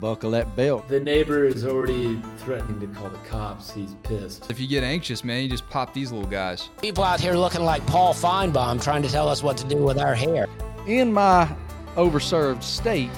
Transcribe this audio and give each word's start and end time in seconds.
buckle 0.00 0.30
that 0.32 0.54
belt. 0.56 0.88
The 0.88 1.00
neighbor 1.00 1.44
is 1.44 1.64
already 1.64 2.20
threatening 2.38 2.80
to 2.80 2.86
call 2.98 3.08
the 3.08 3.18
cops. 3.18 3.72
He's 3.72 3.94
pissed. 4.02 4.50
If 4.50 4.60
you 4.60 4.66
get 4.66 4.84
anxious, 4.84 5.24
man, 5.24 5.42
you 5.42 5.48
just 5.48 5.68
pop 5.68 5.92
these 5.92 6.12
little 6.12 6.28
guys. 6.28 6.70
People 6.80 7.04
out 7.04 7.20
here 7.20 7.34
looking 7.34 7.62
like 7.62 7.84
Paul 7.86 8.14
Finebaum 8.14 8.82
trying 8.82 9.02
to 9.02 9.08
tell 9.08 9.28
us 9.28 9.42
what 9.42 9.56
to 9.58 9.66
do 9.66 9.76
with 9.76 9.98
our 9.98 10.14
hair. 10.14 10.48
In 10.86 11.12
my 11.12 11.48
overserved 11.96 12.62
state, 12.62 13.10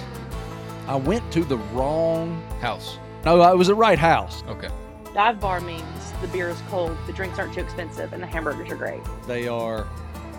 I 0.86 0.96
went 0.96 1.30
to 1.32 1.44
the 1.44 1.58
wrong. 1.72 2.42
House. 2.60 2.98
No, 3.24 3.42
it 3.50 3.56
was 3.56 3.68
the 3.68 3.74
right 3.74 3.98
house. 3.98 4.42
Okay. 4.48 4.68
Dive 5.14 5.40
bar 5.40 5.60
means 5.60 5.82
the 6.20 6.28
beer 6.28 6.48
is 6.50 6.60
cold, 6.68 6.96
the 7.06 7.12
drinks 7.12 7.38
aren't 7.38 7.54
too 7.54 7.60
expensive, 7.60 8.12
and 8.12 8.22
the 8.22 8.26
hamburgers 8.26 8.70
are 8.70 8.76
great. 8.76 9.00
They 9.26 9.48
are 9.48 9.86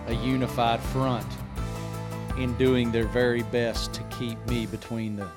a 0.07 0.13
unified 0.13 0.79
front 0.79 1.27
in 2.37 2.53
doing 2.57 2.91
their 2.91 3.05
very 3.05 3.43
best 3.43 3.93
to 3.93 4.03
keep 4.03 4.43
me 4.47 4.65
between 4.65 5.15
the 5.15 5.27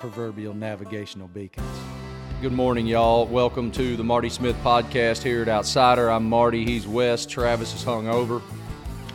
proverbial 0.00 0.54
navigational 0.54 1.28
beacons. 1.28 1.66
Good 2.40 2.52
morning, 2.52 2.86
y'all. 2.86 3.26
Welcome 3.26 3.70
to 3.72 3.96
the 3.96 4.02
Marty 4.02 4.30
Smith 4.30 4.56
podcast 4.64 5.22
here 5.22 5.42
at 5.42 5.48
Outsider. 5.48 6.10
I'm 6.10 6.26
Marty. 6.26 6.64
He's 6.64 6.86
Wes. 6.86 7.26
Travis 7.26 7.74
is 7.74 7.84
hung 7.84 8.08
over. 8.08 8.40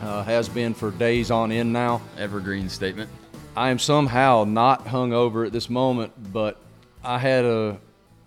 Uh, 0.04 0.22
has 0.24 0.48
been 0.48 0.76
for 0.76 0.92
days 0.92 1.32
on 1.32 1.52
end 1.52 1.74
now. 1.74 2.04
Evergreen 2.20 2.70
statement. 2.70 3.10
I 3.58 3.72
am 3.72 3.80
somehow 3.80 4.44
not 4.48 4.86
hung 4.86 5.12
over 5.12 5.44
at 5.44 5.52
this 5.52 5.72
moment, 5.72 6.14
but 6.32 6.62
I 7.04 7.18
had 7.18 7.46
a, 7.46 7.80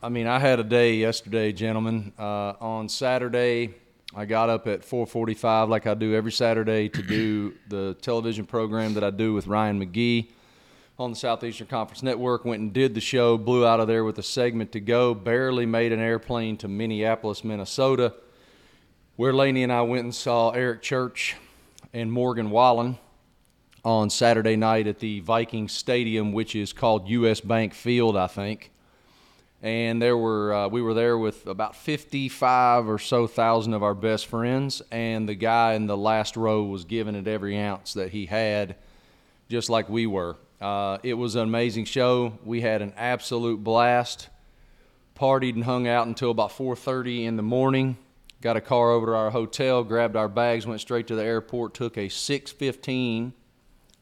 I 0.02 0.08
mean, 0.08 0.26
I 0.26 0.40
had 0.40 0.58
a 0.58 0.64
day 0.64 0.94
yesterday, 0.94 1.52
gentlemen. 1.52 2.12
Uh, 2.18 2.54
on 2.60 2.88
Saturday, 2.88 3.72
I 4.16 4.24
got 4.24 4.50
up 4.50 4.66
at 4.66 4.80
4:45, 4.80 5.68
like 5.68 5.86
I 5.86 5.94
do 5.94 6.12
every 6.12 6.32
Saturday, 6.32 6.88
to 6.88 7.02
do 7.02 7.54
the 7.68 7.94
television 8.02 8.46
program 8.46 8.94
that 8.94 9.04
I 9.04 9.10
do 9.10 9.32
with 9.32 9.46
Ryan 9.46 9.80
McGee 9.80 10.30
on 10.98 11.10
the 11.10 11.16
Southeastern 11.16 11.68
Conference 11.68 12.02
Network. 12.02 12.44
Went 12.44 12.60
and 12.60 12.72
did 12.72 12.92
the 12.94 13.00
show, 13.00 13.38
blew 13.38 13.64
out 13.64 13.78
of 13.78 13.86
there 13.86 14.02
with 14.02 14.18
a 14.18 14.22
segment 14.22 14.72
to 14.72 14.80
go. 14.80 15.14
Barely 15.14 15.64
made 15.64 15.92
an 15.92 16.00
airplane 16.00 16.56
to 16.56 16.66
Minneapolis, 16.66 17.44
Minnesota, 17.44 18.14
where 19.14 19.32
Laney 19.32 19.62
and 19.62 19.72
I 19.72 19.82
went 19.82 20.02
and 20.02 20.14
saw 20.14 20.50
Eric 20.50 20.82
Church 20.82 21.36
and 21.92 22.10
Morgan 22.10 22.50
Wallen 22.50 22.98
on 23.84 24.10
Saturday 24.10 24.56
night 24.56 24.88
at 24.88 24.98
the 24.98 25.20
Viking 25.20 25.68
Stadium, 25.68 26.32
which 26.32 26.56
is 26.56 26.72
called 26.72 27.08
U.S. 27.08 27.40
Bank 27.40 27.74
Field, 27.74 28.16
I 28.16 28.26
think. 28.26 28.72
And 29.62 30.02
there 30.02 30.16
were 30.16 30.52
uh, 30.52 30.68
we 30.68 30.82
were 30.82 30.94
there 30.94 31.16
with 31.16 31.46
about 31.46 31.76
55 31.76 32.88
or 32.88 32.98
so 32.98 33.28
thousand 33.28 33.74
of 33.74 33.84
our 33.84 33.94
best 33.94 34.26
friends, 34.26 34.82
and 34.90 35.28
the 35.28 35.36
guy 35.36 35.74
in 35.74 35.86
the 35.86 35.96
last 35.96 36.36
row 36.36 36.64
was 36.64 36.84
giving 36.84 37.14
it 37.14 37.28
every 37.28 37.56
ounce 37.56 37.94
that 37.94 38.10
he 38.10 38.26
had, 38.26 38.74
just 39.48 39.70
like 39.70 39.88
we 39.88 40.04
were. 40.04 40.36
Uh, 40.60 40.98
it 41.02 41.14
was 41.14 41.36
an 41.36 41.42
amazing 41.42 41.84
show. 41.84 42.38
We 42.44 42.60
had 42.60 42.82
an 42.82 42.92
absolute 42.96 43.62
blast. 43.62 44.28
Partied 45.16 45.54
and 45.54 45.64
hung 45.64 45.86
out 45.88 46.06
until 46.06 46.30
about 46.30 46.52
4:30 46.52 47.24
in 47.24 47.36
the 47.36 47.42
morning. 47.42 47.96
Got 48.40 48.56
a 48.56 48.60
car 48.60 48.92
over 48.92 49.06
to 49.06 49.14
our 49.14 49.30
hotel, 49.30 49.82
grabbed 49.82 50.14
our 50.14 50.28
bags, 50.28 50.66
went 50.66 50.80
straight 50.80 51.08
to 51.08 51.16
the 51.16 51.24
airport, 51.24 51.74
took 51.74 51.96
a 51.96 52.08
6:15 52.08 53.32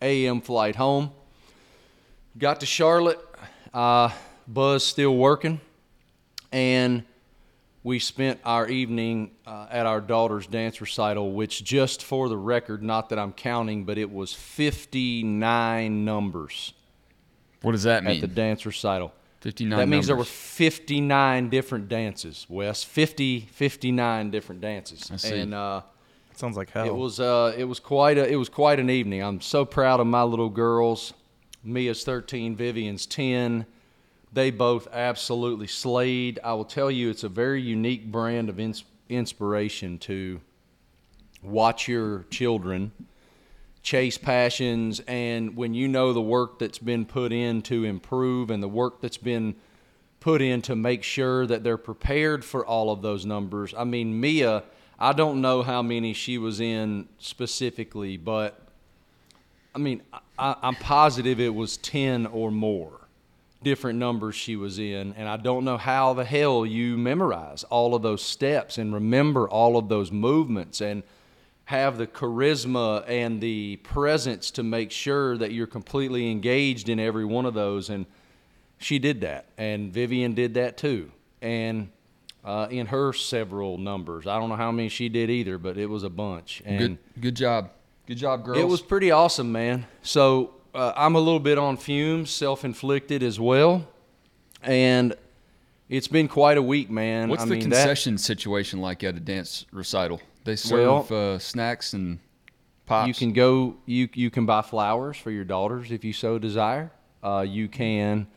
a.m. 0.03 0.41
flight 0.43 0.77
home. 0.77 1.11
Got 2.37 2.61
to 2.61 2.67
Charlotte. 2.67 3.19
Uh, 3.73 4.11
Buzz 4.47 4.85
still 4.85 5.17
working, 5.17 5.61
and 6.53 7.05
we 7.87 8.01
spent 8.01 8.41
our 8.45 8.67
evening 8.67 9.31
uh, 9.47 9.69
at 9.71 9.87
our 9.87 10.01
daughter's 10.01 10.49
dance 10.49 10.81
recital, 10.81 11.31
which, 11.31 11.63
just 11.63 12.03
for 12.03 12.29
the 12.29 12.37
record, 12.37 12.83
not 12.83 13.11
that 13.11 13.19
I'm 13.21 13.33
counting, 13.33 13.85
but 13.85 13.97
it 13.97 14.11
was 14.11 14.33
59 14.35 16.05
numbers 16.05 16.75
What 17.63 17.73
does 17.73 17.85
that 17.85 18.03
mean? 18.03 18.17
at 18.17 18.21
the 18.23 18.27
dance 18.27 18.67
recital. 18.67 19.13
59 19.43 19.79
That 19.79 19.87
means 19.87 20.09
there 20.09 20.17
were 20.17 20.25
59 20.25 21.49
different 21.49 21.89
dances, 21.89 22.45
Wes. 22.49 22.83
50, 22.83 23.43
59 23.53 24.31
different 24.33 24.61
dances. 24.61 25.09
I 25.13 25.17
see. 25.17 25.39
And 25.39 25.55
uh, 25.55 25.83
Sounds 26.35 26.57
like 26.57 26.71
hell. 26.71 26.87
it 26.87 26.95
was 26.95 27.21
uh, 27.21 27.55
it 27.57 27.65
was 27.65 27.79
quite 27.79 28.19
a 28.19 28.29
it 28.29 28.35
was 28.35 28.49
quite 28.49 28.81
an 28.81 28.91
evening. 28.91 29.23
I'm 29.23 29.41
so 29.41 29.65
proud 29.65 30.01
of 30.01 30.09
my 30.09 30.25
little 30.25 30.51
girls. 30.51 31.15
Mia's 31.63 32.03
13, 32.03 32.57
Vivian's 32.57 33.07
10. 33.07 33.65
They 34.37 34.51
both 34.51 34.87
absolutely 34.93 35.67
slayed. 35.67 36.39
I 36.45 36.53
will 36.53 36.67
tell 36.67 36.91
you, 36.91 37.09
it's 37.09 37.25
a 37.25 37.29
very 37.31 37.63
unique 37.63 38.13
brand 38.13 38.51
of 38.51 38.61
ins- 38.61 38.85
inspiration 39.09 39.97
to 40.01 40.43
watch 41.43 41.89
your 41.89 42.27
children 42.29 42.93
chase 43.83 44.19
passions 44.19 45.01
and 45.09 45.57
when 45.57 45.73
you 45.73 45.89
know 45.89 46.13
the 46.13 46.21
work 46.21 46.59
that's 46.59 46.79
been 46.79 47.07
put 47.07 47.33
in 47.33 47.63
to 47.63 47.85
improve 47.85 48.51
and 48.51 48.63
the 48.63 48.69
work 48.69 49.01
that's 49.01 49.17
been 49.17 49.55
put 50.21 50.43
in 50.43 50.61
to 50.61 50.77
make 50.77 51.03
sure 51.03 51.47
that 51.47 51.65
they're 51.65 51.79
prepared 51.79 52.45
for 52.45 52.67
all 52.67 52.91
of 52.91 53.01
those 53.01 53.25
numbers. 53.25 53.73
I 53.75 53.85
mean, 53.85 54.21
Mia, 54.21 54.65
I 54.99 55.15
don't 55.15 55.41
know 55.41 55.63
how 55.63 55.81
many 55.81 56.13
she 56.13 56.37
was 56.37 56.61
in 56.61 57.09
specifically, 57.19 58.19
but 58.19 58.61
I 59.75 59.79
mean, 59.79 60.03
I, 60.39 60.57
I'm 60.61 60.75
positive 60.75 61.41
it 61.41 61.55
was 61.55 61.79
10 61.79 62.27
or 62.27 62.51
more 62.51 63.06
different 63.67 63.99
numbers 63.99 64.37
she 64.37 64.55
was 64.55 64.79
in. 64.79 65.13
And 65.17 65.29
I 65.29 65.37
don't 65.37 65.65
know 65.65 65.77
how 65.77 66.15
the 66.15 66.25
hell 66.25 66.65
you 66.65 66.97
memorize 66.97 67.65
all 67.65 67.97
of 67.97 68.03
those 68.03 68.23
steps 68.23 68.79
and 68.79 68.95
remember 68.95 69.49
all 69.49 69.77
of 69.77 69.89
those 69.89 70.13
movements 70.13 70.81
and 70.81 71.03
have 71.65 71.99
the 71.99 72.07
charisma 72.07 73.03
and 73.09 73.41
the 73.41 73.75
presence 73.79 74.53
to 74.53 74.63
make 74.63 74.93
sure 74.93 75.37
that 75.39 75.51
you're 75.51 75.67
completely 75.67 76.31
engaged 76.31 76.89
in 76.89 77.01
every 77.01 77.25
one 77.25 77.45
of 77.45 77.55
those. 77.55 77.91
And 77.91 78.07
she 78.79 79.01
did 79.01 79.23
that. 79.23 79.47
And 79.59 79.93
Vivian 79.93 80.35
did 80.35 80.55
that 80.55 80.77
too. 80.77 81.11
And 81.43 81.89
uh, 82.45 82.69
in 82.71 82.87
her 82.87 83.13
several 83.13 83.79
numbers, 83.79 84.29
I 84.29 84.39
don't 84.39 84.49
know 84.49 84.55
how 84.55 84.71
many 84.71 84.89
she 84.89 85.09
did 85.09 85.29
either, 85.29 85.59
but 85.59 85.77
it 85.77 85.87
was 85.87 86.05
a 86.05 86.11
bunch. 86.11 86.63
And 86.65 86.79
Good, 86.79 87.21
good 87.21 87.35
job. 87.35 87.71
Good 88.07 88.19
job, 88.19 88.45
girls. 88.45 88.59
it 88.59 88.69
was 88.69 88.81
pretty 88.81 89.11
awesome, 89.11 89.51
man. 89.51 89.87
So 90.03 90.55
uh, 90.77 90.93
I'm 90.97 91.15
a 91.15 91.21
little 91.21 91.41
bit 91.41 91.59
on 91.59 91.77
fumes, 91.77 92.31
self-inflicted 92.31 93.23
as 93.23 93.41
well, 93.41 93.87
and 94.63 95.15
it's 95.89 96.09
been 96.09 96.29
quite 96.29 96.59
a 96.59 96.63
week, 96.63 96.91
man. 96.91 97.29
What's 97.29 97.43
I 97.43 97.47
the 97.47 97.51
mean, 97.53 97.71
that- 97.71 97.77
concession 97.77 98.19
situation 98.19 98.81
like 98.81 99.03
at 99.05 99.17
a 99.17 99.21
dance 99.21 99.67
recital? 99.73 100.21
They 100.45 100.57
serve 100.57 101.11
uh, 101.11 101.39
snacks 101.41 101.93
and 101.93 102.21
pops. 102.87 103.09
you 103.09 103.15
can 103.15 103.33
go. 103.33 103.77
You 103.87 104.09
you 104.15 104.31
can 104.31 104.47
buy 104.47 104.63
flowers 104.63 105.17
for 105.17 105.31
your 105.33 105.45
daughters 105.45 105.91
if 105.91 106.05
you 106.05 106.13
so 106.13 106.39
desire. 106.39 106.93
Uh, 107.23 107.45
you 107.49 107.67
can 107.67 108.29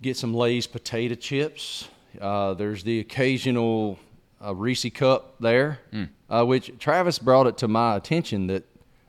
get 0.00 0.16
some 0.16 0.32
Lay's 0.34 0.68
potato 0.68 1.16
chips. 1.16 1.88
Uh, 2.20 2.54
there's 2.54 2.84
the 2.84 3.00
occasional 3.00 3.98
uh, 4.44 4.54
Reese 4.54 4.86
cup 4.94 5.34
there, 5.40 5.80
uh, 6.28 6.44
which 6.44 6.72
Travis 6.78 7.18
brought 7.18 7.46
it 7.48 7.56
to 7.58 7.66
my 7.68 7.96
attention 7.96 8.46
that 8.46 8.64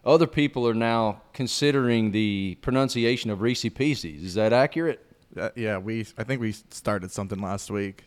other 0.05 0.27
people 0.27 0.67
are 0.67 0.73
now 0.73 1.21
considering 1.33 2.11
the 2.11 2.57
pronunciation 2.61 3.29
of 3.29 3.41
Reese 3.41 3.65
Pieces. 3.69 4.23
Is 4.23 4.33
that 4.35 4.53
accurate? 4.53 5.05
Uh, 5.37 5.49
yeah, 5.55 5.77
we. 5.77 6.05
I 6.17 6.23
think 6.23 6.41
we 6.41 6.51
started 6.51 7.11
something 7.11 7.39
last 7.39 7.69
week. 7.71 8.03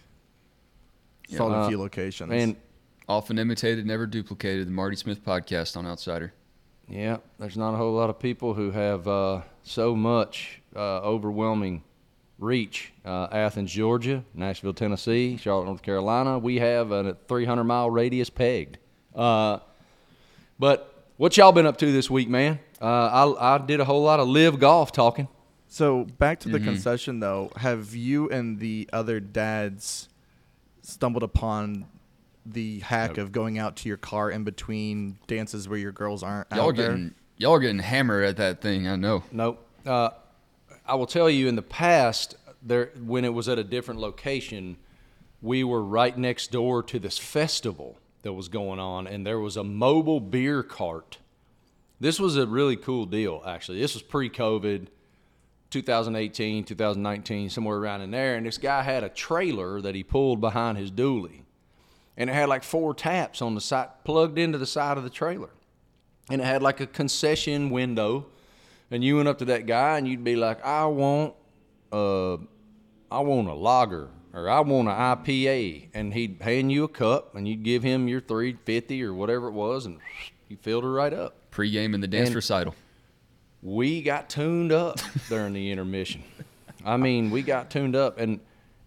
Saw 1.28 1.47
in 1.49 1.55
Uh, 1.55 1.56
a 1.65 1.69
few 1.69 1.78
locations. 1.78 2.31
And 2.32 2.56
Often 3.06 3.38
imitated, 3.38 3.84
never 3.87 4.06
duplicated. 4.06 4.66
The 4.66 4.71
Marty 4.72 4.97
Smith 4.97 5.22
podcast 5.22 5.77
on 5.77 5.87
Outsider. 5.87 6.32
Yeah, 6.88 7.19
there's 7.38 7.56
not 7.56 7.75
a 7.75 7.77
whole 7.77 7.93
lot 7.93 8.09
of 8.09 8.19
people 8.19 8.55
who 8.55 8.71
have 8.71 9.06
uh, 9.06 9.43
so 9.62 9.94
much 9.94 10.62
uh, 10.75 11.00
overwhelming 11.00 11.84
reach. 12.38 12.94
Uh, 13.05 13.28
Athens, 13.31 13.71
Georgia, 13.72 14.25
Nashville, 14.32 14.72
Tennessee, 14.72 15.37
Charlotte, 15.37 15.66
North 15.66 15.82
Carolina. 15.82 16.38
We 16.38 16.56
have 16.61 16.93
a 16.93 17.15
300 17.28 17.65
mile 17.65 17.91
radius 17.91 18.31
pegged. 18.31 18.78
Uh, 19.15 19.59
but 20.59 20.94
what 21.24 21.38
y'all 21.38 21.52
been 21.52 21.64
up 21.64 21.78
to 21.78 21.90
this 21.90 22.10
week, 22.10 22.28
man? 22.28 22.58
Uh, 22.82 22.84
I, 23.34 23.54
I 23.54 23.58
did 23.58 23.81
a 23.81 23.84
whole 23.87 24.02
lot 24.02 24.20
of 24.20 24.28
live 24.28 24.58
golf 24.58 24.93
talking. 24.93 25.26
so 25.69 26.04
back 26.04 26.40
to 26.40 26.50
the 26.50 26.58
Mm-hmm. 26.58 26.66
concession 26.66 27.19
though. 27.19 27.50
Have 27.56 27.94
you 27.94 28.28
and 28.28 28.60
the 28.60 28.90
other 28.93 29.20
dads 29.20 30.10
stumbled 30.82 31.22
upon 31.22 31.87
the 32.44 32.81
hack 32.81 33.16
of 33.16 33.32
going 33.32 33.58
out 33.58 33.76
to 33.76 33.88
your 33.88 33.96
car 33.96 34.31
in 34.31 34.44
between 34.44 35.16
dances 35.26 35.66
where 35.66 35.78
your 35.78 35.93
girls 35.93 36.22
aren't 36.22 36.50
Y'all 36.50 36.60
are 36.60 36.69
out 36.69 36.76
there? 36.76 36.88
getting 36.90 37.14
y'all 37.38 37.54
are 37.54 37.58
getting 37.58 37.78
hammered 37.78 38.26
at 38.26 38.37
that 38.37 38.60
thing. 38.60 38.87
I 38.87 38.96
know. 38.96 39.22
Nope. 39.32 39.66
Uh, 39.87 40.10
I 40.87 40.94
will 40.94 41.06
tell 41.06 41.31
you, 41.31 41.49
in 41.49 41.56
the 41.56 41.62
past, 41.62 42.34
there 42.62 42.90
when 43.02 43.25
it 43.25 43.32
was 43.32 43.49
at 43.49 43.58
a 43.58 43.64
different 43.64 43.99
location, 43.99 44.76
we 45.40 45.64
were 45.64 45.82
right 45.82 46.19
next 46.19 46.52
door 46.52 46.82
to 46.82 46.99
this 46.99 47.16
festival 47.16 47.96
that 48.25 48.32
was 48.32 48.49
going 48.49 48.81
on, 48.81 49.06
and 49.06 49.26
there 49.26 49.38
was 49.38 49.56
a 49.56 49.65
mobile 49.65 50.21
beer 50.21 50.62
cart. 50.62 51.19
This 52.00 52.19
was 52.19 52.37
a 52.37 52.47
really 52.47 52.76
cool 52.76 53.06
deal, 53.06 53.43
actually. 53.47 53.81
This 53.81 53.94
was 53.94 54.03
pre-COVID, 54.03 54.88
2018, 55.71 56.65
2019, 56.65 57.50
somewhere 57.50 57.79
around 57.79 58.00
in 58.00 58.11
there. 58.11 58.37
And 58.37 58.44
this 58.44 58.59
guy 58.59 58.82
had 58.82 59.05
a 59.05 59.09
trailer 59.09 59.81
that 59.81 59.94
he 59.94 60.03
pulled 60.03 60.41
behind 60.41 60.76
his 60.76 60.91
dually, 60.91 61.43
and 62.17 62.29
it 62.29 62.32
had 62.32 62.49
like 62.49 62.65
four 62.65 62.94
taps 62.94 63.41
on 63.41 63.55
the 63.55 63.61
side, 63.61 63.88
plugged 64.05 64.38
into 64.38 64.59
the 64.59 64.67
side 64.67 64.99
of 64.99 65.05
the 65.05 65.11
trailer, 65.11 65.50
and 66.29 66.41
it 66.41 66.44
had 66.44 66.62
like 66.62 66.81
a 66.81 66.87
concession 66.87 67.71
window 67.71 68.26
and 68.91 69.03
you 69.03 69.17
went 69.17 69.29
up 69.29 69.38
to 69.38 69.44
that 69.47 69.67
guy 69.67 69.99
and 69.99 70.06
you'd 70.06 70.25
be 70.25 70.37
like, 70.37 70.65
I 70.65 70.87
want 70.87 71.35
a 71.93 72.38
I 73.11 73.21
want 73.21 73.49
a 73.49 73.55
lager 73.55 74.09
or 74.34 74.50
I 74.50 74.60
want 74.60 74.88
an 74.88 74.94
IPA, 74.94 75.88
and 75.94 76.12
he'd 76.12 76.38
hand 76.40 76.72
you 76.72 76.84
a 76.84 76.88
cup, 76.88 77.34
and 77.36 77.46
you'd 77.46 77.62
give 77.62 77.82
him 77.82 78.08
your 78.08 78.20
three 78.20 78.56
fifty 78.64 79.02
or 79.02 79.14
whatever 79.14 79.48
it 79.48 79.52
was, 79.52 79.86
and 79.86 79.98
he 80.48 80.56
filled 80.56 80.84
her 80.84 80.92
right 80.92 81.12
up. 81.12 81.36
Pre-game 81.50 81.94
in 81.94 82.00
the 82.00 82.08
dance 82.08 82.28
And- 82.28 82.36
recital. 82.36 82.75
We 83.62 84.02
got 84.02 84.28
tuned 84.28 84.72
up 84.72 84.98
during 85.31 85.54
the 85.54 85.70
intermission. 85.70 86.22
I 86.84 86.98
mean, 86.98 87.31
we 87.31 87.40
got 87.42 87.70
tuned 87.70 87.96
up, 87.96 88.19
and 88.19 88.40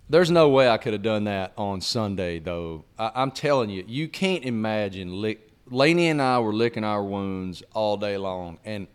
there's 0.10 0.30
no 0.30 0.50
way 0.50 0.70
I 0.70 0.78
could 0.78 0.94
have 0.94 1.02
done 1.02 1.24
that 1.24 1.54
on 1.58 1.82
Sunday, 1.82 2.38
though. 2.40 2.86
I, 3.00 3.12
I'm 3.16 3.32
telling 3.32 3.72
you, 3.72 3.84
you 3.88 4.08
can't 4.08 4.44
imagine. 4.44 5.20
Lick, 5.20 5.50
Laney 5.72 6.10
and 6.10 6.22
I 6.22 6.40
were 6.40 6.54
licking 6.54 6.84
our 6.84 7.04
wounds 7.04 7.64
all 7.74 7.98
day 7.98 8.18
long, 8.18 8.60
and 8.66 8.88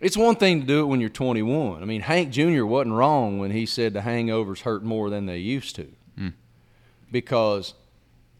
it's 0.00 0.16
one 0.16 0.36
thing 0.36 0.60
to 0.60 0.66
do 0.66 0.80
it 0.80 0.86
when 0.86 1.00
you're 1.00 1.08
21. 1.08 1.82
I 1.82 1.86
mean, 1.86 2.02
Hank 2.02 2.30
Jr. 2.30 2.64
wasn't 2.64 2.94
wrong 2.94 3.38
when 3.38 3.50
he 3.50 3.66
said 3.66 3.94
the 3.94 4.00
hangovers 4.00 4.60
hurt 4.60 4.82
more 4.82 5.10
than 5.10 5.26
they 5.26 5.38
used 5.38 5.76
to, 5.76 5.88
hmm. 6.16 6.28
because 7.10 7.74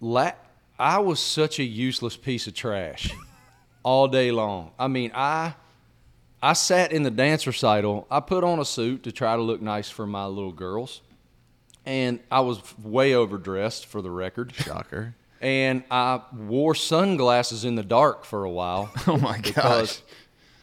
la- 0.01 0.33
I 0.79 0.99
was 0.99 1.21
such 1.21 1.59
a 1.59 1.65
useless 1.65 2.17
piece 2.17 2.47
of 2.47 2.55
trash 2.55 3.11
all 3.83 4.09
day 4.09 4.31
long. 4.31 4.73
I 4.79 4.89
mean, 4.89 5.13
I 5.15 5.55
I 6.43 6.53
sat 6.53 6.93
in 6.93 7.03
the 7.03 7.11
dance 7.11 7.47
recital. 7.47 8.07
I 8.11 8.21
put 8.21 8.45
on 8.45 8.61
a 8.61 8.65
suit 8.65 9.03
to 9.05 9.13
try 9.13 9.35
to 9.37 9.43
look 9.43 9.63
nice 9.63 9.89
for 9.89 10.07
my 10.07 10.27
little 10.27 10.53
girls, 10.53 11.01
and 11.87 12.21
I 12.31 12.41
was 12.41 12.61
way 12.79 13.15
overdressed 13.15 13.87
for 13.87 14.03
the 14.03 14.11
record. 14.11 14.55
Shocker. 14.55 15.15
And 15.41 15.85
I 15.91 16.23
wore 16.35 16.75
sunglasses 16.75 17.65
in 17.65 17.75
the 17.75 17.83
dark 17.83 18.25
for 18.25 18.45
a 18.45 18.51
while. 18.51 18.91
Oh 19.07 19.19
my 19.19 19.39
gosh. 19.39 19.45
because 19.45 20.03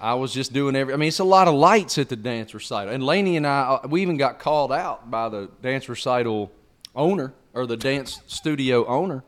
I 0.04 0.16
was 0.16 0.34
just 0.34 0.52
doing 0.52 0.76
every. 0.76 0.94
I 0.94 0.98
mean, 0.98 1.08
it's 1.08 1.20
a 1.20 1.24
lot 1.24 1.48
of 1.48 1.56
lights 1.56 1.98
at 1.98 2.10
the 2.10 2.18
dance 2.18 2.54
recital. 2.54 2.94
And 2.94 3.06
Laney 3.06 3.38
and 3.38 3.48
I, 3.48 3.62
uh, 3.62 3.88
we 3.88 4.02
even 4.02 4.18
got 4.18 4.38
called 4.38 4.74
out 4.74 5.10
by 5.10 5.30
the 5.30 5.50
dance 5.62 5.88
recital 5.88 6.52
owner 6.94 7.34
or 7.54 7.66
the 7.66 7.78
dance 7.78 8.20
studio 8.28 8.86
owner, 8.86 9.24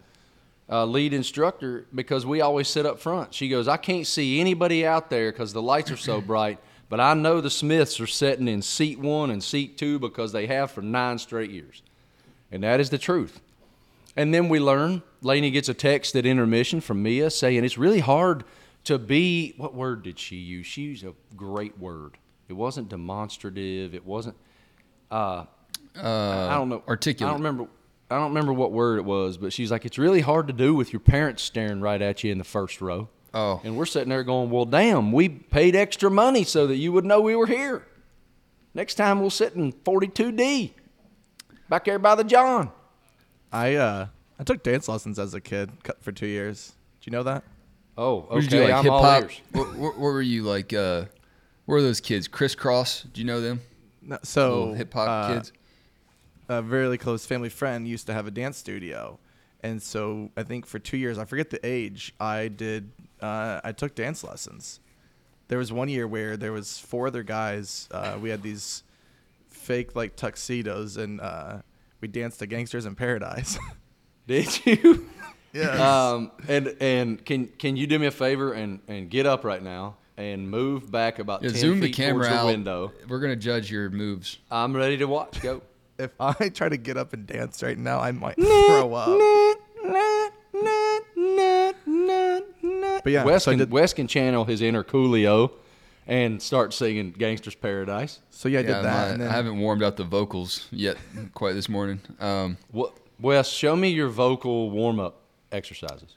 uh, 0.70 0.84
lead 0.84 1.14
instructor, 1.14 1.86
because 1.96 2.26
we 2.26 2.42
always 2.42 2.68
sit 2.68 2.86
up 2.86 3.00
front. 3.00 3.34
She 3.34 3.48
goes, 3.48 3.70
I 3.70 3.78
can't 3.78 4.06
see 4.06 4.42
anybody 4.42 4.86
out 4.86 5.10
there 5.10 5.32
because 5.32 5.54
the 5.54 5.62
lights 5.62 5.92
are 5.92 5.98
so 5.98 6.20
bright. 6.20 6.60
But 6.90 7.00
I 7.00 7.14
know 7.14 7.40
the 7.40 7.50
Smiths 7.50 8.02
are 8.02 8.08
sitting 8.08 8.50
in 8.50 8.62
seat 8.62 9.00
one 9.00 9.32
and 9.32 9.42
seat 9.42 9.78
two 9.78 9.98
because 9.98 10.34
they 10.34 10.46
have 10.48 10.72
for 10.72 10.82
nine 10.82 11.20
straight 11.20 11.52
years. 11.52 11.84
And 12.52 12.64
that 12.64 12.82
is 12.82 12.90
the 12.90 12.98
truth. 12.98 13.40
And 14.18 14.34
then 14.34 14.50
we 14.50 14.60
learn. 14.60 15.04
Laney 15.22 15.52
gets 15.52 15.70
a 15.70 15.74
text 15.74 16.18
at 16.18 16.26
intermission 16.26 16.82
from 16.82 17.02
Mia 17.02 17.30
saying 17.30 17.64
it's 17.64 17.78
really 17.78 18.02
hard 18.02 18.44
to 18.86 18.98
be. 18.98 19.54
What 19.58 19.74
word 19.74 20.04
did 20.04 20.18
she 20.20 20.38
use? 20.38 20.66
She 20.66 20.82
used 20.84 21.06
a 21.06 21.14
great 21.36 21.78
word. 21.78 22.18
It 22.48 22.54
wasn't 22.54 22.90
demonstrative. 22.90 23.94
It 23.94 24.06
wasn't. 24.06 24.36
Uh, 25.12 25.46
I 25.96 26.56
don't 26.56 26.70
know. 26.70 26.84
articulate. 26.88 27.30
I 27.30 27.34
don't 27.34 27.42
remember. 27.44 27.70
I 28.10 28.18
don't 28.18 28.30
remember 28.30 28.54
what 28.54 28.72
word 28.72 29.00
it 29.00 29.06
was, 29.06 29.38
but 29.38 29.52
she's 29.52 29.72
like, 29.72 29.84
it's 29.84 29.98
really 29.98 30.22
hard 30.22 30.48
to 30.48 30.54
do 30.54 30.76
with 30.76 30.94
your 30.94 31.00
parents 31.00 31.42
staring 31.42 31.82
right 31.82 32.00
at 32.02 32.24
you 32.24 32.32
in 32.32 32.38
the 32.38 32.44
first 32.44 32.80
row. 32.80 33.10
Oh. 33.34 33.60
And 33.64 33.76
we're 33.76 33.88
sitting 33.88 34.10
there 34.10 34.24
going, 34.24 34.52
well, 34.52 34.66
damn, 34.66 35.12
we 35.12 35.28
paid 35.28 35.76
extra 35.76 36.12
money 36.12 36.44
so 36.44 36.68
that 36.68 36.76
you 36.76 36.92
would 36.92 37.04
know 37.04 37.20
we 37.20 37.36
were 37.36 37.48
here. 37.48 37.86
Next 38.76 38.96
time 38.96 39.22
we'll 39.22 39.32
sit 39.32 39.56
in 39.56 39.74
42D, 39.74 40.72
back 41.68 41.86
there 41.86 41.98
by 41.98 42.14
the 42.16 42.24
John. 42.24 42.72
I 43.52 43.76
uh 43.76 44.08
I 44.40 44.44
took 44.44 44.64
dance 44.64 44.88
lessons 44.88 45.18
as 45.18 45.34
a 45.34 45.42
kid 45.42 45.72
cut 45.84 46.04
for 46.04 46.12
two 46.12 46.28
years. 46.28 46.74
Do 47.02 47.10
you 47.10 47.18
know 47.18 47.24
that? 47.24 47.44
Oh, 47.98 48.22
What 48.30 48.42
did 48.42 48.48
okay. 48.48 48.58
you 48.58 48.62
do, 48.64 48.68
like 48.68 48.74
I'm 48.74 48.84
hip 48.84 48.92
all 48.92 49.04
hop? 49.04 49.24
ears. 49.24 49.42
What, 49.52 49.68
what, 49.76 49.94
what 49.98 50.00
were 50.14 50.22
you 50.22 50.44
like? 50.44 50.74
Uh, 50.74 51.02
what 51.66 51.76
were 51.76 51.82
those 51.82 52.02
kids? 52.02 52.28
Crisscross? 52.28 53.04
Do 53.04 53.22
you 53.22 53.26
know 53.28 53.42
them? 53.42 53.62
No, 54.02 54.18
so 54.24 54.50
Little 54.60 54.74
hip 54.76 54.94
hop 54.94 55.08
uh, 55.10 55.34
kids. 55.36 55.54
a 56.50 56.62
very 56.62 56.98
close 56.98 57.26
family 57.26 57.50
friend 57.50 57.88
used 57.88 58.06
to 58.08 58.14
have 58.14 58.28
a 58.28 58.32
dance 58.32 58.58
studio, 58.58 59.18
and 59.64 59.82
so 59.82 60.30
I 60.38 60.44
think 60.44 60.66
for 60.68 60.78
two 60.78 60.98
years, 60.98 61.18
I 61.18 61.26
forget 61.26 61.50
the 61.50 61.66
age, 61.66 62.14
I 62.20 62.50
did. 62.50 62.92
Uh, 63.22 63.62
I 63.64 63.72
took 63.72 63.96
dance 63.96 64.24
lessons. 64.24 64.80
There 65.48 65.58
was 65.58 65.72
one 65.72 65.90
year 65.90 66.08
where 66.08 66.38
there 66.38 66.52
was 66.52 66.78
four 66.78 67.08
other 67.08 67.24
guys. 67.24 67.88
Uh, 67.92 68.18
we 68.22 68.30
had 68.30 68.44
these 68.44 68.84
fake 69.50 69.96
like 69.96 70.16
tuxedos, 70.16 70.98
and 70.98 71.20
uh, 71.22 71.60
we 72.02 72.08
danced 72.08 72.40
to 72.40 72.46
"Gangsters 72.46 72.86
in 72.86 72.94
Paradise." 72.96 73.58
Did 74.28 74.66
you? 74.66 75.08
Yeah. 75.56 76.10
Um, 76.12 76.32
and 76.48 76.76
and 76.80 77.26
can 77.26 77.48
can 77.48 77.76
you 77.78 77.88
do 77.88 77.98
me 78.00 78.08
a 78.08 78.12
favor 78.12 78.54
and 78.54 78.80
and 78.88 79.10
get 79.10 79.26
up 79.26 79.44
right 79.44 79.64
now 79.64 79.96
and 80.18 80.50
move 80.50 80.92
back 80.92 81.20
about 81.20 81.42
Yeah, 81.44 81.50
ten 81.50 81.60
zoom 81.60 81.80
the 81.80 81.90
camera 81.92 82.28
towards 82.28 82.42
the 82.42 82.46
window? 82.48 82.92
We're 83.08 83.20
gonna 83.20 83.36
judge 83.36 83.72
your 83.72 83.90
moves. 83.90 84.38
I'm 84.52 84.76
ready 84.76 84.98
to 84.98 85.06
watch. 85.06 85.42
Go. 85.42 85.62
if 85.98 86.12
I 86.20 86.50
try 86.50 86.70
to 86.70 86.78
get 86.78 86.98
up 86.98 87.14
and 87.14 87.26
dance 87.26 87.64
right 87.64 87.78
now, 87.78 88.00
I 88.00 88.12
might 88.12 88.36
throw 88.36 88.94
up. 88.94 89.58
But 93.04 93.12
yeah, 93.12 93.24
Wes 93.24 93.44
so 93.44 93.52
can 93.52 93.60
did- 93.60 93.72
Wes 93.72 93.94
can 93.94 94.08
channel 94.08 94.46
his 94.46 94.62
inner 94.62 94.84
Coolio 94.84 95.52
and 96.08 96.42
start 96.42 96.74
singing 96.74 97.12
"Gangster's 97.12 97.56
Paradise." 97.56 98.20
So 98.32 98.50
yeah, 98.50 98.60
I 98.60 98.62
did 98.64 98.70
Yeah, 98.70 98.82
that. 98.82 99.08
my- 99.08 99.08
and 99.14 99.22
then, 99.22 99.28
I 99.30 99.32
haven't 99.34 99.60
warmed 99.60 99.84
up 99.84 99.96
the 99.96 100.04
vocals 100.04 100.68
yet 100.72 100.98
quite 101.34 101.54
this 101.54 101.70
morning. 101.70 102.00
Um, 102.20 102.58
What? 102.72 102.98
Wes, 103.20 103.48
show 103.50 103.76
me 103.76 103.90
your 103.90 104.10
vocal 104.10 104.70
warm 104.72 105.00
up 105.00 105.22
exercises. 105.56 106.16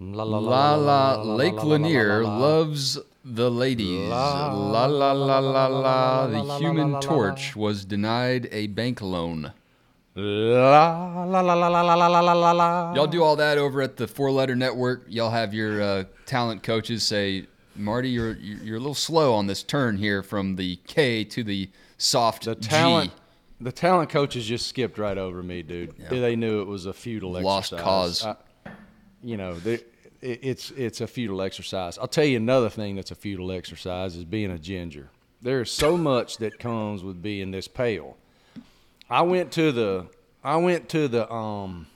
La 0.00 0.22
La 0.22 0.74
la 0.76 1.22
Lake 1.22 1.62
Lanier 1.62 2.24
loves 2.24 2.98
the 3.24 3.50
ladies. 3.50 4.08
La 4.08 4.86
la 4.86 5.12
la 5.12 5.38
la 5.38 5.66
la. 5.66 6.26
The 6.26 6.58
Human 6.58 7.00
Torch 7.00 7.54
was 7.54 7.84
denied 7.84 8.48
a 8.50 8.68
bank 8.68 9.02
loan. 9.02 9.52
La 10.14 11.24
la 11.24 11.40
la 11.40 11.54
la 11.54 11.68
la 11.68 11.82
la 11.82 11.94
la 11.94 12.06
la 12.06 12.20
la 12.20 12.32
la 12.32 12.52
la. 12.52 12.94
Y'all 12.94 13.06
do 13.06 13.22
all 13.22 13.36
that 13.36 13.58
over 13.58 13.80
at 13.82 13.96
the 13.96 14.08
Four 14.08 14.30
Letter 14.30 14.56
Network. 14.56 15.04
Y'all 15.08 15.30
have 15.30 15.54
your 15.54 15.80
uh, 15.80 16.04
talent 16.26 16.62
coaches 16.62 17.02
say, 17.02 17.46
"Marty, 17.76 18.08
you're 18.08 18.36
you're 18.36 18.76
a 18.76 18.80
little 18.80 18.94
slow 18.94 19.34
on 19.34 19.46
this 19.46 19.62
turn 19.62 19.98
here 19.98 20.22
from 20.22 20.56
the 20.56 20.76
K 20.86 21.24
to 21.24 21.44
the 21.44 21.70
soft 21.98 22.46
The 22.46 22.54
G." 22.54 22.68
talent, 22.68 23.12
the 23.60 23.72
talent 23.72 24.10
coaches 24.10 24.46
just 24.46 24.66
skipped 24.66 24.98
right 24.98 25.18
over 25.18 25.42
me, 25.42 25.62
dude. 25.62 25.94
They 26.08 26.36
knew 26.36 26.60
it 26.62 26.66
was 26.66 26.86
a 26.86 26.92
futile 26.92 27.32
Lost 27.32 27.72
exercise. 27.72 27.84
cause. 27.84 28.24
I- 28.26 28.36
you 29.22 29.36
know, 29.36 29.52
they, 29.52 29.74
it, 30.22 30.40
it's 30.42 30.70
it's 30.70 31.02
a 31.02 31.06
futile 31.06 31.42
exercise. 31.42 31.98
I'll 31.98 32.08
tell 32.08 32.24
you 32.24 32.38
another 32.38 32.70
thing 32.70 32.96
that's 32.96 33.10
a 33.10 33.14
futile 33.14 33.52
exercise 33.52 34.16
is 34.16 34.24
being 34.24 34.50
a 34.50 34.58
ginger. 34.58 35.10
There's 35.42 35.70
so 35.70 35.98
much 35.98 36.38
that 36.38 36.58
comes 36.58 37.02
with 37.04 37.20
being 37.20 37.50
this 37.50 37.68
pale. 37.68 38.16
I 39.10 39.20
went 39.22 39.52
to 39.52 39.72
the 39.72 40.06
I 40.42 40.56
went 40.56 40.88
to 40.90 41.06
the 41.06 41.30
um, 41.30 41.86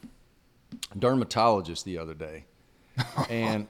dermatologist 0.99 1.85
the 1.85 1.99
other 1.99 2.15
day, 2.15 2.45
and 3.31 3.69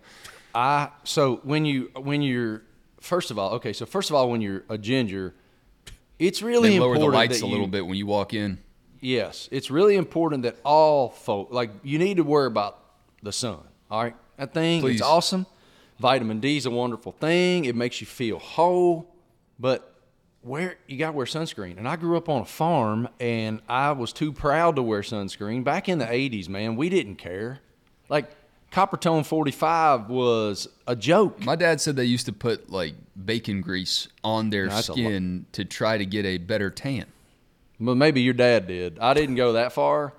I 0.55 0.91
so 1.05 1.37
when 1.45 1.65
you 1.65 1.91
when 1.95 2.23
you're 2.23 2.63
first 3.01 3.31
of 3.31 3.39
all 3.39 3.53
okay 3.55 3.73
so 3.73 3.87
first 3.87 4.11
of 4.11 4.17
all 4.17 4.31
when 4.31 4.41
you're 4.41 4.65
a 4.69 4.79
ginger, 4.79 5.35
it's 6.19 6.43
really 6.43 6.71
They 6.71 6.81
lower 6.81 6.95
important 6.95 7.13
the 7.13 7.17
lights 7.17 7.41
that 7.41 7.47
a 7.47 7.49
little 7.49 7.67
bit 7.67 7.87
when 7.87 7.97
you 7.97 8.07
walk 8.07 8.35
in. 8.35 8.59
Yes, 9.01 9.49
it's 9.53 9.71
really 9.71 9.97
important 9.97 10.45
that 10.45 10.57
all 10.65 11.11
folk 11.11 11.49
like 11.51 11.71
you 11.83 11.99
need 11.99 12.17
to 12.17 12.25
worry 12.25 12.47
about 12.47 12.81
the 13.23 13.33
sun. 13.33 13.59
All 13.91 14.03
right, 14.03 14.17
that 14.39 14.55
thing 14.55 14.81
Please. 14.81 14.95
it's 14.95 15.03
awesome. 15.03 15.47
Vitamin 15.99 16.41
D 16.41 16.57
is 16.57 16.67
a 16.67 16.71
wonderful 16.71 17.13
thing. 17.13 17.67
It 17.67 17.77
makes 17.77 18.01
you 18.01 18.07
feel 18.07 18.39
whole, 18.39 19.15
but 19.59 19.95
where 20.43 20.77
you 20.87 20.99
got 20.99 21.13
to 21.13 21.13
wear 21.13 21.27
sunscreen. 21.27 21.79
And 21.79 21.89
I 21.89 21.97
grew 21.97 22.17
up 22.17 22.29
on 22.29 22.43
a 22.43 22.47
farm, 22.47 23.09
and 23.21 23.61
I 23.69 23.93
was 23.93 24.13
too 24.13 24.33
proud 24.33 24.77
to 24.77 24.83
wear 24.83 25.01
sunscreen. 25.03 25.65
Back 25.65 25.89
in 25.89 25.99
the 25.99 26.07
'80s, 26.07 26.49
man, 26.49 26.77
we 26.77 26.89
didn't 26.89 27.17
care. 27.17 27.61
Like 28.09 28.31
Coppertone 28.75 29.25
45 29.25 30.09
was 30.09 30.67
a 30.89 30.97
joke. 30.97 31.39
My 31.45 31.55
dad 31.55 31.81
said 31.81 31.95
they 31.95 32.07
used 32.07 32.27
to 32.27 32.33
put 32.33 32.71
like 32.71 32.97
bacon 33.25 33.61
grease 33.61 34.09
on 34.25 34.51
their 34.51 34.69
That's 34.69 34.89
skin 34.89 35.47
to 35.53 35.65
try 35.65 35.97
to 35.97 36.05
get 36.05 36.25
a 36.25 36.39
better 36.39 36.71
tan. 36.71 37.05
Well, 37.79 37.95
maybe 37.95 38.21
your 38.21 38.35
dad 38.35 38.67
did. 38.67 38.99
I 38.99 39.15
didn't 39.15 39.37
go 39.37 39.53
that 39.53 39.73
far, 39.73 40.13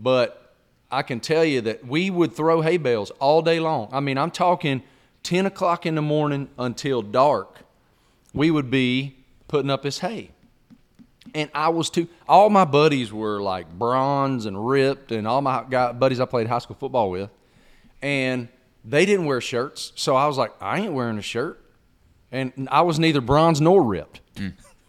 but 0.00 0.52
I 0.90 1.02
can 1.02 1.20
tell 1.20 1.44
you 1.44 1.60
that 1.60 1.86
we 1.86 2.10
would 2.10 2.32
throw 2.32 2.60
hay 2.60 2.76
bales 2.76 3.12
all 3.20 3.40
day 3.40 3.60
long. 3.60 3.88
I 3.92 4.00
mean, 4.00 4.18
I'm 4.18 4.32
talking 4.32 4.82
10 5.22 5.46
o'clock 5.46 5.86
in 5.86 5.94
the 5.94 6.02
morning 6.02 6.48
until 6.58 7.02
dark. 7.02 7.60
We 8.34 8.50
would 8.50 8.68
be 8.68 9.14
putting 9.46 9.70
up 9.70 9.82
this 9.84 10.00
hay. 10.00 10.32
And 11.36 11.48
I 11.54 11.68
was 11.68 11.88
too, 11.88 12.08
all 12.28 12.50
my 12.50 12.64
buddies 12.64 13.12
were 13.12 13.40
like 13.40 13.72
bronze 13.72 14.44
and 14.44 14.66
ripped, 14.68 15.12
and 15.12 15.28
all 15.28 15.40
my 15.40 15.64
guy, 15.70 15.92
buddies 15.92 16.18
I 16.18 16.24
played 16.24 16.48
high 16.48 16.58
school 16.58 16.74
football 16.74 17.08
with. 17.08 17.30
And 18.02 18.48
they 18.84 19.06
didn't 19.06 19.26
wear 19.26 19.40
shirts. 19.40 19.92
So 19.94 20.16
I 20.16 20.26
was 20.26 20.36
like, 20.36 20.52
I 20.60 20.80
ain't 20.80 20.92
wearing 20.92 21.18
a 21.18 21.22
shirt. 21.22 21.60
And 22.32 22.68
I 22.70 22.82
was 22.82 22.98
neither 22.98 23.20
bronze 23.20 23.60
nor 23.60 23.82
ripped. 23.82 24.20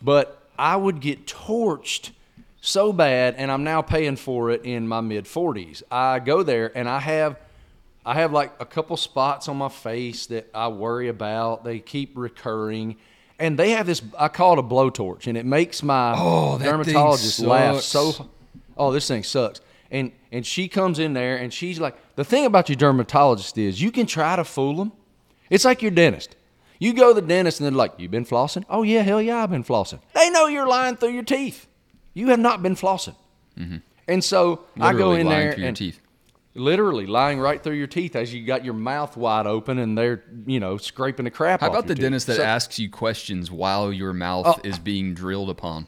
But 0.02 0.42
I 0.58 0.76
would 0.76 1.00
get 1.00 1.26
torched 1.28 2.12
so 2.62 2.94
bad, 2.94 3.36
and 3.38 3.52
I'm 3.52 3.64
now 3.66 3.82
paying 3.82 4.16
for 4.16 4.50
it 4.50 4.64
in 4.64 4.88
my 4.88 5.02
mid 5.02 5.26
40s. 5.26 5.84
I 5.92 6.20
go 6.20 6.44
there 6.44 6.72
and 6.78 6.88
I 6.88 7.00
have, 7.00 7.38
I 8.06 8.14
have 8.16 8.32
like 8.32 8.54
a 8.60 8.66
couple 8.66 8.96
spots 8.96 9.50
on 9.50 9.58
my 9.58 9.68
face 9.70 10.28
that 10.28 10.50
I 10.54 10.70
worry 10.70 11.10
about. 11.10 11.64
They 11.66 11.80
keep 11.80 12.14
recurring, 12.16 12.96
And 13.40 13.60
they 13.60 13.72
have 13.72 13.86
this 13.86 14.02
I 14.18 14.30
call 14.30 14.54
it 14.54 14.60
a 14.60 14.64
blowtorch, 14.64 15.28
and 15.28 15.38
it 15.38 15.46
makes 15.46 15.84
my 15.84 16.14
Oh, 16.18 16.58
dermatologist 16.58 17.40
laugh 17.42 17.82
so. 17.82 18.30
Oh, 18.78 18.92
this 18.94 19.08
thing 19.08 19.24
sucks. 19.24 19.60
And 19.92 20.14
and 20.32 20.46
she 20.46 20.68
comes 20.70 21.00
in 21.00 21.12
there 21.14 21.36
and 21.38 21.54
she's 21.54 21.80
like, 21.80 21.96
the 22.16 22.24
thing 22.24 22.46
about 22.46 22.70
your 22.70 22.76
dermatologist 22.76 23.58
is 23.58 23.82
you 23.82 23.92
can 23.92 24.06
try 24.06 24.36
to 24.36 24.44
fool 24.44 24.76
them. 24.78 24.92
It's 25.50 25.66
like 25.66 25.82
your 25.82 25.92
dentist. 25.92 26.36
You 26.80 26.94
go 26.94 27.14
to 27.14 27.22
the 27.22 27.26
dentist 27.28 27.60
and 27.60 27.66
they're 27.66 27.78
like, 27.78 27.94
"You 27.98 28.10
been 28.10 28.26
flossing?" 28.26 28.66
"Oh 28.70 28.84
yeah, 28.84 29.02
hell 29.02 29.22
yeah, 29.22 29.42
I've 29.44 29.50
been 29.52 29.64
flossing." 29.64 30.00
They 30.14 30.30
know 30.30 30.48
you're 30.48 30.68
lying 30.68 30.96
through 30.98 31.10
your 31.14 31.24
teeth. 31.24 31.68
You 32.14 32.28
have 32.30 32.40
not 32.40 32.62
been 32.62 32.76
flossing. 32.76 33.16
Mm-hmm. 33.58 33.78
And 34.08 34.24
so 34.24 34.66
I 34.80 34.94
go 34.94 35.14
in 35.14 35.28
lying 35.28 35.40
there 35.40 35.54
through 35.54 35.62
your 35.62 35.68
and 35.70 35.78
teeth. 35.78 36.00
literally 36.56 37.06
lying 37.08 37.40
right 37.40 37.62
through 37.64 37.76
your 37.76 37.88
teeth 37.88 38.16
as 38.16 38.34
you 38.34 38.46
got 38.46 38.64
your 38.66 38.74
mouth 38.74 39.16
wide 39.18 39.48
open 39.48 39.80
and 39.80 39.98
they're 39.98 40.24
you 40.46 40.60
know 40.60 40.78
scraping 40.78 41.24
the 41.26 41.32
crap. 41.32 41.62
How 41.62 41.70
about 41.70 41.88
the 41.88 41.96
teeth. 41.96 42.02
dentist 42.02 42.28
that 42.28 42.38
So- 42.38 42.44
asks 42.44 42.78
you 42.80 42.90
questions 42.90 43.50
while 43.50 43.92
your 43.94 44.14
mouth 44.14 44.46
Oh. 44.48 44.60
is 44.64 44.78
being 44.78 45.14
drilled 45.14 45.50
upon? 45.50 45.88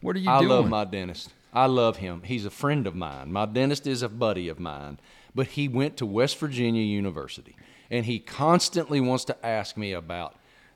What 0.00 0.16
are 0.16 0.18
you 0.18 0.30
I 0.30 0.40
doing? 0.40 0.50
I 0.50 0.54
love 0.56 0.68
my 0.68 0.84
dentist. 0.84 1.30
I 1.54 1.66
love 1.66 1.98
him. 1.98 2.22
He's 2.24 2.44
a 2.46 2.50
friend 2.50 2.86
of 2.86 2.94
mine. 2.96 3.30
My 3.32 3.46
dentist 3.46 3.86
is 3.86 4.02
a 4.02 4.08
buddy 4.08 4.48
of 4.48 4.58
mine, 4.58 4.98
but 5.34 5.48
he 5.48 5.68
went 5.68 5.96
to 5.98 6.06
West 6.06 6.38
Virginia 6.38 6.82
University 6.82 7.56
and 7.90 8.06
he 8.06 8.18
constantly 8.18 9.00
wants 9.00 9.24
to 9.26 9.46
ask 9.46 9.76
me 9.76 9.92
about 9.92 10.34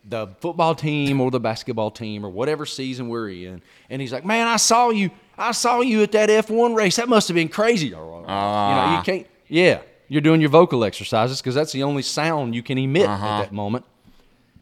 the 0.09 0.29
football 0.41 0.75
team 0.75 1.21
or 1.21 1.31
the 1.31 1.41
basketball 1.41 1.91
team 1.91 2.25
or 2.25 2.29
whatever 2.31 2.65
season 2.65 3.09
we're 3.09 3.31
in. 3.31 3.63
And 3.91 4.01
he's 4.01 4.13
like, 4.13 4.25
"Man, 4.25 4.47
I 4.47 4.57
saw 4.57 4.91
you. 4.91 5.11
I 5.37 5.53
saw 5.53 5.81
you 5.81 6.03
at 6.03 6.13
that 6.13 6.29
F1 6.29 6.77
race. 6.77 6.97
That 6.97 7.09
must 7.09 7.29
have 7.29 7.35
been 7.35 7.49
crazy." 7.49 7.89
You 7.89 7.93
know, 7.97 8.19
you 8.21 8.25
ah. 8.29 9.03
can't 9.05 9.27
Yeah, 9.49 9.81
you're 10.09 10.21
doing 10.21 10.41
your 10.41 10.51
vocal 10.51 10.85
exercises 10.85 11.41
because 11.41 11.55
that's 11.55 11.73
the 11.73 11.83
only 11.83 12.03
sound 12.03 12.55
you 12.55 12.63
can 12.63 12.79
emit 12.79 13.03
at 13.03 13.09
uh-huh. 13.09 13.41
that 13.41 13.53
moment. 13.53 13.85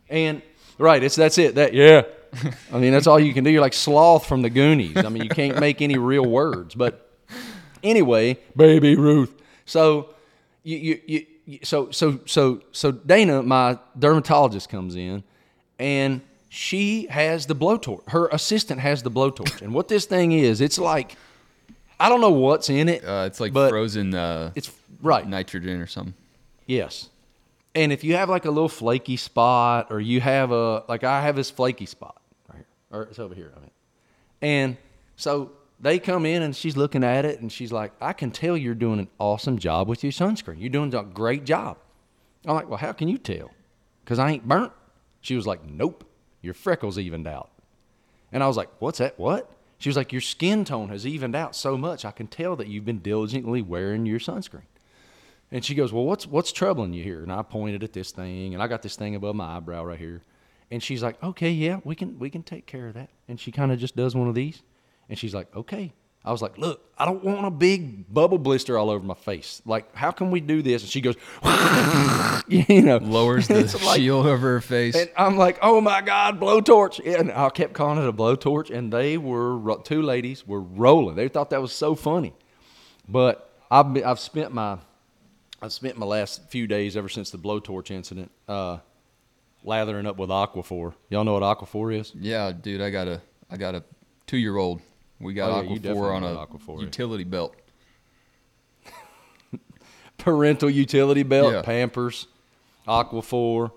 And 0.09 0.41
right, 0.79 1.03
it's 1.03 1.17
that's 1.17 1.39
it. 1.39 1.57
That 1.57 1.75
yeah. 1.75 2.03
I 2.73 2.79
mean, 2.79 2.93
that's 2.93 3.07
all 3.07 3.21
you 3.21 3.33
can 3.33 3.45
do. 3.45 3.51
You're 3.51 3.61
like 3.61 3.75
sloth 3.75 4.27
from 4.27 4.43
the 4.43 4.51
Goonies. 4.51 4.97
I 4.97 5.09
mean, 5.09 5.23
you 5.23 5.29
can't 5.29 5.61
make 5.61 5.81
any 5.81 5.99
real 5.99 6.27
words. 6.27 6.75
But 6.75 7.09
anyway, 7.83 8.39
baby 8.57 8.97
Ruth. 8.97 9.33
So 9.67 10.11
you 10.63 11.01
you, 11.07 11.27
you, 11.47 11.59
so 11.63 11.91
so 11.91 12.21
so 12.27 12.63
so 12.73 12.93
Dana, 12.93 13.43
my 13.43 13.79
dermatologist, 13.99 14.69
comes 14.69 14.97
in, 14.97 15.23
and 15.79 16.21
she 16.49 17.07
has 17.07 17.47
the 17.47 17.55
blowtorch. 17.55 18.09
Her 18.11 18.29
assistant 18.29 18.81
has 18.81 19.03
the 19.03 19.11
blowtorch, 19.11 19.63
and 19.63 19.75
what 19.75 19.89
this 19.89 20.07
thing 20.07 20.33
is, 20.33 20.61
it's 20.61 20.79
like 20.79 21.17
I 21.99 22.09
don't 22.09 22.21
know 22.21 22.31
what's 22.31 22.71
in 22.71 22.89
it. 22.89 23.05
Uh, 23.05 23.25
it's 23.27 23.41
like 23.41 23.53
frozen 23.53 24.15
uh, 24.15 24.53
It's 24.55 24.71
right. 25.01 25.27
nitrogen 25.27 25.81
or 25.81 25.87
something. 25.87 26.15
Yes. 26.67 27.09
And 27.75 27.93
if 27.93 28.05
you 28.05 28.15
have 28.15 28.29
like 28.29 28.45
a 28.45 28.51
little 28.51 28.69
flaky 28.69 29.17
spot, 29.17 29.89
or 29.91 30.01
you 30.01 30.21
have 30.21 30.53
a 30.53 30.85
like 30.89 31.05
I 31.05 31.23
have 31.23 31.37
this 31.37 31.51
flaky 31.51 31.87
spot 31.87 32.21
right 32.49 32.59
here, 32.59 32.67
or 32.91 33.03
it's 33.05 33.19
over 33.19 33.35
here. 33.35 33.53
I 33.57 33.61
mean, 33.61 33.71
and 34.43 34.77
so 35.17 35.53
they 35.81 35.99
come 35.99 36.25
in 36.25 36.43
and 36.43 36.55
she's 36.55 36.77
looking 36.77 37.05
at 37.05 37.25
it 37.25 37.41
and 37.41 37.51
she's 37.51 37.73
like, 37.73 37.93
"I 38.01 38.13
can 38.13 38.31
tell 38.31 38.57
you're 38.57 38.75
doing 38.75 38.99
an 38.99 39.09
awesome 39.19 39.59
job 39.59 39.89
with 39.89 40.03
your 40.03 40.13
sunscreen. 40.13 40.61
You're 40.61 40.71
doing 40.71 40.95
a 40.95 41.03
great 41.03 41.45
job." 41.45 41.79
I'm 42.47 42.55
like, 42.55 42.69
"Well, 42.69 42.79
how 42.79 42.93
can 42.93 43.09
you 43.09 43.19
tell? 43.19 43.51
Because 44.05 44.19
I 44.19 44.31
ain't 44.31 44.49
burnt." 44.49 44.73
She 45.21 45.37
was 45.37 45.47
like, 45.47 45.65
"Nope, 45.65 46.05
your 46.43 46.55
freckles 46.55 46.99
evened 46.99 47.27
out." 47.27 47.51
And 48.33 48.43
I 48.43 48.47
was 48.47 48.57
like, 48.57 48.71
"What's 48.79 48.99
that? 48.99 49.19
What?" 49.19 49.51
She 49.79 49.89
was 49.89 49.97
like, 49.97 50.13
"Your 50.13 50.21
skin 50.21 50.65
tone 50.65 50.89
has 50.89 51.07
evened 51.07 51.35
out 51.35 51.55
so 51.57 51.77
much. 51.77 52.05
I 52.05 52.11
can 52.11 52.27
tell 52.27 52.57
that 52.57 52.69
you've 52.69 52.85
been 52.85 53.01
diligently 53.01 53.63
wearing 53.63 54.07
your 54.07 54.21
sunscreen." 54.21 54.69
And 55.51 55.65
she 55.65 55.75
goes, 55.75 55.93
"Well, 55.93 56.05
what's 56.05 56.27
what's 56.27 56.53
troubling 56.53 56.93
you 56.93 57.03
here?" 57.03 57.23
And 57.23 57.33
I 57.33 57.43
pointed 57.43 57.83
at 57.83 57.93
this 57.93 58.11
thing, 58.11 58.55
and 58.55 58.63
I 58.63 58.67
got 58.67 58.83
this 58.83 58.97
thing 58.97 59.15
above 59.15 59.37
my 59.37 59.57
eyebrow 59.57 59.85
right 59.85 59.99
here. 59.99 60.23
And 60.71 60.83
she's 60.83 61.03
like, 61.03 61.23
"Okay, 61.23 61.51
yeah, 61.51 61.81
we 61.85 61.95
can 61.95 62.19
we 62.19 62.31
can 62.31 62.43
take 62.43 62.67
care 62.67 62.89
of 62.89 62.95
that." 62.95 63.11
And 63.29 63.39
she 63.39 63.53
kind 63.53 63.71
of 63.71 63.79
just 63.79 63.95
does 63.95 64.15
one 64.15 64.29
of 64.29 64.35
these, 64.35 64.63
and 65.09 65.19
she's 65.19 65.35
like, 65.35 65.55
"Okay." 65.55 65.93
I 66.27 66.33
was 66.33 66.41
like, 66.41 66.57
"Look, 66.57 66.81
I 66.97 67.05
don't 67.05 67.23
want 67.23 67.47
a 67.47 67.51
big 67.51 68.13
bubble 68.13 68.39
blister 68.39 68.79
all 68.79 68.89
over 68.89 69.05
my 69.05 69.15
face. 69.15 69.61
Like, 69.67 69.95
how 69.95 70.11
can 70.11 70.31
we 70.31 70.41
do 70.41 70.63
this?" 70.63 70.83
And 70.83 70.91
she 70.91 71.01
goes, 71.03 71.17
"You 72.49 72.83
know, 72.83 72.97
Lowers 72.99 73.49
the 73.49 73.63
like- 73.85 73.97
shield 73.97 74.27
over 74.27 74.53
her 74.55 74.61
face. 74.61 74.95
and 74.97 75.11
I'm 75.17 75.37
like, 75.37 75.59
oh 75.63 75.81
my 75.81 76.01
God, 76.01 76.41
blowtorch. 76.41 77.01
And 77.05 77.31
I 77.33 77.49
kept 77.51 77.73
calling 77.75 77.99
it 78.03 78.09
a 78.09 78.13
blowtorch. 78.13 78.71
And 78.71 78.93
they 78.93 79.19
were, 79.19 79.77
two 79.85 80.03
ladies 80.03 80.47
were 80.47 80.61
rolling. 80.61 81.15
They 81.17 81.29
thought 81.29 81.51
that 81.51 81.61
was 81.61 81.73
so 81.73 81.95
funny. 81.95 82.35
But 83.09 83.51
I've, 83.71 83.97
I've 84.05 84.19
spent 84.21 84.53
my, 84.53 84.79
I've 85.61 85.73
spent 85.73 85.99
my 85.99 86.07
last 86.07 86.49
few 86.51 86.67
days 86.67 86.97
ever 86.97 87.09
since 87.09 87.31
the 87.31 87.39
blowtorch 87.39 87.91
incident, 87.91 88.31
uh, 88.49 88.79
lathering 89.63 90.07
up 90.07 90.17
with 90.19 90.31
Aquaphor. 90.31 90.95
Y'all 91.11 91.25
know 91.25 91.35
what 91.39 91.43
Aquaphor 91.43 91.99
is? 91.99 92.13
yeah, 92.19 92.53
dude, 92.53 92.81
I 92.81 92.91
got 92.91 93.09
a 93.09 93.21
I 93.51 93.57
got 93.57 93.75
a 93.75 93.83
two 94.27 94.39
year 94.39 94.57
old. 94.57 94.81
We 95.21 95.35
got 95.35 95.51
Oh, 95.51 95.63
yeah, 95.63 95.79
Aquaphor 95.79 96.15
on 96.15 96.25
a 96.25 96.29
Aquaphor, 96.47 96.81
utility 96.81 97.25
belt. 97.25 97.55
Parental 100.19 100.71
utility 100.71 101.23
belt, 101.23 101.53
Yeah. 101.53 101.63
Pampers, 101.63 102.27
Aquaphor, 102.87 103.73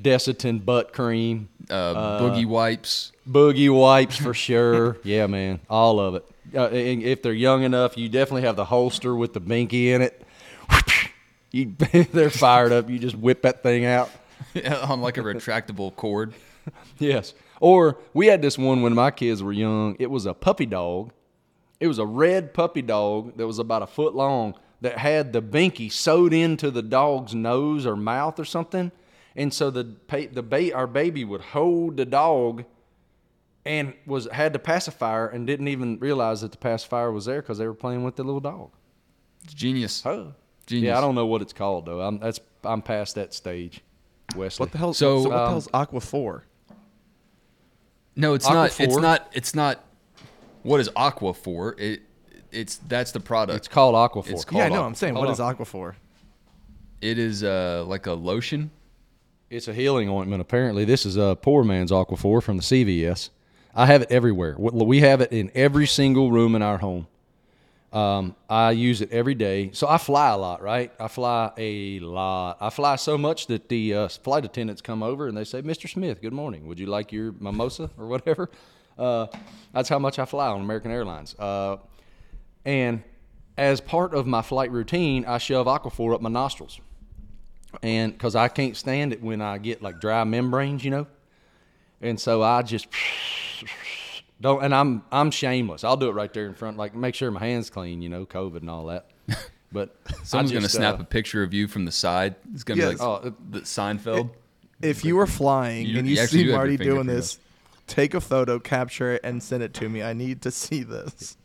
Desitin 0.00 0.64
butt 0.64 0.92
cream, 0.92 1.48
Uh, 1.68 2.20
boogie 2.20 2.46
wipes. 2.46 3.12
Boogie 3.28 3.72
wipes 3.74 4.16
for 4.16 4.34
sure. 4.34 4.96
yeah, 5.04 5.26
man, 5.26 5.60
all 5.68 6.00
of 6.00 6.14
it. 6.16 6.24
Uh, 6.54 6.66
and 6.68 7.02
if 7.02 7.22
they're 7.22 7.32
young 7.32 7.62
enough, 7.62 7.96
you 7.96 8.08
definitely 8.08 8.42
have 8.42 8.56
the 8.56 8.64
holster 8.64 9.14
with 9.14 9.32
the 9.34 9.40
binky 9.40 9.86
in 9.88 10.02
it. 10.02 10.22
You, 11.52 11.74
they're 12.12 12.30
fired 12.30 12.70
up. 12.70 12.88
You 12.88 13.00
just 13.00 13.16
whip 13.16 13.42
that 13.42 13.64
thing 13.64 13.84
out. 13.84 14.08
on 14.84 15.00
like 15.00 15.18
a 15.18 15.20
retractable 15.20 15.92
cord. 15.96 16.32
Yes. 17.00 17.34
Or 17.60 17.98
we 18.14 18.26
had 18.26 18.42
this 18.42 18.56
one 18.58 18.82
when 18.82 18.94
my 18.94 19.10
kids 19.10 19.42
were 19.42 19.52
young. 19.52 19.94
It 19.98 20.10
was 20.10 20.26
a 20.26 20.34
puppy 20.34 20.66
dog. 20.66 21.12
It 21.78 21.86
was 21.86 21.98
a 21.98 22.06
red 22.06 22.52
puppy 22.54 22.82
dog 22.82 23.36
that 23.36 23.46
was 23.46 23.58
about 23.58 23.82
a 23.82 23.86
foot 23.86 24.14
long 24.14 24.54
that 24.80 24.98
had 24.98 25.32
the 25.32 25.42
binky 25.42 25.92
sewed 25.92 26.32
into 26.32 26.70
the 26.70 26.82
dog's 26.82 27.34
nose 27.34 27.84
or 27.86 27.96
mouth 27.96 28.38
or 28.40 28.44
something. 28.44 28.90
And 29.36 29.52
so 29.54 29.70
the 29.70 29.84
pa- 29.84 30.30
the 30.32 30.42
ba- 30.42 30.74
our 30.74 30.86
baby 30.86 31.24
would 31.24 31.40
hold 31.40 31.96
the 31.98 32.04
dog 32.06 32.64
and 33.64 33.92
was 34.06 34.26
had 34.32 34.52
the 34.54 34.58
pacifier 34.58 35.26
and 35.28 35.46
didn't 35.46 35.68
even 35.68 35.98
realize 35.98 36.40
that 36.40 36.52
the 36.52 36.58
pacifier 36.58 37.12
was 37.12 37.26
there 37.26 37.42
because 37.42 37.58
they 37.58 37.66
were 37.66 37.74
playing 37.74 38.04
with 38.04 38.16
the 38.16 38.24
little 38.24 38.40
dog. 38.40 38.70
It's 39.44 39.54
genius. 39.54 40.04
Oh, 40.04 40.32
Genius. 40.66 40.88
yeah. 40.88 40.98
I 40.98 41.00
don't 41.00 41.14
know 41.14 41.26
what 41.26 41.42
it's 41.42 41.52
called 41.52 41.86
though. 41.86 42.00
I'm 42.00 42.18
that's 42.18 42.40
I'm 42.64 42.82
past 42.82 43.14
that 43.16 43.34
stage. 43.34 43.82
Wesley. 44.36 44.64
What 44.64 44.72
the 44.72 44.78
hell? 44.78 44.94
So, 44.94 45.22
So, 45.24 45.28
what 45.28 45.34
the 45.36 45.42
um, 45.42 45.48
hell's 45.50 45.68
Aqua 45.74 46.00
for? 46.00 46.44
No, 48.16 48.34
it's 48.34 48.48
not. 48.48 48.78
It's 48.80 48.96
not. 48.96 49.30
It's 49.32 49.54
not. 49.54 49.84
What 50.62 50.80
is 50.80 50.90
Aqua 50.94 51.34
for? 51.34 51.74
It. 51.78 52.02
It's 52.52 52.76
that's 52.76 53.12
the 53.12 53.20
product. 53.20 53.56
It's 53.56 53.68
called 53.68 53.94
Aquaphor. 53.94 54.30
It's 54.30 54.44
Yeah, 54.50 54.58
I 54.58 54.68
called 54.68 54.72
know. 54.72 54.84
I'm 54.84 54.94
saying, 54.94 55.14
hold 55.14 55.26
what 55.26 55.32
is 55.32 55.40
on. 55.40 55.50
Aqua 55.50 55.64
for? 55.64 55.96
It 57.00 57.18
is 57.18 57.44
uh 57.44 57.84
like 57.86 58.06
a 58.06 58.12
lotion. 58.12 58.70
It's 59.48 59.68
a 59.68 59.74
healing 59.74 60.08
ointment. 60.08 60.40
Apparently, 60.40 60.84
this 60.84 61.06
is 61.06 61.16
a 61.16 61.36
poor 61.40 61.64
man's 61.64 61.90
aqua 61.92 62.16
Aquaphor 62.16 62.42
from 62.42 62.56
the 62.56 62.62
CVS. 62.62 63.30
I 63.74 63.86
have 63.86 64.02
it 64.02 64.10
everywhere. 64.10 64.56
We 64.58 64.70
we 64.84 65.00
have 65.00 65.20
it 65.20 65.32
in 65.32 65.50
every 65.54 65.86
single 65.86 66.30
room 66.30 66.54
in 66.54 66.62
our 66.62 66.78
home. 66.78 67.06
Um, 67.92 68.36
I 68.48 68.70
use 68.70 69.00
it 69.00 69.10
every 69.10 69.34
day. 69.34 69.70
So 69.72 69.88
I 69.88 69.98
fly 69.98 70.30
a 70.30 70.36
lot, 70.36 70.62
right? 70.62 70.92
I 71.00 71.08
fly 71.08 71.52
a 71.56 71.98
lot. 71.98 72.58
I 72.60 72.70
fly 72.70 72.96
so 72.96 73.18
much 73.18 73.48
that 73.48 73.68
the 73.68 73.94
uh, 73.94 74.08
flight 74.08 74.44
attendants 74.44 74.80
come 74.80 75.02
over 75.02 75.26
and 75.26 75.36
they 75.36 75.44
say, 75.44 75.60
"Mr. 75.62 75.88
Smith, 75.88 76.20
good 76.22 76.32
morning. 76.32 76.66
Would 76.66 76.78
you 76.78 76.86
like 76.86 77.12
your 77.12 77.32
mimosa 77.32 77.90
or 77.98 78.06
whatever?" 78.06 78.50
Uh, 78.98 79.26
that's 79.72 79.88
how 79.88 79.98
much 79.98 80.18
I 80.18 80.26
fly 80.26 80.48
on 80.48 80.60
American 80.60 80.90
Airlines. 80.90 81.34
Uh, 81.38 81.78
and 82.66 83.02
as 83.56 83.80
part 83.80 84.12
of 84.12 84.26
my 84.26 84.42
flight 84.42 84.70
routine, 84.70 85.24
I 85.24 85.38
shove 85.38 85.66
Aquaphor 85.66 86.14
up 86.14 86.20
my 86.20 86.28
nostrils 86.28 86.78
and 87.82 88.12
because 88.12 88.34
I 88.36 88.48
can't 88.48 88.76
stand 88.76 89.12
it 89.12 89.22
when 89.22 89.40
I 89.40 89.58
get 89.58 89.82
like 89.82 90.00
dry 90.00 90.24
membranes, 90.24 90.84
you 90.84 90.90
know, 90.90 91.06
and 92.00 92.18
so 92.18 92.42
I 92.42 92.62
just 92.62 92.88
don't. 94.40 94.62
And 94.64 94.74
I'm 94.74 95.02
I'm 95.12 95.30
shameless. 95.30 95.84
I'll 95.84 95.96
do 95.96 96.08
it 96.08 96.12
right 96.12 96.32
there 96.32 96.46
in 96.46 96.54
front, 96.54 96.76
like 96.76 96.94
make 96.94 97.14
sure 97.14 97.30
my 97.30 97.40
hands 97.40 97.70
clean, 97.70 98.02
you 98.02 98.08
know, 98.08 98.26
COVID 98.26 98.58
and 98.58 98.70
all 98.70 98.86
that. 98.86 99.06
But 99.72 99.94
Someone's 100.24 100.50
I 100.50 100.54
gonna 100.54 100.68
snap 100.68 100.98
uh, 100.98 101.02
a 101.02 101.04
picture 101.04 101.44
of 101.44 101.54
you 101.54 101.68
from 101.68 101.84
the 101.84 101.92
side. 101.92 102.34
It's 102.52 102.64
gonna 102.64 102.80
Yes. 102.80 102.94
be 102.94 103.04
like 103.04 103.24
Oh, 103.24 103.34
the 103.50 103.60
Seinfeld. 103.60 104.30
If 104.82 105.04
you 105.04 105.14
were 105.14 105.28
flying 105.28 105.86
You- 105.86 105.98
and 106.00 106.08
you 106.08 106.16
you, 106.16 106.20
actually 106.22 106.38
see 106.40 106.44
do 106.46 106.52
Marty 106.54 106.76
doing 106.76 106.88
fingerprint 106.88 107.06
this, 107.16 107.38
take 107.86 108.14
a 108.14 108.20
photo, 108.20 108.58
capture 108.58 109.12
it, 109.12 109.20
and 109.22 109.40
send 109.40 109.62
it 109.62 109.72
to 109.74 109.88
me. 109.88 110.02
I 110.02 110.12
need 110.12 110.42
to 110.42 110.50
see 110.50 110.82
this. 110.82 111.36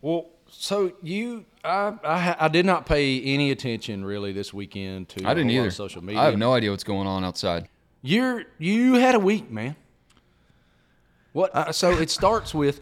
Well, 0.00 0.26
so 0.48 0.92
you, 1.02 1.44
I, 1.64 1.92
I, 2.02 2.36
I 2.40 2.48
did 2.48 2.64
not 2.66 2.86
pay 2.86 3.20
any 3.22 3.50
attention 3.50 4.04
really 4.06 4.32
this 4.32 4.54
weekend 4.54 5.10
to. 5.10 5.26
I 5.28 5.34
didn't 5.34 5.50
a 5.50 5.52
whole 5.52 5.60
lot 5.60 5.66
either. 5.66 5.70
social 5.70 6.02
media. 6.02 6.20
I 6.22 6.24
have 6.24 6.38
no 6.38 6.54
idea 6.54 6.70
what's 6.70 6.84
going 6.84 7.06
on 7.06 7.24
outside. 7.24 7.68
You're 8.00 8.44
you 8.58 8.94
had 8.94 9.14
a 9.14 9.20
week, 9.20 9.50
man. 9.50 9.76
What? 11.32 11.54
Uh, 11.54 11.72
so 11.72 11.90
it 11.90 12.10
starts 12.10 12.54
with 12.54 12.80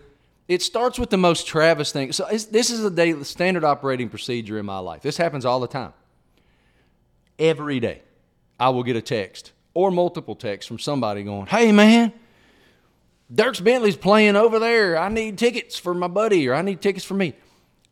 it 0.49 0.63
starts 0.63 0.99
with 0.99 1.11
the 1.11 1.17
most 1.17 1.47
Travis 1.47 1.93
thing. 1.93 2.13
So 2.13 2.27
this 2.29 2.71
is 2.71 2.85
a 2.85 2.91
daily 2.91 3.23
standard 3.25 3.65
operating 3.65 4.09
procedure 4.09 4.59
in 4.59 4.67
my 4.67 4.79
life. 4.79 5.03
This 5.03 5.17
happens 5.17 5.45
all 5.45 5.61
the 5.61 5.69
time. 5.69 5.93
Every 7.39 7.79
day, 7.81 8.03
I 8.59 8.71
will 8.71 8.83
get 8.83 8.97
a 8.97 9.03
text 9.03 9.53
or 9.75 9.91
multiple 9.91 10.35
texts 10.35 10.67
from 10.67 10.79
somebody 10.79 11.23
going, 11.23 11.47
"Hey 11.47 11.71
man, 11.71 12.13
Dierks 13.33 13.63
Bentley's 13.63 13.97
playing 13.97 14.35
over 14.35 14.59
there. 14.59 14.99
I 14.99 15.09
need 15.09 15.39
tickets 15.39 15.79
for 15.79 15.95
my 15.95 16.09
buddy, 16.09 16.49
or 16.49 16.55
I 16.55 16.63
need 16.63 16.81
tickets 16.81 17.05
for 17.05 17.15
me." 17.15 17.35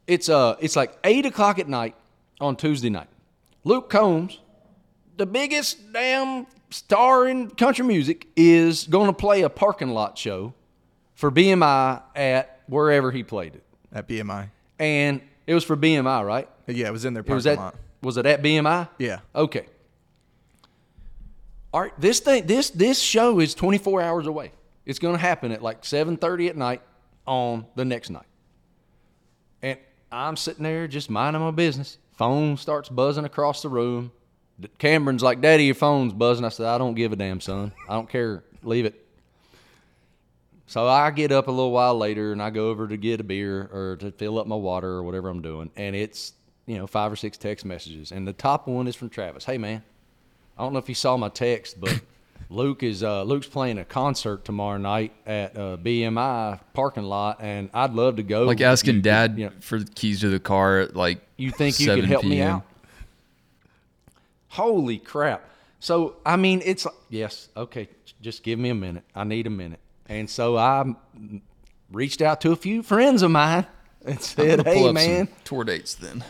It's 0.09 0.29
uh, 0.29 0.57
it's 0.59 0.75
like 0.75 0.99
eight 1.05 1.27
o'clock 1.27 1.59
at 1.59 1.69
night 1.69 1.95
on 2.41 2.57
Tuesday 2.57 2.91
night. 2.91 3.09
Luke 3.63 3.89
Combs, 3.89 4.41
the 5.19 5.27
biggest 5.27 5.93
damn 5.93 6.47
star 6.71 7.27
in 7.29 7.51
country 7.51 7.85
music, 7.85 8.27
is 8.37 8.85
going 8.85 9.07
to 9.09 9.13
play 9.13 9.43
a 9.43 9.51
parking 9.51 9.91
lot 9.91 10.17
show 10.17 10.55
for 11.15 11.31
BMI 11.31 12.03
at 12.15 12.61
wherever 12.67 13.11
he 13.11 13.23
played 13.23 13.55
it, 13.57 13.65
At 13.93 14.09
BMI. 14.09 14.49
and 14.79 15.21
it 15.47 15.55
was 15.55 15.65
for 15.65 15.77
BMI, 15.77 16.25
right? 16.25 16.49
Yeah, 16.67 16.89
it 16.89 16.93
was 16.93 17.05
in 17.05 17.15
their 17.15 17.23
parking 17.23 17.35
was 17.37 17.47
at 17.47 17.59
lot. 17.59 17.75
was 18.03 18.17
it 18.17 18.27
at 18.27 18.43
BMI? 18.43 18.89
Yeah. 18.99 19.21
Okay. 19.35 19.67
All 21.73 21.81
right, 21.83 21.99
this 22.01 22.21
thing 22.21 22.47
this 22.47 22.71
this 22.71 22.99
show 23.01 23.41
is 23.41 23.55
24 23.55 24.01
hours 24.01 24.27
away. 24.27 24.53
It's 24.87 24.99
going 24.99 25.15
to 25.15 25.21
happen 25.21 25.53
at 25.53 25.63
like 25.63 25.83
7:30 25.83 26.49
at 26.51 26.57
night 26.57 26.83
on 27.27 27.67
the 27.75 27.85
next 27.85 28.09
night. 28.11 28.25
And 29.63 29.79
I'm 30.11 30.37
sitting 30.37 30.63
there 30.63 30.87
just 30.89 31.11
minding 31.11 31.43
my 31.43 31.51
business. 31.51 31.99
Phone 32.13 32.57
starts 32.57 32.89
buzzing 32.89 33.25
across 33.25 33.61
the 33.63 33.69
room. 33.69 34.13
Cameron's 34.79 35.23
like, 35.23 35.41
"Daddy, 35.41 35.65
your 35.65 35.75
phone's 35.75 36.13
buzzing." 36.13 36.45
I 36.45 36.49
said, 36.49 36.67
"I 36.67 36.79
don't 36.79 36.95
give 36.95 37.13
a 37.13 37.17
damn, 37.17 37.41
son. 37.41 37.73
I 37.89 37.95
don't 37.95 38.09
care. 38.09 38.43
Leave 38.63 38.85
it." 38.87 39.05
So 40.67 40.87
I 40.87 41.11
get 41.11 41.33
up 41.33 41.49
a 41.49 41.51
little 41.51 41.71
while 41.73 41.97
later 41.97 42.33
and 42.33 42.43
I 42.43 42.51
go 42.51 42.69
over 42.69 42.87
to 42.89 42.97
get 42.97 43.21
a 43.21 43.25
beer 43.25 43.71
or 43.73 43.97
to 44.01 44.11
fill 44.13 44.39
up 44.39 44.47
my 44.47 44.57
water 44.57 44.89
or 44.89 45.03
whatever 45.03 45.29
I'm 45.31 45.41
doing, 45.41 45.71
and 45.77 45.97
it's 45.97 46.35
you 46.67 46.77
know 46.77 46.87
five 46.87 47.11
or 47.11 47.17
six 47.17 47.39
text 47.39 47.65
messages, 47.65 48.13
and 48.13 48.27
the 48.29 48.33
top 48.35 48.67
one 48.69 48.87
is 48.87 48.95
from 48.97 49.09
Travis. 49.09 49.45
Hey 49.45 49.59
man, 49.59 49.83
I 50.59 50.63
don't 50.63 50.73
know 50.73 50.79
if 50.79 50.89
you 50.89 50.95
saw 50.95 51.17
my 51.17 51.31
text, 51.31 51.81
but 51.81 52.01
Luke 52.51 52.83
is 52.83 53.03
uh, 53.03 53.23
Luke's 53.23 53.47
playing 53.47 53.79
a 53.79 53.85
concert 53.85 54.45
tomorrow 54.45 54.77
night 54.79 55.13
at 55.27 55.57
uh, 55.57 55.77
BMI 55.79 56.61
parking 56.75 57.05
lot, 57.05 57.39
and 57.41 57.71
I'd 57.73 57.95
love 57.95 58.17
to 58.17 58.23
go. 58.23 58.45
Like 58.45 58.61
asking 58.61 58.97
You- 58.97 59.03
dad 59.03 59.39
you, 59.39 59.47
know, 59.47 59.53
for 59.61 59.79
the 59.79 59.91
keys 59.91 60.21
to 60.21 60.29
the 60.29 60.41
car 60.41 60.81
at 60.81 60.97
like 60.97 61.21
you 61.39 61.51
think 61.51 61.81
you 61.81 61.87
could 61.87 61.95
7 62.01 62.05
help 62.11 62.25
me 62.25 62.37
PM. 62.37 62.57
out? 62.57 62.63
Holy 64.49 64.99
crap! 64.99 65.49
So 65.81 66.17
I 66.25 66.37
mean, 66.37 66.63
it's 66.65 66.87
yes, 67.09 67.49
okay. 67.57 67.89
Just 68.21 68.43
give 68.43 68.59
me 68.59 68.71
a 68.71 68.75
minute. 68.75 69.05
I 69.15 69.25
need 69.25 69.47
a 69.47 69.51
minute. 69.51 69.81
And 70.07 70.29
so 70.29 70.57
I 70.57 70.85
reached 71.93 72.23
out 72.23 72.41
to 72.43 72.53
a 72.53 72.57
few 72.57 72.83
friends 72.83 73.23
of 73.23 73.31
mine 73.31 73.67
and 74.05 74.21
said, 74.21 74.67
"Hey, 74.67 74.91
man, 74.93 75.29
tour 75.45 75.65
dates 75.65 75.95
then. 75.95 76.25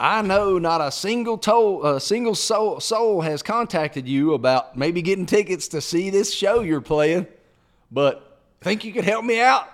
I 0.00 0.22
know 0.22 0.58
not 0.58 0.80
a 0.80 0.92
single 0.92 1.38
toll, 1.38 1.84
a 1.84 2.00
single 2.00 2.36
soul, 2.36 2.78
soul 2.78 3.22
has 3.22 3.42
contacted 3.42 4.06
you 4.06 4.34
about 4.34 4.76
maybe 4.76 5.02
getting 5.02 5.26
tickets 5.26 5.66
to 5.68 5.80
see 5.80 6.10
this 6.10 6.32
show 6.32 6.60
you're 6.60 6.80
playing, 6.80 7.26
but 7.90 8.40
think 8.60 8.84
you 8.84 8.92
could 8.92 9.04
help 9.04 9.24
me 9.24 9.40
out?" 9.40 9.68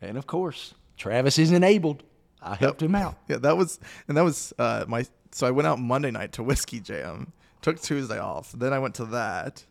And 0.00 0.16
of 0.16 0.26
course, 0.26 0.74
Travis 0.96 1.38
is 1.38 1.52
enabled. 1.52 2.02
I 2.40 2.54
helped 2.54 2.82
him 2.82 2.94
out. 2.94 3.16
Yeah, 3.28 3.38
that 3.38 3.56
was 3.56 3.78
and 4.08 4.16
that 4.16 4.24
was 4.24 4.52
uh, 4.58 4.84
my. 4.88 5.06
So 5.38 5.46
I 5.46 5.52
went 5.52 5.68
out 5.68 5.78
Monday 5.78 6.10
night 6.10 6.32
to 6.32 6.42
Whiskey 6.42 6.80
Jam. 6.80 7.32
Took 7.62 7.80
Tuesday 7.80 8.18
off. 8.18 8.50
Then 8.50 8.72
I 8.72 8.80
went 8.80 8.96
to 8.96 9.04
that, 9.04 9.64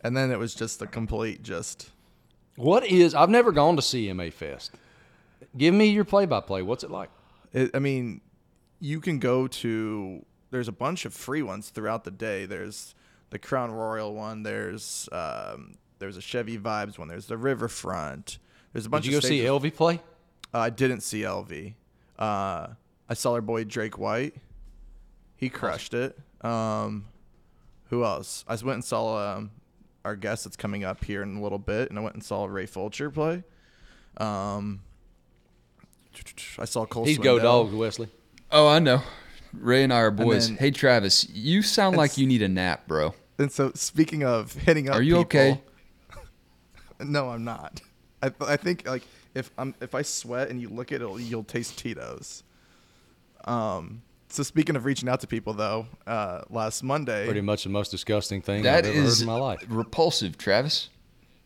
and 0.00 0.16
then 0.16 0.32
it 0.32 0.38
was 0.40 0.52
just 0.52 0.82
a 0.82 0.86
complete 0.88 1.44
just. 1.44 1.92
What 2.56 2.84
is? 2.84 3.14
I've 3.14 3.30
never 3.30 3.52
gone 3.52 3.76
to 3.76 3.82
CMA 3.82 4.32
Fest. 4.32 4.72
Give 5.56 5.74
me 5.74 5.86
your 5.86 6.02
play-by-play. 6.02 6.62
What's 6.62 6.82
it 6.82 6.90
like? 6.90 7.08
It, 7.52 7.70
I 7.72 7.78
mean, 7.78 8.20
you 8.80 9.00
can 9.00 9.20
go 9.20 9.46
to. 9.46 10.26
There's 10.50 10.66
a 10.66 10.72
bunch 10.72 11.04
of 11.04 11.14
free 11.14 11.42
ones 11.42 11.70
throughout 11.70 12.02
the 12.02 12.10
day. 12.10 12.44
There's 12.44 12.96
the 13.30 13.38
Crown 13.38 13.70
Royal 13.70 14.12
one. 14.12 14.42
There's 14.42 15.08
um, 15.12 15.76
there's 16.00 16.16
a 16.16 16.20
Chevy 16.20 16.58
Vibes 16.58 16.98
one. 16.98 17.06
There's 17.06 17.26
the 17.26 17.36
Riverfront. 17.36 18.38
There's 18.72 18.86
a 18.86 18.90
bunch. 18.90 19.04
Did 19.04 19.12
you 19.12 19.20
go 19.20 19.24
of 19.24 19.24
see. 19.62 19.68
LV 19.68 19.76
play? 19.76 20.00
Uh, 20.52 20.58
I 20.58 20.70
didn't 20.70 21.02
see 21.02 21.20
LV. 21.20 21.74
Uh, 22.18 22.66
I 23.08 23.14
saw 23.14 23.34
our 23.34 23.40
boy 23.40 23.62
Drake 23.62 23.96
White. 23.96 24.34
He 25.42 25.48
crushed 25.48 25.92
it. 25.92 26.16
Um, 26.42 27.06
who 27.90 28.04
else? 28.04 28.44
I 28.46 28.52
went 28.54 28.74
and 28.76 28.84
saw 28.84 29.38
um, 29.38 29.50
our 30.04 30.14
guest 30.14 30.44
that's 30.44 30.54
coming 30.54 30.84
up 30.84 31.04
here 31.04 31.20
in 31.20 31.36
a 31.36 31.42
little 31.42 31.58
bit, 31.58 31.90
and 31.90 31.98
I 31.98 32.02
went 32.02 32.14
and 32.14 32.22
saw 32.22 32.44
Ray 32.44 32.66
Fulcher 32.66 33.10
play. 33.10 33.42
Um, 34.18 34.82
I 36.60 36.64
saw 36.64 36.86
Cole. 36.86 37.06
He's 37.06 37.18
go 37.18 37.38
Swindell. 37.38 37.42
dogs, 37.42 37.74
Wesley. 37.74 38.08
Oh, 38.52 38.68
I 38.68 38.78
know. 38.78 39.02
Ray 39.52 39.82
and 39.82 39.92
I 39.92 39.96
are 40.02 40.12
boys. 40.12 40.46
then- 40.46 40.58
hey, 40.58 40.70
Travis, 40.70 41.28
you 41.30 41.60
sound 41.62 41.96
like 41.96 42.16
you 42.16 42.24
need 42.28 42.42
a 42.42 42.48
nap, 42.48 42.86
bro. 42.86 43.12
And 43.36 43.50
so, 43.50 43.72
speaking 43.74 44.22
of 44.22 44.52
hitting 44.52 44.88
up, 44.88 44.94
Are 44.94 45.02
you 45.02 45.24
people- 45.24 45.40
okay? 45.40 45.60
no, 47.00 47.30
I'm 47.30 47.42
not. 47.42 47.80
I, 48.22 48.30
I 48.42 48.56
think 48.56 48.86
like 48.86 49.02
if 49.34 49.50
I'm 49.58 49.74
if 49.80 49.92
I 49.96 50.02
sweat 50.02 50.50
and 50.50 50.60
you 50.60 50.68
look 50.68 50.92
at 50.92 51.02
it, 51.02 51.10
you'll 51.22 51.42
taste 51.42 51.76
Tito's. 51.80 52.44
Um. 53.44 54.02
So 54.32 54.42
speaking 54.42 54.76
of 54.76 54.86
reaching 54.86 55.10
out 55.10 55.20
to 55.20 55.26
people, 55.26 55.52
though, 55.52 55.86
uh, 56.06 56.40
last 56.48 56.82
Monday, 56.82 57.26
Pretty 57.26 57.42
much 57.42 57.64
the 57.64 57.68
most 57.68 57.90
disgusting 57.90 58.40
thing 58.40 58.62
That 58.62 58.86
I've 58.86 58.96
ever 58.96 59.04
heard 59.06 59.20
in 59.20 59.26
my 59.26 59.34
life. 59.36 59.62
repulsive, 59.68 60.38
Travis. 60.38 60.88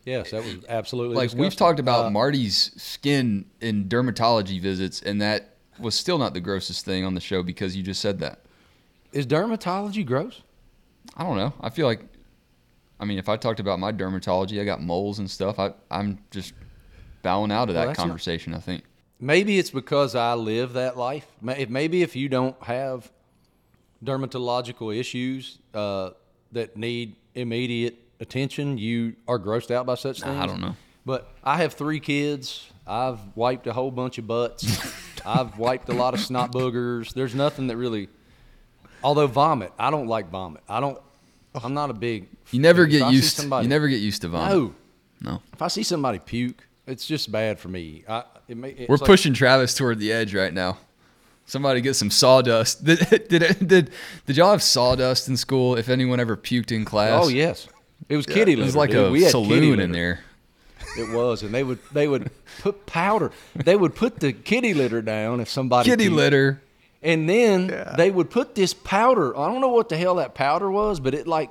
Yes, 0.04 0.30
that 0.30 0.44
was 0.44 0.58
absolutely 0.68 1.16
Like 1.16 1.24
disgusting. 1.30 1.40
we've 1.40 1.56
talked 1.56 1.80
about 1.80 2.04
Uh, 2.06 2.10
Marty's 2.10 2.70
skin 2.80 3.46
in 3.60 3.88
dermatology 3.88 4.60
visits, 4.60 5.02
and 5.02 5.20
that 5.20 5.56
was 5.80 5.96
still 5.96 6.16
not 6.16 6.32
the 6.32 6.40
grossest 6.40 6.84
thing 6.84 7.04
on 7.04 7.14
the 7.14 7.20
show 7.20 7.42
because 7.42 7.74
you 7.76 7.82
just 7.82 8.00
said 8.00 8.20
that. 8.20 8.38
Is 9.12 9.26
dermatology 9.26 10.06
gross? 10.06 10.42
I 11.16 11.24
don't 11.24 11.36
know. 11.36 11.54
I 11.60 11.70
feel 11.70 11.86
like, 11.86 12.04
I 13.00 13.04
mean, 13.04 13.18
if 13.18 13.28
I 13.28 13.36
talked 13.36 13.58
about 13.58 13.80
my 13.80 13.90
dermatology, 13.90 14.60
I 14.60 14.64
got 14.64 14.80
moles 14.80 15.18
and 15.18 15.28
stuff. 15.28 15.58
I, 15.58 15.72
I'm 15.90 16.18
just 16.30 16.52
bowing 17.22 17.50
out 17.50 17.68
of 17.68 17.74
Well, 17.74 17.82
that 17.82 17.88
that's 17.88 17.98
not- 17.98 18.04
conversation. 18.04 18.54
I 18.54 18.60
think. 18.60 18.84
Maybe 19.18 19.58
it's 19.58 19.70
because 19.70 20.14
I 20.14 20.34
live 20.34 20.74
that 20.74 20.96
life. 20.96 21.26
Maybe 21.40 22.02
if 22.02 22.14
you 22.16 22.28
don't 22.28 22.60
have 22.62 23.10
dermatological 24.04 24.94
issues 24.96 25.58
uh, 25.74 26.10
that 26.52 26.76
need 26.76 27.16
immediate 27.34 27.96
attention, 28.20 28.78
you 28.78 29.14
are 29.26 29.38
grossed 29.38 29.70
out 29.70 29.86
by 29.86 29.94
such 29.94 30.20
things. 30.20 30.36
I 30.36 30.46
don't 30.46 30.60
know. 30.60 30.76
But 31.04 31.28
I 31.42 31.58
have 31.58 31.74
three 31.74 32.00
kids. 32.00 32.68
I've 32.86 33.18
wiped 33.36 33.66
a 33.66 33.72
whole 33.72 33.90
bunch 33.90 34.18
of 34.18 34.26
butts. 34.26 34.64
I've 35.26 35.58
wiped 35.58 35.88
a 35.88 35.92
lot 35.94 36.14
of 36.14 36.20
snot 36.20 36.52
boogers. 36.52 37.12
There's 37.14 37.34
nothing 37.34 37.68
that 37.68 37.76
really. 37.76 38.08
Although 39.02 39.26
vomit, 39.26 39.72
I 39.78 39.90
don't 39.90 40.06
like 40.08 40.30
vomit. 40.30 40.62
I 40.68 40.80
don't. 40.80 40.98
I'm 41.62 41.74
not 41.74 41.90
a 41.90 41.94
big. 41.94 42.28
You 42.50 42.60
never 42.60 42.86
get 42.86 43.10
used. 43.12 43.36
somebody- 43.36 43.64
you 43.64 43.68
never 43.70 43.88
get 43.88 44.00
used 44.00 44.22
to 44.22 44.28
vomit. 44.28 44.54
No. 44.56 44.74
No. 45.22 45.42
If 45.52 45.62
I 45.62 45.68
see 45.68 45.82
somebody 45.82 46.18
puke, 46.18 46.66
it's 46.86 47.06
just 47.06 47.32
bad 47.32 47.58
for 47.58 47.68
me. 47.68 48.04
I, 48.08 48.24
it, 48.48 48.56
ma- 48.56 48.66
it's 48.68 48.88
We're 48.88 48.96
like- 48.96 49.06
pushing 49.06 49.32
Travis 49.34 49.74
toward 49.74 49.98
the 49.98 50.12
edge 50.12 50.34
right 50.34 50.52
now. 50.52 50.78
Somebody 51.48 51.80
get 51.80 51.94
some 51.94 52.10
sawdust. 52.10 52.84
Did 52.84 53.28
did 53.28 53.68
did, 53.68 53.90
did 54.26 54.36
y'all 54.36 54.50
have 54.50 54.62
sawdust 54.62 55.28
in 55.28 55.36
school? 55.36 55.76
If 55.76 55.88
anyone 55.88 56.18
ever 56.18 56.36
puked 56.36 56.72
in 56.72 56.84
class? 56.84 57.24
Oh 57.24 57.28
yes, 57.28 57.68
it 58.08 58.16
was 58.16 58.26
kitty 58.26 58.52
It 58.52 58.56
litter. 58.56 58.66
was 58.66 58.74
like 58.76 58.90
dude. 58.90 59.06
a 59.06 59.10
We 59.12 59.22
had 59.22 59.30
saloon 59.30 59.78
in 59.78 59.92
there. 59.92 60.20
It 60.98 61.10
was, 61.14 61.42
and 61.44 61.54
they 61.54 61.62
would 61.62 61.78
they 61.92 62.08
would 62.08 62.30
put 62.62 62.86
powder. 62.86 63.30
They 63.54 63.76
would 63.76 63.94
put 63.94 64.18
the 64.18 64.32
kitty 64.32 64.74
litter 64.74 65.02
down 65.02 65.38
if 65.40 65.48
somebody 65.48 65.88
Kitty 65.88 66.08
puked. 66.08 66.14
litter. 66.16 66.62
and 67.02 67.28
then 67.28 67.68
Yeah. 67.68 67.94
they 67.96 68.10
would 68.10 68.28
put 68.30 68.56
this 68.56 68.74
powder. 68.74 69.36
I 69.38 69.46
don't 69.46 69.60
know 69.60 69.68
what 69.68 69.88
the 69.88 69.96
hell 69.96 70.16
that 70.16 70.34
powder 70.34 70.68
was, 70.70 70.98
but 70.98 71.14
it 71.14 71.28
like 71.28 71.50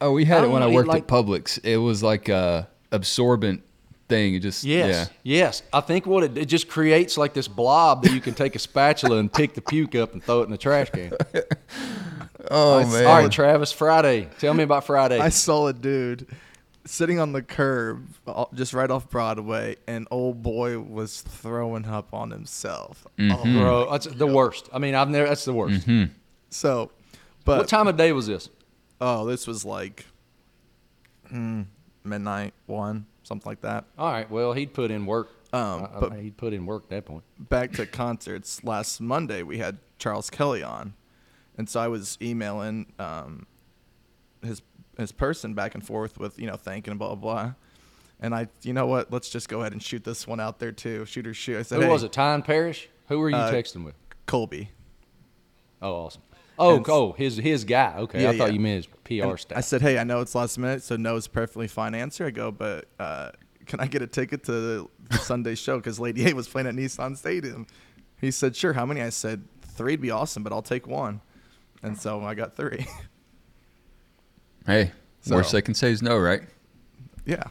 Oh, 0.00 0.12
we 0.12 0.24
had 0.26 0.44
it 0.44 0.50
when 0.50 0.62
I 0.62 0.66
know, 0.66 0.70
it 0.72 0.74
worked 0.74 0.88
like- 0.88 1.02
at 1.02 1.08
Publix. 1.08 1.58
It 1.64 1.78
was 1.78 2.00
like 2.02 2.28
a 2.28 2.68
absorbent 2.92 3.62
thing. 4.08 4.34
It 4.34 4.40
just 4.40 4.64
yes, 4.64 5.10
yeah. 5.22 5.44
yes. 5.44 5.62
I 5.72 5.80
think 5.80 6.06
what 6.06 6.24
it, 6.24 6.38
it 6.38 6.46
just 6.46 6.68
creates 6.68 7.16
like 7.16 7.34
this 7.34 7.48
blob 7.48 8.02
that 8.04 8.12
you 8.12 8.20
can 8.20 8.34
take 8.34 8.54
a 8.54 8.58
spatula 8.58 9.18
and 9.18 9.32
pick 9.32 9.54
the 9.54 9.60
puke 9.60 9.94
up 9.94 10.12
and 10.12 10.22
throw 10.22 10.40
it 10.40 10.44
in 10.44 10.50
the 10.50 10.58
trash 10.58 10.90
can. 10.90 11.12
Oh 12.48 12.78
I 12.78 12.84
man. 12.84 13.06
All 13.06 13.22
right, 13.22 13.32
Travis. 13.32 13.72
Friday. 13.72 14.28
Tell 14.38 14.54
me 14.54 14.62
about 14.62 14.84
Friday. 14.84 15.18
I 15.18 15.30
saw 15.30 15.66
a 15.66 15.72
dude 15.72 16.28
sitting 16.84 17.18
on 17.18 17.32
the 17.32 17.42
curb 17.42 18.06
uh, 18.26 18.44
just 18.54 18.72
right 18.72 18.88
off 18.88 19.10
Broadway, 19.10 19.76
and 19.88 20.06
old 20.12 20.44
boy 20.44 20.78
was 20.78 21.22
throwing 21.22 21.86
up 21.86 22.14
on 22.14 22.30
himself. 22.30 23.04
Mm-hmm. 23.18 23.56
Oh, 23.56 23.60
Bro, 23.60 23.90
that's 23.90 24.06
the 24.06 24.28
worst. 24.28 24.68
I 24.72 24.78
mean, 24.78 24.94
I've 24.94 25.08
never. 25.08 25.26
That's 25.26 25.44
the 25.44 25.54
worst. 25.54 25.88
so, 26.50 26.92
but 27.44 27.58
What 27.58 27.68
time 27.68 27.88
of 27.88 27.96
day 27.96 28.12
was 28.12 28.28
this? 28.28 28.48
oh, 29.00 29.26
this 29.26 29.46
was 29.46 29.64
like 29.64 30.06
hmm, 31.28 31.62
midnight, 32.04 32.54
one, 32.66 33.06
something 33.26 33.48
like 33.50 33.60
that. 33.62 33.84
All 33.98 34.10
right. 34.10 34.30
Well, 34.30 34.52
he'd 34.52 34.72
put 34.72 34.90
in 34.90 35.04
work. 35.06 35.28
Um, 35.52 35.60
I- 35.92 35.96
I 35.96 36.00
but- 36.00 36.12
mean, 36.12 36.22
he'd 36.22 36.36
put 36.36 36.52
in 36.52 36.64
work 36.66 36.84
at 36.84 36.90
that 36.90 37.04
point. 37.06 37.24
back 37.38 37.72
to 37.72 37.86
concerts 37.86 38.62
last 38.64 39.00
Monday, 39.00 39.42
we 39.42 39.58
had 39.58 39.78
Charles 39.98 40.28
Kelly 40.30 40.62
on, 40.62 40.94
and 41.58 41.68
so 41.68 41.80
I 41.80 41.88
was 41.88 42.18
emailing 42.20 42.92
um, 42.98 43.46
his 44.42 44.62
his 44.98 45.12
person 45.12 45.54
back 45.54 45.74
and 45.74 45.84
forth 45.86 46.18
with 46.18 46.38
you 46.38 46.46
know 46.46 46.56
thanking 46.56 46.96
blah 46.98 47.14
blah 47.14 47.16
blah, 47.16 47.52
and 48.20 48.34
I 48.34 48.48
you 48.62 48.72
know 48.72 48.86
what 48.86 49.12
let's 49.12 49.28
just 49.28 49.48
go 49.48 49.60
ahead 49.60 49.72
and 49.72 49.82
shoot 49.82 50.04
this 50.04 50.26
one 50.26 50.40
out 50.40 50.58
there 50.58 50.72
too 50.72 51.04
shoot 51.06 51.26
or 51.26 51.34
shoot 51.34 51.58
I 51.58 51.62
said 51.62 51.76
Who 51.76 51.82
hey, 51.84 51.90
was 51.92 52.02
it? 52.02 52.12
Tyne 52.12 52.42
Parrish? 52.42 52.88
Who 53.08 53.18
were 53.18 53.30
you 53.30 53.36
Uh, 53.36 53.50
texting 53.52 53.84
with? 53.84 53.94
Colby 54.26 54.70
Oh, 55.82 55.92
awesome. 55.94 56.22
Oh, 56.58 56.76
And- 56.76 56.86
oh, 56.88 57.12
his 57.12 57.36
his 57.36 57.64
guy. 57.64 57.94
Okay, 57.98 58.22
Yeah, 58.22 58.30
I 58.30 58.38
thought 58.38 58.48
yeah. 58.48 58.54
you 58.54 58.60
meant 58.60 58.86
his 58.86 58.86
PR 59.22 59.28
And 59.30 59.40
staff. 59.40 59.58
I 59.58 59.60
said, 59.60 59.82
"Hey, 59.82 59.98
I 59.98 60.04
know 60.04 60.20
it's 60.20 60.34
last 60.34 60.56
minute, 60.58 60.82
so 60.82 60.96
no 60.96 61.16
is 61.16 61.28
perfectly 61.28 61.68
fine 61.68 61.94
answer." 61.94 62.24
I 62.26 62.30
go, 62.30 62.50
"But 62.50 62.86
uh, 62.98 63.30
can 63.66 63.80
I 63.80 63.86
get 63.86 64.02
a 64.02 64.06
ticket 64.06 64.44
to 64.44 64.52
the 64.52 65.18
Sunday 65.18 65.54
show? 65.54 65.76
Because 65.76 65.98
Lady 66.00 66.26
A 66.28 66.32
was 66.34 66.48
playing 66.48 66.66
at 66.68 66.74
Nissan 66.74 67.16
Stadium." 67.16 67.66
He 68.20 68.30
said, 68.30 68.56
"Sure." 68.56 68.72
How 68.72 68.86
many? 68.86 69.02
I 69.02 69.10
said, 69.10 69.44
three'd 69.62 70.00
be 70.00 70.10
awesome, 70.10 70.42
but 70.42 70.52
I'll 70.52 70.62
take 70.62 70.86
one." 70.86 71.20
And 71.82 71.98
so 71.98 72.22
I 72.22 72.34
got 72.34 72.56
three. 72.56 72.86
Hey, 74.66 74.92
So- 75.20 75.36
worst 75.36 75.52
they 75.52 75.62
can 75.62 75.74
say 75.74 75.92
is 75.92 76.02
no, 76.02 76.18
right? 76.18 76.42
yeah. 77.24 77.44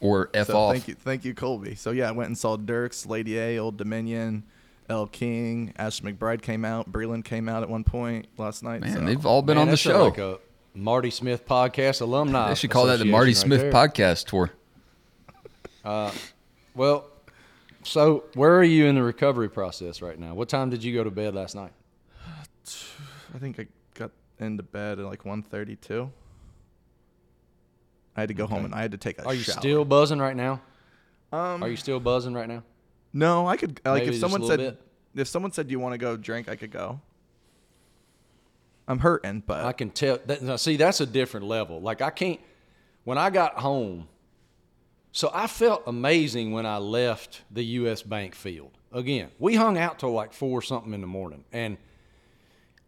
Or 0.00 0.30
f 0.34 0.48
so 0.48 0.56
off. 0.56 0.72
thank 0.72 0.88
you, 0.88 0.94
thank 0.94 1.24
you, 1.24 1.32
Colby. 1.34 1.74
So 1.76 1.90
yeah, 1.92 2.08
I 2.08 2.12
went 2.12 2.28
and 2.28 2.36
saw 2.36 2.56
Dierks, 2.56 3.08
Lady 3.08 3.38
A, 3.38 3.58
Old 3.58 3.76
Dominion, 3.76 4.42
Elle 4.88 5.06
King, 5.06 5.72
Ash 5.76 6.00
McBryde 6.00 6.42
came 6.42 6.64
out, 6.64 6.90
Breland 6.90 7.24
came 7.24 7.48
out 7.48 7.62
at 7.62 7.68
one 7.70 7.84
point 7.84 8.26
last 8.36 8.62
night. 8.62 8.80
Man, 8.80 8.92
so. 8.92 9.00
they've 9.00 9.24
all 9.24 9.42
been 9.42 9.56
Man, 9.56 9.62
on 9.62 9.66
the 9.68 9.72
that's 9.72 9.82
show. 9.82 10.04
Like 10.04 10.18
a 10.18 10.38
Marty 10.74 11.10
Smith 11.10 11.46
podcast 11.46 12.00
alumni. 12.00 12.48
they 12.48 12.54
should 12.54 12.70
call 12.70 12.86
that 12.86 12.98
the 12.98 13.04
Marty 13.04 13.32
association 13.32 13.58
Smith 13.60 13.72
there. 13.72 13.72
podcast 13.72 14.26
tour. 14.26 14.50
Well, 16.74 17.06
so 17.82 18.24
where 18.34 18.56
are 18.56 18.64
you 18.64 18.86
in 18.86 18.94
the 18.94 19.02
recovery 19.02 19.50
process 19.50 20.00
right 20.02 20.18
now? 20.18 20.34
What 20.34 20.48
time 20.48 20.70
did 20.70 20.82
you 20.82 20.94
go 20.94 21.04
to 21.04 21.10
bed 21.10 21.34
last 21.34 21.54
night? 21.54 21.72
I 23.34 23.38
think 23.38 23.58
I 23.60 23.66
got 23.94 24.10
into 24.38 24.62
bed 24.62 24.98
at 24.98 25.04
like 25.04 25.24
1.32. 25.24 26.10
I 28.16 28.20
had 28.20 28.28
to 28.28 28.34
go 28.34 28.46
home 28.46 28.64
and 28.64 28.74
I 28.74 28.82
had 28.82 28.92
to 28.92 28.98
take 28.98 29.18
a 29.18 29.24
Are 29.26 29.34
you 29.34 29.42
shower. 29.42 29.58
still 29.58 29.84
buzzing 29.84 30.18
right 30.18 30.36
now? 30.36 30.60
Um, 31.32 31.62
Are 31.62 31.68
you 31.68 31.76
still 31.76 31.98
buzzing 31.98 32.34
right 32.34 32.48
now? 32.48 32.62
No, 33.12 33.46
I 33.46 33.56
could 33.56 33.80
like 33.84 34.04
Maybe 34.04 34.14
if 34.14 34.20
someone 34.20 34.44
said 34.46 34.58
bit? 34.58 34.80
if 35.14 35.28
someone 35.28 35.52
said 35.52 35.68
do 35.68 35.72
you 35.72 35.78
want 35.78 35.92
to 35.92 35.98
go 35.98 36.16
drink, 36.16 36.48
I 36.48 36.56
could 36.56 36.70
go. 36.70 37.00
I'm 38.88 38.98
hurting, 38.98 39.42
but 39.46 39.64
I 39.64 39.72
can 39.72 39.90
tell. 39.90 40.18
That, 40.26 40.42
now, 40.42 40.56
see, 40.56 40.76
that's 40.76 41.00
a 41.00 41.06
different 41.06 41.46
level. 41.46 41.80
Like 41.80 42.02
I 42.02 42.10
can't. 42.10 42.40
When 43.04 43.18
I 43.18 43.30
got 43.30 43.58
home, 43.58 44.08
so 45.12 45.30
I 45.32 45.46
felt 45.46 45.82
amazing 45.86 46.52
when 46.52 46.66
I 46.66 46.78
left 46.78 47.42
the 47.50 47.64
U.S. 47.64 48.02
Bank 48.02 48.34
field. 48.34 48.70
Again, 48.92 49.30
we 49.38 49.54
hung 49.54 49.78
out 49.78 49.98
till 49.98 50.12
like 50.12 50.32
four 50.32 50.62
something 50.62 50.92
in 50.92 51.00
the 51.00 51.06
morning, 51.06 51.44
and 51.52 51.76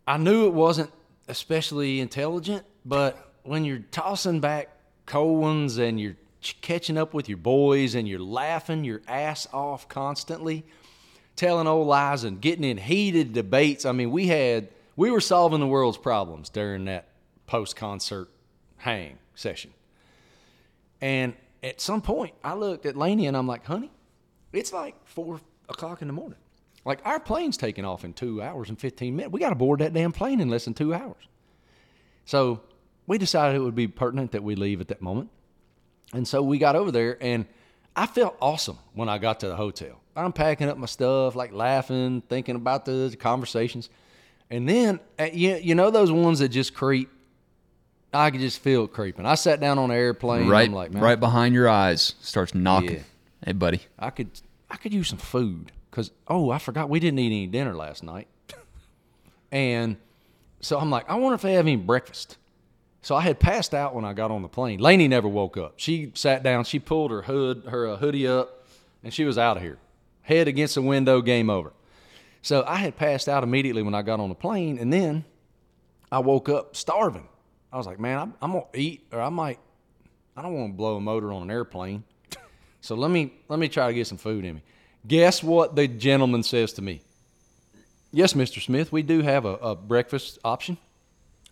I 0.07 0.17
knew 0.17 0.47
it 0.47 0.53
wasn't 0.53 0.91
especially 1.29 2.01
intelligent. 2.01 2.65
But 2.85 3.35
when 3.43 3.65
you're 3.65 3.85
tossing 3.91 4.41
back 4.41 4.69
cold 5.07 5.41
ones 5.41 5.79
and 5.79 6.01
you're 6.01 6.17
catching 6.61 6.99
up 6.99 7.15
with 7.15 7.29
your 7.29 7.39
boys 7.39 7.95
and 7.95 8.09
you're 8.09 8.19
laughing 8.19 8.85
your 8.85 9.03
ass 9.09 9.47
off 9.53 9.89
constantly, 9.89 10.65
telling 11.37 11.67
old 11.67 11.87
lies 11.87 12.25
and 12.25 12.41
getting 12.41 12.65
in 12.65 12.77
heated 12.77 13.33
debates. 13.33 13.85
I 13.85 13.93
mean, 13.93 14.11
we 14.11 14.27
had 14.27 14.69
we 14.97 15.11
were 15.11 15.21
solving 15.21 15.61
the 15.61 15.67
world's 15.67 15.99
problems 15.99 16.49
during 16.49 16.85
that 16.87 17.09
post 17.47 17.77
concert 17.77 18.29
hang 18.77 19.19
session. 19.35 19.73
And 21.01 21.35
at 21.63 21.81
some 21.81 22.01
point, 22.03 22.35
I 22.43 22.55
looked 22.55 22.87
at 22.87 22.97
Laney 22.97 23.27
and 23.27 23.37
I'm 23.37 23.47
like, 23.47 23.65
honey, 23.65 23.91
it's 24.53 24.73
like 24.73 24.95
four 25.07 25.41
o'clock 25.69 26.03
in 26.03 26.09
the 26.09 26.15
morning. 26.15 26.39
Like 26.85 27.01
our 27.05 27.19
plane's 27.19 27.57
taking 27.57 27.85
off 27.85 28.05
in 28.05 28.13
two 28.13 28.43
hours 28.43 28.69
and 28.69 28.79
15 28.79 29.17
minutes. 29.17 29.33
We 29.33 29.41
got 29.41 29.51
to 29.51 29.55
board 29.55 29.81
that 29.81 29.95
damn 29.95 30.13
plane 30.13 30.41
in 30.41 30.49
less 30.49 30.67
than 30.67 30.75
two 30.75 30.93
hours. 30.93 31.29
So 32.27 32.61
we 33.07 33.19
decided 33.19 33.57
it 33.57 33.61
would 33.61 33.75
be 33.75 33.89
pertinent 33.89 34.33
that 34.33 34.43
we 34.43 34.55
leave 34.55 34.81
at 34.81 34.89
that 34.89 35.03
moment. 35.03 35.31
And 36.15 36.27
so 36.27 36.43
we 36.43 36.59
got 36.59 36.77
over 36.77 36.91
there, 36.91 37.19
and 37.21 37.47
I 37.97 38.07
felt 38.07 38.37
awesome 38.41 38.79
when 38.95 39.09
I 39.09 39.19
got 39.19 39.41
to 39.41 39.49
the 39.49 39.57
hotel. 39.57 40.01
I'm 40.17 40.33
packing 40.33 40.69
up 40.69 40.79
my 40.79 40.87
stuff, 40.87 41.35
like 41.35 41.53
laughing, 41.53 42.23
thinking 42.29 42.55
about 42.55 42.85
the 42.85 43.17
conversations. 43.19 43.91
And 44.51 44.69
then, 44.69 45.01
uh, 45.19 45.29
you, 45.33 45.57
you 45.57 45.75
know, 45.75 45.91
those 45.91 46.13
ones 46.13 46.39
that 46.39 46.51
just 46.51 46.75
creep? 46.75 47.11
I 48.13 48.31
could 48.31 48.41
just 48.41 48.61
feel 48.61 48.85
it 48.85 48.93
creeping. 48.93 49.27
I 49.27 49.35
sat 49.35 49.59
down 49.59 49.77
on 49.79 49.91
an 49.91 49.97
airplane. 49.97 50.47
Right, 50.47 50.71
like, 50.71 50.93
man, 50.93 51.03
right 51.03 51.19
behind 51.19 51.53
your 51.53 51.69
eyes, 51.69 52.15
starts 52.21 52.55
knocking. 52.55 52.97
Yeah. 52.97 53.03
Hey, 53.47 53.53
buddy. 53.53 53.81
I 53.99 54.11
could, 54.11 54.31
I 54.71 54.77
could 54.77 54.95
use 54.95 55.09
some 55.09 55.19
food 55.19 55.73
because 55.91 56.13
oh, 56.29 56.51
I 56.51 56.59
forgot 56.59 56.89
we 56.89 57.01
didn't 57.01 57.19
eat 57.19 57.27
any 57.27 57.47
dinner 57.49 57.75
last 57.75 58.05
night, 58.05 58.29
and 59.53 59.97
so 60.61 60.79
I'm 60.79 60.91
like, 60.91 61.11
I 61.11 61.17
wonder 61.17 61.35
if 61.35 61.43
they 61.43 61.55
have 61.55 61.67
any 61.67 61.77
breakfast. 61.77 62.39
So 63.05 63.15
I 63.15 63.21
had 63.21 63.39
passed 63.39 63.75
out 63.75 63.95
when 63.95 64.07
I 64.07 64.15
got 64.15 64.31
on 64.31 64.41
the 64.41 64.49
plane. 64.49 64.81
Laney 64.81 65.09
never 65.09 65.29
woke 65.29 65.59
up. 65.59 65.75
She 65.77 66.11
sat 66.15 66.43
down. 66.43 66.65
She 66.65 66.79
pulled 66.79 67.11
her 67.11 67.21
hood, 67.21 67.65
her 67.69 67.87
uh, 67.87 67.97
hoodie 67.99 68.27
up, 68.27 68.67
and 69.03 69.13
she 69.13 69.27
was 69.27 69.37
out 69.37 69.59
of 69.59 69.63
here. 69.63 69.77
Head 70.23 70.49
against 70.49 70.75
the 70.75 70.81
window. 70.81 71.21
Game 71.21 71.51
over. 71.51 71.75
So 72.41 72.65
I 72.67 72.77
had 72.77 72.97
passed 72.97 73.29
out 73.29 73.45
immediately 73.45 73.83
when 73.83 73.95
I 73.95 74.01
got 74.01 74.21
on 74.21 74.31
the 74.31 74.35
plane, 74.35 74.79
and 74.79 74.91
then 74.91 75.27
I 76.11 76.21
woke 76.21 76.49
up 76.49 76.77
starving. 76.77 77.29
I 77.71 77.77
was 77.77 77.87
like, 77.87 78.01
man, 78.01 78.19
I'm, 78.19 78.35
I'm 78.41 78.53
gonna 78.53 78.65
eat, 78.73 79.07
or 79.13 79.21
I 79.21 79.29
might. 79.29 79.59
I 80.35 80.41
don't 80.41 80.55
want 80.55 80.73
to 80.73 80.77
blow 80.79 80.97
a 80.97 81.01
motor 81.01 81.31
on 81.31 81.43
an 81.43 81.51
airplane. 81.51 82.05
So 82.81 82.95
let 82.95 83.11
me 83.11 83.35
let 83.49 83.59
me 83.59 83.69
try 83.69 83.87
to 83.87 83.93
get 83.93 84.07
some 84.07 84.17
food 84.17 84.47
in 84.47 84.55
me. 84.55 84.63
Guess 85.07 85.43
what 85.43 85.77
the 85.77 85.87
gentleman 85.87 86.43
says 86.43 86.73
to 86.73 86.83
me? 86.83 87.03
Yes, 88.13 88.33
Mr. 88.33 88.63
Smith, 88.63 88.93
we 88.93 89.03
do 89.03 89.21
have 89.21 89.45
a, 89.45 89.57
a 89.57 89.75
breakfast 89.75 90.39
option. 90.43 90.79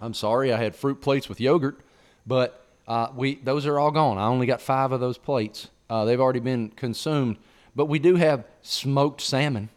I'm 0.02 0.14
sorry, 0.14 0.52
I 0.52 0.56
had 0.58 0.74
fruit 0.74 1.00
plates 1.00 1.28
with 1.28 1.40
yogurt, 1.40 1.78
but 2.26 2.66
uh, 2.88 3.08
we 3.14 3.36
those 3.36 3.66
are 3.66 3.78
all 3.78 3.92
gone. 3.92 4.18
I 4.18 4.26
only 4.26 4.46
got 4.46 4.60
five 4.60 4.90
of 4.90 4.98
those 5.00 5.16
plates. 5.16 5.68
Uh, 5.88 6.04
they've 6.04 6.20
already 6.20 6.40
been 6.40 6.70
consumed, 6.70 7.36
but 7.76 7.86
we 7.86 7.98
do 8.00 8.16
have 8.16 8.44
smoked 8.62 9.20
salmon. 9.20 9.68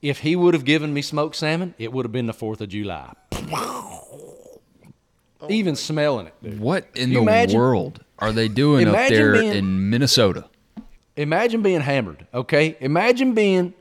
If 0.00 0.20
he 0.20 0.34
would 0.34 0.54
have 0.54 0.64
given 0.64 0.94
me 0.94 1.02
smoked 1.02 1.36
salmon, 1.36 1.74
it 1.78 1.92
would 1.92 2.04
have 2.06 2.12
been 2.12 2.26
the 2.26 2.32
Fourth 2.32 2.60
of 2.62 2.70
July. 2.70 3.12
Even 5.48 5.76
smelling 5.76 6.28
it, 6.28 6.34
dude. 6.42 6.60
What 6.60 6.86
in 6.94 7.10
you 7.10 7.16
the 7.16 7.22
imagine- 7.22 7.58
world 7.58 8.04
are 8.18 8.32
they 8.32 8.48
doing 8.48 8.88
up 8.88 8.94
there 9.08 9.32
being- 9.34 9.52
in 9.54 9.90
Minnesota? 9.90 10.46
imagine 11.14 11.60
being 11.60 11.82
hammered 11.82 12.26
okay 12.32 12.74
imagine 12.80 13.34
being 13.34 13.74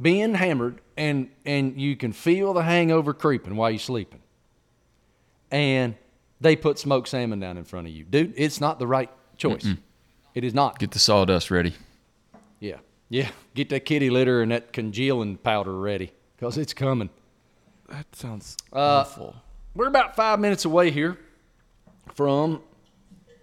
being 0.00 0.34
hammered 0.34 0.79
and 0.96 1.30
and 1.44 1.80
you 1.80 1.96
can 1.96 2.12
feel 2.12 2.52
the 2.52 2.62
hangover 2.62 3.12
creeping 3.14 3.56
while 3.56 3.70
you're 3.70 3.78
sleeping. 3.78 4.20
And 5.50 5.94
they 6.40 6.56
put 6.56 6.78
smoked 6.78 7.08
salmon 7.08 7.40
down 7.40 7.56
in 7.58 7.64
front 7.64 7.86
of 7.86 7.92
you. 7.92 8.04
Dude 8.04 8.34
it's 8.36 8.60
not 8.60 8.78
the 8.78 8.86
right 8.86 9.10
choice. 9.36 9.66
It 10.34 10.44
is 10.44 10.54
not. 10.54 10.78
Get 10.78 10.92
the 10.92 10.98
sawdust 10.98 11.50
ready. 11.50 11.74
yeah. 12.60 12.76
Yeah. 13.08 13.28
Get 13.54 13.68
that 13.70 13.80
kitty 13.84 14.08
litter 14.10 14.40
and 14.42 14.52
that 14.52 14.72
congealing 14.72 15.36
powder 15.38 15.76
ready 15.78 16.12
because 16.36 16.56
it's 16.56 16.72
coming. 16.72 17.10
That 17.88 18.06
sounds 18.14 18.56
Uh, 18.72 18.78
awful. 19.00 19.34
we're 19.74 19.88
about 19.88 20.14
five 20.14 20.38
minutes 20.38 20.64
away 20.64 20.92
here 20.92 21.18
from 22.14 22.62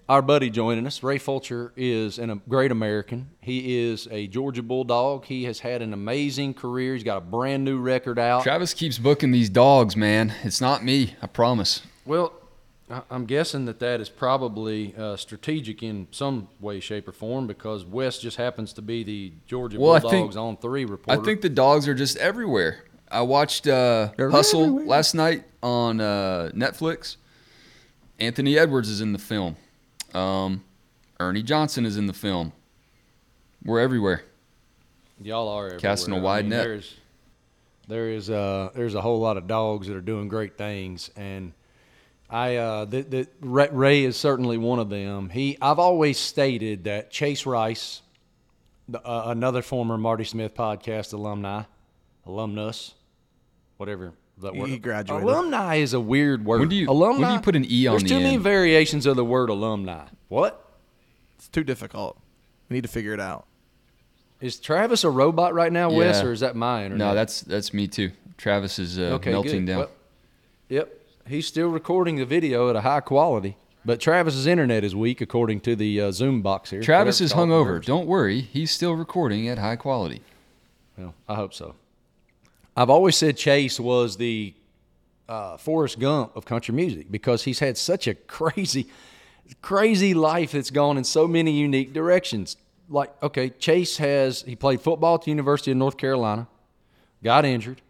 our 0.10 0.22
buddy 0.22 0.50
joining 0.50 0.88
us. 0.88 1.04
Ray 1.04 1.18
Fulcher 1.18 1.74
is 1.76 2.18
an, 2.18 2.30
a 2.30 2.36
great 2.48 2.72
American. 2.72 3.30
He 3.42 3.78
is 3.80 4.08
a 4.10 4.28
Georgia 4.28 4.64
Bulldog. 4.64 5.26
He 5.26 5.44
has 5.46 5.60
had 5.60 5.82
an 5.82 5.94
amazing 5.94 6.54
career. 6.54 6.94
He's 6.94 7.04
got 7.04 7.18
a 7.18 7.22
brand 7.22 7.64
new 7.66 7.78
record 7.78 8.18
out. 8.18 8.44
Travis 8.44 8.74
keeps 8.74 8.98
booking 8.98 9.32
these 9.32 9.50
dogs, 9.50 9.96
man. 9.96 10.34
It's 10.44 10.62
not 10.62 10.84
me, 10.84 11.16
I 11.22 11.28
promise. 11.28 11.82
Well, 12.06 12.34
I'm 13.12 13.26
guessing 13.26 13.66
that 13.66 13.80
that 13.80 14.00
is 14.00 14.08
probably 14.08 14.96
uh, 14.98 15.18
strategic 15.18 15.84
in 15.84 16.08
some 16.12 16.48
way, 16.62 16.80
shape, 16.80 17.06
or 17.08 17.12
form 17.12 17.46
because 17.46 17.84
Wes 17.84 18.18
just 18.18 18.38
happens 18.38 18.72
to 18.74 18.82
be 18.82 19.04
the 19.04 19.34
Georgia 19.46 19.78
Well, 19.78 20.00
Bulldogs 20.00 20.36
think- 20.36 20.36
on 20.38 20.56
three 20.58 20.86
reporter. 20.86 21.20
I 21.20 21.24
think 21.24 21.42
the 21.42 21.50
dogs 21.50 21.86
are 21.90 21.94
just 21.96 22.16
everywhere. 22.18 22.86
I 23.12 23.22
watched 23.22 23.68
uh, 23.68 24.12
Hustle 24.18 24.64
everywhere. 24.64 24.86
last 24.86 25.14
night 25.16 25.44
on 25.62 26.00
uh, 26.00 26.52
Netflix. 26.54 27.18
Anthony 28.20 28.58
Edwards 28.58 28.90
is 28.90 29.02
in 29.02 29.12
the 29.14 29.20
film. 29.20 29.56
Um, 30.18 30.64
Ernie 31.20 31.44
Johnson 31.44 31.86
is 31.86 31.96
in 31.96 32.08
the 32.08 32.14
film. 32.14 32.54
We're 33.64 33.80
everywhere. 33.80 34.24
Y'all 35.22 35.48
are 35.48 35.66
everywhere. 35.66 35.80
Casting 35.80 36.14
a 36.14 36.18
I 36.18 36.22
wide 36.22 36.46
mean, 36.46 36.50
net. 36.50 36.64
There's, 36.64 36.96
there 37.88 38.10
is 38.10 38.30
uh, 38.30 38.70
there's 38.74 38.96
a 38.96 39.02
whole 39.02 39.20
lot 39.20 39.38
of 39.38 39.48
dogs 39.48 39.88
that 39.88 39.96
are 39.96 40.02
doing 40.02 40.28
great 40.28 40.58
things, 40.58 41.12
and 41.16 41.54
I 42.30 42.56
uh, 42.56 42.86
the, 42.86 43.02
the 43.02 43.28
Ray, 43.42 43.70
Ray 43.72 44.04
is 44.04 44.18
certainly 44.18 44.58
one 44.58 44.80
of 44.80 44.90
them. 44.90 45.30
He 45.30 45.58
I've 45.62 45.80
always 45.80 46.18
stated 46.18 46.86
that 46.86 47.12
Chase 47.12 47.46
Rice, 47.46 48.02
the, 48.90 49.00
uh, 49.00 49.26
another 49.28 49.62
former 49.62 49.98
Marty 49.98 50.24
Smith 50.24 50.56
podcast 50.56 51.14
alumni, 51.14 51.64
alumnus, 52.26 52.96
whatever 53.78 54.14
that 54.42 54.54
He- 54.54 54.60
word. 54.60 54.70
he 54.70 54.78
graduated. 54.78 55.24
Alumni 55.28 55.76
is 55.76 55.94
a 55.94 56.00
weird 56.00 56.46
word. 56.46 56.60
When 56.60 56.70
do 56.70 56.76
you- 56.76 56.90
alumni? 56.90 57.20
when 57.22 57.30
do 57.30 57.34
you 57.36 57.42
put 57.42 57.56
an 57.56 57.66
E 57.70 57.88
on 57.88 57.94
There's 57.94 58.04
the 58.04 58.10
too 58.10 58.20
many 58.20 58.38
variations 58.38 59.06
of 59.06 59.16
the 59.16 59.26
word 59.26 59.50
alumni. 59.50 60.06
What? 60.30 60.64
It's 61.38 61.48
too 61.48 61.64
difficult. 61.64 62.18
We 62.70 62.76
need 62.76 62.82
to 62.84 62.88
figure 62.90 63.14
it 63.14 63.20
out. 63.20 63.46
Is 64.42 64.60
Travis 64.60 65.04
a 65.04 65.10
robot 65.10 65.54
right 65.54 65.72
now, 65.72 65.90
Wes, 65.92 66.18
Yeah. 66.22 66.28
or 66.28 66.32
is 66.32 66.42
that 66.42 66.56
my 66.56 66.84
internet? 66.86 67.08
No, 67.08 67.16
that's 67.16 67.42
that's 67.42 67.74
me 67.74 67.88
too. 67.88 68.12
Travis 68.38 68.78
is 68.78 69.00
uh, 69.00 69.14
Okay, 69.16 69.32
melting 69.32 69.66
good. 69.66 69.72
down. 69.72 69.78
Well, 69.80 69.90
yep, 70.70 71.02
he's 71.28 71.48
still 71.48 71.70
recording 71.70 72.18
the 72.18 72.26
video 72.26 72.70
at 72.70 72.76
a 72.76 72.82
high 72.82 73.00
quality, 73.00 73.58
but 73.84 74.00
Travis's 74.00 74.46
internet 74.46 74.84
is 74.84 74.96
weak 74.96 75.22
according 75.22 75.62
to 75.62 75.76
the 75.76 76.00
uh, 76.02 76.12
Zoom 76.12 76.44
box 76.44 76.70
here. 76.70 76.82
Travis 76.82 77.20
Whatever 77.20 77.24
is 77.26 77.32
it's 77.32 77.34
hungover. 77.40 77.66
works. 77.78 77.88
Don't 77.88 78.06
worry, 78.06 78.42
he's 78.42 78.70
still 78.70 78.94
recording 78.94 79.48
at 79.48 79.58
high 79.58 79.76
quality. 79.76 80.22
Well, 80.96 81.16
I 81.28 81.34
hope 81.34 81.54
so. 81.56 81.74
I've 82.78 82.92
always 82.92 83.16
said 83.16 83.38
Chase 83.38 83.80
was 83.80 84.18
the 84.18 84.54
uh, 85.28 85.58
Forrest 85.58 86.00
Gump 86.00 86.36
of 86.36 86.46
country 86.46 86.76
music 86.76 87.12
because 87.12 87.44
he's 87.44 87.58
had 87.58 87.76
such 87.76 88.08
a 88.08 88.14
crazy, 88.14 88.86
crazy 89.64 90.14
life 90.14 90.52
that's 90.52 90.70
gone 90.70 90.96
in 90.96 91.04
so 91.04 91.28
many 91.28 91.52
unique 91.52 91.92
directions. 91.92 92.56
Like, 92.88 93.12
okay, 93.24 93.50
Chase 93.50 93.98
has, 93.98 94.44
he 94.44 94.56
played 94.56 94.80
football 94.80 95.16
at 95.16 95.24
the 95.24 95.32
University 95.32 95.72
of 95.72 95.78
North 95.78 95.98
Carolina, 95.98 96.48
got 97.24 97.46
injured, 97.46 97.82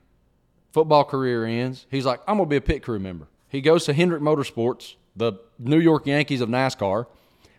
football 0.72 1.04
career 1.04 1.46
ends. 1.46 1.86
He's 1.92 2.06
like, 2.06 2.22
I'm 2.26 2.38
going 2.38 2.48
to 2.48 2.50
be 2.50 2.56
a 2.56 2.62
pit 2.62 2.82
crew 2.82 2.98
member. 2.98 3.28
He 3.50 3.60
goes 3.60 3.84
to 3.86 3.94
Hendrick 3.94 4.22
Motorsports, 4.22 4.96
the 5.18 5.34
New 5.60 5.80
York 5.80 6.08
Yankees 6.08 6.40
of 6.40 6.48
NASCAR, 6.48 7.08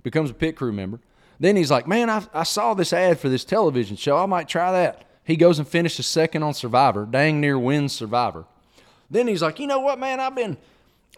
becomes 0.03 0.31
a 0.31 0.35
pit 0.35 0.57
crew 0.57 0.73
member. 0.73 0.99
Then 1.39 1.57
he's 1.57 1.71
like, 1.71 1.87
man, 1.87 2.09
I, 2.09 2.25
I 2.33 2.45
saw 2.45 2.73
this 2.73 2.95
ad 2.95 3.21
for 3.21 3.29
this 3.29 3.45
television 3.45 3.99
show. 3.99 4.17
I 4.17 4.25
might 4.25 4.49
try 4.49 4.73
that. 4.73 5.05
He 5.29 5.37
goes 5.37 5.59
and 5.59 5.69
finishes 5.69 6.07
second 6.07 6.43
on 6.43 6.55
Survivor, 6.55 7.05
dang 7.05 7.39
near 7.39 7.59
wins 7.59 7.93
Survivor. 7.93 8.47
Then 9.11 9.29
he's 9.29 9.43
like, 9.43 9.61
you 9.61 9.67
know 9.67 9.79
what, 9.79 9.99
man, 9.99 10.21
I've 10.21 10.35
been 10.35 10.57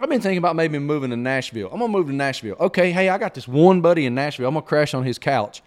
I've 0.01 0.09
been 0.09 0.21
thinking 0.21 0.39
about 0.39 0.57
maybe 0.57 0.81
moving 0.81 1.11
to 1.11 1.17
Nashville. 1.17 1.69
I'm 1.73 1.79
gonna 1.79 1.93
move 1.93 2.09
to 2.09 2.13
Nashville. 2.13 2.57
Okay, 2.59 2.91
hey, 2.91 3.09
I 3.09 3.19
got 3.19 3.35
this 3.35 3.47
one 3.47 3.81
buddy 3.81 4.07
in 4.07 4.17
Nashville. 4.17 4.49
I'm 4.49 4.55
gonna 4.55 4.67
crash 4.67 4.95
on 4.95 5.05
his 5.05 5.17
couch. 5.17 5.63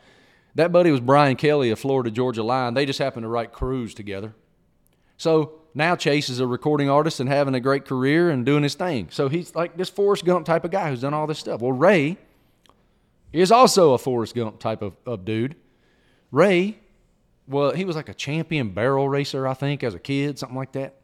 That 0.55 0.73
buddy 0.73 0.91
was 0.91 0.99
Brian 0.99 1.37
Kelley 1.37 1.69
of 1.69 1.79
Florida 1.79 2.11
Georgia 2.11 2.43
Line. 2.43 2.73
They 2.73 2.85
just 2.85 2.99
happened 2.99 3.23
to 3.23 3.29
write 3.29 3.53
Cruise 3.53 3.93
together. 3.93 4.33
So 5.15 5.53
now 5.73 5.95
Chase 5.95 6.27
is 6.27 6.41
a 6.41 6.47
recording 6.47 6.89
artist 6.89 7.21
and 7.21 7.29
having 7.29 7.55
a 7.55 7.61
great 7.61 7.85
career 7.85 8.29
and 8.29 8.45
doing 8.45 8.63
his 8.63 8.75
thing. 8.75 9.07
So 9.09 9.29
he's 9.29 9.55
like 9.55 9.77
this 9.77 9.87
Forrest 9.87 10.25
Gump 10.25 10.45
type 10.45 10.65
of 10.65 10.71
guy 10.71 10.89
who's 10.89 10.99
done 10.99 11.13
all 11.13 11.27
this 11.27 11.39
stuff. 11.39 11.61
Well, 11.61 11.71
Ray 11.71 12.17
is 13.31 13.53
also 13.53 13.93
a 13.93 13.97
Forrest 13.97 14.35
Gump 14.35 14.59
type 14.59 14.81
of, 14.81 14.97
of 15.05 15.23
dude. 15.23 15.55
Ray, 16.29 16.79
well, 17.47 17.71
he 17.71 17.85
was 17.85 17.95
like 17.95 18.09
a 18.09 18.13
champion 18.13 18.69
barrel 18.69 19.09
racer, 19.09 19.47
I 19.47 19.53
think, 19.53 19.83
as 19.83 19.93
a 19.93 19.99
kid, 19.99 20.39
something 20.39 20.57
like 20.57 20.71
that. 20.73 20.95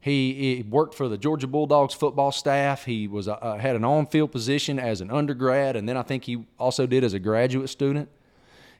He, 0.00 0.56
he 0.56 0.62
worked 0.62 0.94
for 0.94 1.08
the 1.08 1.18
Georgia 1.18 1.46
Bulldogs 1.46 1.94
football 1.94 2.30
staff. 2.30 2.84
He 2.84 3.08
was 3.08 3.26
uh, 3.26 3.58
had 3.60 3.74
an 3.74 3.84
on-field 3.84 4.30
position 4.30 4.78
as 4.78 5.00
an 5.00 5.10
undergrad, 5.10 5.74
and 5.74 5.88
then 5.88 5.96
I 5.96 6.02
think 6.02 6.24
he 6.24 6.44
also 6.58 6.86
did 6.86 7.02
as 7.02 7.12
a 7.12 7.18
graduate 7.18 7.70
student. 7.70 8.08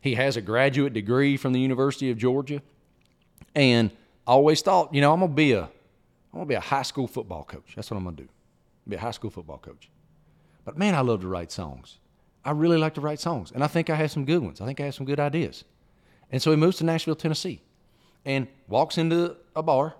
He 0.00 0.14
has 0.14 0.36
a 0.36 0.40
graduate 0.40 0.92
degree 0.92 1.36
from 1.36 1.52
the 1.52 1.58
University 1.58 2.10
of 2.10 2.18
Georgia, 2.18 2.62
and 3.56 3.90
I 4.26 4.32
always 4.32 4.62
thought, 4.62 4.94
you 4.94 5.00
know, 5.00 5.12
I'm 5.12 5.20
gonna 5.20 5.32
be 5.32 5.52
a, 5.52 5.62
I'm 5.62 5.70
gonna 6.32 6.46
be 6.46 6.54
a 6.54 6.60
high 6.60 6.82
school 6.82 7.08
football 7.08 7.42
coach. 7.42 7.72
That's 7.74 7.90
what 7.90 7.96
I'm 7.96 8.04
gonna 8.04 8.16
do. 8.16 8.28
Be 8.88 8.94
a 8.94 9.00
high 9.00 9.10
school 9.10 9.30
football 9.30 9.58
coach. 9.58 9.90
But 10.64 10.78
man, 10.78 10.94
I 10.94 11.00
love 11.00 11.22
to 11.22 11.28
write 11.28 11.50
songs. 11.50 11.98
I 12.44 12.52
really 12.52 12.78
like 12.78 12.94
to 12.94 13.00
write 13.00 13.18
songs, 13.18 13.50
and 13.50 13.64
I 13.64 13.66
think 13.66 13.90
I 13.90 13.96
have 13.96 14.12
some 14.12 14.24
good 14.24 14.42
ones. 14.42 14.60
I 14.60 14.66
think 14.66 14.80
I 14.80 14.84
have 14.84 14.94
some 14.94 15.06
good 15.06 15.18
ideas. 15.18 15.64
And 16.30 16.42
so 16.42 16.50
he 16.50 16.56
moves 16.56 16.78
to 16.78 16.84
Nashville, 16.84 17.14
Tennessee, 17.14 17.60
and 18.24 18.48
walks 18.68 18.98
into 18.98 19.36
a 19.54 19.62
bar, 19.62 19.94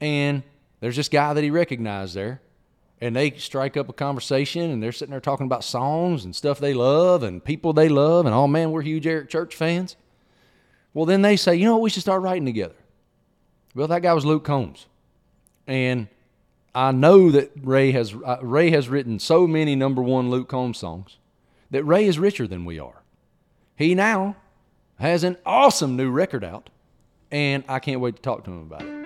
and 0.00 0.42
there's 0.80 0.96
this 0.96 1.08
guy 1.08 1.34
that 1.34 1.44
he 1.44 1.50
recognized 1.50 2.14
there, 2.14 2.40
and 3.00 3.14
they 3.14 3.30
strike 3.32 3.76
up 3.76 3.88
a 3.88 3.92
conversation, 3.92 4.70
and 4.70 4.82
they're 4.82 4.92
sitting 4.92 5.10
there 5.10 5.20
talking 5.20 5.46
about 5.46 5.64
songs 5.64 6.24
and 6.24 6.34
stuff 6.34 6.58
they 6.58 6.74
love 6.74 7.22
and 7.22 7.44
people 7.44 7.72
they 7.72 7.88
love, 7.88 8.26
and 8.26 8.34
oh 8.34 8.46
man, 8.46 8.70
we're 8.70 8.82
huge 8.82 9.06
Eric 9.06 9.28
Church 9.28 9.54
fans. 9.54 9.96
Well, 10.94 11.06
then 11.06 11.22
they 11.22 11.36
say, 11.36 11.54
you 11.54 11.66
know 11.66 11.74
what, 11.74 11.82
we 11.82 11.90
should 11.90 12.02
start 12.02 12.22
writing 12.22 12.46
together. 12.46 12.74
Well, 13.74 13.88
that 13.88 14.02
guy 14.02 14.12
was 14.12 14.24
Luke 14.24 14.44
Combs, 14.44 14.86
and 15.66 16.08
I 16.74 16.92
know 16.92 17.30
that 17.30 17.52
Ray 17.62 17.92
has 17.92 18.14
uh, 18.14 18.38
Ray 18.42 18.70
has 18.70 18.88
written 18.88 19.18
so 19.18 19.46
many 19.46 19.76
number 19.76 20.02
one 20.02 20.30
Luke 20.30 20.48
Combs 20.48 20.78
songs 20.78 21.18
that 21.70 21.84
Ray 21.84 22.06
is 22.06 22.18
richer 22.18 22.46
than 22.46 22.64
we 22.64 22.78
are. 22.78 23.02
He 23.76 23.94
now 23.94 24.36
has 25.00 25.24
an 25.24 25.36
awesome 25.46 25.96
new 25.96 26.10
record 26.10 26.44
out, 26.44 26.68
and 27.30 27.64
I 27.68 27.78
can't 27.78 28.02
wait 28.02 28.16
to 28.16 28.22
talk 28.22 28.44
to 28.44 28.50
him 28.50 28.60
about 28.60 28.82
it. 28.82 28.96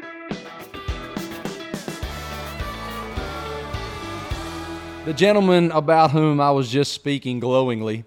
The 5.05 5.13
gentleman 5.13 5.71
about 5.71 6.11
whom 6.11 6.41
I 6.41 6.51
was 6.51 6.69
just 6.69 6.93
speaking 6.93 7.39
glowingly, 7.39 8.05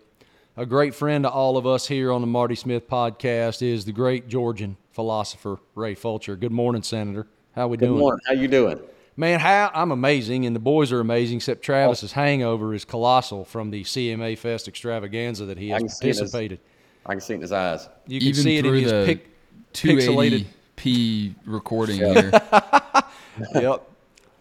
a 0.57 0.65
great 0.65 0.95
friend 0.95 1.23
to 1.23 1.29
all 1.29 1.55
of 1.55 1.65
us 1.65 1.87
here 1.87 2.11
on 2.11 2.19
the 2.19 2.27
Marty 2.27 2.55
Smith 2.55 2.89
podcast, 2.89 3.61
is 3.61 3.85
the 3.85 3.93
great 3.93 4.27
Georgian 4.27 4.75
philosopher 4.91 5.59
Ray 5.73 5.95
Fulcher. 5.95 6.35
Good 6.35 6.51
morning, 6.51 6.83
Senator. 6.83 7.27
How 7.55 7.63
are 7.63 7.67
we 7.69 7.77
Good 7.77 7.85
doing? 7.85 7.97
Good 7.97 8.01
morning. 8.01 8.21
How 8.27 8.33
you 8.33 8.47
doing? 8.49 8.79
Man, 9.15 9.39
how 9.39 9.71
I'm 9.73 9.91
amazing, 9.91 10.45
and 10.45 10.53
the 10.53 10.59
boys 10.59 10.91
are 10.91 10.99
amazing. 10.99 11.37
Except 11.37 11.61
Travis's 11.61 12.11
oh. 12.11 12.15
hangover 12.15 12.73
is 12.73 12.83
colossal 12.83 13.45
from 13.45 13.71
the 13.71 13.83
CMA 13.83 14.37
Fest 14.37 14.67
extravaganza 14.67 15.45
that 15.45 15.57
he 15.57 15.69
has 15.69 15.99
participated. 16.01 16.59
I 17.07 17.13
can 17.13 17.21
see 17.21 17.33
it 17.33 17.35
in 17.37 17.41
his 17.41 17.51
eyes. 17.51 17.87
You 18.05 18.19
can 18.19 18.29
Even 18.29 18.43
see 18.43 18.57
it 18.57 18.65
in 18.65 18.71
through 18.71 18.79
his 18.81 18.91
the 18.91 19.05
pic, 19.05 19.29
pixelated. 19.73 20.45
280p 20.77 21.35
recording 21.45 21.97
here. 21.97 22.31
yep. 23.55 23.89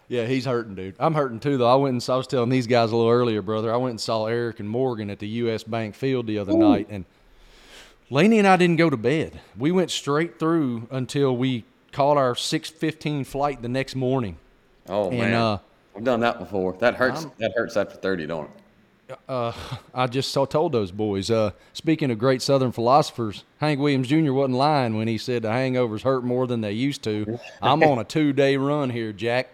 Yeah, 0.09 0.25
he's 0.25 0.45
hurting, 0.45 0.75
dude. 0.75 0.95
I'm 0.99 1.13
hurting 1.13 1.39
too, 1.39 1.57
though. 1.57 1.69
I 1.69 1.75
went 1.75 1.91
and 1.93 2.03
saw, 2.03 2.15
I 2.15 2.17
was 2.17 2.27
telling 2.27 2.49
these 2.49 2.67
guys 2.67 2.91
a 2.91 2.95
little 2.95 3.11
earlier, 3.11 3.41
brother. 3.41 3.73
I 3.73 3.77
went 3.77 3.91
and 3.91 4.01
saw 4.01 4.25
Eric 4.27 4.59
and 4.59 4.69
Morgan 4.69 5.09
at 5.09 5.19
the 5.19 5.27
U.S. 5.27 5.63
Bank 5.63 5.95
Field 5.95 6.27
the 6.27 6.39
other 6.39 6.53
night, 6.53 6.87
and 6.89 7.03
Laney 8.09 8.39
and 8.39 8.47
I 8.47 8.55
didn't 8.55 8.77
go 8.77 8.89
to 8.89 8.95
bed. 8.95 9.41
We 9.57 9.71
went 9.71 9.91
straight 9.91 10.39
through 10.39 10.87
until 10.91 11.35
we 11.35 11.65
caught 11.91 12.15
our 12.17 12.35
6:15 12.35 13.25
flight 13.25 13.61
the 13.61 13.67
next 13.67 13.95
morning. 13.95 14.37
Oh 14.87 15.09
And, 15.09 15.19
man, 15.19 15.33
uh, 15.33 15.57
I've 15.95 16.03
done 16.05 16.21
that 16.21 16.39
before. 16.39 16.73
That 16.79 16.95
hurts. 16.95 17.25
that 17.39 17.51
hurts 17.55 17.75
after 17.75 17.95
thirty, 17.97 18.25
don't 18.25 18.45
it? 18.45 18.51
I 19.29 20.07
just 20.09 20.31
saw, 20.31 20.45
told 20.45 20.71
those 20.71 20.91
boys. 20.91 21.31
Uh, 21.31 21.51
speaking 21.73 22.11
of 22.11 22.17
great 22.17 22.41
Southern 22.41 22.71
philosophers, 22.71 23.43
Hank 23.59 23.79
Williams 23.79 24.07
Jr. 24.07 24.33
wasn't 24.33 24.57
lying 24.57 24.97
when 24.97 25.07
he 25.07 25.17
said 25.17 25.43
the 25.43 25.49
hangovers 25.49 26.01
hurt 26.01 26.23
more 26.23 26.47
than 26.47 26.61
they 26.61 26.73
used 26.73 27.03
to. 27.03 27.39
I'm 27.61 27.83
on 27.83 27.99
a 27.99 28.03
two 28.05 28.33
day 28.33 28.57
run 28.57 28.89
here, 28.89 29.13
Jack. 29.13 29.47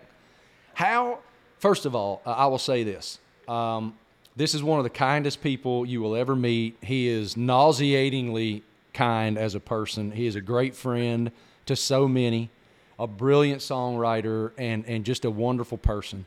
How? 0.74 1.20
First 1.60 1.86
of 1.86 1.96
all, 1.96 2.22
uh, 2.26 2.32
I 2.32 2.48
will 2.48 2.58
say 2.58 2.84
this. 2.84 3.20
Um, 3.48 3.96
this 4.36 4.56
is 4.56 4.64
one 4.64 4.80
of 4.80 4.84
the 4.84 4.90
kindest 4.90 5.42
people 5.42 5.86
you 5.86 6.02
will 6.02 6.16
ever 6.16 6.36
meet. 6.36 6.78
He 6.82 7.08
is 7.08 7.38
nauseatingly 7.38 8.64
kind 8.94 9.38
as 9.38 9.54
a 9.56 9.60
person. 9.60 10.12
He 10.12 10.26
is 10.26 10.36
a 10.36 10.42
great 10.42 10.76
friend 10.76 11.32
to 11.68 11.76
so 11.76 12.08
many, 12.08 12.50
a 12.98 13.06
brilliant 13.06 13.62
songwriter, 13.62 14.52
and, 14.58 14.86
and 14.88 15.06
just 15.06 15.24
a 15.24 15.32
wonderful 15.32 15.78
person 15.78 16.26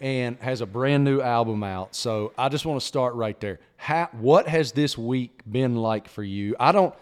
and 0.00 0.36
has 0.40 0.60
a 0.60 0.66
brand 0.66 1.04
new 1.04 1.20
album 1.20 1.62
out. 1.62 1.94
So 1.94 2.32
I 2.36 2.48
just 2.48 2.66
want 2.66 2.80
to 2.80 2.86
start 2.86 3.14
right 3.14 3.38
there. 3.40 3.60
How, 3.76 4.08
what 4.12 4.48
has 4.48 4.72
this 4.72 4.98
week 4.98 5.40
been 5.50 5.76
like 5.76 6.08
for 6.08 6.22
you? 6.22 6.56
I 6.58 6.72
don't. 6.72 6.94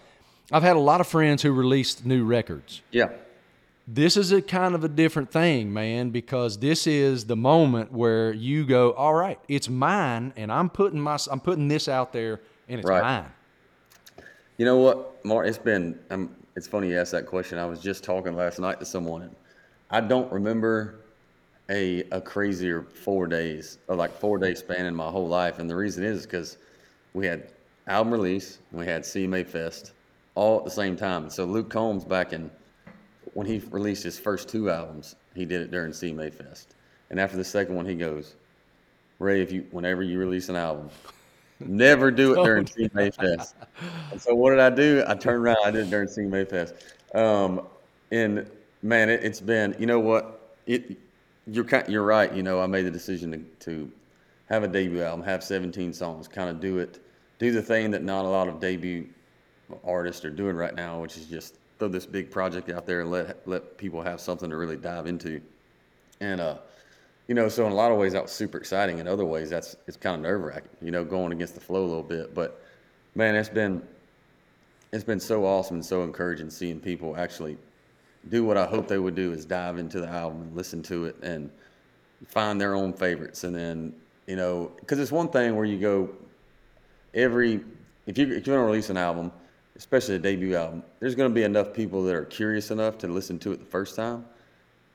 I've 0.51 0.63
had 0.63 0.77
a 0.77 0.81
lot 0.81 1.01
of 1.01 1.07
friends 1.07 1.43
who 1.43 1.53
released 1.53 2.05
new 2.05 2.25
records. 2.25 2.83
Yeah. 2.91 3.11
This 3.89 4.17
is 4.17 4.31
a 4.33 4.41
kind 4.43 4.75
of 4.75 4.85
a 4.85 4.89
different 4.89 5.33
thing, 5.33 5.73
man, 5.73 6.11
because 6.11 6.59
this 6.59 6.87
is 6.87 7.25
the 7.25 7.37
moment 7.37 7.91
where 7.93 8.33
you 8.33 8.65
go, 8.65 8.93
"All 8.93 9.15
right, 9.15 9.41
it's 9.49 9.69
mine, 9.69 10.33
and 10.37 10.53
I'm 10.53 10.71
putting 10.71 11.01
my 11.01 11.19
I'm 11.31 11.41
putting 11.41 11.69
this 11.69 11.89
out 11.89 12.13
there, 12.13 12.41
and 12.69 12.79
it's 12.79 12.89
Right. 12.89 13.03
mine." 13.03 13.33
You 14.59 14.67
know 14.67 14.77
what, 14.77 15.25
Mark? 15.25 15.49
It's 15.49 15.59
been. 15.59 15.99
Um, 16.11 16.37
it's 16.55 16.67
funny 16.69 16.91
you 16.91 16.99
asked 16.99 17.13
that 17.13 17.27
question. 17.27 17.59
I 17.59 17.65
was 17.67 17.81
just 17.81 18.05
talking 18.05 18.37
last 18.37 18.61
night 18.61 18.79
to 18.79 18.87
someone, 18.87 19.23
and 19.23 19.35
I 19.91 20.01
don't 20.01 20.31
remember 20.33 21.01
a 21.73 22.05
a 22.13 22.21
crazier 22.21 22.83
four 22.83 23.27
days 23.27 23.79
or 23.89 23.97
like 23.97 24.13
four 24.13 24.39
day 24.39 24.55
span 24.55 24.87
in 24.87 24.95
my 24.95 25.09
whole 25.09 25.27
life. 25.27 25.59
And 25.59 25.69
the 25.69 25.75
reason 25.75 26.05
is 26.05 26.25
because 26.25 26.59
we 27.15 27.27
had 27.27 27.49
album 27.89 28.13
release, 28.13 28.59
and 28.71 28.79
we 28.81 28.87
had 28.87 29.03
CMA 29.03 29.47
Fest 29.47 29.93
all 30.35 30.59
at 30.59 30.65
the 30.65 30.71
same 30.71 30.97
time. 30.97 31.29
So 31.31 31.45
Luke 31.45 31.71
Combs 31.71 32.05
back 32.05 32.33
in 32.33 32.51
when 33.35 33.47
he 33.47 33.63
released 33.71 34.05
his 34.05 34.19
first 34.19 34.49
two 34.49 34.71
albums, 34.71 35.17
he 35.35 35.45
did 35.45 35.63
it 35.63 35.71
during 35.71 35.93
CMA 35.93 36.33
Fest. 36.33 36.75
And 37.11 37.19
after 37.19 37.37
the 37.37 37.45
second 37.45 37.75
one, 37.75 37.87
he 37.87 37.95
goes, 37.95 38.37
Ray, 39.19 39.41
if 39.41 39.51
you 39.51 39.67
whenever 39.71 40.03
you 40.03 40.19
release 40.19 40.51
an 40.51 40.57
album, 40.57 40.91
never 41.59 42.11
do 42.11 42.39
it 42.39 42.45
during 42.45 42.65
CMA 42.67 43.15
Fest. 43.15 43.55
And 44.11 44.21
so 44.21 44.35
what 44.35 44.51
did 44.51 44.61
I 44.61 44.71
do? 44.71 45.05
I 45.07 45.15
turned 45.15 45.43
around, 45.43 45.59
I 45.65 45.71
did 45.71 45.87
it 45.87 45.91
during 45.91 46.09
CMA 46.09 46.49
Fest. 46.49 46.75
Um, 47.15 47.63
and 48.11 48.47
man, 48.83 49.09
it, 49.09 49.25
it's 49.25 49.41
been, 49.41 49.75
you 49.79 49.87
know 49.87 50.01
what? 50.01 50.57
It 50.67 50.99
you're 51.47 51.65
kind, 51.65 51.89
you're 51.89 52.05
right. 52.05 52.33
You 52.33 52.43
know, 52.43 52.61
I 52.61 52.67
made 52.67 52.85
the 52.85 52.91
decision 52.91 53.33
to, 53.33 53.39
to 53.67 53.93
have 54.47 54.63
a 54.63 54.69
debut 54.69 55.03
album, 55.03 55.25
have 55.25 55.43
17 55.43 55.93
songs, 55.93 56.29
kind 56.29 56.51
of 56.51 56.61
do 56.61 56.79
it, 56.79 57.05
do 57.39 57.51
the 57.51 57.63
thing 57.63 57.91
that 57.91 58.03
not 58.03 58.25
a 58.25 58.29
lot 58.29 58.49
of 58.49 58.61
debut 58.61 59.09
artists 59.85 60.25
are 60.25 60.31
doing 60.31 60.57
right 60.57 60.75
now, 60.75 61.01
which 61.01 61.17
is 61.17 61.27
just 61.27 61.57
throw 61.79 61.89
this 61.89 62.07
big 62.07 62.31
project 62.31 62.71
out 62.71 62.87
there 62.87 63.01
and 63.01 63.11
let 63.11 63.47
let 63.49 63.77
people 63.77 64.03
have 64.03 64.21
something 64.21 64.51
to 64.51 64.57
really 64.57 64.77
dive 64.77 65.07
into. 65.07 65.41
And 66.21 66.41
uh, 66.41 66.59
you 67.27 67.35
know, 67.35 67.49
so 67.49 67.67
in 67.67 67.73
a 67.73 67.75
lot 67.75 67.91
of 67.91 67.99
ways 67.99 68.13
that 68.13 68.23
was 68.23 68.33
super 68.33 68.59
exciting. 68.59 68.99
In 68.99 69.09
other 69.09 69.25
ways, 69.25 69.51
that's 69.51 69.77
it's 69.87 69.97
kind 69.97 70.17
of 70.17 70.23
nerve 70.23 70.43
wracking. 70.43 70.71
You 70.81 70.91
know, 70.91 71.05
going 71.05 71.33
against 71.33 71.55
the 71.55 71.61
flow 71.61 71.83
a 71.83 71.87
little 71.87 72.03
bit. 72.03 72.35
But 72.35 72.63
man, 73.15 73.35
it's 73.35 73.49
been 73.49 73.83
it's 74.93 75.05
been 75.05 75.21
so 75.21 75.45
awesome 75.45 75.77
and 75.77 75.85
so 75.85 76.03
encouraging 76.05 76.51
seeing 76.51 76.79
people 76.79 77.17
actually 77.17 77.57
do 78.29 78.45
what 78.45 78.57
I 78.57 78.67
hope 78.67 78.89
they 78.89 78.99
would 78.99 79.15
do 79.15 79.33
is 79.33 79.45
dive 79.45 79.79
into 79.79 80.01
the 80.01 80.09
album 80.09 80.43
and 80.43 80.57
listen 80.57 80.83
to 80.85 81.07
it 81.07 81.17
and 81.23 81.51
find 82.27 82.61
their 82.61 82.75
own 82.75 82.93
favorites. 82.93 83.45
And 83.45 83.55
then 83.55 83.95
you 84.27 84.37
know, 84.37 84.71
because 84.81 84.99
it's 84.99 85.13
one 85.13 85.29
thing 85.29 85.57
where 85.57 85.65
you 85.65 85.79
go 85.79 86.11
every 87.15 87.61
if 88.07 88.17
you 88.19 88.33
if 88.33 88.47
you're 88.47 88.57
gonna 88.57 88.67
release 88.67 88.91
an 88.91 88.97
album 88.97 89.33
especially 89.77 90.15
a 90.17 90.19
debut 90.19 90.55
album, 90.55 90.83
there's 91.01 91.15
going 91.15 91.31
to 91.31 91.35
be 91.35 91.43
enough 91.43 91.73
people 91.73 92.03
that 92.05 92.15
are 92.15 92.25
curious 92.25 92.71
enough 92.71 92.99
to 92.99 93.09
listen 93.09 93.39
to 93.41 93.53
it 93.53 93.59
the 93.59 93.67
first 93.67 93.97
time, 93.97 94.25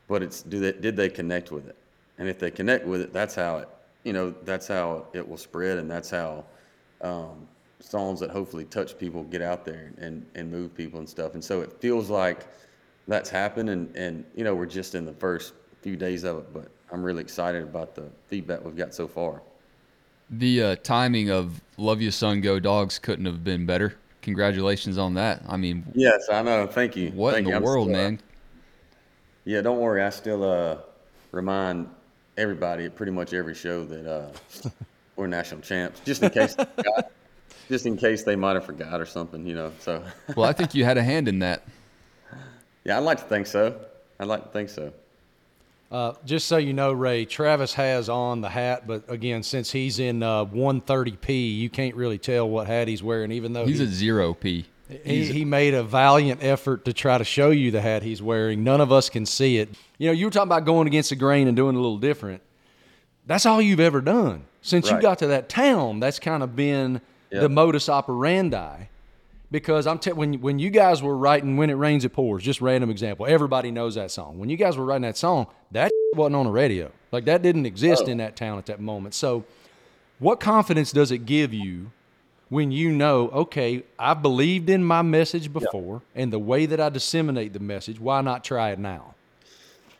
but 0.08 0.22
it's 0.24 0.42
do 0.44 0.60
they 0.60 0.72
did 0.72 0.96
they 0.96 1.10
connect 1.10 1.52
with 1.52 1.68
it? 1.68 1.76
And 2.18 2.28
if 2.28 2.40
they 2.40 2.52
connect 2.52 2.86
with 2.86 3.02
it, 3.02 3.13
that's 3.13 3.36
how 3.36 3.58
it 3.58 3.70
you 4.04 4.13
know 4.13 4.34
that's 4.44 4.68
how 4.68 5.08
it 5.13 5.28
will 5.28 5.38
spread, 5.38 5.78
and 5.78 5.90
that's 5.90 6.10
how 6.10 6.46
um, 7.02 7.48
songs 7.80 8.20
that 8.20 8.30
hopefully 8.30 8.66
touch 8.66 8.98
people 8.98 9.24
get 9.24 9.42
out 9.42 9.66
there 9.66 9.92
and 9.98 10.26
and 10.36 10.50
move 10.50 10.76
people 10.76 11.00
and 11.00 11.10
stuff. 11.10 11.34
And 11.34 11.44
so 11.44 11.62
it 11.62 11.74
feels 11.82 12.10
like 12.10 12.48
that's 13.08 13.30
happened, 13.30 13.70
and 13.70 13.96
and 13.96 14.26
you 14.36 14.43
know 14.43 14.56
we're 14.56 14.65
just 14.65 14.96
in 14.96 15.06
the 15.06 15.13
first 15.13 15.54
few 15.82 15.96
days 15.96 16.24
of 16.24 16.38
it, 16.38 16.54
but 16.54 16.67
I'm 16.91 17.04
really 17.04 17.22
excited 17.22 17.63
about 17.63 17.96
the 17.96 18.10
feedback 18.28 18.63
we've 18.63 18.76
got 18.76 18.93
so 18.93 19.08
far. 19.08 19.41
The 20.30 20.63
uh, 20.63 20.76
timing 20.84 21.30
of 21.30 21.62
"Love 21.78 22.02
You 22.02 22.12
Son 22.12 22.41
Go 22.41 22.60
Dogs" 22.60 23.00
couldn't 23.00 23.26
have 23.26 23.43
been 23.43 23.65
better. 23.65 23.96
Congratulations 24.22 24.98
on 24.98 25.13
that. 25.13 25.41
I 25.48 25.56
mean, 25.56 25.86
Yes, 25.96 26.28
I 26.30 26.41
know. 26.41 26.67
Thank 26.67 26.98
you. 26.98 27.12
what 27.12 27.34
Thank 27.36 27.48
in 27.48 27.54
the 27.54 27.62
world, 27.62 27.88
still, 27.88 27.96
uh, 27.96 28.04
man? 28.04 28.20
Yeah, 29.46 29.62
don't 29.62 29.80
worry. 29.80 30.02
I 30.04 30.10
still 30.10 30.43
uh, 30.43 30.80
remind 31.32 31.89
everybody 32.38 32.86
at 32.86 32.96
pretty 32.96 33.13
much 33.13 33.34
every 33.34 33.56
show 33.56 33.86
that 33.86 34.06
uh, 34.06 34.70
we're 35.15 35.28
national 35.28 35.62
champs, 35.62 36.02
just 36.02 36.22
in 36.22 36.30
case, 36.30 36.58
just 37.70 37.86
in 37.86 37.96
case 37.96 38.24
they 38.24 38.36
might 38.36 38.56
have 38.56 38.65
forgot 38.65 39.00
or 39.00 39.06
something, 39.06 39.46
you 39.48 39.56
know. 39.56 39.72
So, 39.80 40.04
Well, 40.36 40.50
I 40.50 40.52
think 40.52 40.76
you 40.76 40.84
had 40.84 40.98
a 40.98 41.04
hand 41.04 41.30
in 41.30 41.39
that. 41.39 41.63
Yeah, 42.88 42.97
I'd 42.97 43.04
like 43.04 43.17
to 43.17 43.26
think 43.26 43.45
so. 43.47 43.78
I'd 44.17 44.28
like 44.28 44.43
to 44.43 44.50
think 44.50 44.69
so. 44.69 44.93
Uh, 45.91 46.13
just 46.26 46.47
so 46.47 46.58
you 46.58 46.73
know, 46.73 46.93
Ray, 46.93 47.26
Travis 47.26 47.73
has 47.73 48.08
on 48.08 48.39
the 48.41 48.50
hat, 48.50 48.88
but 48.88 49.04
again, 49.10 49.43
since 49.43 49.71
he's 49.71 50.00
in 50.00 50.23
uh, 50.23 50.45
130p, 50.45 51.58
you 51.58 51.69
can't 51.69 51.95
really 51.95 52.17
tell 52.17 52.50
what 52.50 52.67
hat 52.67 52.88
he's 52.88 53.04
wearing, 53.04 53.32
even 53.32 53.54
though 53.54 53.65
He's 53.65 53.80
he, 53.80 53.86
a 53.86 53.88
zero 53.88 54.34
P. 54.34 54.65
he, 55.04 55.26
he 55.26 55.45
made 55.45 55.73
a 55.73 55.84
valiant 55.84 56.41
effort 56.43 56.86
to 56.86 56.93
try 56.93 57.17
to 57.17 57.23
show 57.26 57.52
you 57.52 57.71
the 57.71 57.82
hat 57.82 58.04
he's 58.04 58.21
wearing. 58.21 58.63
None 58.63 58.80
of 58.80 58.91
us 58.91 59.10
can 59.10 59.26
see 59.26 59.58
it. 59.58 59.69
You 59.97 60.08
know, 60.08 60.13
you 60.13 60.26
were 60.26 60.32
talking 60.32 60.47
about 60.47 60.65
going 60.65 60.88
against 60.88 61.10
the 61.10 61.17
grain 61.17 61.47
and 61.47 61.56
doing 61.58 61.76
a 61.76 61.80
little 61.80 61.97
different. 61.97 62.41
That's 63.26 63.45
all 63.45 63.62
you've 63.62 63.82
ever 63.82 64.00
done. 64.00 64.45
Since 64.62 64.89
you 64.89 65.00
got 65.02 65.19
to 65.19 65.28
that 65.28 65.50
town, 65.50 66.00
that's 66.00 66.19
kind 66.19 66.41
of 66.41 66.56
been 66.56 67.02
the 67.30 67.50
modus 67.50 67.89
operandi. 67.89 68.88
Because 69.50 69.88
I'm 69.88 69.98
te- 70.00 70.12
when 70.12 70.36
when 70.42 70.60
you 70.60 70.70
guys 70.70 71.02
were 71.02 71.16
writing 71.16 71.56
"When 71.56 71.70
It 71.70 71.76
Rains 71.76 72.04
It 72.04 72.10
Pours," 72.12 72.44
just 72.44 72.60
random 72.62 72.90
example. 72.90 73.26
Everybody 73.26 73.72
knows 73.72 73.96
that 73.96 74.12
song. 74.12 74.40
When 74.40 74.50
you 74.50 74.58
guys 74.58 74.78
were 74.78 74.84
writing 74.86 75.04
that 75.04 75.16
song, 75.18 75.48
that 75.72 75.90
wasn't 76.16 76.36
on 76.36 76.46
the 76.46 76.52
radio. 76.52 76.92
Like 77.14 77.26
that 77.26 77.42
didn't 77.42 77.66
exist 77.66 78.04
Oh. 78.08 78.10
in 78.12 78.18
that 78.18 78.36
town 78.36 78.58
at 78.58 78.66
that 78.66 78.82
moment. 78.82 79.14
So, 79.14 79.46
what 80.20 80.42
confidence 80.42 80.92
does 80.92 81.12
it 81.12 81.20
give 81.26 81.54
you 81.54 81.92
when 82.50 82.72
you 82.72 82.92
know, 82.92 83.30
okay, 83.30 83.84
I 83.98 84.14
believed 84.14 84.70
in 84.70 84.84
my 84.84 85.02
message 85.02 85.52
before 85.52 86.02
and 86.16 86.32
the 86.32 86.40
way 86.40 86.66
that 86.66 86.80
I 86.82 86.90
disseminate 86.90 87.54
the 87.54 87.60
message, 87.60 88.00
why 88.00 88.22
not 88.22 88.44
try 88.44 88.72
it 88.72 88.80
now? 88.80 89.16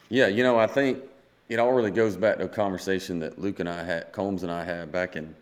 Yeah, 0.10 0.28
you 0.28 0.44
know, 0.44 0.58
I 0.58 0.68
think 0.68 1.00
it 1.50 1.60
all 1.60 1.74
really 1.74 1.92
goes 1.92 2.16
back 2.16 2.38
to 2.38 2.46
a 2.46 2.50
conversation 2.50 3.20
that 3.20 3.38
Luke 3.40 3.60
and 3.60 3.68
I 3.68 3.84
had, 3.84 4.12
Combs 4.14 4.44
and 4.44 4.52
I 4.52 4.64
had 4.64 4.92
back 4.94 5.16
in, 5.18 5.36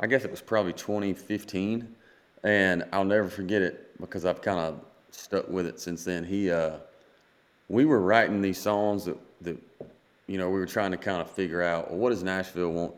I 0.00 0.08
guess 0.08 0.24
it 0.24 0.30
was 0.32 0.40
probably 0.40 0.72
2015, 0.72 1.94
and 2.44 2.84
I'll 2.92 3.04
never 3.04 3.28
forget 3.28 3.62
it 3.62 3.98
because 4.00 4.24
I've 4.24 4.42
kind 4.42 4.58
of 4.58 4.80
stuck 5.10 5.48
with 5.48 5.66
it 5.66 5.80
since 5.80 6.04
then. 6.04 6.24
He, 6.24 6.50
uh, 6.50 6.76
we 7.68 7.84
were 7.84 8.00
writing 8.00 8.40
these 8.40 8.58
songs 8.58 9.04
that, 9.04 9.16
that, 9.42 9.56
you 10.26 10.38
know, 10.38 10.48
we 10.48 10.58
were 10.58 10.66
trying 10.66 10.90
to 10.92 10.96
kind 10.96 11.20
of 11.20 11.30
figure 11.30 11.62
out, 11.62 11.90
well, 11.90 11.98
what 11.98 12.10
does 12.10 12.22
Nashville 12.22 12.70
want? 12.70 12.94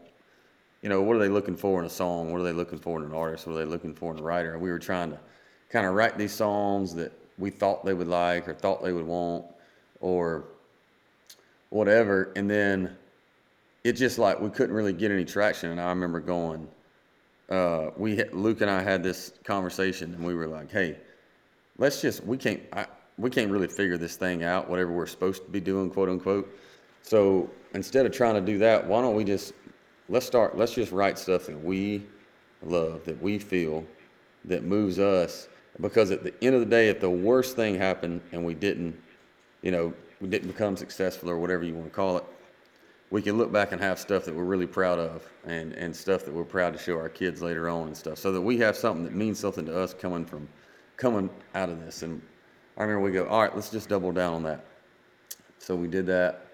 You 0.82 0.88
know, 0.88 1.00
what 1.02 1.16
are 1.16 1.20
they 1.20 1.28
looking 1.28 1.56
for 1.56 1.78
in 1.80 1.86
a 1.86 1.90
song? 1.90 2.32
What 2.32 2.40
are 2.40 2.44
they 2.44 2.52
looking 2.52 2.78
for 2.78 2.98
in 2.98 3.04
an 3.04 3.14
artist? 3.14 3.46
What 3.46 3.54
are 3.54 3.58
they 3.58 3.64
looking 3.64 3.94
for 3.94 4.12
in 4.12 4.18
a 4.18 4.22
writer? 4.22 4.54
And 4.54 4.62
we 4.62 4.70
were 4.70 4.78
trying 4.78 5.10
to 5.10 5.18
kind 5.70 5.86
of 5.86 5.94
write 5.94 6.18
these 6.18 6.32
songs 6.32 6.94
that 6.94 7.12
we 7.38 7.50
thought 7.50 7.84
they 7.84 7.94
would 7.94 8.08
like 8.08 8.48
or 8.48 8.54
thought 8.54 8.82
they 8.82 8.92
would 8.92 9.06
want, 9.06 9.44
or 10.00 10.44
whatever. 11.70 12.32
And 12.36 12.50
then 12.50 12.96
it 13.84 13.92
just 13.92 14.18
like 14.18 14.40
we 14.40 14.50
couldn't 14.50 14.74
really 14.74 14.92
get 14.92 15.10
any 15.10 15.24
traction. 15.24 15.70
And 15.70 15.80
I 15.80 15.88
remember 15.88 16.20
going, 16.20 16.68
uh, 17.52 17.90
we 17.98 18.24
Luke 18.32 18.62
and 18.62 18.70
I 18.70 18.82
had 18.82 19.02
this 19.02 19.34
conversation, 19.44 20.14
and 20.14 20.24
we 20.24 20.34
were 20.34 20.46
like, 20.46 20.70
"Hey, 20.70 20.96
let's 21.76 22.00
just 22.00 22.24
we 22.24 22.38
can't 22.38 22.60
I, 22.72 22.86
we 23.18 23.28
can't 23.28 23.50
really 23.50 23.68
figure 23.68 23.98
this 23.98 24.16
thing 24.16 24.42
out. 24.42 24.70
Whatever 24.70 24.92
we're 24.92 25.06
supposed 25.06 25.44
to 25.44 25.50
be 25.50 25.60
doing, 25.60 25.90
quote 25.90 26.08
unquote. 26.08 26.50
So 27.02 27.50
instead 27.74 28.06
of 28.06 28.12
trying 28.12 28.34
to 28.34 28.40
do 28.40 28.58
that, 28.58 28.86
why 28.86 29.02
don't 29.02 29.14
we 29.14 29.24
just 29.24 29.52
let's 30.08 30.24
start? 30.24 30.56
Let's 30.56 30.72
just 30.72 30.92
write 30.92 31.18
stuff 31.18 31.46
that 31.46 31.62
we 31.62 32.06
love, 32.62 33.04
that 33.04 33.20
we 33.20 33.38
feel, 33.38 33.84
that 34.46 34.64
moves 34.64 34.98
us. 34.98 35.48
Because 35.80 36.10
at 36.10 36.22
the 36.22 36.32
end 36.42 36.54
of 36.54 36.60
the 36.60 36.66
day, 36.66 36.88
if 36.88 37.00
the 37.00 37.10
worst 37.10 37.56
thing 37.56 37.74
happened 37.74 38.20
and 38.32 38.44
we 38.44 38.54
didn't, 38.54 38.98
you 39.62 39.70
know, 39.70 39.92
we 40.20 40.28
didn't 40.28 40.48
become 40.48 40.76
successful 40.76 41.28
or 41.28 41.38
whatever 41.38 41.64
you 41.64 41.74
want 41.74 41.86
to 41.86 41.90
call 41.90 42.16
it, 42.18 42.24
we 43.12 43.20
can 43.20 43.36
look 43.36 43.52
back 43.52 43.72
and 43.72 43.80
have 43.80 43.98
stuff 43.98 44.24
that 44.24 44.34
we're 44.34 44.42
really 44.42 44.66
proud 44.66 44.98
of 44.98 45.28
and, 45.44 45.74
and 45.74 45.94
stuff 45.94 46.24
that 46.24 46.32
we're 46.32 46.44
proud 46.44 46.72
to 46.72 46.78
show 46.78 46.96
our 46.96 47.10
kids 47.10 47.42
later 47.42 47.68
on 47.68 47.88
and 47.88 47.96
stuff 47.96 48.16
so 48.16 48.32
that 48.32 48.40
we 48.40 48.56
have 48.56 48.74
something 48.74 49.04
that 49.04 49.14
means 49.14 49.38
something 49.38 49.66
to 49.66 49.78
us 49.78 49.92
coming 49.92 50.24
from 50.24 50.48
coming 50.96 51.28
out 51.54 51.68
of 51.68 51.78
this. 51.78 52.02
And 52.02 52.22
i 52.78 52.80
remember 52.80 53.02
we 53.02 53.12
go 53.12 53.26
all 53.26 53.42
right 53.42 53.54
let's 53.54 53.68
just 53.68 53.90
double 53.90 54.12
down 54.12 54.32
on 54.32 54.42
that. 54.44 54.64
So 55.58 55.76
we 55.76 55.88
did 55.88 56.06
that 56.06 56.46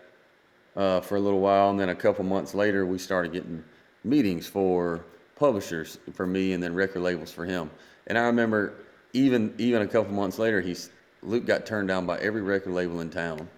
uh, 0.75 1.01
for 1.01 1.14
a 1.14 1.21
little 1.21 1.38
while 1.38 1.71
and 1.71 1.79
then 1.79 1.90
a 1.90 1.94
couple 1.94 2.25
months 2.25 2.55
later 2.55 2.85
we 2.85 2.99
started 2.99 3.33
getting 3.33 3.62
meetings 4.03 4.49
for 4.49 5.05
publishers 5.37 5.99
for 6.12 6.27
me 6.27 6.55
and 6.55 6.62
then 6.62 6.75
record 6.75 7.03
labels 7.03 7.31
for 7.31 7.44
him. 7.44 7.71
And 8.09 8.18
i 8.18 8.23
remember 8.23 8.75
even 9.12 9.55
even 9.59 9.83
a 9.83 9.87
couple 9.87 10.12
months 10.12 10.40
later 10.40 10.61
he's 10.61 10.90
luke 11.23 11.47
got 11.47 11.66
turned 11.66 11.87
down 11.87 12.05
by 12.05 12.18
every 12.18 12.42
record 12.42 12.73
label 12.73 13.01
in 13.01 13.11
town. 13.11 13.49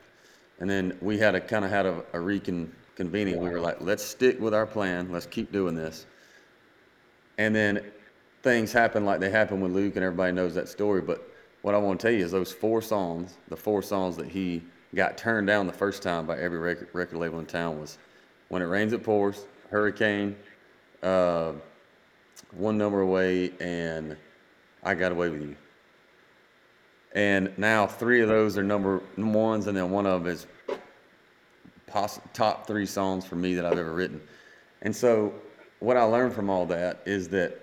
And 0.58 0.68
then 0.68 0.98
we 1.00 1.16
had 1.16 1.34
a 1.34 1.40
kind 1.40 1.64
of 1.64 1.70
had 1.70 1.86
a, 1.86 2.04
a 2.12 2.20
reconvening. 2.96 3.38
We 3.38 3.48
were 3.48 3.60
like, 3.60 3.80
let's 3.80 4.04
stick 4.04 4.40
with 4.40 4.54
our 4.54 4.66
plan. 4.66 5.10
Let's 5.10 5.26
keep 5.26 5.52
doing 5.52 5.74
this. 5.74 6.06
And 7.38 7.54
then 7.54 7.84
things 8.42 8.72
happen 8.72 9.04
like 9.04 9.20
they 9.20 9.30
happen 9.30 9.60
with 9.60 9.72
Luke, 9.72 9.96
and 9.96 10.04
everybody 10.04 10.32
knows 10.32 10.54
that 10.54 10.68
story. 10.68 11.00
But 11.00 11.26
what 11.62 11.74
I 11.74 11.78
want 11.78 12.00
to 12.00 12.06
tell 12.06 12.16
you 12.16 12.24
is 12.24 12.30
those 12.30 12.52
four 12.52 12.82
songs, 12.82 13.36
the 13.48 13.56
four 13.56 13.82
songs 13.82 14.16
that 14.16 14.28
he 14.28 14.62
got 14.94 15.16
turned 15.16 15.46
down 15.46 15.66
the 15.66 15.72
first 15.72 16.02
time 16.02 16.26
by 16.26 16.38
every 16.38 16.58
record, 16.58 16.88
record 16.92 17.18
label 17.18 17.38
in 17.38 17.46
town 17.46 17.78
was 17.80 17.98
When 18.48 18.62
It 18.62 18.66
Rains, 18.66 18.92
It 18.92 19.02
Pours, 19.02 19.46
Hurricane, 19.70 20.36
uh, 21.02 21.52
One 22.52 22.76
Number 22.76 23.00
Away, 23.00 23.52
and 23.60 24.16
I 24.82 24.94
Got 24.94 25.12
Away 25.12 25.28
With 25.28 25.42
You. 25.42 25.56
And 27.12 27.52
now 27.58 27.86
three 27.86 28.20
of 28.20 28.28
those 28.28 28.56
are 28.56 28.62
number 28.62 29.02
ones, 29.16 29.66
and 29.66 29.76
then 29.76 29.90
one 29.90 30.06
of 30.06 30.24
them 30.24 30.32
is 30.32 30.46
poss- 31.90 32.20
top 32.32 32.66
three 32.66 32.86
songs 32.86 33.24
for 33.24 33.36
me 33.36 33.54
that 33.54 33.64
I've 33.64 33.78
ever 33.78 33.92
written. 33.92 34.20
And 34.82 34.94
so, 34.94 35.32
what 35.80 35.96
I 35.96 36.02
learned 36.02 36.32
from 36.34 36.50
all 36.50 36.66
that 36.66 37.02
is 37.06 37.28
that, 37.28 37.60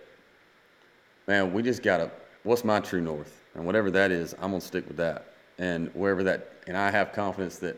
man, 1.27 1.53
we 1.53 1.63
just 1.63 1.83
gotta. 1.83 2.11
What's 2.43 2.63
my 2.63 2.79
true 2.79 3.01
north? 3.01 3.43
And 3.55 3.65
whatever 3.65 3.91
that 3.91 4.11
is, 4.11 4.33
I'm 4.35 4.51
gonna 4.51 4.61
stick 4.61 4.87
with 4.87 4.97
that. 4.97 5.33
And 5.57 5.89
wherever 5.93 6.23
that, 6.23 6.51
and 6.67 6.77
I 6.77 6.91
have 6.91 7.11
confidence 7.11 7.57
that 7.59 7.77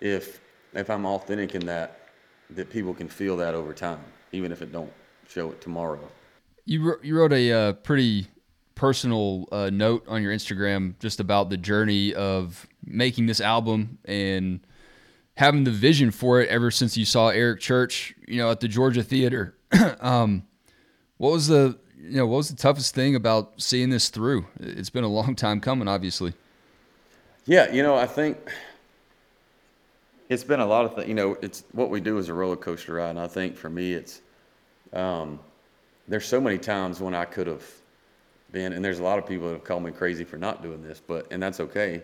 if 0.00 0.40
if 0.74 0.90
I'm 0.90 1.06
authentic 1.06 1.54
in 1.54 1.64
that, 1.66 2.00
that 2.50 2.70
people 2.70 2.94
can 2.94 3.08
feel 3.08 3.36
that 3.38 3.54
over 3.54 3.72
time, 3.72 4.04
even 4.32 4.52
if 4.52 4.62
it 4.62 4.72
don't 4.72 4.92
show 5.28 5.50
it 5.50 5.60
tomorrow. 5.60 6.00
You 6.64 6.96
you 7.02 7.18
wrote 7.18 7.32
a 7.32 7.52
uh, 7.52 7.72
pretty 7.72 8.28
personal 8.74 9.48
uh, 9.50 9.70
note 9.72 10.04
on 10.06 10.22
your 10.22 10.32
Instagram 10.32 10.98
just 10.98 11.18
about 11.18 11.48
the 11.50 11.56
journey 11.56 12.14
of 12.14 12.66
making 12.84 13.26
this 13.26 13.40
album 13.40 13.98
and 14.04 14.60
having 15.36 15.64
the 15.64 15.70
vision 15.70 16.10
for 16.10 16.40
it 16.40 16.48
ever 16.48 16.70
since 16.70 16.96
you 16.96 17.04
saw 17.04 17.28
Eric 17.28 17.60
Church, 17.60 18.14
you 18.26 18.38
know, 18.38 18.50
at 18.50 18.60
the 18.60 18.68
Georgia 18.68 19.02
Theater. 19.02 19.54
um, 20.00 20.42
what 21.18 21.32
was 21.32 21.46
the 21.46 21.78
you 21.98 22.16
know 22.18 22.26
what 22.26 22.38
was 22.38 22.48
the 22.50 22.56
toughest 22.56 22.94
thing 22.94 23.14
about 23.14 23.60
seeing 23.60 23.90
this 23.90 24.08
through? 24.08 24.46
It's 24.60 24.90
been 24.90 25.04
a 25.04 25.08
long 25.08 25.34
time 25.34 25.60
coming, 25.60 25.88
obviously. 25.88 26.34
Yeah, 27.46 27.70
you 27.72 27.82
know, 27.82 27.94
I 27.94 28.06
think 28.06 28.38
it's 30.28 30.44
been 30.44 30.60
a 30.60 30.66
lot 30.66 30.84
of 30.84 30.94
things. 30.94 31.08
You 31.08 31.14
know, 31.14 31.36
it's 31.42 31.64
what 31.72 31.90
we 31.90 32.00
do 32.00 32.18
is 32.18 32.28
a 32.28 32.34
roller 32.34 32.56
coaster 32.56 32.94
ride, 32.94 33.10
and 33.10 33.20
I 33.20 33.26
think 33.26 33.56
for 33.56 33.70
me, 33.70 33.92
it's 33.92 34.20
um, 34.92 35.38
there's 36.08 36.26
so 36.26 36.40
many 36.40 36.58
times 36.58 37.00
when 37.00 37.14
I 37.14 37.24
could 37.24 37.46
have 37.46 37.64
been, 38.52 38.72
and 38.72 38.84
there's 38.84 39.00
a 39.00 39.02
lot 39.02 39.18
of 39.18 39.26
people 39.26 39.48
that 39.48 39.54
have 39.54 39.64
called 39.64 39.82
me 39.82 39.90
crazy 39.90 40.24
for 40.24 40.38
not 40.38 40.62
doing 40.62 40.82
this, 40.82 41.00
but 41.04 41.26
and 41.30 41.42
that's 41.42 41.60
okay. 41.60 42.02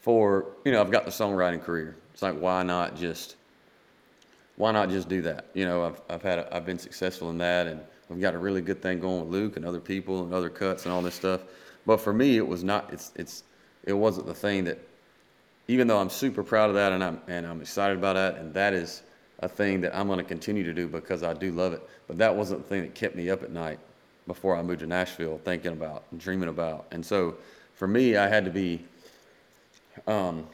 For 0.00 0.46
you 0.64 0.72
know, 0.72 0.80
I've 0.80 0.90
got 0.90 1.04
the 1.04 1.10
songwriting 1.10 1.62
career. 1.62 1.96
It's 2.12 2.22
like 2.22 2.38
why 2.38 2.62
not 2.62 2.96
just 2.96 3.36
why 4.56 4.72
not 4.72 4.90
just 4.90 5.08
do 5.08 5.22
that? 5.22 5.46
You 5.54 5.64
know, 5.64 5.84
I've 5.84 6.00
I've 6.10 6.22
had 6.22 6.38
a, 6.40 6.56
I've 6.56 6.66
been 6.66 6.78
successful 6.78 7.30
in 7.30 7.38
that, 7.38 7.66
and 7.66 7.80
we've 8.08 8.20
got 8.20 8.34
a 8.34 8.38
really 8.38 8.60
good 8.60 8.82
thing 8.82 9.00
going 9.00 9.20
with 9.20 9.30
Luke 9.30 9.56
and 9.56 9.64
other 9.64 9.80
people 9.80 10.24
and 10.24 10.34
other 10.34 10.50
cuts 10.50 10.84
and 10.84 10.92
all 10.92 11.02
this 11.02 11.14
stuff. 11.14 11.42
But 11.86 11.98
for 11.98 12.12
me, 12.12 12.36
it 12.36 12.46
was 12.46 12.62
not. 12.64 12.92
It's 12.92 13.12
it's 13.16 13.44
it 13.84 13.94
wasn't 13.94 14.26
the 14.26 14.34
thing 14.34 14.64
that. 14.64 14.78
Even 15.68 15.86
though 15.86 15.98
I'm 15.98 16.10
super 16.10 16.42
proud 16.42 16.70
of 16.70 16.74
that 16.74 16.92
and 16.92 17.04
I'm 17.04 17.20
and 17.28 17.46
I'm 17.46 17.60
excited 17.60 17.96
about 17.96 18.14
that, 18.14 18.36
and 18.36 18.52
that 18.54 18.74
is 18.74 19.02
a 19.38 19.48
thing 19.48 19.80
that 19.80 19.96
I'm 19.96 20.06
going 20.08 20.18
to 20.18 20.24
continue 20.24 20.64
to 20.64 20.74
do 20.74 20.88
because 20.88 21.22
I 21.22 21.34
do 21.34 21.52
love 21.52 21.72
it. 21.72 21.88
But 22.08 22.18
that 22.18 22.34
wasn't 22.34 22.62
the 22.62 22.68
thing 22.68 22.82
that 22.82 22.94
kept 22.94 23.14
me 23.14 23.30
up 23.30 23.42
at 23.42 23.52
night. 23.52 23.78
before 24.26 24.56
I 24.56 24.62
moved 24.62 24.80
to 24.80 24.86
Nashville, 24.86 25.40
thinking 25.44 25.72
about, 25.72 26.04
and 26.10 26.20
dreaming 26.20 26.48
about. 26.48 26.86
And 26.92 27.04
so 27.04 27.36
for 27.74 27.88
me, 27.88 28.16
I 28.16 28.28
had 28.28 28.44
to 28.44 28.50
be, 28.50 28.84
um, 30.06 30.46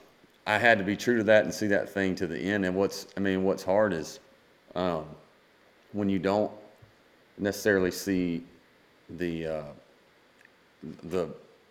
I 0.48 0.58
had 0.58 0.78
to 0.78 0.84
be 0.84 0.96
true 0.96 1.18
to 1.18 1.24
that 1.24 1.44
and 1.44 1.52
see 1.52 1.66
that 1.66 1.90
thing 1.90 2.14
to 2.16 2.26
the 2.26 2.38
end. 2.38 2.64
And 2.64 2.74
what's, 2.74 3.06
I 3.18 3.20
mean, 3.20 3.44
what's 3.44 3.62
hard 3.62 3.92
is 3.92 4.18
um, 4.74 5.04
when 5.92 6.08
you 6.08 6.18
don't 6.18 6.50
necessarily 7.36 7.90
see 7.90 8.42
the, 9.10 9.46
uh, 9.46 9.62
the 11.04 11.28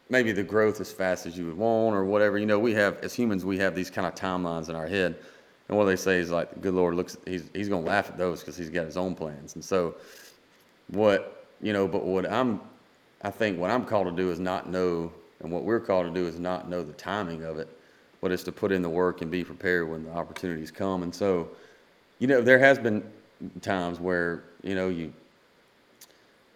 maybe 0.09 0.31
the 0.31 0.43
growth 0.43 0.79
as 0.79 0.91
fast 0.91 1.25
as 1.25 1.35
you 1.37 1.45
would 1.45 1.57
want 1.57 1.95
or 1.95 2.05
whatever. 2.05 2.37
You 2.37 2.45
know, 2.45 2.59
we 2.59 2.73
have 2.73 2.97
as 2.99 3.13
humans 3.13 3.43
we 3.43 3.57
have 3.57 3.75
these 3.75 3.89
kind 3.89 4.07
of 4.07 4.15
timelines 4.15 4.69
in 4.69 4.75
our 4.75 4.87
head, 4.87 5.15
and 5.67 5.77
what 5.77 5.85
they 5.85 5.95
say 5.95 6.19
is 6.19 6.29
like, 6.29 6.61
good 6.61 6.73
Lord 6.73 6.95
looks, 6.95 7.17
he's 7.25 7.49
he's 7.53 7.69
gonna 7.69 7.85
laugh 7.85 8.09
at 8.09 8.17
those 8.17 8.41
because 8.41 8.57
he's 8.57 8.69
got 8.69 8.85
his 8.85 8.97
own 8.97 9.15
plans. 9.15 9.55
And 9.55 9.63
so, 9.63 9.95
what 10.89 11.47
you 11.61 11.73
know, 11.73 11.87
but 11.87 12.05
what 12.05 12.31
I'm, 12.31 12.61
I 13.23 13.31
think 13.31 13.59
what 13.59 13.71
I'm 13.71 13.85
called 13.85 14.07
to 14.07 14.13
do 14.13 14.31
is 14.31 14.39
not 14.39 14.69
know, 14.69 15.11
and 15.39 15.51
what 15.51 15.63
we're 15.63 15.79
called 15.79 16.05
to 16.05 16.13
do 16.13 16.27
is 16.27 16.39
not 16.39 16.69
know 16.69 16.83
the 16.83 16.93
timing 16.93 17.43
of 17.43 17.57
it, 17.57 17.67
but 18.21 18.31
it's 18.31 18.43
to 18.43 18.51
put 18.51 18.71
in 18.71 18.81
the 18.81 18.89
work 18.89 19.21
and 19.21 19.29
be 19.29 19.43
prepared 19.43 19.89
when 19.89 20.03
the 20.03 20.11
opportunities 20.11 20.71
come. 20.71 21.03
And 21.03 21.13
so, 21.13 21.49
you 22.19 22.27
know, 22.27 22.41
there 22.41 22.59
has 22.59 22.79
been 22.79 23.03
times 23.61 23.99
where 23.99 24.43
you 24.63 24.75
know 24.75 24.89
you 24.89 25.13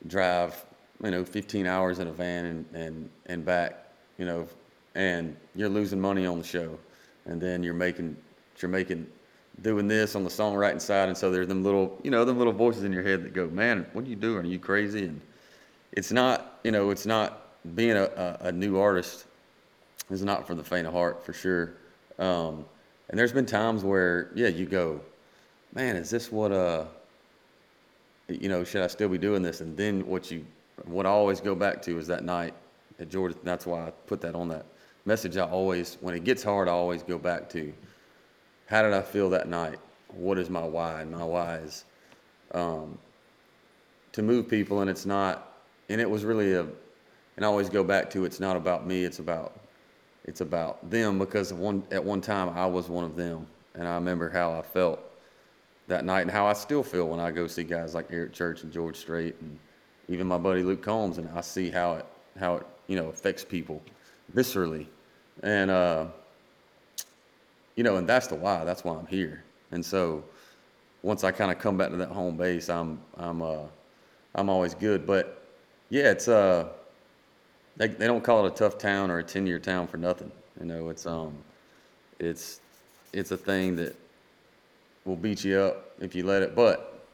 drive 0.07 0.65
you 1.03 1.11
know 1.11 1.23
15 1.23 1.67
hours 1.67 1.99
in 1.99 2.07
a 2.07 2.11
van 2.11 2.45
and 2.45 2.65
and 2.73 3.09
and 3.27 3.45
back 3.45 3.85
you 4.17 4.25
know 4.25 4.47
and 4.95 5.35
you're 5.55 5.69
losing 5.69 5.99
money 5.99 6.25
on 6.25 6.37
the 6.37 6.43
show. 6.43 6.77
And 7.25 7.39
then 7.39 7.63
you're 7.63 7.73
making 7.75 8.17
you're 8.59 8.69
making 8.69 9.07
doing 9.61 9.87
this 9.87 10.15
on 10.15 10.23
the 10.23 10.29
songwriting 10.29 10.81
side 10.81 11.07
and 11.07 11.17
so 11.17 11.29
there's 11.29 11.47
them 11.47 11.63
little 11.63 11.99
you 12.03 12.09
know 12.09 12.25
them 12.25 12.37
little 12.37 12.53
voices 12.53 12.83
in 12.83 12.91
your 12.91 13.03
head 13.03 13.23
that 13.23 13.33
go 13.33 13.47
man 13.47 13.85
what 13.93 14.05
are 14.05 14.09
you 14.09 14.15
doing? 14.15 14.45
Are 14.45 14.49
you 14.49 14.59
crazy? 14.59 15.05
And 15.05 15.21
it's 15.91 16.11
not 16.11 16.59
you 16.63 16.71
know 16.71 16.89
it's 16.89 17.05
not 17.05 17.47
being 17.75 17.95
a, 17.95 18.03
a, 18.03 18.47
a 18.47 18.51
new 18.51 18.79
artist 18.79 19.25
is 20.11 20.23
not 20.23 20.45
for 20.45 20.55
the 20.55 20.63
faint 20.63 20.87
of 20.87 20.93
heart 20.93 21.25
for 21.25 21.33
sure 21.33 21.73
um, 22.19 22.65
and 23.09 23.19
there's 23.19 23.31
been 23.31 23.45
times 23.45 23.83
where 23.83 24.31
yeah 24.35 24.47
you 24.47 24.65
go 24.65 24.99
man 25.73 25.95
is 25.95 26.09
this 26.09 26.31
what 26.31 26.51
uh 26.51 26.85
you 28.27 28.47
know 28.47 28.63
should 28.63 28.81
i 28.81 28.87
still 28.87 29.09
be 29.09 29.17
doing 29.17 29.41
this 29.41 29.61
and 29.61 29.75
then 29.75 30.05
what 30.07 30.31
you 30.31 30.45
what 30.85 31.05
I 31.05 31.09
always 31.09 31.41
go 31.41 31.55
back 31.55 31.81
to 31.83 31.97
is 31.97 32.07
that 32.07 32.23
night 32.23 32.53
at 32.99 33.09
Georgia. 33.09 33.35
That's 33.43 33.65
why 33.65 33.87
I 33.87 33.91
put 34.07 34.21
that 34.21 34.35
on 34.35 34.47
that 34.49 34.65
message. 35.05 35.37
I 35.37 35.45
always, 35.45 35.97
when 36.01 36.15
it 36.15 36.23
gets 36.23 36.43
hard, 36.43 36.67
I 36.67 36.71
always 36.71 37.03
go 37.03 37.17
back 37.17 37.49
to 37.49 37.73
how 38.67 38.81
did 38.81 38.93
I 38.93 39.01
feel 39.01 39.29
that 39.31 39.47
night? 39.47 39.79
What 40.09 40.37
is 40.37 40.49
my 40.49 40.63
why? 40.63 41.01
And 41.01 41.11
my 41.11 41.23
why 41.23 41.57
is 41.57 41.85
um, 42.53 42.97
to 44.13 44.21
move 44.21 44.47
people, 44.47 44.81
and 44.81 44.89
it's 44.89 45.05
not, 45.05 45.53
and 45.89 46.01
it 46.01 46.09
was 46.09 46.25
really 46.25 46.53
a, 46.53 46.61
and 46.61 47.45
I 47.45 47.47
always 47.47 47.69
go 47.69 47.83
back 47.83 48.09
to 48.11 48.25
it's 48.25 48.39
not 48.39 48.57
about 48.57 48.85
me. 48.85 49.03
It's 49.03 49.19
about, 49.19 49.53
it's 50.25 50.41
about 50.41 50.89
them 50.89 51.19
because 51.19 51.53
one 51.53 51.83
at 51.91 52.03
one 52.03 52.21
time 52.21 52.49
I 52.49 52.65
was 52.65 52.89
one 52.89 53.03
of 53.03 53.15
them, 53.15 53.47
and 53.73 53.87
I 53.87 53.95
remember 53.95 54.29
how 54.29 54.53
I 54.53 54.61
felt 54.61 54.99
that 55.87 56.05
night 56.05 56.21
and 56.21 56.31
how 56.31 56.45
I 56.45 56.53
still 56.53 56.83
feel 56.83 57.07
when 57.07 57.19
I 57.19 57.31
go 57.31 57.47
see 57.47 57.63
guys 57.63 57.93
like 57.95 58.07
Eric 58.11 58.33
Church 58.33 58.63
and 58.63 58.71
George 58.71 58.95
Strait 58.95 59.35
and 59.41 59.57
even 60.07 60.27
my 60.27 60.37
buddy 60.37 60.63
Luke 60.63 60.81
Combs, 60.81 61.17
and 61.17 61.29
I 61.35 61.41
see 61.41 61.69
how 61.69 61.95
it 61.95 62.05
how 62.39 62.57
it 62.57 62.67
you 62.87 62.95
know 62.95 63.09
affects 63.09 63.43
people 63.43 63.81
viscerally, 64.35 64.87
and 65.43 65.71
uh, 65.71 66.05
you 67.75 67.83
know, 67.83 67.95
and 67.97 68.07
that's 68.07 68.27
the 68.27 68.35
why. 68.35 68.63
That's 68.63 68.83
why 68.83 68.95
I'm 68.95 69.07
here. 69.07 69.43
And 69.71 69.83
so, 69.83 70.23
once 71.01 71.23
I 71.23 71.31
kind 71.31 71.51
of 71.51 71.59
come 71.59 71.77
back 71.77 71.89
to 71.89 71.97
that 71.97 72.09
home 72.09 72.37
base, 72.37 72.69
I'm 72.69 73.01
I'm 73.17 73.41
uh, 73.41 73.63
I'm 74.35 74.49
always 74.49 74.73
good. 74.75 75.07
But 75.07 75.43
yeah, 75.89 76.11
it's 76.11 76.27
uh, 76.27 76.69
they 77.77 77.87
they 77.87 78.07
don't 78.07 78.23
call 78.23 78.45
it 78.45 78.53
a 78.53 78.55
tough 78.55 78.77
town 78.77 79.09
or 79.11 79.19
a 79.19 79.23
ten 79.23 79.45
year 79.47 79.59
town 79.59 79.87
for 79.87 79.97
nothing. 79.97 80.31
You 80.59 80.65
know, 80.65 80.89
it's 80.89 81.05
um, 81.05 81.33
it's 82.19 82.59
it's 83.13 83.31
a 83.31 83.37
thing 83.37 83.75
that 83.77 83.95
will 85.05 85.15
beat 85.15 85.43
you 85.43 85.57
up 85.59 85.91
if 85.99 86.15
you 86.15 86.25
let 86.25 86.41
it. 86.43 86.55
But 86.55 87.05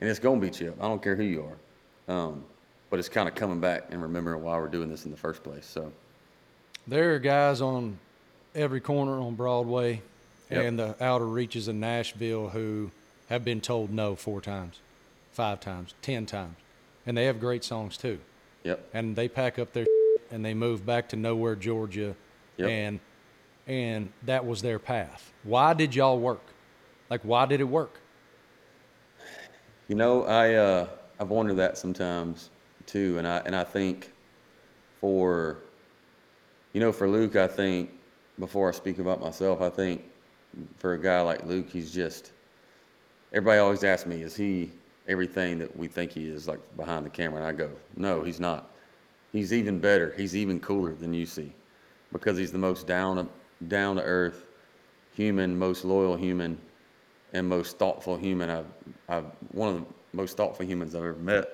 and 0.00 0.08
it's 0.10 0.18
gonna 0.18 0.40
beat 0.40 0.60
you 0.60 0.68
up. 0.70 0.82
I 0.82 0.88
don't 0.88 1.02
care 1.02 1.16
who 1.16 1.22
you 1.22 1.44
are. 2.08 2.12
Um, 2.14 2.44
but 2.90 2.98
it's 2.98 3.08
kind 3.08 3.28
of 3.28 3.34
coming 3.34 3.60
back 3.60 3.84
and 3.90 4.00
remembering 4.02 4.42
why 4.42 4.56
we're 4.58 4.68
doing 4.68 4.88
this 4.90 5.04
in 5.04 5.10
the 5.10 5.16
first 5.16 5.42
place. 5.42 5.66
So 5.66 5.90
There 6.86 7.14
are 7.14 7.18
guys 7.18 7.60
on 7.60 7.98
every 8.54 8.80
corner 8.80 9.18
on 9.20 9.34
Broadway 9.34 10.02
Yep. 10.50 10.64
and 10.64 10.78
the 10.78 10.94
outer 11.02 11.24
reaches 11.26 11.66
of 11.66 11.74
Nashville 11.74 12.50
who 12.50 12.90
have 13.30 13.44
been 13.44 13.60
told 13.62 13.90
no 13.90 14.14
four 14.14 14.40
times, 14.42 14.78
five 15.32 15.58
times, 15.58 15.94
ten 16.02 16.26
times. 16.26 16.56
And 17.06 17.16
they 17.16 17.24
have 17.24 17.40
great 17.40 17.64
songs 17.64 17.96
too. 17.96 18.18
Yep, 18.64 18.88
And 18.92 19.14
they 19.14 19.28
pack 19.28 19.58
up 19.58 19.72
their 19.72 19.86
and 20.30 20.44
they 20.44 20.54
move 20.54 20.84
back 20.84 21.08
to 21.10 21.16
nowhere, 21.16 21.54
Georgia. 21.54 22.16
Yep. 22.56 22.68
And 22.68 23.00
and 23.66 24.12
that 24.24 24.44
was 24.44 24.60
their 24.60 24.78
path. 24.78 25.32
Why 25.44 25.72
did 25.74 25.94
y'all 25.94 26.18
work? 26.18 26.42
Like 27.08 27.22
why 27.22 27.46
did 27.46 27.60
it 27.60 27.64
work? 27.64 28.00
you 29.88 29.94
know, 29.94 30.24
I 30.24 30.54
uh, 30.54 30.88
I've 31.20 31.30
wondered 31.30 31.56
that 31.56 31.78
sometimes 31.78 32.50
too, 32.86 33.18
and 33.18 33.26
I 33.26 33.38
and 33.44 33.54
I 33.54 33.64
think 33.64 34.12
for 35.00 35.58
you 36.72 36.80
know 36.80 36.92
for 36.92 37.08
Luke, 37.08 37.36
I 37.36 37.46
think 37.46 37.90
before 38.38 38.68
I 38.68 38.72
speak 38.72 38.98
about 38.98 39.20
myself, 39.20 39.60
I 39.60 39.70
think 39.70 40.02
for 40.78 40.94
a 40.94 40.98
guy 40.98 41.20
like 41.20 41.44
Luke, 41.44 41.68
he's 41.70 41.92
just 41.92 42.32
everybody 43.32 43.58
always 43.58 43.84
asks 43.84 44.06
me, 44.06 44.22
is 44.22 44.34
he 44.36 44.70
everything 45.08 45.58
that 45.58 45.76
we 45.76 45.88
think 45.88 46.12
he 46.12 46.28
is, 46.28 46.48
like 46.48 46.60
behind 46.76 47.04
the 47.04 47.10
camera? 47.10 47.38
And 47.38 47.46
I 47.46 47.52
go, 47.52 47.70
no, 47.96 48.22
he's 48.22 48.40
not. 48.40 48.70
He's 49.32 49.52
even 49.52 49.78
better. 49.78 50.14
He's 50.16 50.36
even 50.36 50.60
cooler 50.60 50.94
than 50.94 51.12
you 51.12 51.26
see, 51.26 51.52
because 52.12 52.38
he's 52.38 52.52
the 52.52 52.58
most 52.58 52.86
down 52.86 53.28
down 53.68 53.96
to 53.96 54.02
earth 54.02 54.46
human, 55.14 55.56
most 55.56 55.84
loyal 55.84 56.16
human, 56.16 56.58
and 57.32 57.48
most 57.48 57.78
thoughtful 57.78 58.16
human 58.16 58.50
I've, 58.50 58.66
I've 59.08 59.26
one 59.52 59.68
of 59.68 59.80
the 59.80 59.86
most 60.12 60.36
thoughtful 60.36 60.66
humans 60.66 60.94
I've 60.94 61.02
ever 61.02 61.14
met. 61.14 61.48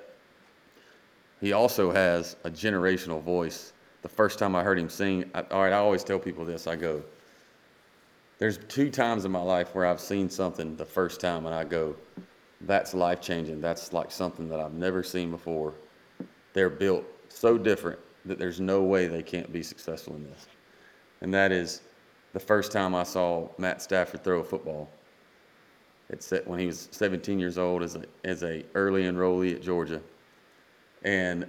He 1.40 1.52
also 1.52 1.90
has 1.90 2.36
a 2.44 2.50
generational 2.50 3.22
voice. 3.22 3.72
The 4.02 4.08
first 4.08 4.38
time 4.38 4.54
I 4.54 4.62
heard 4.62 4.78
him 4.78 4.90
sing, 4.90 5.30
I, 5.34 5.42
all 5.50 5.62
right, 5.62 5.72
I 5.72 5.76
always 5.78 6.04
tell 6.04 6.18
people 6.18 6.44
this. 6.44 6.66
I 6.66 6.76
go, 6.76 7.02
there's 8.38 8.58
two 8.68 8.90
times 8.90 9.24
in 9.24 9.30
my 9.30 9.42
life 9.42 9.74
where 9.74 9.86
I've 9.86 10.00
seen 10.00 10.28
something 10.28 10.76
the 10.76 10.84
first 10.84 11.20
time, 11.20 11.46
and 11.46 11.54
I 11.54 11.64
go, 11.64 11.96
that's 12.62 12.94
life 12.94 13.20
changing. 13.20 13.60
That's 13.60 13.92
like 13.92 14.10
something 14.10 14.48
that 14.48 14.60
I've 14.60 14.74
never 14.74 15.02
seen 15.02 15.30
before. 15.30 15.74
They're 16.52 16.70
built 16.70 17.04
so 17.28 17.56
different 17.56 17.98
that 18.24 18.38
there's 18.38 18.60
no 18.60 18.82
way 18.82 19.06
they 19.06 19.22
can't 19.22 19.52
be 19.52 19.62
successful 19.62 20.14
in 20.14 20.24
this. 20.24 20.46
And 21.20 21.32
that 21.32 21.52
is 21.52 21.82
the 22.32 22.40
first 22.40 22.72
time 22.72 22.94
I 22.94 23.02
saw 23.02 23.48
Matt 23.58 23.82
Stafford 23.82 24.22
throw 24.22 24.40
a 24.40 24.44
football. 24.44 24.90
It's 26.10 26.32
when 26.44 26.58
he 26.58 26.66
was 26.66 26.88
17 26.90 27.38
years 27.38 27.56
old 27.56 27.82
as 27.82 27.94
a, 27.94 28.04
as 28.24 28.42
a 28.42 28.64
early 28.74 29.04
enrollee 29.04 29.54
at 29.54 29.62
Georgia. 29.62 30.02
And 31.02 31.46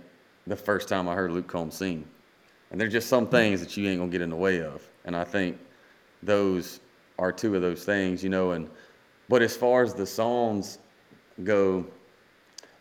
the 0.47 0.55
first 0.55 0.87
time 0.87 1.09
I 1.09 1.15
heard 1.15 1.31
Luke 1.31 1.47
Combs 1.47 1.75
sing. 1.75 2.05
And 2.69 2.79
there's 2.79 2.93
just 2.93 3.09
some 3.09 3.27
things 3.27 3.59
that 3.59 3.75
you 3.75 3.89
ain't 3.89 3.99
gonna 3.99 4.11
get 4.11 4.21
in 4.21 4.29
the 4.29 4.35
way 4.35 4.61
of. 4.61 4.87
And 5.03 5.15
I 5.15 5.23
think 5.23 5.57
those 6.23 6.79
are 7.19 7.31
two 7.31 7.55
of 7.55 7.61
those 7.61 7.83
things, 7.83 8.23
you 8.23 8.29
know, 8.29 8.51
and 8.51 8.69
but 9.27 9.41
as 9.41 9.55
far 9.55 9.81
as 9.83 9.93
the 9.93 10.05
songs 10.05 10.79
go, 11.43 11.85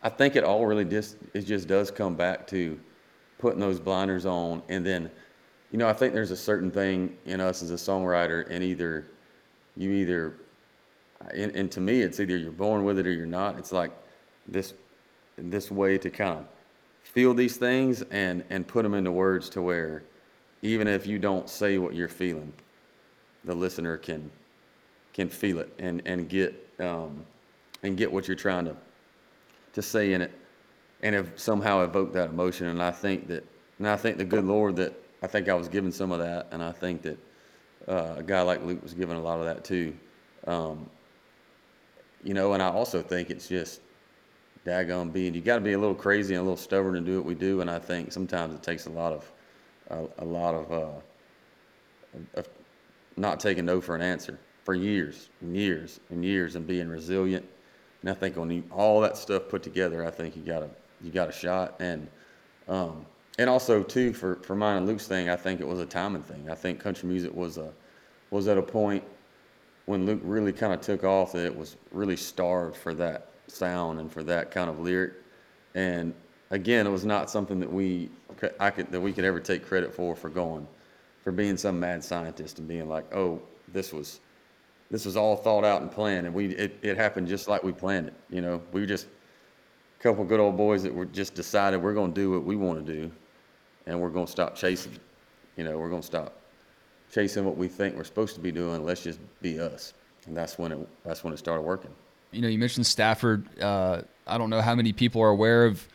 I 0.02 0.08
think 0.08 0.36
it 0.36 0.44
all 0.44 0.66
really 0.66 0.84
just 0.84 1.16
it 1.34 1.42
just 1.42 1.68
does 1.68 1.90
come 1.90 2.14
back 2.14 2.46
to 2.48 2.78
putting 3.38 3.60
those 3.60 3.80
blinders 3.80 4.26
on 4.26 4.62
and 4.68 4.84
then 4.84 5.10
you 5.70 5.78
know, 5.78 5.88
I 5.88 5.92
think 5.92 6.14
there's 6.14 6.32
a 6.32 6.36
certain 6.36 6.70
thing 6.70 7.16
in 7.26 7.40
us 7.40 7.62
as 7.62 7.70
a 7.70 7.74
songwriter 7.74 8.48
and 8.50 8.64
either 8.64 9.06
you 9.76 9.92
either 9.92 10.34
and, 11.32 11.54
and 11.54 11.70
to 11.72 11.80
me 11.80 12.00
it's 12.00 12.18
either 12.18 12.36
you're 12.36 12.50
born 12.50 12.84
with 12.84 12.98
it 12.98 13.06
or 13.06 13.12
you're 13.12 13.26
not. 13.26 13.58
It's 13.58 13.72
like 13.72 13.92
this 14.48 14.74
this 15.36 15.70
way 15.70 15.96
to 15.98 16.10
kind 16.10 16.40
of 16.40 16.46
feel 17.02 17.34
these 17.34 17.56
things 17.56 18.02
and 18.10 18.44
and 18.50 18.66
put 18.66 18.82
them 18.82 18.94
into 18.94 19.12
words 19.12 19.48
to 19.50 19.62
where 19.62 20.02
even 20.62 20.86
if 20.86 21.06
you 21.06 21.18
don't 21.18 21.48
say 21.48 21.78
what 21.78 21.94
you're 21.94 22.08
feeling, 22.08 22.52
the 23.44 23.54
listener 23.54 23.96
can 23.96 24.30
can 25.12 25.28
feel 25.28 25.58
it 25.60 25.72
and 25.78 26.02
and 26.04 26.28
get 26.28 26.68
um, 26.80 27.24
and 27.82 27.96
get 27.96 28.10
what 28.10 28.28
you're 28.28 28.36
trying 28.36 28.64
to 28.66 28.76
to 29.72 29.82
say 29.82 30.12
in 30.12 30.22
it, 30.22 30.32
and 31.02 31.14
have 31.14 31.30
somehow 31.36 31.82
evoke 31.82 32.12
that 32.12 32.30
emotion. 32.30 32.66
And 32.66 32.82
I 32.82 32.90
think 32.90 33.28
that, 33.28 33.44
and 33.78 33.88
I 33.88 33.96
think 33.96 34.18
the 34.18 34.24
good 34.24 34.44
Lord 34.44 34.76
that 34.76 34.92
I 35.22 35.26
think 35.26 35.48
I 35.48 35.54
was 35.54 35.68
given 35.68 35.92
some 35.92 36.12
of 36.12 36.18
that, 36.18 36.48
and 36.50 36.62
I 36.62 36.72
think 36.72 37.02
that 37.02 37.18
uh, 37.88 38.14
a 38.18 38.22
guy 38.22 38.42
like 38.42 38.64
Luke 38.64 38.82
was 38.82 38.94
given 38.94 39.16
a 39.16 39.20
lot 39.22 39.38
of 39.38 39.44
that 39.44 39.64
too. 39.64 39.94
Um, 40.46 40.88
you 42.24 42.34
know, 42.34 42.52
and 42.52 42.62
I 42.62 42.68
also 42.68 43.02
think 43.02 43.30
it's 43.30 43.48
just 43.48 43.80
daggone 44.66 45.12
being. 45.12 45.34
You 45.34 45.40
got 45.40 45.56
to 45.56 45.60
be 45.60 45.72
a 45.72 45.78
little 45.78 45.94
crazy 45.94 46.34
and 46.34 46.40
a 46.40 46.44
little 46.44 46.56
stubborn 46.56 46.94
to 46.94 47.00
do 47.00 47.16
what 47.16 47.26
we 47.26 47.34
do, 47.34 47.60
and 47.60 47.70
I 47.70 47.78
think 47.78 48.12
sometimes 48.12 48.54
it 48.54 48.62
takes 48.62 48.86
a 48.86 48.90
lot 48.90 49.12
of 49.12 49.32
a, 49.90 50.22
a 50.22 50.24
lot 50.24 50.54
of 50.54 50.72
uh, 50.72 52.18
of 52.34 52.48
not 53.16 53.40
taking 53.40 53.64
no 53.64 53.80
for 53.80 53.94
an 53.94 54.02
answer 54.02 54.38
for 54.64 54.74
years 54.74 55.28
and 55.40 55.56
years 55.56 56.00
and 56.10 56.24
years 56.24 56.56
and 56.56 56.66
being 56.66 56.88
resilient. 56.88 57.46
And 58.00 58.10
I 58.10 58.14
think 58.14 58.36
you, 58.36 58.64
all 58.70 59.00
that 59.02 59.16
stuff 59.16 59.48
put 59.48 59.62
together, 59.62 60.06
I 60.06 60.10
think 60.10 60.36
you 60.36 60.42
got 60.42 60.62
a 60.62 60.70
you 61.02 61.10
got 61.10 61.28
a 61.28 61.32
shot. 61.32 61.76
And 61.80 62.08
um, 62.68 63.04
and 63.38 63.48
also 63.48 63.82
too 63.82 64.12
for 64.12 64.36
for 64.36 64.54
mine 64.54 64.78
and 64.78 64.86
Luke's 64.86 65.06
thing, 65.06 65.28
I 65.28 65.36
think 65.36 65.60
it 65.60 65.66
was 65.66 65.80
a 65.80 65.86
timing 65.86 66.22
thing. 66.22 66.48
I 66.50 66.54
think 66.54 66.80
country 66.80 67.08
music 67.08 67.34
was 67.34 67.58
a 67.58 67.72
was 68.30 68.48
at 68.48 68.58
a 68.58 68.62
point 68.62 69.02
when 69.86 70.06
Luke 70.06 70.20
really 70.22 70.52
kind 70.52 70.72
of 70.72 70.80
took 70.80 71.04
off 71.04 71.32
that 71.32 71.44
it 71.44 71.56
was 71.56 71.76
really 71.90 72.16
starved 72.16 72.76
for 72.76 72.94
that 72.94 73.30
sound 73.48 73.98
and 73.98 74.12
for 74.12 74.22
that 74.22 74.50
kind 74.50 74.70
of 74.70 74.78
lyric. 74.78 75.14
And 75.74 76.14
again, 76.50 76.86
it 76.86 76.90
was 76.90 77.04
not 77.04 77.30
something 77.30 77.58
that 77.60 77.72
we 77.72 78.08
I 78.58 78.70
could 78.70 78.90
that 78.92 79.00
we 79.00 79.12
could 79.12 79.24
ever 79.24 79.40
take 79.40 79.66
credit 79.66 79.92
for 79.94 80.16
for 80.16 80.28
going 80.28 80.66
for 81.22 81.32
being 81.32 81.56
some 81.56 81.78
mad 81.78 82.02
scientist 82.02 82.58
and 82.58 82.66
being 82.66 82.88
like, 82.88 83.14
oh, 83.14 83.40
this 83.72 83.92
was 83.92 84.20
this 84.90 85.04
was 85.04 85.16
all 85.16 85.36
thought 85.36 85.64
out 85.64 85.82
and 85.82 85.90
planned, 85.90 86.26
and 86.26 86.34
we 86.34 86.48
it, 86.54 86.78
it 86.82 86.96
happened 86.96 87.28
just 87.28 87.48
like 87.48 87.62
we 87.62 87.72
planned 87.72 88.08
it. 88.08 88.14
You 88.28 88.42
know, 88.42 88.60
we 88.72 88.80
were 88.80 88.86
just 88.86 89.06
a 89.06 90.02
couple 90.02 90.24
good 90.24 90.40
old 90.40 90.56
boys 90.56 90.82
that 90.82 90.92
were 90.92 91.06
just 91.06 91.34
decided 91.34 91.80
we're 91.80 91.94
going 91.94 92.12
to 92.12 92.20
do 92.20 92.30
what 92.32 92.44
we 92.44 92.56
want 92.56 92.84
to 92.84 92.92
do, 92.92 93.10
and 93.86 94.00
we're 94.00 94.10
going 94.10 94.26
to 94.26 94.32
stop 94.32 94.56
chasing. 94.56 94.98
You 95.56 95.64
know, 95.64 95.78
we're 95.78 95.90
going 95.90 96.00
to 96.00 96.06
stop 96.06 96.36
chasing 97.12 97.44
what 97.44 97.56
we 97.56 97.68
think 97.68 97.96
we're 97.96 98.04
supposed 98.04 98.34
to 98.34 98.40
be 98.40 98.50
doing. 98.50 98.84
Let's 98.84 99.02
just 99.02 99.20
be 99.40 99.60
us, 99.60 99.94
and 100.26 100.36
that's 100.36 100.58
when 100.58 100.72
it 100.72 100.88
that's 101.04 101.22
when 101.22 101.32
it 101.32 101.38
started 101.38 101.62
working. 101.62 101.90
You 102.32 102.42
know, 102.42 102.48
you 102.48 102.58
mentioned 102.58 102.86
Stafford. 102.86 103.46
Uh, 103.60 104.02
I 104.26 104.38
don't 104.38 104.50
know 104.50 104.60
how 104.60 104.74
many 104.74 104.92
people 104.92 105.20
are 105.20 105.30
aware 105.30 105.66
of, 105.66 105.86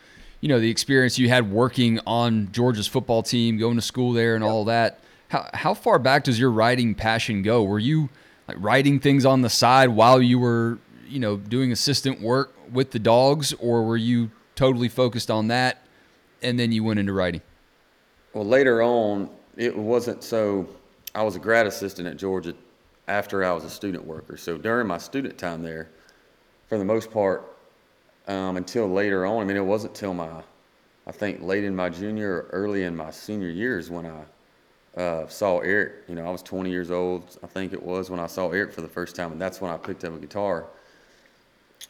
you 0.41 0.49
know, 0.49 0.59
the 0.59 0.69
experience 0.69 1.17
you 1.17 1.29
had 1.29 1.49
working 1.49 1.99
on 2.05 2.51
Georgia's 2.51 2.87
football 2.87 3.23
team, 3.23 3.57
going 3.57 3.75
to 3.75 3.81
school 3.81 4.13
there, 4.13 4.35
and 4.35 4.43
all 4.43 4.65
that. 4.65 4.99
How 5.27 5.49
how 5.53 5.73
far 5.73 5.99
back 5.99 6.23
does 6.23 6.39
your 6.39 6.51
writing 6.51 6.95
passion 6.95 7.41
go? 7.41 7.63
Were 7.63 7.79
you 7.79 8.09
like 8.47 8.57
writing 8.59 8.99
things 8.99 9.25
on 9.25 9.41
the 9.41 9.49
side 9.49 9.89
while 9.89 10.21
you 10.21 10.39
were, 10.39 10.77
you 11.07 11.19
know, 11.19 11.37
doing 11.37 11.71
assistant 11.71 12.21
work 12.21 12.53
with 12.71 12.91
the 12.91 12.99
dogs, 12.99 13.53
or 13.53 13.83
were 13.83 13.97
you 13.97 14.31
totally 14.55 14.89
focused 14.89 15.29
on 15.29 15.47
that, 15.49 15.83
and 16.41 16.59
then 16.59 16.71
you 16.71 16.83
went 16.83 16.99
into 16.99 17.13
writing? 17.13 17.41
Well, 18.33 18.45
later 18.45 18.81
on, 18.81 19.29
it 19.55 19.75
wasn't 19.75 20.23
so. 20.23 20.67
I 21.13 21.23
was 21.23 21.35
a 21.35 21.39
grad 21.39 21.65
assistant 21.65 22.07
at 22.07 22.17
Georgia 22.17 22.53
after 23.07 23.43
I 23.43 23.51
was 23.53 23.63
a 23.63 23.69
student 23.69 24.05
worker. 24.05 24.35
So 24.35 24.57
during 24.57 24.87
my 24.87 24.97
student 24.97 25.37
time 25.37 25.61
there, 25.63 25.89
for 26.67 26.77
the 26.77 26.85
most 26.85 27.11
part, 27.11 27.55
um, 28.27 28.57
until 28.57 28.87
later 28.89 29.25
on, 29.25 29.41
I 29.41 29.45
mean, 29.45 29.57
it 29.57 29.65
wasn't 29.65 29.95
till 29.95 30.13
my, 30.13 30.41
I 31.07 31.11
think 31.11 31.41
late 31.41 31.63
in 31.63 31.75
my 31.75 31.89
junior 31.89 32.29
or 32.29 32.49
early 32.51 32.83
in 32.83 32.95
my 32.95 33.11
senior 33.11 33.49
years 33.49 33.89
when 33.89 34.05
I 34.05 34.23
uh, 34.95 35.27
saw 35.27 35.59
Eric. 35.59 36.03
You 36.07 36.15
know, 36.15 36.25
I 36.25 36.29
was 36.29 36.41
20 36.41 36.69
years 36.69 36.91
old, 36.91 37.37
I 37.43 37.47
think 37.47 37.73
it 37.73 37.81
was, 37.81 38.09
when 38.09 38.19
I 38.19 38.27
saw 38.27 38.49
Eric 38.51 38.73
for 38.73 38.81
the 38.81 38.87
first 38.87 39.15
time, 39.15 39.31
and 39.31 39.41
that's 39.41 39.61
when 39.61 39.71
I 39.71 39.77
picked 39.77 40.03
up 40.03 40.13
a 40.13 40.17
guitar. 40.17 40.67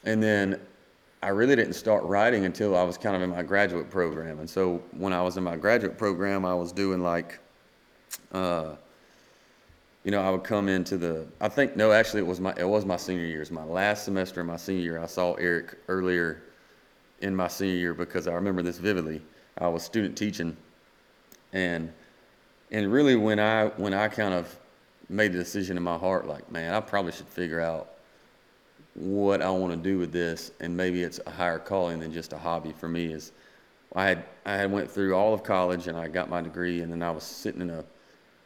And 0.04 0.22
then 0.22 0.60
I 1.22 1.28
really 1.28 1.56
didn't 1.56 1.74
start 1.74 2.04
writing 2.04 2.44
until 2.44 2.76
I 2.76 2.82
was 2.82 2.98
kind 2.98 3.16
of 3.16 3.22
in 3.22 3.30
my 3.30 3.42
graduate 3.42 3.90
program. 3.90 4.38
And 4.38 4.48
so 4.48 4.82
when 4.92 5.12
I 5.12 5.22
was 5.22 5.36
in 5.36 5.44
my 5.44 5.56
graduate 5.56 5.98
program, 5.98 6.44
I 6.44 6.54
was 6.54 6.72
doing 6.72 7.02
like, 7.02 7.38
uh, 8.32 8.74
you 10.04 10.12
know, 10.12 10.20
I 10.20 10.30
would 10.30 10.44
come 10.44 10.68
into 10.68 10.96
the. 10.96 11.26
I 11.40 11.48
think 11.48 11.74
no, 11.74 11.90
actually, 11.90 12.20
it 12.20 12.26
was 12.26 12.38
my 12.40 12.54
it 12.56 12.68
was 12.68 12.84
my 12.84 12.96
senior 12.96 13.24
year. 13.24 13.38
It 13.38 13.40
was 13.40 13.50
my 13.50 13.64
last 13.64 14.04
semester 14.04 14.40
in 14.40 14.46
my 14.46 14.56
senior 14.56 14.82
year. 14.82 15.02
I 15.02 15.06
saw 15.06 15.34
Eric 15.34 15.76
earlier 15.88 16.44
in 17.22 17.34
my 17.34 17.48
senior 17.48 17.74
year 17.74 17.92
because 17.92 18.28
I 18.28 18.34
remember 18.34 18.62
this 18.62 18.78
vividly. 18.78 19.20
I 19.58 19.66
was 19.66 19.82
student 19.82 20.16
teaching, 20.16 20.56
and 21.52 21.92
and 22.70 22.92
really 22.92 23.16
when 23.16 23.38
I 23.38 23.66
when 23.76 23.94
I 23.94 24.08
kind 24.08 24.34
of 24.34 24.54
made 25.08 25.32
the 25.32 25.38
decision 25.38 25.76
in 25.76 25.82
my 25.82 25.96
heart, 25.96 26.26
like, 26.26 26.50
man, 26.50 26.74
I 26.74 26.80
probably 26.80 27.12
should 27.12 27.28
figure 27.28 27.60
out 27.60 27.90
what 28.94 29.42
I 29.42 29.50
want 29.50 29.72
to 29.72 29.76
do 29.76 29.98
with 29.98 30.10
this, 30.12 30.50
and 30.60 30.76
maybe 30.76 31.02
it's 31.02 31.20
a 31.26 31.30
higher 31.30 31.58
calling 31.58 32.00
than 32.00 32.12
just 32.12 32.32
a 32.32 32.38
hobby 32.38 32.72
for 32.72 32.88
me. 32.88 33.12
Is 33.12 33.32
I 33.94 34.06
had 34.06 34.24
I 34.44 34.56
had 34.56 34.72
went 34.72 34.90
through 34.90 35.14
all 35.14 35.32
of 35.32 35.42
college 35.42 35.86
and 35.86 35.96
I 35.96 36.08
got 36.08 36.28
my 36.28 36.42
degree, 36.42 36.80
and 36.80 36.92
then 36.92 37.02
I 37.02 37.10
was 37.10 37.24
sitting 37.24 37.60
in 37.60 37.70
a 37.70 37.84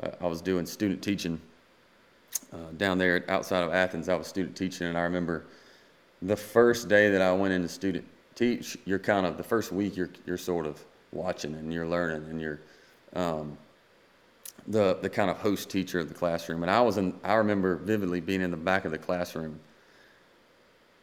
uh, 0.03 0.11
I 0.21 0.27
was 0.27 0.41
doing 0.41 0.67
student 0.67 1.03
teaching 1.03 1.41
uh, 2.53 2.73
down 2.77 2.99
there 2.99 3.25
outside 3.29 3.63
of 3.63 3.73
Athens. 3.73 4.09
I 4.09 4.15
was 4.15 4.27
student 4.27 4.57
teaching, 4.57 4.87
and 4.87 4.99
I 4.99 5.03
remember 5.03 5.45
the 6.23 6.37
first 6.37 6.89
day 6.89 7.11
that 7.11 7.23
I 7.23 7.33
went 7.33 7.55
into 7.55 7.69
student 7.69 8.05
teach. 8.35 8.77
You're 8.85 8.99
kind 8.99 9.27
of 9.27 9.37
the 9.37 9.43
first 9.43 9.73
week 9.73 9.97
you're 9.97 10.11
you're 10.27 10.39
sort 10.39 10.67
of 10.67 10.83
watching 11.13 11.55
and 11.55 11.73
you're 11.73 11.87
learning 11.87 12.29
and 12.29 12.41
you're 12.41 12.61
um, 13.15 13.57
the 14.71 14.99
the 15.03 15.11
kind 15.11 15.31
of 15.31 15.37
host 15.39 15.69
teacher 15.69 15.99
of 16.01 16.09
the 16.09 16.15
classroom. 16.15 16.63
And 16.63 16.71
I 16.71 16.81
was 16.81 16.97
in. 16.97 17.15
I 17.25 17.35
remember 17.35 17.77
vividly 17.77 18.21
being 18.21 18.41
in 18.41 18.51
the 18.51 18.57
back 18.57 18.85
of 18.85 18.93
the 18.93 18.99
classroom, 18.99 19.59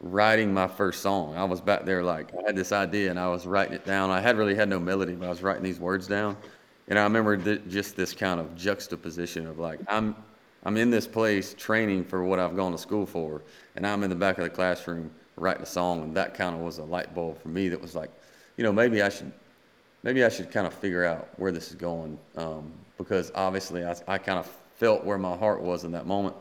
writing 0.00 0.52
my 0.52 0.66
first 0.66 1.02
song. 1.02 1.36
I 1.36 1.44
was 1.44 1.60
back 1.60 1.84
there 1.84 2.02
like 2.02 2.32
I 2.34 2.42
had 2.46 2.56
this 2.56 2.72
idea 2.72 3.10
and 3.10 3.18
I 3.18 3.28
was 3.28 3.46
writing 3.46 3.74
it 3.74 3.84
down. 3.84 4.10
I 4.10 4.20
had 4.20 4.36
really 4.36 4.54
had 4.54 4.68
no 4.68 4.80
melody, 4.80 5.14
but 5.14 5.26
I 5.26 5.28
was 5.28 5.42
writing 5.42 5.62
these 5.62 5.80
words 5.80 6.06
down. 6.06 6.36
And 6.88 6.98
I 6.98 7.02
remember 7.02 7.36
th- 7.36 7.62
just 7.68 7.96
this 7.96 8.14
kind 8.14 8.40
of 8.40 8.56
juxtaposition 8.56 9.46
of 9.46 9.58
like 9.58 9.80
I'm 9.88 10.16
I'm 10.64 10.76
in 10.76 10.90
this 10.90 11.06
place 11.06 11.54
training 11.54 12.04
for 12.04 12.24
what 12.24 12.38
I've 12.38 12.56
gone 12.56 12.72
to 12.72 12.78
school 12.78 13.06
for, 13.06 13.42
and 13.76 13.86
I'm 13.86 14.02
in 14.02 14.10
the 14.10 14.16
back 14.16 14.38
of 14.38 14.44
the 14.44 14.50
classroom 14.50 15.10
writing 15.36 15.62
a 15.62 15.66
song, 15.66 16.02
and 16.02 16.16
that 16.16 16.34
kind 16.34 16.54
of 16.54 16.62
was 16.62 16.78
a 16.78 16.84
light 16.84 17.14
bulb 17.14 17.40
for 17.40 17.48
me. 17.48 17.68
That 17.68 17.80
was 17.80 17.94
like, 17.94 18.10
you 18.56 18.64
know, 18.64 18.72
maybe 18.72 19.02
I 19.02 19.08
should 19.08 19.32
maybe 20.02 20.24
I 20.24 20.28
should 20.28 20.50
kind 20.50 20.66
of 20.66 20.74
figure 20.74 21.04
out 21.04 21.28
where 21.36 21.52
this 21.52 21.68
is 21.68 21.74
going. 21.74 22.18
Um, 22.36 22.72
because 22.98 23.32
obviously 23.34 23.84
I, 23.84 23.96
I 24.06 24.18
kind 24.18 24.38
of 24.38 24.50
felt 24.76 25.04
where 25.04 25.18
my 25.18 25.36
heart 25.36 25.62
was 25.62 25.84
in 25.84 25.92
that 25.92 26.06
moment. 26.06 26.36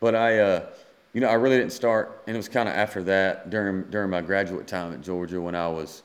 But 0.00 0.14
I, 0.14 0.38
uh, 0.38 0.66
you 1.12 1.20
know, 1.20 1.28
I 1.28 1.34
really 1.34 1.58
didn't 1.58 1.72
start, 1.72 2.22
and 2.26 2.36
it 2.36 2.38
was 2.38 2.48
kind 2.48 2.68
of 2.68 2.74
after 2.74 3.02
that 3.04 3.50
during 3.50 3.82
during 3.90 4.10
my 4.10 4.20
graduate 4.20 4.66
time 4.66 4.92
at 4.92 5.00
Georgia 5.00 5.40
when 5.40 5.54
I 5.54 5.68
was, 5.68 6.02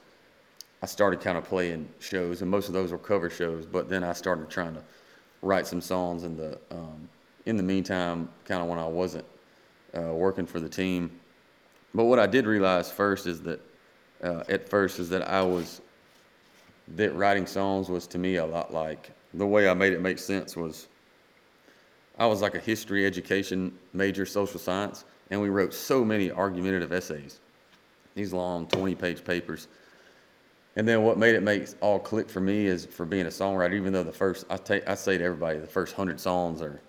I 0.82 0.86
started 0.86 1.22
kind 1.22 1.38
of 1.38 1.44
playing 1.44 1.88
shows, 2.00 2.42
and 2.42 2.50
most 2.50 2.68
of 2.68 2.74
those 2.74 2.92
were 2.92 2.98
cover 2.98 3.30
shows. 3.30 3.66
But 3.66 3.90
then 3.90 4.04
I 4.04 4.14
started 4.14 4.50
trying 4.50 4.74
to 4.76 4.84
write 5.42 5.68
some 5.68 5.82
songs 5.82 6.24
in 6.24 6.38
the 6.38 6.58
um, 6.72 7.10
in 7.46 7.58
the 7.58 7.64
meantime, 7.64 8.30
kind 8.46 8.62
of 8.62 8.68
when 8.68 8.80
I 8.80 8.88
wasn't 8.88 9.26
uh, 9.98 10.14
working 10.14 10.46
for 10.46 10.60
the 10.60 10.70
team. 10.70 11.12
But 11.94 12.06
what 12.06 12.20
I 12.20 12.28
did 12.28 12.46
realize 12.46 12.90
first 12.90 13.28
is 13.28 13.42
that 13.42 13.60
uh, 14.24 14.44
at 14.48 14.70
first 14.70 15.00
is 15.00 15.10
that 15.10 15.28
I 15.28 15.42
was 15.42 15.82
that 16.96 17.14
writing 17.16 17.46
songs 17.46 17.90
was 17.90 18.08
to 18.08 18.18
me 18.18 18.36
a 18.36 18.46
lot 18.46 18.74
like 18.74 19.12
the 19.34 19.46
way 19.46 19.70
I 19.70 19.74
made 19.74 19.94
it 19.94 20.02
make 20.02 20.20
sense 20.20 20.56
was 20.56 20.88
I 22.18 22.26
was 22.26 22.42
like 22.42 22.56
a 22.56 22.60
history 22.60 23.06
education 23.06 23.74
major, 23.94 24.26
social 24.26 24.60
science, 24.60 25.06
and 25.30 25.42
we 25.42 25.50
wrote 25.50 25.74
so 25.74 26.04
many 26.04 26.32
argumentative 26.32 26.92
essays, 26.92 27.40
these 28.16 28.34
long 28.34 28.68
20 28.68 28.96
page 28.96 29.24
papers. 29.24 29.68
And 30.76 30.88
then 30.88 31.04
what 31.04 31.18
made 31.18 31.36
it 31.36 31.44
make 31.44 31.68
all 31.82 32.00
click 32.00 32.30
for 32.30 32.40
me 32.40 32.66
is 32.66 32.86
for 32.86 33.06
being 33.06 33.26
a 33.26 33.30
songwriter, 33.30 33.74
even 33.74 33.92
though 33.92 34.04
the 34.04 34.12
first, 34.12 34.46
I, 34.50 34.82
I 34.88 34.96
say 34.96 35.18
to 35.18 35.24
everybody, 35.24 35.60
the 35.60 35.68
first 35.68 35.98
100 35.98 36.20
songs 36.20 36.62
are, 36.62 36.80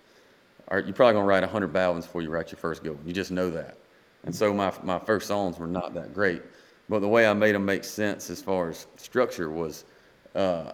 are 0.69 0.79
you're 0.79 0.93
probably 0.93 1.13
going 1.13 1.23
to 1.23 1.27
write 1.27 1.41
100 1.41 1.67
bad 1.73 1.89
ones 1.89 2.05
before 2.05 2.21
you 2.21 2.29
write 2.29 2.51
your 2.51 2.59
first 2.59 2.83
good 2.83 2.95
one. 2.95 3.05
You 3.05 3.13
just 3.13 3.31
know 3.31 3.49
that. 3.49 3.77
And 4.25 4.33
so 4.33 4.53
my, 4.53 4.71
my 4.83 4.99
first 4.99 5.27
songs 5.27 5.57
were 5.59 5.67
not 5.67 5.93
that 5.95 6.13
great. 6.13 6.41
But 6.89 6.99
the 6.99 7.07
way 7.07 7.27
I 7.27 7.33
made 7.33 7.55
them 7.55 7.65
make 7.65 7.83
sense 7.83 8.29
as 8.29 8.41
far 8.41 8.69
as 8.69 8.87
structure 8.97 9.49
was 9.49 9.85
uh, 10.35 10.73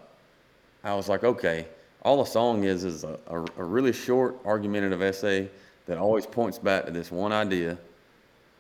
I 0.84 0.96
was 0.96 1.10
like, 1.10 1.24
okay, 1.24 1.66
all 2.04 2.22
a 2.22 2.28
song 2.28 2.64
is 2.64 2.84
is 2.84 3.04
a, 3.04 3.20
a, 3.28 3.42
a, 3.58 3.64
really 3.64 3.92
short 3.92 4.38
argumentative 4.46 5.02
essay 5.02 5.50
that 5.86 5.98
always 5.98 6.26
points 6.26 6.58
back 6.58 6.86
to 6.86 6.92
this 6.92 7.12
one 7.12 7.34
idea, 7.34 7.78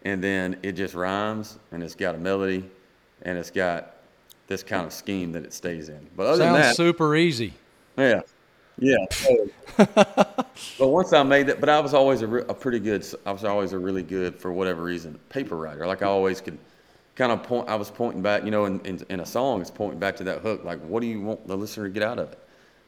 and 0.03 0.23
then 0.23 0.57
it 0.61 0.73
just 0.73 0.93
rhymes 0.93 1.57
and 1.71 1.81
it's 1.81 1.95
got 1.95 2.15
a 2.15 2.17
melody, 2.17 2.69
and 3.21 3.37
it's 3.37 3.51
got 3.51 3.95
this 4.47 4.63
kind 4.63 4.85
of 4.85 4.91
scheme 4.91 5.31
that 5.31 5.43
it 5.45 5.53
stays 5.53 5.89
in. 5.89 6.07
But 6.17 6.27
other 6.27 6.43
Sounds 6.43 6.53
than 6.57 6.61
that, 6.61 6.75
super 6.75 7.15
easy. 7.15 7.53
Yeah, 7.97 8.21
yeah. 8.79 9.05
but 9.77 10.57
once 10.79 11.13
I 11.13 11.23
made 11.23 11.47
that, 11.47 11.59
but 11.59 11.69
I 11.69 11.79
was 11.79 11.93
always 11.93 12.21
a, 12.21 12.27
re, 12.27 12.43
a 12.49 12.53
pretty 12.53 12.79
good. 12.79 13.05
I 13.25 13.31
was 13.31 13.45
always 13.45 13.73
a 13.73 13.79
really 13.79 14.03
good, 14.03 14.35
for 14.35 14.51
whatever 14.51 14.83
reason, 14.83 15.17
paper 15.29 15.55
writer. 15.55 15.85
Like 15.87 16.01
I 16.01 16.07
always 16.07 16.41
could 16.41 16.57
kind 17.19 17.33
of 17.33 17.43
point. 17.43 17.67
I 17.67 17.75
was 17.75 17.91
pointing 17.91 18.21
back, 18.21 18.45
you 18.45 18.49
know, 18.49 18.63
in, 18.63 18.79
in, 18.85 19.05
in 19.09 19.19
a 19.19 19.25
song, 19.25 19.59
it's 19.59 19.69
pointing 19.69 19.99
back 19.99 20.15
to 20.15 20.23
that 20.23 20.39
hook. 20.39 20.63
Like, 20.63 20.79
what 20.79 21.01
do 21.01 21.07
you 21.07 21.19
want 21.19 21.45
the 21.45 21.55
listener 21.55 21.83
to 21.83 21.93
get 21.93 22.01
out 22.01 22.17
of 22.17 22.31
it? 22.31 22.39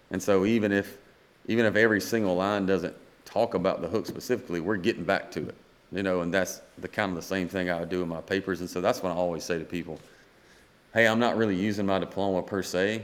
And 0.09 0.23
so 0.23 0.45
even 0.45 0.71
if 0.71 0.97
even 1.47 1.65
if 1.65 1.75
every 1.75 1.99
single 1.99 2.35
line 2.35 2.65
doesn't 2.65 2.95
talk 3.25 3.55
about 3.55 3.81
the 3.81 3.87
hook 3.89 4.05
specifically, 4.05 4.61
we're 4.61 4.77
getting 4.77 5.03
back 5.03 5.31
to 5.31 5.49
it. 5.49 5.55
You 5.91 6.01
know, 6.01 6.21
and 6.21 6.33
that's 6.33 6.61
the 6.77 6.87
kind 6.87 7.09
of 7.09 7.17
the 7.17 7.21
same 7.21 7.49
thing 7.49 7.69
I 7.69 7.81
would 7.81 7.89
do 7.89 8.01
in 8.01 8.07
my 8.07 8.21
papers. 8.21 8.61
And 8.61 8.69
so 8.69 8.79
that's 8.79 9.03
what 9.03 9.11
I 9.11 9.15
always 9.15 9.43
say 9.43 9.59
to 9.59 9.65
people. 9.65 9.99
Hey, 10.93 11.07
I'm 11.07 11.19
not 11.19 11.35
really 11.35 11.55
using 11.55 11.85
my 11.85 11.99
diploma 11.99 12.41
per 12.41 12.63
se, 12.63 13.01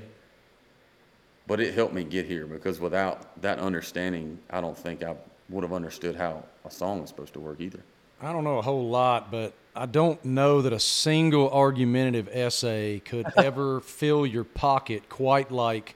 but 1.46 1.60
it 1.60 1.74
helped 1.74 1.94
me 1.94 2.06
get 2.06 2.26
here 2.26 2.46
because 2.46 2.80
without 2.80 3.42
that 3.42 3.60
understanding, 3.60 4.40
I 4.50 4.62
don't 4.62 4.78
think 4.78 5.04
I 5.04 5.16
would 5.50 5.64
have 5.64 5.74
understood 5.74 6.16
how 6.16 6.44
a 6.64 6.72
song 6.72 7.02
was 7.02 7.10
supposed 7.10 7.34
to 7.34 7.42
work 7.42 7.60
either. 7.60 7.82
I 8.22 8.32
don't 8.32 8.46
know 8.46 8.60
a 8.60 8.62
whole 8.62 8.88
lot, 8.88 9.30
but 9.30 9.54
I 9.78 9.86
don't 9.86 10.24
know 10.26 10.62
that 10.64 10.74
a 10.74 10.80
single 10.80 11.52
argumentative 11.52 12.28
essay 12.32 13.00
could 13.00 13.28
ever 13.38 13.80
fill 13.82 14.26
your 14.26 14.44
pocket 14.44 15.08
quite 15.08 15.52
like 15.52 15.96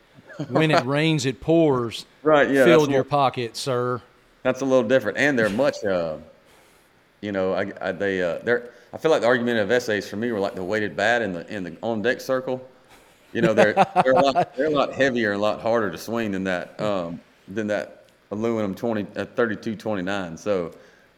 when 0.50 0.70
it 0.72 0.86
rains, 0.86 1.26
it 1.26 1.42
pours. 1.42 2.06
Right. 2.22 2.50
Yeah. 2.50 2.66
Filled 2.66 2.90
your 2.90 3.00
little, 3.00 3.10
pocket, 3.10 3.58
sir. 3.58 4.02
That's 4.44 4.62
a 4.62 4.66
little 4.66 4.88
different, 4.88 5.18
and 5.18 5.38
they're 5.38 5.50
much. 5.50 5.84
Uh, 5.84 6.18
you 7.22 7.32
know, 7.32 7.54
I, 7.54 7.72
I, 7.82 7.92
they 7.92 8.22
uh, 8.22 8.40
they're 8.44 8.72
I 8.94 8.98
feel 8.98 9.12
like 9.12 9.22
the 9.22 9.28
argumentative 9.28 9.72
essays 9.72 10.08
for 10.08 10.18
me 10.18 10.32
were 10.32 10.40
like 10.40 10.56
the 10.56 10.64
weighted 10.64 10.96
bat 10.96 11.22
in 11.22 11.34
the 11.34 11.52
in 11.54 11.64
the 11.64 11.76
on 11.82 12.02
deck 12.02 12.22
circle. 12.22 12.68
You 13.34 13.42
know, 13.42 13.54
they're 13.54 13.74
they're 14.04 14.14
a 14.14 14.22
lot 14.22 14.56
they're 14.56 14.68
a 14.68 14.72
lot 14.72 14.94
heavier 14.94 15.32
and 15.32 15.40
a 15.40 15.42
lot 15.42 15.62
harder 15.62 15.90
to 15.92 15.98
swing 15.98 16.32
than 16.32 16.44
that 16.44 16.80
um, 16.80 17.20
than 17.48 17.68
that 17.68 18.06
aluminum 18.32 18.76
20 18.76 19.02
uh, 19.02 19.26
3229. 19.26 20.38
So, 20.38 20.74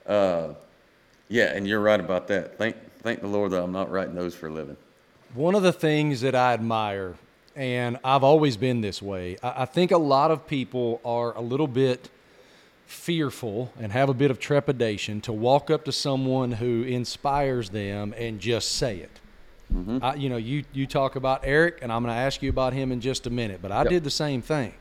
uh, 0.08 0.54
yeah, 1.30 1.56
and 1.56 1.68
you're 1.68 1.80
right 1.82 2.00
about 2.00 2.28
that. 2.28 2.58
Thank 2.58 2.76
thank 3.02 3.22
the 3.22 3.28
Lord 3.28 3.52
that 3.52 3.62
I'm 3.64 3.72
not 3.72 3.92
writing 3.92 4.16
those 4.16 4.34
for 4.36 4.48
a 4.48 4.52
living. 4.52 4.78
One 5.34 5.56
of 5.56 5.64
the 5.64 5.74
things 5.74 6.22
that 6.22 6.36
I 6.36 6.54
admire, 6.54 7.16
and 7.56 7.98
I've 8.04 8.24
always 8.24 8.56
been 8.56 8.82
this 8.82 9.02
way, 9.02 9.38
I, 9.44 9.64
I 9.64 9.66
think 9.66 9.92
a 9.92 9.98
lot 9.98 10.32
of 10.32 10.48
people 10.48 11.02
are 11.04 11.36
a 11.36 11.42
little 11.42 11.68
bit 11.68 12.10
fearful 12.86 13.74
and 13.80 13.92
have 13.92 14.10
a 14.10 14.14
bit 14.14 14.30
of 14.30 14.40
trepidation 14.40 15.22
to 15.22 15.34
walk 15.34 15.70
up 15.72 15.86
to 15.86 15.92
someone 15.92 16.52
who 16.52 16.84
inspires 16.84 17.70
them 17.70 18.14
and 18.18 18.40
just 18.40 18.74
say 18.74 18.98
it. 18.98 19.20
Mm-hmm. 19.74 19.98
I, 20.04 20.16
you 20.16 20.30
know, 20.30 20.38
you, 20.38 20.64
you 20.74 20.86
talk 20.86 21.16
about 21.16 21.42
Eric, 21.44 21.80
and 21.82 21.92
I'm 21.92 22.04
going 22.04 22.14
to 22.14 22.20
ask 22.20 22.44
you 22.44 22.50
about 22.50 22.74
him 22.74 22.92
in 22.92 23.02
just 23.02 23.26
a 23.26 23.30
minute, 23.32 23.60
but 23.62 23.72
I 23.72 23.80
Yep. 23.82 23.90
did 23.90 24.04
the 24.04 24.12
same 24.12 24.42
thing. 24.42 24.74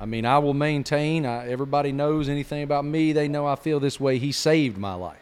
I 0.00 0.06
mean, 0.06 0.24
I 0.24 0.38
will 0.38 0.54
maintain, 0.54 1.26
I, 1.26 1.48
everybody 1.48 1.92
knows 1.92 2.28
anything 2.28 2.62
about 2.62 2.84
me, 2.84 3.12
they 3.12 3.28
know 3.28 3.46
I 3.46 3.56
feel 3.56 3.78
this 3.80 4.00
way. 4.00 4.18
He 4.18 4.32
saved 4.32 4.78
my 4.78 4.94
life. 4.94 5.18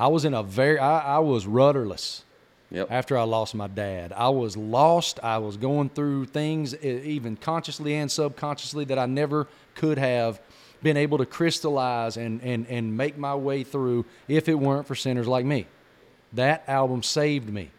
I 0.00 0.06
was 0.08 0.24
in 0.24 0.32
a 0.32 0.42
very, 0.42 0.78
I, 0.78 1.16
I 1.16 1.18
was 1.18 1.46
rudderless 1.46 2.24
Yep. 2.72 2.86
after 2.90 3.18
I 3.18 3.24
lost 3.24 3.54
my 3.54 3.66
dad. 3.66 4.12
I 4.12 4.28
was 4.28 4.56
lost. 4.56 5.18
I 5.22 5.38
was 5.38 5.56
going 5.56 5.88
through 5.90 6.26
things, 6.26 6.74
even 6.76 7.36
consciously 7.36 7.94
and 7.96 8.10
subconsciously, 8.10 8.84
that 8.86 8.98
I 8.98 9.06
never 9.06 9.48
could 9.74 9.98
have 9.98 10.40
been 10.82 10.96
able 10.96 11.18
to 11.18 11.26
crystallize 11.26 12.16
and, 12.16 12.40
and, 12.42 12.66
and 12.68 12.96
make 12.96 13.18
my 13.18 13.34
way 13.34 13.64
through 13.64 14.06
if 14.28 14.48
it 14.48 14.54
weren't 14.54 14.86
for 14.86 14.94
sinners 14.94 15.26
like 15.26 15.44
me. 15.44 15.66
That 16.32 16.62
album 16.68 17.02
saved 17.02 17.50
me. 17.50 17.70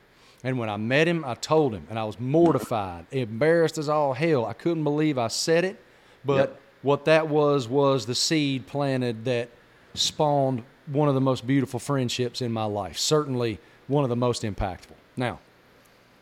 And 0.44 0.60
when 0.60 0.70
I 0.70 0.76
met 0.78 1.08
him, 1.08 1.24
I 1.26 1.36
told 1.36 1.74
him, 1.74 1.88
and 1.90 1.98
I 1.98 2.04
was 2.04 2.20
mortified, 2.20 3.06
embarrassed 3.12 3.78
as 3.78 3.88
all 3.90 4.14
hell. 4.14 4.46
I 4.46 4.54
couldn't 4.54 4.84
believe 4.84 5.18
I 5.18 5.30
said 5.30 5.64
it, 5.64 5.80
but 6.26 6.36
Yep. 6.36 6.60
what 6.82 7.06
that 7.06 7.30
was 7.30 7.68
was 7.68 8.06
the 8.06 8.16
seed 8.16 8.68
planted 8.68 9.24
that 9.26 9.50
spawned 9.94 10.64
one 10.92 11.08
of 11.08 11.16
the 11.16 11.22
most 11.22 11.46
beautiful 11.48 11.80
friendships 11.80 12.42
in 12.42 12.52
my 12.52 12.66
life. 12.66 12.98
Certainly 12.98 13.60
one 13.88 14.04
of 14.04 14.10
the 14.10 14.16
most 14.16 14.44
impactful. 14.44 14.96
Now, 15.18 15.40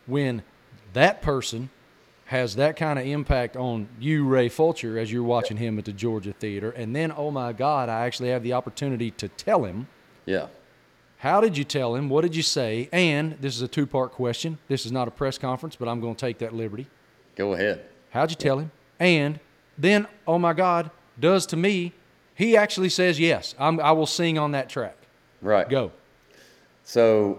when 0.06 0.42
that 0.92 1.22
person 1.22 1.70
has 2.26 2.56
that 2.56 2.76
kind 2.76 2.98
of 2.98 3.04
impact 3.06 3.56
on 3.56 3.88
you, 3.98 4.24
Ray 4.26 4.48
Fulcher, 4.48 4.98
as 4.98 5.10
you're 5.12 5.22
watching 5.22 5.56
him 5.56 5.78
at 5.78 5.84
the 5.84 5.92
Georgia 5.92 6.32
Theater, 6.32 6.70
and 6.70 6.94
then, 6.94 7.12
oh 7.16 7.30
my 7.30 7.52
God, 7.52 7.88
I 7.88 8.06
actually 8.06 8.28
have 8.30 8.42
the 8.42 8.52
opportunity 8.52 9.10
to 9.12 9.28
tell 9.28 9.64
him 9.64 9.88
Yeah. 10.26 10.46
how 11.18 11.40
did 11.40 11.56
you 11.58 11.64
tell 11.64 11.94
him? 11.96 12.08
What 12.08 12.22
did 12.22 12.36
you 12.36 12.42
say? 12.42 12.88
And 12.92 13.36
this 13.40 13.56
is 13.56 13.62
a 13.62 13.68
two 13.68 13.86
part 13.86 14.12
question. 14.12 14.58
This 14.68 14.86
is 14.86 14.92
not 14.92 15.08
a 15.08 15.10
press 15.10 15.38
conference, 15.38 15.74
but 15.76 15.88
I'm 15.88 16.00
going 16.00 16.14
to 16.14 16.20
take 16.26 16.38
that 16.38 16.54
liberty. 16.54 16.86
Go 17.36 17.52
ahead. 17.54 17.84
How'd 18.10 18.30
you 18.30 18.36
tell 18.36 18.58
him? 18.58 18.70
And 19.00 19.40
then, 19.78 20.06
oh 20.26 20.38
my 20.38 20.52
God, 20.52 20.90
does 21.18 21.46
to 21.46 21.56
me, 21.56 21.92
he 22.40 22.56
actually 22.56 22.88
says, 22.88 23.20
yes, 23.20 23.54
I'm, 23.58 23.78
I 23.80 23.92
will 23.92 24.06
sing 24.06 24.38
on 24.38 24.52
that 24.52 24.70
track. 24.70 24.96
Right. 25.42 25.68
Go. 25.68 25.92
So, 26.84 27.38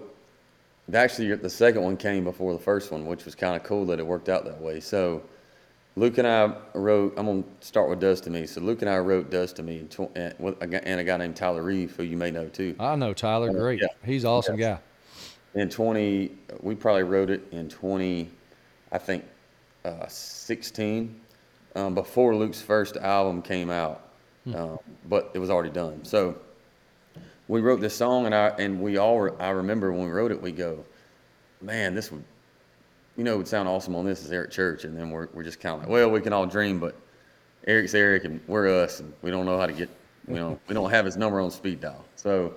actually, 0.93 1.34
the 1.36 1.49
second 1.49 1.82
one 1.82 1.97
came 1.97 2.24
before 2.24 2.54
the 2.54 2.60
first 2.60 2.91
one, 2.91 3.08
which 3.08 3.26
was 3.26 3.34
kind 3.34 3.56
of 3.56 3.64
cool 3.64 3.86
that 3.88 3.99
it 3.99 4.06
worked 4.06 4.30
out 4.30 4.45
that 4.45 4.62
way. 4.62 4.80
So, 4.80 5.24
Luke 5.95 6.20
and 6.20 6.28
I 6.28 6.56
wrote. 6.74 7.16
I'm 7.18 7.26
gonna 7.26 7.43
start 7.60 7.89
with 7.89 7.99
Does 7.99 8.22
to 8.22 8.30
Me." 8.30 8.45
So, 8.45 8.62
Luke 8.62 8.82
and 8.82 8.89
I 8.89 8.99
wrote 8.99 9.30
Does 9.32 9.52
to 9.54 9.64
Me" 9.64 9.80
and, 9.80 9.91
tw- 9.91 10.16
and, 10.16 10.34
with 10.39 10.62
a 10.62 10.68
guy, 10.68 10.78
and 10.84 11.02
a 11.02 11.04
guy 11.04 11.18
named 11.18 11.36
Tyler 11.36 11.64
Reeve, 11.64 11.95
who 11.97 12.04
you 12.04 12.16
may 12.16 12.32
know 12.32 12.47
too. 12.47 12.76
I 12.80 12.95
know 12.95 13.14
Tyler, 13.14 13.52
great. 13.52 13.82
yeah. 13.82 13.88
He's 14.06 14.24
an 14.24 14.30
awesome 14.30 14.58
Yes. 14.60 14.80
guy. 15.56 15.62
In 15.62 15.68
20, 15.68 16.32
we 16.62 16.76
probably 16.76 17.04
wrote 17.04 17.30
it 17.30 17.41
in 17.52 17.68
20, 17.68 18.30
I 18.91 18.97
think, 18.99 19.26
uh, 19.84 20.06
16, 20.08 21.20
um, 21.76 21.93
before 21.93 22.36
Luke's 22.36 22.62
first 22.62 22.95
album 22.95 23.41
came 23.41 23.70
out, 23.70 24.11
um, 24.55 24.79
but 25.07 25.31
it 25.33 25.39
was 25.39 25.49
already 25.49 25.69
done. 25.69 26.03
So 26.03 26.35
we 27.47 27.61
wrote 27.61 27.81
this 27.81 27.95
song, 27.95 28.25
and 28.25 28.33
I 28.33 28.49
and 28.59 28.81
we 28.81 28.97
all, 28.97 29.29
I 29.41 29.49
remember 29.49 29.91
when 29.91 30.05
we 30.05 30.11
wrote 30.11 30.31
it, 30.31 30.41
we 30.41 30.51
go, 30.51 30.83
man, 31.61 31.93
this 31.93 32.11
would, 32.11 32.23
you 33.17 33.23
know, 33.23 33.37
would 33.37 33.47
sound 33.47 33.67
awesome 33.67 33.95
on 33.95 34.05
this 34.05 34.23
as 34.23 34.31
Eric 34.31 34.51
Church, 34.51 34.83
and 34.83 34.97
then 34.97 35.11
we're 35.11 35.27
we're 35.33 35.43
just 35.43 35.59
kind 35.59 35.75
of 35.75 35.81
like, 35.81 35.89
well, 35.89 36.09
we 36.09 36.21
can 36.21 36.33
all 36.33 36.45
dream, 36.45 36.79
but 36.79 36.95
Eric's 37.67 37.93
Eric, 37.93 38.25
and 38.25 38.39
we're 38.47 38.83
us, 38.83 38.99
and 38.99 39.13
we 39.21 39.31
don't 39.31 39.45
know 39.45 39.59
how 39.59 39.67
to 39.67 39.73
get, 39.73 39.89
you 40.27 40.35
know, 40.35 40.59
we 40.67 40.73
don't 40.73 40.89
have 40.89 41.05
his 41.05 41.17
number 41.17 41.39
on 41.39 41.51
speed 41.51 41.81
dial. 41.81 42.03
So, 42.15 42.53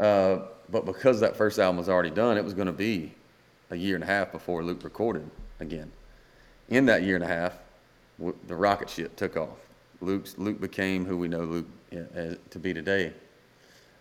uh, 0.00 0.40
but 0.70 0.86
because 0.86 1.20
that 1.20 1.36
first 1.36 1.58
album 1.58 1.76
was 1.76 1.88
already 1.88 2.10
done, 2.10 2.36
it 2.36 2.44
was 2.44 2.54
going 2.54 2.66
to 2.66 2.72
be 2.72 3.12
a 3.70 3.76
year 3.76 3.94
and 3.94 4.04
a 4.04 4.06
half 4.06 4.32
before 4.32 4.62
Luke 4.64 4.82
recorded 4.82 5.28
again. 5.60 5.92
In 6.68 6.86
that 6.86 7.02
year 7.02 7.16
and 7.16 7.24
a 7.24 7.28
half, 7.28 7.54
the 8.46 8.56
rocket 8.56 8.88
ship 8.88 9.14
took 9.16 9.36
off. 9.36 9.58
Luke's, 10.02 10.36
Luke 10.38 10.60
became 10.60 11.04
who 11.04 11.16
we 11.16 11.28
know 11.28 11.44
Luke 11.44 11.66
to 11.90 12.58
be 12.58 12.74
today. 12.74 13.12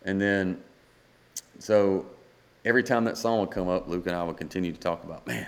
And 0.03 0.19
then, 0.19 0.61
so 1.59 2.05
every 2.65 2.83
time 2.83 3.05
that 3.05 3.17
song 3.17 3.39
would 3.41 3.51
come 3.51 3.69
up, 3.69 3.87
Luke 3.87 4.07
and 4.07 4.15
I 4.15 4.23
would 4.23 4.37
continue 4.37 4.71
to 4.71 4.79
talk 4.79 5.03
about, 5.03 5.25
man, 5.27 5.47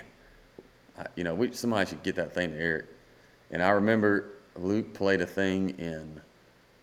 I, 0.98 1.06
you 1.16 1.24
know, 1.24 1.34
we, 1.34 1.52
somebody 1.52 1.88
should 1.90 2.02
get 2.02 2.14
that 2.16 2.32
thing 2.32 2.50
to 2.50 2.58
Eric. 2.58 2.86
And 3.50 3.62
I 3.62 3.70
remember 3.70 4.30
Luke 4.56 4.94
played 4.94 5.20
a 5.20 5.26
thing 5.26 5.70
in 5.70 6.20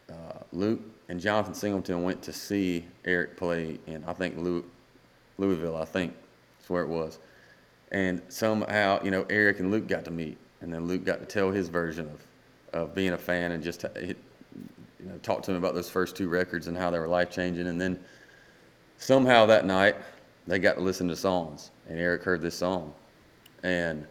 uh, 0.10 0.40
Luke 0.52 0.82
and 1.10 1.20
Jonathan 1.20 1.54
Singleton 1.54 2.04
went 2.04 2.22
to 2.24 2.34
see 2.34 2.86
Eric 3.06 3.38
play 3.38 3.80
in 3.88 4.04
I 4.06 4.14
think 4.14 4.38
Louis, 4.38 4.64
Louisville. 5.38 5.78
I 5.78 5.86
think 5.86 6.14
that's 6.58 6.70
where 6.70 6.84
it 6.84 6.90
was. 6.90 7.20
And 7.92 8.22
somehow, 8.30 9.02
you 9.04 9.12
know, 9.12 9.26
Eric 9.30 9.60
and 9.60 9.72
Luke 9.72 9.88
got 9.88 10.06
to 10.06 10.12
meet, 10.12 10.38
and 10.62 10.74
then 10.74 10.88
Luke 10.88 11.04
got 11.04 11.20
to 11.20 11.26
tell 11.26 11.52
his 11.52 11.68
version 11.68 12.08
of, 12.08 12.26
of 12.74 12.96
being 12.96 13.14
a 13.14 13.18
fan 13.18 13.52
and 13.52 13.64
just 13.64 13.86
you 13.98 14.16
know 15.06 15.18
talk 15.24 15.44
to 15.44 15.52
him 15.52 15.58
about 15.58 15.74
those 15.74 15.90
first 15.90 16.16
two 16.16 16.30
records 16.30 16.68
and 16.68 16.78
how 16.78 16.90
they 16.90 17.00
were 17.00 17.08
life 17.08 17.30
changing. 17.30 17.68
And 17.68 17.80
then 17.80 18.00
somehow 18.98 19.46
that 19.48 19.66
night 19.66 19.96
they 20.48 20.60
got 20.60 20.76
to 20.76 20.82
listen 20.82 21.08
to 21.08 21.16
songs, 21.16 21.72
and 21.88 22.00
Eric 22.00 22.24
heard 22.24 22.42
this 22.42 22.56
song, 22.56 22.94
and 23.64 24.08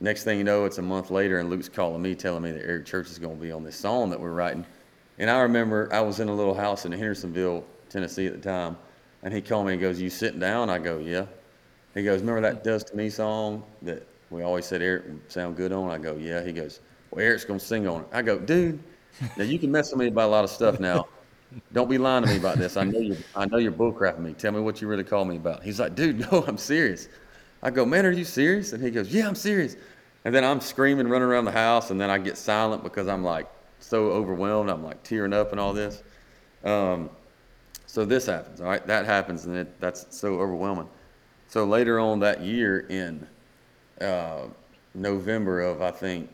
next 0.00 0.24
thing 0.24 0.38
you 0.38 0.44
know, 0.44 0.64
it's 0.64 0.78
a 0.78 0.82
month 0.82 1.10
later, 1.10 1.38
and 1.38 1.50
Luke's 1.50 1.68
calling 1.68 2.00
me, 2.00 2.14
telling 2.14 2.42
me 2.42 2.50
that 2.52 2.64
Eric 2.64 2.86
Church 2.86 3.08
is 3.08 3.18
going 3.18 3.36
to 3.36 3.42
be 3.42 3.52
on 3.52 3.62
this 3.62 3.76
song 3.76 4.10
that 4.10 4.18
we're 4.18 4.32
writing. 4.32 4.64
And 5.18 5.30
I 5.30 5.40
remember 5.40 5.88
I 5.92 6.00
was 6.00 6.20
in 6.20 6.28
a 6.28 6.34
little 6.34 6.54
house 6.54 6.86
in 6.86 6.92
Hendersonville, 6.92 7.64
Tennessee 7.88 8.26
at 8.26 8.32
the 8.32 8.40
time, 8.40 8.76
and 9.22 9.32
he 9.32 9.40
called 9.40 9.66
me 9.66 9.72
and 9.72 9.80
goes, 9.80 10.00
"You 10.00 10.10
sitting 10.10 10.40
down?" 10.40 10.70
I 10.70 10.78
go, 10.78 10.98
"Yeah." 10.98 11.26
He 11.94 12.02
goes, 12.02 12.20
"Remember 12.20 12.40
that 12.40 12.64
"Does 12.64 12.84
to 12.84 12.96
Me" 12.96 13.10
song 13.10 13.62
that 13.82 14.06
we 14.30 14.42
always 14.42 14.64
said 14.64 14.80
Eric 14.80 15.04
would 15.06 15.30
sound 15.30 15.56
good 15.56 15.72
on?" 15.72 15.90
I 15.90 15.98
go, 15.98 16.16
"Yeah." 16.16 16.42
He 16.42 16.52
goes, 16.52 16.80
"Well, 17.12 17.24
Eric's 17.24 17.44
going 17.44 17.60
to 17.60 17.64
sing 17.64 17.86
on 17.86 18.00
it." 18.00 18.06
I 18.12 18.22
go, 18.22 18.38
"Dude, 18.38 18.80
now 19.36 19.44
you 19.44 19.58
can 19.58 19.70
mess 19.70 19.92
with 19.92 20.00
me 20.00 20.08
about 20.08 20.28
a 20.28 20.32
lot 20.32 20.44
of 20.44 20.50
stuff 20.50 20.80
now." 20.80 21.06
Don't 21.72 21.90
be 21.90 21.98
lying 21.98 22.24
to 22.24 22.30
me 22.30 22.38
about 22.38 22.56
this. 22.56 22.76
I 22.76 22.84
know 22.84 22.98
you. 22.98 23.16
I 23.36 23.44
know 23.46 23.58
you're 23.58 23.72
bullcrapping 23.72 24.20
me. 24.20 24.32
Tell 24.32 24.52
me 24.52 24.60
what 24.60 24.80
you 24.80 24.88
really 24.88 25.04
call 25.04 25.24
me 25.24 25.36
about. 25.36 25.62
He's 25.62 25.78
like, 25.78 25.94
dude, 25.94 26.18
no, 26.32 26.44
I'm 26.46 26.56
serious. 26.56 27.08
I 27.62 27.70
go, 27.70 27.84
man, 27.84 28.06
are 28.06 28.10
you 28.10 28.24
serious? 28.24 28.72
And 28.72 28.82
he 28.82 28.90
goes, 28.90 29.12
yeah, 29.12 29.28
I'm 29.28 29.34
serious. 29.34 29.76
And 30.24 30.34
then 30.34 30.44
I'm 30.44 30.60
screaming, 30.60 31.08
running 31.08 31.28
around 31.28 31.44
the 31.44 31.52
house, 31.52 31.90
and 31.90 32.00
then 32.00 32.10
I 32.10 32.18
get 32.18 32.36
silent 32.36 32.82
because 32.82 33.08
I'm 33.08 33.24
like 33.24 33.48
so 33.80 34.06
overwhelmed. 34.06 34.70
I'm 34.70 34.84
like 34.84 35.02
tearing 35.02 35.32
up 35.32 35.50
and 35.50 35.60
all 35.60 35.72
this. 35.72 36.02
Um, 36.64 37.10
so 37.86 38.04
this 38.04 38.26
happens. 38.26 38.60
All 38.60 38.68
right, 38.68 38.86
that 38.86 39.04
happens, 39.04 39.46
and 39.46 39.56
it, 39.56 39.80
that's 39.80 40.06
so 40.16 40.40
overwhelming. 40.40 40.88
So 41.48 41.64
later 41.64 42.00
on 42.00 42.20
that 42.20 42.40
year, 42.40 42.86
in 42.88 43.26
uh, 44.00 44.46
November 44.94 45.60
of 45.60 45.82
I 45.82 45.90
think 45.90 46.30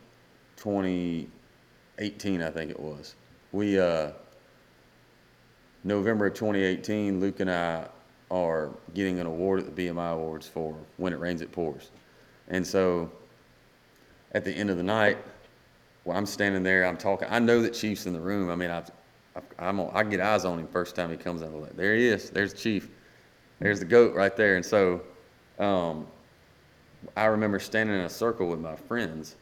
2018, 0.58 2.42
I 2.42 2.50
think 2.50 2.70
it 2.70 2.78
was, 2.78 3.14
we. 3.52 3.78
Uh, 3.78 4.10
November 5.84 6.26
of 6.26 6.34
2018, 6.34 7.20
Luke 7.20 7.40
and 7.40 7.50
I 7.50 7.86
are 8.30 8.70
getting 8.94 9.20
an 9.20 9.26
award 9.26 9.60
at 9.60 9.74
the 9.74 9.86
BMI 9.86 10.12
Awards 10.12 10.46
for 10.46 10.76
When 10.96 11.12
It 11.12 11.18
Rains, 11.18 11.40
It 11.40 11.50
Pours. 11.50 11.90
And 12.48 12.66
so 12.66 13.10
at 14.32 14.44
the 14.44 14.52
end 14.52 14.70
of 14.70 14.76
the 14.76 14.82
night, 14.82 15.18
well, 16.04 16.16
I'm 16.16 16.26
standing 16.26 16.62
there, 16.62 16.84
I'm 16.84 16.96
talking. 16.96 17.28
I 17.30 17.38
know 17.38 17.62
that 17.62 17.74
Chief's 17.74 18.06
in 18.06 18.12
the 18.12 18.20
room. 18.20 18.50
I 18.50 18.54
mean, 18.54 18.70
I've, 18.70 18.90
I've, 19.58 19.80
I 19.94 20.02
get 20.04 20.20
eyes 20.20 20.44
on 20.44 20.58
him 20.58 20.66
first 20.66 20.94
time 20.94 21.10
he 21.10 21.16
comes 21.16 21.42
out. 21.42 21.52
Like, 21.54 21.76
there 21.76 21.94
he 21.94 22.06
is. 22.06 22.30
There's 22.30 22.54
Chief. 22.54 22.88
There's 23.60 23.78
the 23.78 23.86
goat 23.86 24.14
right 24.14 24.36
there. 24.36 24.56
And 24.56 24.64
so 24.64 25.00
um, 25.58 26.06
I 27.16 27.26
remember 27.26 27.58
standing 27.58 27.96
in 27.96 28.02
a 28.02 28.10
circle 28.10 28.48
with 28.48 28.60
my 28.60 28.76
friends 28.76 29.36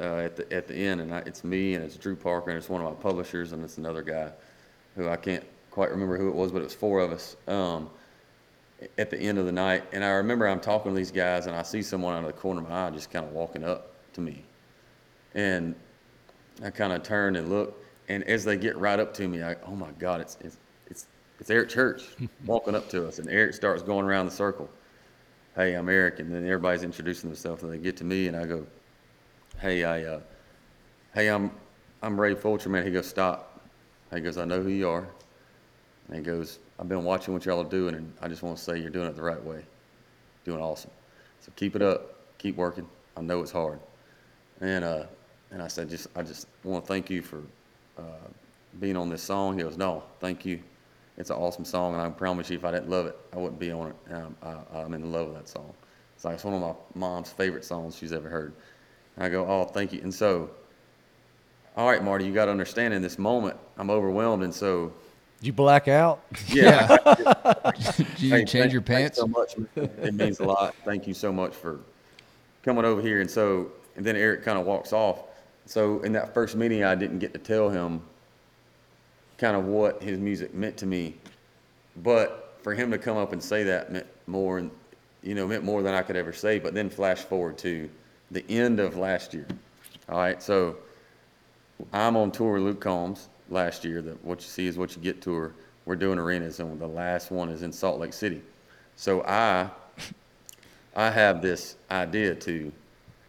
uh, 0.00 0.16
at 0.16 0.36
the 0.36 0.52
at 0.52 0.66
the 0.66 0.74
end, 0.74 1.00
and 1.00 1.14
I, 1.14 1.18
it's 1.20 1.44
me 1.44 1.74
and 1.74 1.84
it's 1.84 1.96
Drew 1.96 2.16
Parker 2.16 2.50
and 2.50 2.58
it's 2.58 2.68
one 2.68 2.82
of 2.82 2.88
my 2.88 3.00
publishers 3.00 3.52
and 3.52 3.62
it's 3.62 3.78
another 3.78 4.02
guy 4.02 4.30
who 4.96 5.08
I 5.08 5.16
can't 5.16 5.44
quite 5.70 5.90
remember 5.90 6.16
who 6.16 6.28
it 6.28 6.34
was, 6.34 6.50
but 6.50 6.60
it 6.60 6.64
was 6.64 6.74
four 6.74 7.00
of 7.00 7.12
us 7.12 7.36
um, 7.46 7.90
at 8.98 9.10
the 9.10 9.18
end 9.18 9.38
of 9.38 9.46
the 9.46 9.52
night. 9.52 9.84
And 9.92 10.04
I 10.04 10.08
remember 10.10 10.48
I'm 10.48 10.60
talking 10.60 10.92
to 10.92 10.96
these 10.96 11.12
guys, 11.12 11.46
and 11.46 11.54
I 11.54 11.62
see 11.62 11.82
someone 11.82 12.14
out 12.14 12.20
of 12.20 12.26
the 12.26 12.32
corner 12.32 12.60
of 12.60 12.68
my 12.68 12.86
eye 12.86 12.90
just 12.90 13.10
kind 13.10 13.24
of 13.24 13.32
walking 13.32 13.62
up 13.62 13.92
to 14.14 14.20
me, 14.20 14.42
and 15.34 15.74
I 16.64 16.70
kind 16.70 16.92
of 16.92 17.02
turn 17.02 17.36
and 17.36 17.48
look, 17.50 17.82
and 18.08 18.24
as 18.24 18.44
they 18.44 18.56
get 18.56 18.76
right 18.76 18.98
up 18.98 19.14
to 19.14 19.28
me, 19.28 19.42
I 19.42 19.54
oh 19.66 19.76
my 19.76 19.90
God, 19.98 20.20
it's 20.20 20.36
it's 20.40 20.56
it's 20.88 21.06
it's 21.38 21.50
Eric 21.50 21.68
Church 21.68 22.04
walking 22.46 22.74
up 22.74 22.88
to 22.90 23.06
us, 23.06 23.18
and 23.18 23.28
Eric 23.28 23.54
starts 23.54 23.82
going 23.82 24.06
around 24.06 24.26
the 24.26 24.32
circle. 24.32 24.68
Hey, 25.56 25.74
I'm 25.74 25.88
Eric, 25.88 26.20
and 26.20 26.32
then 26.32 26.44
everybody's 26.44 26.84
introducing 26.84 27.28
themselves, 27.28 27.62
and 27.62 27.72
they 27.72 27.78
get 27.78 27.96
to 27.98 28.04
me, 28.04 28.28
and 28.28 28.36
I 28.36 28.46
go, 28.46 28.64
Hey, 29.60 29.84
I, 29.84 30.04
uh, 30.04 30.20
hey, 31.14 31.28
I'm, 31.28 31.50
I'm 32.00 32.18
Ray 32.18 32.34
Fulcher, 32.34 32.70
man. 32.70 32.82
He 32.82 32.90
goes, 32.90 33.06
Stop. 33.06 33.60
He 34.10 34.18
goes, 34.20 34.38
I 34.38 34.46
know 34.46 34.62
who 34.62 34.70
you 34.70 34.88
are. 34.88 35.06
And 36.08 36.16
he 36.16 36.22
goes, 36.22 36.60
I've 36.78 36.88
been 36.88 37.04
watching 37.04 37.34
what 37.34 37.44
y'all 37.44 37.60
are 37.60 37.68
doing, 37.68 37.94
and 37.94 38.10
I 38.22 38.28
just 38.28 38.42
want 38.42 38.56
to 38.56 38.62
say 38.62 38.78
you're 38.78 38.88
doing 38.88 39.06
it 39.06 39.16
the 39.16 39.22
right 39.22 39.42
way. 39.44 39.62
Doing 40.46 40.62
awesome. 40.62 40.90
So 41.42 41.52
keep 41.56 41.76
it 41.76 41.82
up. 41.82 42.38
Keep 42.38 42.56
working. 42.56 42.88
I 43.18 43.20
know 43.20 43.42
it's 43.42 43.50
hard. 43.50 43.80
And 44.62 44.82
uh, 44.82 45.04
and 45.50 45.60
I 45.60 45.68
said, 45.68 45.90
just 45.90 46.06
I 46.16 46.22
just 46.22 46.46
want 46.64 46.82
to 46.82 46.88
thank 46.88 47.10
you 47.10 47.20
for 47.20 47.42
uh, 47.98 48.28
being 48.80 48.96
on 48.96 49.10
this 49.10 49.22
song. 49.22 49.58
He 49.58 49.62
goes, 49.62 49.76
no, 49.76 50.02
thank 50.20 50.46
you. 50.46 50.62
It's 51.18 51.28
an 51.28 51.36
awesome 51.36 51.66
song, 51.66 51.92
and 51.92 52.00
I 52.00 52.08
promise 52.08 52.48
you, 52.48 52.56
if 52.56 52.64
I 52.64 52.70
didn't 52.70 52.88
love 52.88 53.04
it, 53.04 53.18
I 53.34 53.36
wouldn't 53.36 53.60
be 53.60 53.72
on 53.72 53.88
it. 53.88 53.96
And 54.06 54.16
I'm, 54.16 54.36
I, 54.42 54.78
I'm 54.78 54.94
in 54.94 55.02
the 55.02 55.06
love 55.08 55.28
with 55.28 55.36
that 55.36 55.50
song. 55.50 55.74
It's 56.16 56.24
like 56.24 56.36
it's 56.36 56.44
one 56.44 56.54
of 56.54 56.62
my 56.62 56.72
mom's 56.94 57.30
favorite 57.30 57.66
songs 57.66 57.94
she's 57.94 58.14
ever 58.14 58.30
heard. 58.30 58.54
And 59.16 59.24
I 59.24 59.28
go, 59.28 59.46
oh, 59.46 59.64
thank 59.64 59.92
you. 59.92 60.00
And 60.02 60.12
so, 60.14 60.50
all 61.76 61.88
right, 61.88 62.02
Marty, 62.02 62.24
you 62.26 62.32
got 62.32 62.46
to 62.46 62.50
understand 62.50 62.94
in 62.94 63.02
this 63.02 63.18
moment, 63.18 63.56
I'm 63.78 63.90
overwhelmed, 63.90 64.42
and 64.42 64.54
so 64.54 64.92
Did 65.40 65.46
you 65.48 65.52
black 65.52 65.88
out? 65.88 66.20
yeah. 66.48 66.86
Did 67.96 68.20
you 68.20 68.30
Hey, 68.30 68.38
change 68.44 68.50
thank- 68.50 68.72
your 68.72 68.82
pants? 68.82 69.18
so 69.18 69.26
much. 69.26 69.56
man. 69.56 69.68
It 70.02 70.14
means 70.14 70.40
a 70.40 70.44
lot. 70.44 70.74
Thank 70.84 71.06
you 71.06 71.14
so 71.14 71.32
much 71.32 71.54
for 71.54 71.80
coming 72.62 72.84
over 72.84 73.00
here. 73.00 73.20
And 73.20 73.30
so, 73.30 73.70
and 73.96 74.04
then 74.04 74.16
Eric 74.16 74.42
kind 74.44 74.58
of 74.58 74.66
walks 74.66 74.92
off. 74.92 75.22
So 75.66 76.00
in 76.00 76.12
that 76.12 76.34
first 76.34 76.56
meeting, 76.56 76.84
I 76.84 76.94
didn't 76.94 77.18
get 77.20 77.32
to 77.32 77.38
tell 77.38 77.70
him 77.70 78.02
kind 79.38 79.56
of 79.56 79.64
what 79.66 80.02
his 80.02 80.18
music 80.18 80.52
meant 80.54 80.76
to 80.78 80.86
me. 80.86 81.16
But 82.02 82.58
for 82.62 82.74
him 82.74 82.90
to 82.90 82.98
come 82.98 83.16
up 83.16 83.32
and 83.32 83.42
say 83.42 83.62
that 83.64 83.90
meant 83.92 84.06
more, 84.26 84.58
and 84.58 84.70
you 85.22 85.34
know, 85.34 85.46
meant 85.46 85.64
more 85.64 85.82
than 85.82 85.94
I 85.94 86.02
could 86.02 86.16
ever 86.16 86.32
say. 86.32 86.58
But 86.58 86.74
then 86.74 86.90
flash 86.90 87.18
forward 87.20 87.56
to 87.58 87.88
the 88.30 88.44
end 88.48 88.80
of 88.80 88.96
last 88.96 89.34
year. 89.34 89.46
All 90.08 90.18
right, 90.18 90.42
so 90.42 90.76
I'm 91.92 92.16
on 92.16 92.30
tour 92.30 92.54
with 92.54 92.62
Luke 92.62 92.80
Combs 92.80 93.28
last 93.48 93.84
year. 93.84 94.02
The 94.02 94.12
What 94.22 94.40
You 94.40 94.46
See 94.46 94.66
Is 94.66 94.78
What 94.78 94.96
You 94.96 95.02
Get 95.02 95.20
tour. 95.20 95.52
We're 95.86 95.96
doing 95.96 96.18
arenas, 96.18 96.60
and 96.60 96.78
the 96.78 96.86
last 96.86 97.30
one 97.30 97.48
is 97.48 97.62
in 97.62 97.72
Salt 97.72 97.98
Lake 97.98 98.12
City. 98.12 98.42
So 98.96 99.22
I, 99.24 99.68
I 100.94 101.10
have 101.10 101.42
this 101.42 101.76
idea 101.90 102.34
to 102.34 102.70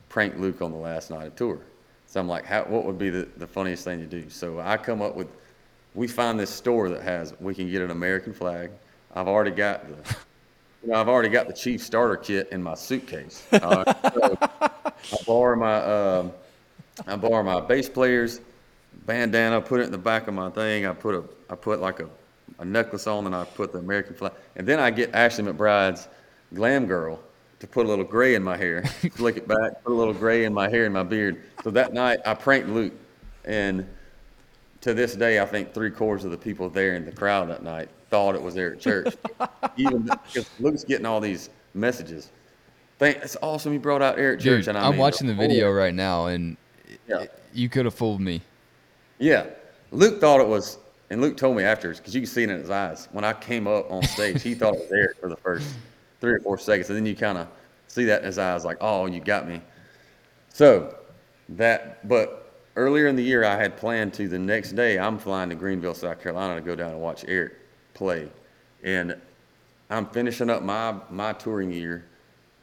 prank 0.09 0.37
Luke 0.37 0.61
on 0.61 0.71
the 0.71 0.77
last 0.77 1.09
night 1.09 1.27
of 1.27 1.35
tour. 1.35 1.59
So 2.07 2.19
I'm 2.19 2.27
like, 2.27 2.45
how, 2.45 2.63
what 2.63 2.83
would 2.83 2.97
be 2.97 3.09
the, 3.09 3.27
the 3.37 3.47
funniest 3.47 3.85
thing 3.85 3.99
to 3.99 4.05
do? 4.05 4.29
So 4.29 4.59
I 4.59 4.75
come 4.75 5.01
up 5.01 5.15
with, 5.15 5.27
we 5.95 6.07
find 6.07 6.37
this 6.37 6.49
store 6.49 6.89
that 6.89 7.01
has, 7.01 7.33
we 7.39 7.55
can 7.55 7.71
get 7.71 7.81
an 7.81 7.91
American 7.91 8.33
flag. 8.33 8.69
I've 9.15 9.29
already 9.29 9.51
got 9.51 9.87
the, 9.87 10.15
you 10.83 10.89
know, 10.89 10.95
I've 10.95 11.09
already 11.09 11.29
got 11.29 11.47
the 11.47 11.53
chief 11.53 11.83
starter 11.83 12.17
kit 12.17 12.49
in 12.51 12.61
my 12.61 12.73
suitcase. 12.73 13.43
Right, 13.51 13.61
so 14.13 14.37
I 14.41 15.23
borrow 15.25 15.55
my, 15.55 15.75
um, 15.85 16.31
I 17.07 17.15
borrow 17.15 17.43
my 17.43 17.61
bass 17.61 17.87
player's 17.89 18.41
bandana, 19.05 19.61
put 19.61 19.79
it 19.79 19.83
in 19.83 19.91
the 19.91 19.97
back 19.97 20.27
of 20.27 20.33
my 20.33 20.49
thing. 20.49 20.85
I 20.85 20.93
put 20.93 21.15
a, 21.15 21.23
I 21.49 21.55
put 21.55 21.81
like 21.81 21.99
a, 21.99 22.09
a 22.59 22.65
necklace 22.65 23.07
on, 23.07 23.25
and 23.25 23.35
I 23.35 23.43
put 23.43 23.71
the 23.71 23.79
American 23.79 24.15
flag. 24.15 24.33
And 24.55 24.67
then 24.67 24.79
I 24.79 24.89
get 24.91 25.13
Ashley 25.13 25.43
McBryde's 25.43 26.07
Glam 26.53 26.85
Girl 26.85 27.19
to 27.59 27.67
put 27.67 27.85
a 27.85 27.89
little 27.89 28.05
gray 28.05 28.35
in 28.35 28.43
my 28.43 28.57
hair, 28.57 28.83
flick 29.13 29.37
it 29.37 29.47
back, 29.47 29.83
put 29.83 29.93
a 29.93 29.95
little 29.95 30.13
gray 30.13 30.45
in 30.45 30.53
my 30.53 30.67
hair 30.67 30.85
and 30.85 30.93
my 30.93 31.03
beard. 31.03 31.43
So 31.63 31.69
that 31.71 31.93
night 31.93 32.19
I 32.25 32.33
pranked 32.33 32.69
Luke, 32.69 32.93
and 33.45 33.87
to 34.81 34.93
this 34.93 35.15
day, 35.15 35.39
I 35.39 35.45
think 35.45 35.73
three 35.73 35.91
quarters 35.91 36.25
of 36.25 36.31
the 36.31 36.37
people 36.37 36.69
there 36.69 36.95
in 36.95 37.05
the 37.05 37.11
crowd 37.11 37.49
that 37.49 37.63
night 37.63 37.89
thought 38.09 38.35
it 38.35 38.41
was 38.41 38.57
Eric 38.57 38.79
Church. 38.79 39.15
Even 39.77 40.01
because 40.03 40.49
Luke's 40.59 40.83
getting 40.83 41.05
all 41.05 41.19
these 41.21 41.49
messages. 41.73 42.31
Thank, 42.99 43.17
it's 43.17 43.37
awesome 43.41 43.73
you 43.73 43.79
brought 43.79 44.01
out 44.01 44.17
Eric 44.19 44.39
Church. 44.41 44.67
And 44.67 44.77
I 44.77 44.87
I'm 44.87 44.97
watching 44.97 45.27
the 45.27 45.33
whole- 45.33 45.47
video 45.47 45.71
right 45.71 45.93
now, 45.93 46.25
and 46.27 46.57
Yeah. 47.07 47.25
you 47.53 47.69
could 47.69 47.85
have 47.85 47.93
fooled 47.93 48.21
me. 48.21 48.41
Yeah. 49.19 49.45
Luke 49.91 50.19
thought 50.19 50.39
it 50.41 50.47
was, 50.47 50.77
and 51.09 51.21
Luke 51.21 51.37
told 51.37 51.55
me 51.57 51.63
afterwards, 51.63 51.99
because 51.99 52.15
you 52.15 52.21
can 52.21 52.27
see 52.29 52.43
it 52.43 52.49
in 52.49 52.59
his 52.59 52.69
eyes. 52.69 53.07
When 53.11 53.23
I 53.23 53.33
came 53.33 53.67
up 53.67 53.91
on 53.91 54.03
stage, 54.03 54.41
he 54.41 54.55
thought 54.55 54.73
it 54.75 54.81
was 54.81 54.91
Eric 54.91 55.17
for 55.19 55.29
the 55.29 55.35
first 55.37 55.67
three 56.19 56.33
or 56.33 56.39
four 56.39 56.57
seconds. 56.57 56.89
And 56.89 56.97
then 56.97 57.05
you 57.05 57.15
kind 57.15 57.37
of 57.37 57.47
see 57.87 58.05
that 58.05 58.21
in 58.21 58.25
his 58.25 58.37
eyes, 58.37 58.65
like, 58.65 58.77
oh, 58.81 59.05
you 59.05 59.19
got 59.19 59.47
me. 59.47 59.61
So 60.49 60.95
that, 61.49 62.07
but 62.07 62.40
earlier 62.75 63.07
in 63.07 63.15
the 63.15 63.23
year, 63.23 63.43
I 63.43 63.55
had 63.55 63.77
planned 63.77 64.13
to 64.15 64.27
the 64.27 64.39
next 64.39 64.73
day, 64.73 64.97
I'm 64.99 65.17
flying 65.17 65.49
to 65.49 65.55
Greenville, 65.55 65.93
South 65.93 66.21
Carolina 66.21 66.55
to 66.55 66.61
go 66.61 66.75
down 66.75 66.91
and 66.91 67.01
watch 67.01 67.25
Eric 67.27 67.53
play. 67.93 68.29
And 68.83 69.15
I'm 69.89 70.05
finishing 70.07 70.49
up 70.49 70.63
my, 70.63 70.95
my 71.09 71.33
touring 71.33 71.71
year 71.71 72.05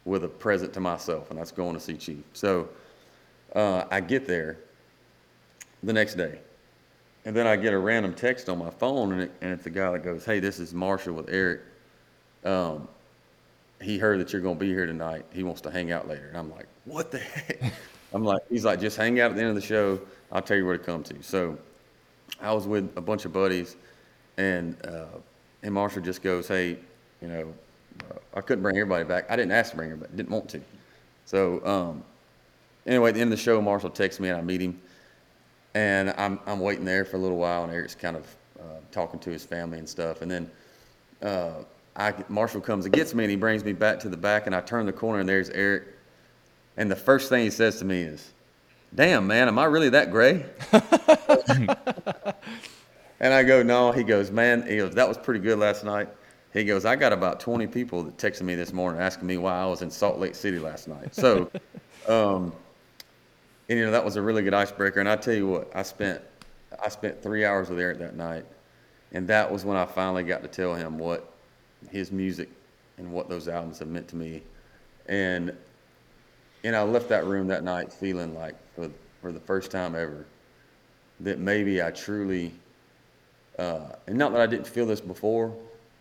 with 0.04 0.24
a 0.24 0.28
present 0.28 0.72
to 0.72 0.80
myself, 0.80 1.30
and 1.30 1.38
that's 1.38 1.52
going 1.52 1.74
to 1.74 1.80
see 1.80 1.96
Chief. 1.96 2.24
So 2.32 2.68
uh, 3.54 3.84
I 3.90 4.00
get 4.00 4.26
there 4.26 4.58
the 5.82 5.92
next 5.92 6.14
day. 6.14 6.40
And 7.24 7.36
then 7.36 7.46
I 7.46 7.56
get 7.56 7.74
a 7.74 7.78
random 7.78 8.14
text 8.14 8.48
on 8.48 8.58
my 8.58 8.70
phone, 8.70 9.12
and, 9.12 9.22
it, 9.22 9.32
and 9.42 9.52
it's 9.52 9.64
the 9.64 9.70
guy 9.70 9.90
that 9.92 10.02
goes, 10.02 10.24
Hey, 10.24 10.40
this 10.40 10.58
is 10.58 10.72
Marshall 10.72 11.14
with 11.14 11.28
Eric. 11.28 11.60
Um, 12.44 12.88
he 13.82 13.98
heard 13.98 14.18
that 14.20 14.32
you're 14.32 14.40
going 14.40 14.56
to 14.56 14.60
be 14.60 14.68
here 14.68 14.86
tonight. 14.86 15.26
He 15.32 15.42
wants 15.42 15.60
to 15.62 15.70
hang 15.70 15.92
out 15.92 16.08
later. 16.08 16.28
And 16.28 16.38
I'm 16.38 16.50
like, 16.50 16.66
What 16.84 17.10
the 17.10 17.18
heck? 17.18 17.72
I'm 18.12 18.24
like, 18.24 18.42
He's 18.48 18.64
like, 18.64 18.80
Just 18.80 18.96
hang 18.96 19.20
out 19.20 19.30
at 19.30 19.36
the 19.36 19.42
end 19.42 19.50
of 19.50 19.56
the 19.56 19.60
show. 19.60 20.00
I'll 20.30 20.42
tell 20.42 20.56
you 20.56 20.66
where 20.66 20.78
to 20.78 20.84
come 20.84 21.02
to. 21.04 21.22
So 21.22 21.58
I 22.40 22.52
was 22.52 22.66
with 22.66 22.90
a 22.96 23.00
bunch 23.00 23.24
of 23.24 23.32
buddies, 23.32 23.76
and, 24.36 24.76
uh, 24.86 25.06
and 25.62 25.74
Marshall 25.74 26.02
just 26.02 26.22
goes, 26.22 26.48
Hey, 26.48 26.78
you 27.22 27.28
know, 27.28 27.52
uh, 28.10 28.18
I 28.36 28.40
couldn't 28.40 28.62
bring 28.62 28.76
everybody 28.76 29.04
back. 29.04 29.30
I 29.30 29.36
didn't 29.36 29.52
ask 29.52 29.70
to 29.70 29.76
bring 29.76 29.90
everybody, 29.90 30.16
didn't 30.16 30.30
want 30.30 30.48
to. 30.50 30.60
So, 31.24 31.64
um, 31.66 32.04
anyway, 32.86 33.10
at 33.10 33.14
the 33.14 33.20
end 33.20 33.32
of 33.32 33.38
the 33.38 33.42
show, 33.42 33.60
Marshall 33.60 33.90
texts 33.90 34.20
me 34.20 34.28
and 34.28 34.38
I 34.38 34.42
meet 34.42 34.60
him. 34.60 34.80
And 35.74 36.14
I'm, 36.16 36.40
I'm 36.46 36.60
waiting 36.60 36.84
there 36.84 37.04
for 37.04 37.16
a 37.16 37.20
little 37.20 37.36
while, 37.36 37.64
and 37.64 37.72
Eric's 37.72 37.94
kind 37.94 38.16
of 38.16 38.36
uh, 38.58 38.62
talking 38.90 39.20
to 39.20 39.30
his 39.30 39.44
family 39.44 39.78
and 39.78 39.88
stuff. 39.88 40.22
And 40.22 40.30
then 40.30 40.50
uh, 41.22 41.50
I, 41.96 42.14
Marshall 42.28 42.60
comes 42.60 42.84
and 42.86 42.94
gets 42.94 43.14
me, 43.14 43.24
and 43.24 43.30
he 43.30 43.36
brings 43.36 43.64
me 43.64 43.72
back 43.72 44.00
to 44.00 44.08
the 44.08 44.16
back, 44.16 44.46
and 44.46 44.54
I 44.54 44.60
turn 44.60 44.86
the 44.86 44.92
corner, 44.92 45.20
and 45.20 45.28
there's 45.28 45.50
Eric. 45.50 45.84
And 46.78 46.90
the 46.90 46.96
first 46.96 47.28
thing 47.28 47.42
he 47.42 47.50
says 47.50 47.80
to 47.80 47.84
me 47.84 48.02
is, 48.02 48.32
Damn, 48.94 49.26
man, 49.26 49.48
am 49.48 49.58
I 49.58 49.64
really 49.64 49.90
that 49.90 50.10
gray? 50.10 50.46
and 53.20 53.34
I 53.34 53.42
go, 53.42 53.62
No. 53.62 53.92
He 53.92 54.04
goes, 54.04 54.30
Man, 54.30 54.66
he 54.66 54.76
goes, 54.78 54.94
That 54.94 55.06
was 55.06 55.18
pretty 55.18 55.40
good 55.40 55.58
last 55.58 55.84
night. 55.84 56.08
He 56.54 56.64
goes, 56.64 56.86
I 56.86 56.96
got 56.96 57.12
about 57.12 57.40
20 57.40 57.66
people 57.66 58.04
that 58.04 58.16
texted 58.16 58.42
me 58.42 58.54
this 58.54 58.72
morning 58.72 59.02
asking 59.02 59.26
me 59.26 59.36
why 59.36 59.60
I 59.60 59.66
was 59.66 59.82
in 59.82 59.90
Salt 59.90 60.18
Lake 60.18 60.34
City 60.34 60.58
last 60.58 60.88
night. 60.88 61.14
So, 61.14 61.50
um, 62.08 62.52
and 63.68 63.78
you 63.78 63.84
know 63.84 63.90
that 63.90 64.04
was 64.04 64.16
a 64.16 64.22
really 64.22 64.42
good 64.42 64.54
icebreaker. 64.54 65.00
And 65.00 65.08
I 65.08 65.16
tell 65.16 65.34
you 65.34 65.48
what, 65.48 65.70
I 65.74 65.82
spent 65.82 66.22
I 66.82 66.88
spent 66.88 67.20
three 67.20 67.44
hours 67.44 67.68
with 67.68 67.80
Eric 67.80 67.98
that 67.98 68.14
night, 68.14 68.46
and 69.12 69.26
that 69.26 69.50
was 69.50 69.64
when 69.64 69.76
I 69.76 69.84
finally 69.84 70.22
got 70.22 70.42
to 70.42 70.48
tell 70.48 70.74
him 70.76 70.96
what 70.96 71.34
his 71.90 72.12
music 72.12 72.48
and 72.98 73.12
what 73.12 73.28
those 73.28 73.48
albums 73.48 73.80
have 73.80 73.88
meant 73.88 74.06
to 74.08 74.16
me. 74.16 74.42
And 75.06 75.52
and 76.64 76.74
I 76.74 76.82
left 76.82 77.08
that 77.08 77.24
room 77.26 77.46
that 77.48 77.64
night 77.64 77.92
feeling 77.92 78.34
like 78.34 78.54
for 78.74 78.90
for 79.20 79.32
the 79.32 79.40
first 79.40 79.70
time 79.70 79.94
ever 79.94 80.24
that 81.20 81.38
maybe 81.38 81.82
I 81.82 81.90
truly 81.90 82.52
uh, 83.58 83.92
and 84.06 84.16
not 84.16 84.32
that 84.32 84.40
I 84.40 84.46
didn't 84.46 84.66
feel 84.66 84.86
this 84.86 85.00
before, 85.00 85.52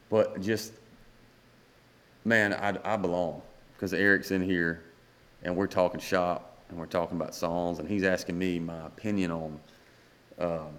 but 0.10 0.40
just 0.42 0.74
man, 2.24 2.54
I, 2.54 2.78
I 2.94 2.98
belong. 2.98 3.42
Because 3.74 3.94
Eric's 3.94 4.32
in 4.32 4.42
here 4.42 4.82
and 5.44 5.56
we're 5.56 5.68
talking 5.68 6.00
shop 6.00 6.58
and 6.70 6.78
we're 6.78 6.86
talking 6.86 7.16
about 7.16 7.34
songs 7.34 7.80
and 7.80 7.88
he's 7.88 8.04
asking 8.04 8.38
me 8.38 8.60
my 8.60 8.86
opinion 8.86 9.32
on 9.32 9.60
um, 10.40 10.70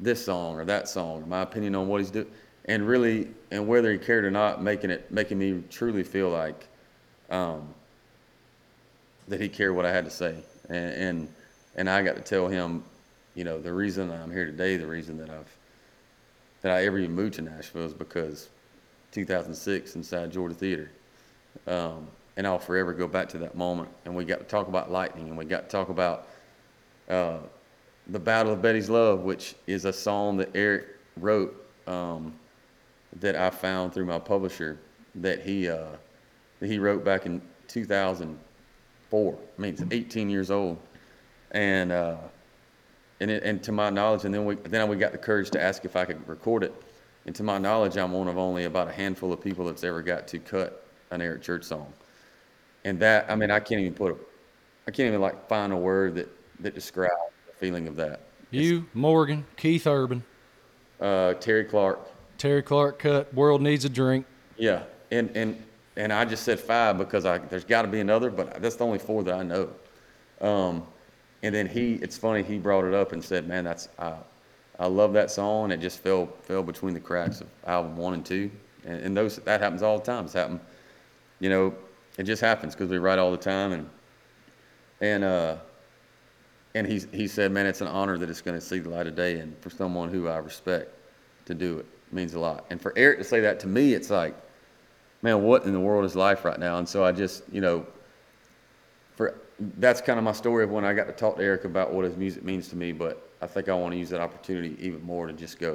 this 0.00 0.24
song 0.24 0.56
or 0.56 0.64
that 0.64 0.88
song, 0.88 1.28
my 1.28 1.42
opinion 1.42 1.74
on 1.74 1.88
what 1.88 2.00
he's 2.00 2.10
doing, 2.10 2.26
and 2.66 2.86
really, 2.86 3.28
and 3.50 3.66
whether 3.66 3.92
he 3.92 3.98
cared 3.98 4.24
or 4.24 4.30
not, 4.30 4.62
making 4.62 4.90
it, 4.90 5.10
making 5.10 5.38
me 5.38 5.62
truly 5.68 6.02
feel 6.02 6.30
like 6.30 6.66
um, 7.30 7.74
that 9.28 9.40
he 9.40 9.48
cared 9.48 9.74
what 9.74 9.86
I 9.86 9.92
had 9.92 10.04
to 10.04 10.10
say, 10.10 10.36
and, 10.68 10.94
and 10.94 11.28
and 11.76 11.90
I 11.90 12.02
got 12.02 12.16
to 12.16 12.22
tell 12.22 12.48
him, 12.48 12.84
you 13.34 13.44
know, 13.44 13.60
the 13.60 13.72
reason 13.72 14.10
I'm 14.10 14.30
here 14.30 14.44
today, 14.44 14.76
the 14.76 14.86
reason 14.86 15.18
that 15.18 15.30
I've 15.30 15.56
that 16.62 16.72
I 16.72 16.86
ever 16.86 16.98
even 16.98 17.14
moved 17.14 17.34
to 17.34 17.42
Nashville 17.42 17.84
is 17.84 17.92
because 17.92 18.48
2006 19.12 19.96
inside 19.96 20.32
Georgia 20.32 20.54
Theater. 20.54 20.90
Um, 21.66 22.08
and 22.36 22.46
I'll 22.46 22.58
forever 22.58 22.92
go 22.92 23.06
back 23.06 23.28
to 23.30 23.38
that 23.38 23.54
moment. 23.54 23.88
And 24.04 24.16
we 24.16 24.24
got 24.24 24.38
to 24.40 24.44
talk 24.44 24.68
about 24.68 24.90
lightning, 24.90 25.28
and 25.28 25.38
we 25.38 25.44
got 25.44 25.64
to 25.64 25.68
talk 25.68 25.88
about 25.88 26.26
uh, 27.08 27.38
the 28.08 28.18
Battle 28.18 28.52
of 28.52 28.62
Betty's 28.62 28.90
Love, 28.90 29.20
which 29.20 29.54
is 29.66 29.84
a 29.84 29.92
song 29.92 30.36
that 30.38 30.50
Eric 30.54 30.86
wrote 31.16 31.54
um, 31.86 32.34
that 33.20 33.36
I 33.36 33.50
found 33.50 33.92
through 33.92 34.06
my 34.06 34.18
publisher 34.18 34.78
that 35.16 35.42
he 35.42 35.68
uh, 35.68 35.86
that 36.60 36.66
he 36.66 36.78
wrote 36.78 37.04
back 37.04 37.26
in 37.26 37.40
2004. 39.14 39.38
I 39.58 39.60
mean, 39.60 39.72
it's 39.74 39.82
18 39.90 40.28
years 40.30 40.50
old, 40.50 40.78
and 41.52 41.92
uh, 41.92 42.16
and 43.20 43.30
it, 43.30 43.42
and 43.44 43.62
to 43.62 43.72
my 43.72 43.90
knowledge, 43.90 44.24
and 44.24 44.34
then 44.34 44.44
we 44.44 44.56
then 44.56 44.88
we 44.88 44.96
got 44.96 45.12
the 45.12 45.18
courage 45.18 45.50
to 45.50 45.62
ask 45.62 45.84
if 45.84 45.96
I 45.96 46.04
could 46.04 46.26
record 46.28 46.62
it. 46.64 46.74
and 47.26 47.34
to 47.36 47.42
my 47.42 47.58
knowledge, 47.58 47.96
I'm 47.96 48.12
one 48.12 48.28
of 48.28 48.36
only 48.38 48.64
about 48.64 48.88
a 48.88 48.92
handful 48.92 49.32
of 49.32 49.40
people 49.40 49.64
that's 49.66 49.84
ever 49.84 50.02
got 50.02 50.26
to 50.28 50.38
cut 50.38 50.86
an 51.10 51.22
Eric 51.22 51.42
Church 51.42 51.64
song. 51.64 51.92
And 52.84 53.00
that, 53.00 53.30
I 53.30 53.34
mean, 53.36 53.50
I 53.50 53.60
can't 53.60 53.80
even 53.80 53.94
put 53.94 54.12
a, 54.12 54.16
I 54.86 54.90
can't 54.90 55.08
even 55.08 55.20
like 55.20 55.48
find 55.48 55.72
a 55.72 55.76
word 55.76 56.16
that 56.16 56.28
that 56.60 56.74
describes 56.74 57.12
the 57.46 57.52
feeling 57.54 57.88
of 57.88 57.96
that. 57.96 58.20
You, 58.50 58.86
Morgan, 58.94 59.44
Keith 59.56 59.86
Urban, 59.86 60.22
Uh, 61.00 61.34
Terri 61.40 61.68
Clark, 61.68 61.98
Terri 62.38 62.64
Clark 62.64 62.98
cut. 62.98 63.32
World 63.34 63.62
needs 63.62 63.84
a 63.84 63.88
drink. 63.88 64.26
yeah, 64.56 64.82
and 65.10 65.30
and 65.36 65.62
and 65.96 66.12
I 66.12 66.24
just 66.24 66.44
said 66.44 66.58
five 66.58 66.98
because 66.98 67.24
I 67.24 67.38
there's 67.38 67.64
got 67.64 67.82
to 67.82 67.88
be 67.88 68.00
another, 68.00 68.30
but 68.30 68.60
that's 68.60 68.76
the 68.76 68.84
only 68.84 68.98
four 68.98 69.22
that 69.24 69.34
I 69.34 69.42
know. 69.42 69.68
Um, 70.40 70.86
and 71.42 71.54
then 71.54 71.66
he, 71.66 71.94
it's 71.94 72.16
funny, 72.16 72.42
he 72.42 72.58
brought 72.58 72.84
it 72.84 72.94
up 72.94 73.12
and 73.12 73.22
said, 73.22 73.46
"Man, 73.46 73.64
that's 73.64 73.88
I, 73.98 74.14
I 74.78 74.86
love 74.86 75.12
that 75.12 75.30
song." 75.30 75.70
It 75.70 75.78
just 75.78 76.00
fell 76.00 76.26
fell 76.42 76.62
between 76.62 76.94
the 76.94 77.00
cracks 77.00 77.40
of 77.40 77.48
album 77.66 77.96
one 77.96 78.14
and 78.14 78.24
two, 78.24 78.50
and, 78.84 79.00
and 79.00 79.16
those 79.16 79.36
that 79.36 79.60
happens 79.60 79.82
all 79.82 79.98
the 79.98 80.04
time. 80.04 80.24
It's 80.24 80.32
happened, 80.32 80.60
you 81.40 81.50
know, 81.50 81.74
it 82.18 82.24
just 82.24 82.40
happens 82.40 82.74
because 82.74 82.90
we 82.90 82.98
write 82.98 83.18
all 83.18 83.30
the 83.30 83.36
time, 83.36 83.72
and 83.72 83.90
and 85.00 85.24
uh, 85.24 85.56
and 86.74 86.86
he 86.86 87.02
he 87.12 87.28
said, 87.28 87.52
"Man, 87.52 87.66
it's 87.66 87.80
an 87.80 87.88
honor 87.88 88.18
that 88.18 88.30
it's 88.30 88.40
going 88.40 88.58
to 88.58 88.64
see 88.64 88.78
the 88.78 88.88
light 88.88 89.06
of 89.06 89.14
day, 89.14 89.38
and 89.38 89.56
for 89.58 89.70
someone 89.70 90.08
who 90.08 90.28
I 90.28 90.38
respect 90.38 90.90
to 91.46 91.54
do 91.54 91.78
it 91.78 91.86
means 92.10 92.34
a 92.34 92.40
lot." 92.40 92.64
And 92.70 92.80
for 92.80 92.92
Eric 92.96 93.18
to 93.18 93.24
say 93.24 93.40
that 93.40 93.60
to 93.60 93.66
me, 93.66 93.94
it's 93.94 94.10
like, 94.10 94.34
man, 95.24 95.42
what 95.42 95.64
in 95.64 95.72
the 95.72 95.80
world 95.80 96.04
is 96.04 96.14
life 96.14 96.44
right 96.44 96.58
now? 96.58 96.76
And 96.76 96.86
so 96.86 97.02
I 97.02 97.10
just, 97.10 97.44
you 97.50 97.62
know, 97.62 97.86
for 99.16 99.40
that's 99.78 100.02
kind 100.02 100.18
of 100.18 100.24
my 100.24 100.32
story 100.32 100.64
of 100.64 100.70
when 100.70 100.84
I 100.84 100.92
got 100.92 101.06
to 101.06 101.12
talk 101.12 101.36
to 101.36 101.42
Eric 101.42 101.64
about 101.64 101.94
what 101.94 102.04
his 102.04 102.14
music 102.14 102.44
means 102.44 102.68
to 102.68 102.76
me. 102.76 102.92
But 102.92 103.26
I 103.40 103.46
think 103.46 103.70
I 103.70 103.74
want 103.74 103.92
to 103.92 103.98
use 103.98 104.10
that 104.10 104.20
opportunity 104.20 104.76
even 104.78 105.02
more 105.02 105.26
to 105.26 105.32
just 105.32 105.58
go. 105.58 105.72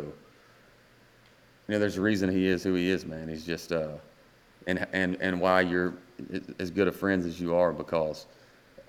You 1.67 1.73
know, 1.73 1.79
there's 1.79 1.97
a 1.97 2.01
reason 2.01 2.29
he 2.29 2.47
is 2.47 2.63
who 2.63 2.75
he 2.75 2.89
is, 2.89 3.05
man. 3.05 3.27
He's 3.27 3.45
just, 3.45 3.71
uh, 3.71 3.93
and 4.67 4.87
and 4.93 5.17
and 5.19 5.41
why 5.41 5.61
you're 5.61 5.95
as 6.59 6.69
good 6.69 6.87
of 6.87 6.95
friends 6.95 7.25
as 7.25 7.39
you 7.39 7.55
are 7.55 7.73
because, 7.73 8.27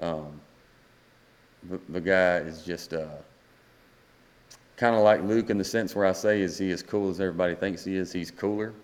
um, 0.01 0.41
the, 1.71 1.81
the 1.89 2.01
guy 2.01 2.39
is 2.39 2.65
just, 2.65 2.93
uh, 2.93 3.07
kind 4.77 4.95
of 4.97 5.03
like 5.03 5.23
Luke 5.23 5.49
in 5.49 5.59
the 5.59 5.65
sense 5.65 5.95
where 5.95 6.07
I 6.07 6.13
say 6.13 6.43
is 6.43 6.59
he 6.59 6.71
as 6.71 6.83
cool 6.83 7.09
as 7.09 7.21
everybody 7.21 7.55
thinks 7.55 7.85
he 7.85 7.97
is. 7.97 8.13
He's 8.13 8.31
cooler, 8.31 8.75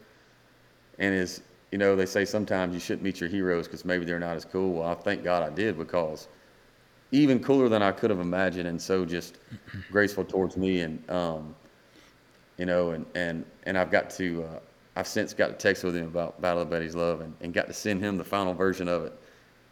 and 0.99 1.15
is 1.15 1.43
you 1.73 1.79
know 1.79 1.97
they 1.97 2.07
say 2.07 2.25
sometimes 2.25 2.75
you 2.75 2.81
shouldn't 2.81 3.03
meet 3.03 3.21
your 3.21 3.29
heroes 3.29 3.67
because 3.67 3.85
maybe 3.85 4.05
they're 4.05 4.21
not 4.21 4.37
as 4.37 4.45
cool. 4.45 4.75
Well, 4.75 4.89
I 4.89 4.95
thank 4.95 5.25
God 5.25 5.43
I 5.43 5.51
did 5.51 5.77
because 5.77 6.29
even 7.13 7.43
cooler 7.43 7.69
than 7.69 7.83
I 7.83 7.93
could 7.93 8.11
have 8.11 8.21
imagined, 8.21 8.69
and 8.69 8.81
so 8.81 9.05
just 9.05 9.39
graceful 9.91 10.25
towards 10.25 10.57
me, 10.57 10.81
and 10.81 11.11
um, 11.11 11.55
you 12.59 12.67
know, 12.67 12.91
and 12.91 13.07
and 13.15 13.45
and 13.65 13.77
I've 13.77 13.91
got 13.91 14.11
to 14.11 14.45
uh, 14.45 14.59
I've 14.97 15.07
since 15.07 15.35
got 15.35 15.49
to 15.49 15.55
text 15.55 15.85
with 15.85 15.97
him 15.97 16.07
about 16.07 16.41
Battle 16.41 16.63
of 16.63 16.71
Betty's 16.71 16.95
Love, 16.95 17.21
and, 17.21 17.35
and 17.41 17.53
got 17.53 17.67
to 17.67 17.75
send 17.75 18.01
him 18.01 18.17
the 18.17 18.25
final 18.25 18.55
version 18.55 18.89
of 18.89 19.05
it, 19.05 19.19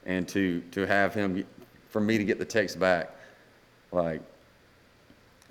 and 0.07 0.27
to 0.29 0.61
to 0.73 0.87
have 0.87 1.15
him 1.15 1.45
for 1.89 2.01
me 2.01 2.19
to 2.19 2.25
get 2.25 2.39
the 2.39 2.45
text 2.45 2.79
back, 2.79 3.15
like 3.93 4.21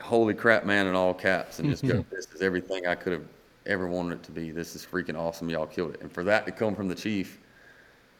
holy 0.02 0.34
crap, 0.34 0.66
man, 0.66 0.88
in 0.88 0.96
all 0.96 1.14
caps, 1.14 1.60
and 1.60 1.70
just 1.70 1.88
go, 1.88 2.04
this 2.12 2.28
is 2.34 2.42
everything 2.42 2.86
I 2.86 2.96
could 2.96 3.14
have 3.14 3.26
ever 3.66 3.88
wanted 3.88 4.16
it 4.16 4.24
to 4.24 4.32
be. 4.32 4.52
This 4.52 4.76
is 4.76 4.86
freaking 4.86 5.18
awesome. 5.18 5.50
Y'all 5.50 5.66
killed 5.66 5.94
it. 5.94 6.02
And 6.02 6.12
for 6.12 6.24
that 6.24 6.46
to 6.46 6.52
come 6.52 6.76
from 6.76 6.88
the 6.88 6.96
chief, 6.96 7.40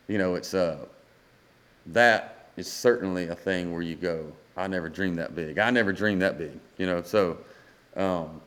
you 0.08 0.18
know, 0.18 0.36
it's, 0.36 0.54
uh, 0.54 0.86
that 1.88 2.50
is 2.58 2.72
certainly 2.72 3.28
a 3.28 3.36
thing 3.36 3.72
where 3.74 3.82
you 3.82 3.96
go, 3.96 4.32
I 4.56 4.68
never 4.68 4.90
dreamed 4.90 5.18
that 5.18 5.36
big. 5.36 5.58
I 5.58 5.70
never 5.70 5.92
dreamed 5.92 6.22
that 6.22 6.38
big, 6.38 6.60
you 6.78 6.86
know, 6.86 7.02
so, 7.02 7.38
um, 7.96 8.42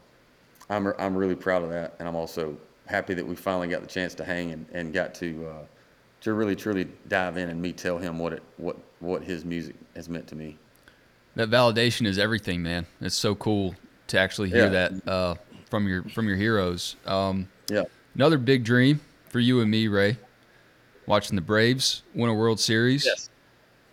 I'm, 0.69 0.93
I'm 0.99 1.17
really 1.17 1.35
proud 1.35 1.63
of 1.63 1.71
that. 1.71 1.95
And 1.99 2.09
I'm 2.09 2.17
also 2.17 2.57
happy 2.87 3.15
that 3.15 3.27
we 3.27 3.37
finally 3.37 3.69
got 3.69 3.83
the 3.83 3.89
chance 3.89 4.15
to 4.15 4.25
hang 4.25 4.53
and, 4.53 4.67
and 4.73 4.93
got 4.93 5.15
to, 5.17 5.49
uh, 5.49 5.65
to 6.23 6.33
really 6.33 6.57
truly 6.57 6.89
dive 7.09 7.37
in 7.37 7.51
and 7.51 7.61
me 7.61 7.73
tell 7.73 7.99
him 7.99 8.19
what 8.19 8.33
it, 8.33 8.43
what, 8.57 8.77
what 9.01 9.23
his 9.23 9.45
music 9.45 9.75
has 9.95 10.09
meant 10.09 10.27
to 10.29 10.35
me. 10.35 10.57
That 11.35 11.51
validation 11.51 12.07
is 12.07 12.19
everything, 12.19 12.63
man. 12.63 12.87
It's 13.01 13.15
so 13.15 13.35
cool 13.35 13.75
to 14.09 14.19
actually 14.19 14.49
hear 14.49 14.65
Yeah. 14.65 14.89
that 14.89 15.09
uh, 15.09 15.35
from 15.71 15.87
your 15.89 16.03
from 16.05 16.27
your 16.29 16.37
heroes. 16.37 16.97
Um, 17.07 17.49
Yeah. 17.69 17.85
another 18.15 18.39
big 18.39 18.65
dream 18.65 19.01
for 19.29 19.41
you 19.41 19.61
and 19.61 19.71
me, 19.71 19.89
Ray, 19.89 20.17
watching 21.07 21.37
the 21.37 21.43
Braves 21.43 22.03
win 22.15 22.31
a 22.31 22.35
World 22.35 22.61
Series, 22.61 23.05
Yes. 23.05 23.31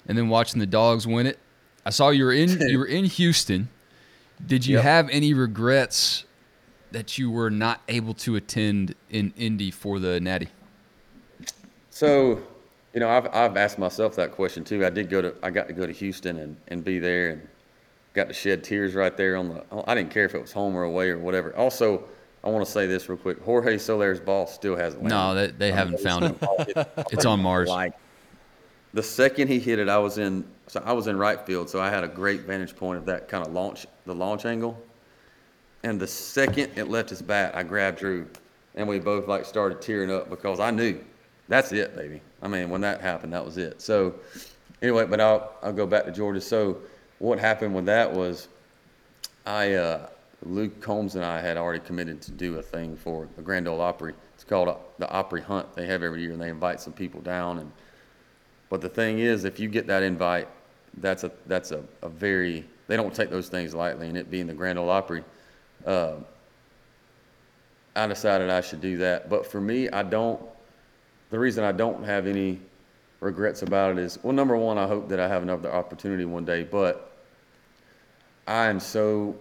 and 0.08 0.18
then 0.18 0.30
watching 0.30 0.60
the 0.60 0.66
Dogs 0.66 1.06
win 1.08 1.26
it. 1.28 1.40
I 1.86 1.90
saw 1.90 2.10
you 2.10 2.26
were 2.26 2.34
in 2.34 2.50
you 2.70 2.80
were 2.80 2.86
in 2.86 3.06
Houston. 3.06 3.70
Did 4.46 4.66
you 4.66 4.76
Yep. 4.78 4.84
have 4.84 5.10
any 5.10 5.34
regrets 5.34 6.26
that 6.92 7.18
you 7.18 7.32
were 7.32 7.50
not 7.50 7.82
able 7.88 8.14
to 8.14 8.36
attend 8.36 8.94
in 9.10 9.34
Indy 9.38 9.72
for 9.72 10.00
the 10.00 10.20
Natty? 10.20 10.50
So, 11.90 12.42
you 12.94 13.00
know, 13.00 13.10
I've, 13.10 13.28
I've 13.34 13.58
asked 13.58 13.78
myself 13.80 14.16
that 14.18 14.32
question 14.32 14.64
too. 14.64 14.86
I 14.86 14.90
did 14.90 15.10
go 15.10 15.22
to, 15.22 15.34
I 15.44 15.50
got 15.50 15.68
to 15.68 15.74
go 15.74 15.86
to 15.86 15.92
Houston 15.94 16.38
and, 16.38 16.58
and 16.68 16.84
be 16.84 17.00
there 17.00 17.30
and 17.32 17.48
got 18.14 18.28
to 18.28 18.34
shed 18.34 18.64
tears 18.64 18.93
right 18.93 19.16
there 19.18 19.36
on 19.36 19.49
the, 19.49 19.64
I 19.88 19.95
didn't 19.95 20.11
care 20.11 20.26
if 20.26 20.36
it 20.36 20.41
was 20.41 20.51
home 20.51 20.76
or 20.76 20.84
away 20.84 21.09
or 21.09 21.18
whatever. 21.18 21.55
Also, 21.55 22.03
I 22.43 22.49
want 22.49 22.66
to 22.66 22.72
say 22.72 22.88
this 22.88 23.09
real 23.09 23.18
quick. 23.18 23.41
Jorge 23.41 23.78
Soler's 23.78 24.20
ball 24.20 24.47
still 24.47 24.76
hasn't 24.76 25.03
landed. 25.03 25.16
No, 25.16 25.36
they, 25.36 25.70
they 25.70 25.72
haven't 25.72 25.99
found 25.99 26.26
it. 26.41 26.88
It's 27.11 27.26
on 27.26 27.41
Mars. 27.41 27.70
Like 27.70 27.93
the 28.93 29.03
second 29.03 29.47
he 29.47 29.59
hit 29.59 29.80
it, 29.80 29.89
I 29.89 29.97
was 29.97 30.18
in, 30.18 30.45
so 30.68 30.82
I 30.86 30.93
was 30.93 31.07
in 31.07 31.18
right 31.18 31.39
field, 31.45 31.70
so 31.70 31.82
I 31.82 31.89
had 31.89 32.03
a 32.03 32.07
great 32.07 32.41
vantage 32.41 32.76
point 32.76 32.97
of 32.97 33.05
that 33.05 33.28
kind 33.28 33.45
of 33.45 33.51
launch, 33.53 33.88
the 34.05 34.14
launch 34.14 34.45
angle. 34.45 34.80
And 35.84 35.99
the 35.99 36.07
second 36.07 36.72
it 36.76 36.89
left 36.89 37.09
his 37.09 37.22
bat, 37.22 37.55
I 37.55 37.64
grabbed 37.64 37.99
Drew, 37.99 38.28
and 38.76 38.88
we 38.88 38.99
both 38.99 39.28
like 39.28 39.45
started 39.45 39.82
tearing 39.82 40.11
up 40.11 40.30
because 40.30 40.59
I 40.59 40.72
knew 40.72 41.03
that's 41.49 41.72
it, 41.72 41.95
baby. 41.95 42.22
I 42.41 42.47
mean, 42.47 42.70
when 42.70 42.82
that 42.82 43.01
happened, 43.01 43.34
that 43.34 43.43
was 43.43 43.57
it. 43.57 43.82
So 43.82 44.16
anyway, 44.82 45.05
but 45.05 45.20
I'll 45.20 45.53
I'll 45.61 45.74
go 45.74 45.86
back 45.86 46.05
to 46.05 46.11
Georgia. 46.11 46.39
So 46.39 46.78
what 47.24 47.40
happened 47.40 47.74
with 47.74 47.86
that 47.86 48.12
was, 48.12 48.50
I 49.46 49.76
uh, 49.76 50.08
Luke 50.44 50.82
Combs 50.82 51.16
and 51.16 51.24
I 51.24 51.40
had 51.40 51.56
already 51.56 51.80
committed 51.80 52.22
to 52.24 52.32
do 52.32 52.60
a 52.60 52.62
thing 52.62 52.98
for 52.98 53.30
the 53.38 53.42
Grand 53.42 53.66
Ole 53.66 53.80
Opry. 53.80 54.14
It's 54.36 54.44
called 54.44 54.68
uh, 54.68 54.76
the 55.00 55.10
Opry 55.10 55.42
Hunt. 55.42 55.74
They 55.74 55.86
have 55.86 56.04
every 56.04 56.22
year, 56.22 56.34
and 56.34 56.42
they 56.42 56.50
invite 56.50 56.82
some 56.82 56.92
people 56.92 57.22
down. 57.22 57.60
And 57.60 57.72
but 58.70 58.82
the 58.82 58.90
thing 58.90 59.20
is, 59.20 59.46
if 59.46 59.58
you 59.58 59.70
get 59.70 59.88
that 59.88 60.04
invite, 60.04 60.50
that's 60.98 61.24
a 61.24 61.32
that's 61.48 61.72
a, 61.72 61.82
a 62.02 62.10
very 62.10 62.66
they 62.88 62.98
don't 62.98 63.16
take 63.16 63.30
those 63.30 63.48
things 63.48 63.74
lightly. 63.74 64.10
And 64.10 64.18
it 64.18 64.30
being 64.30 64.46
the 64.46 64.54
Grand 64.54 64.78
Ole 64.78 64.90
Opry, 64.90 65.24
uh, 65.86 66.16
I 67.96 68.06
decided 68.06 68.50
I 68.50 68.60
should 68.60 68.82
do 68.82 68.98
that. 68.98 69.30
But 69.30 69.48
for 69.48 69.62
me, 69.62 69.88
I 69.90 70.04
don't. 70.04 70.42
The 71.30 71.40
reason 71.40 71.64
I 71.64 71.72
don't 71.72 72.04
have 72.04 72.28
any 72.28 72.60
regrets 73.22 73.62
about 73.62 73.94
it 73.94 74.00
is 74.00 74.20
well, 74.24 74.34
number 74.34 74.58
one, 74.58 74.78
I 74.78 74.88
hope 74.88 75.08
that 75.08 75.22
I 75.22 75.30
have 75.30 75.42
another 75.42 75.72
opportunity 75.72 76.26
one 76.26 76.44
day. 76.44 76.64
But 76.64 77.12
I 78.48 78.68
am 78.68 78.80
so 78.80 79.36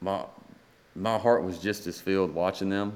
my 0.00 0.24
my 0.94 1.18
heart 1.18 1.44
was 1.44 1.58
just 1.58 1.86
as 1.86 2.00
filled 2.00 2.34
watching 2.34 2.68
them 2.68 2.92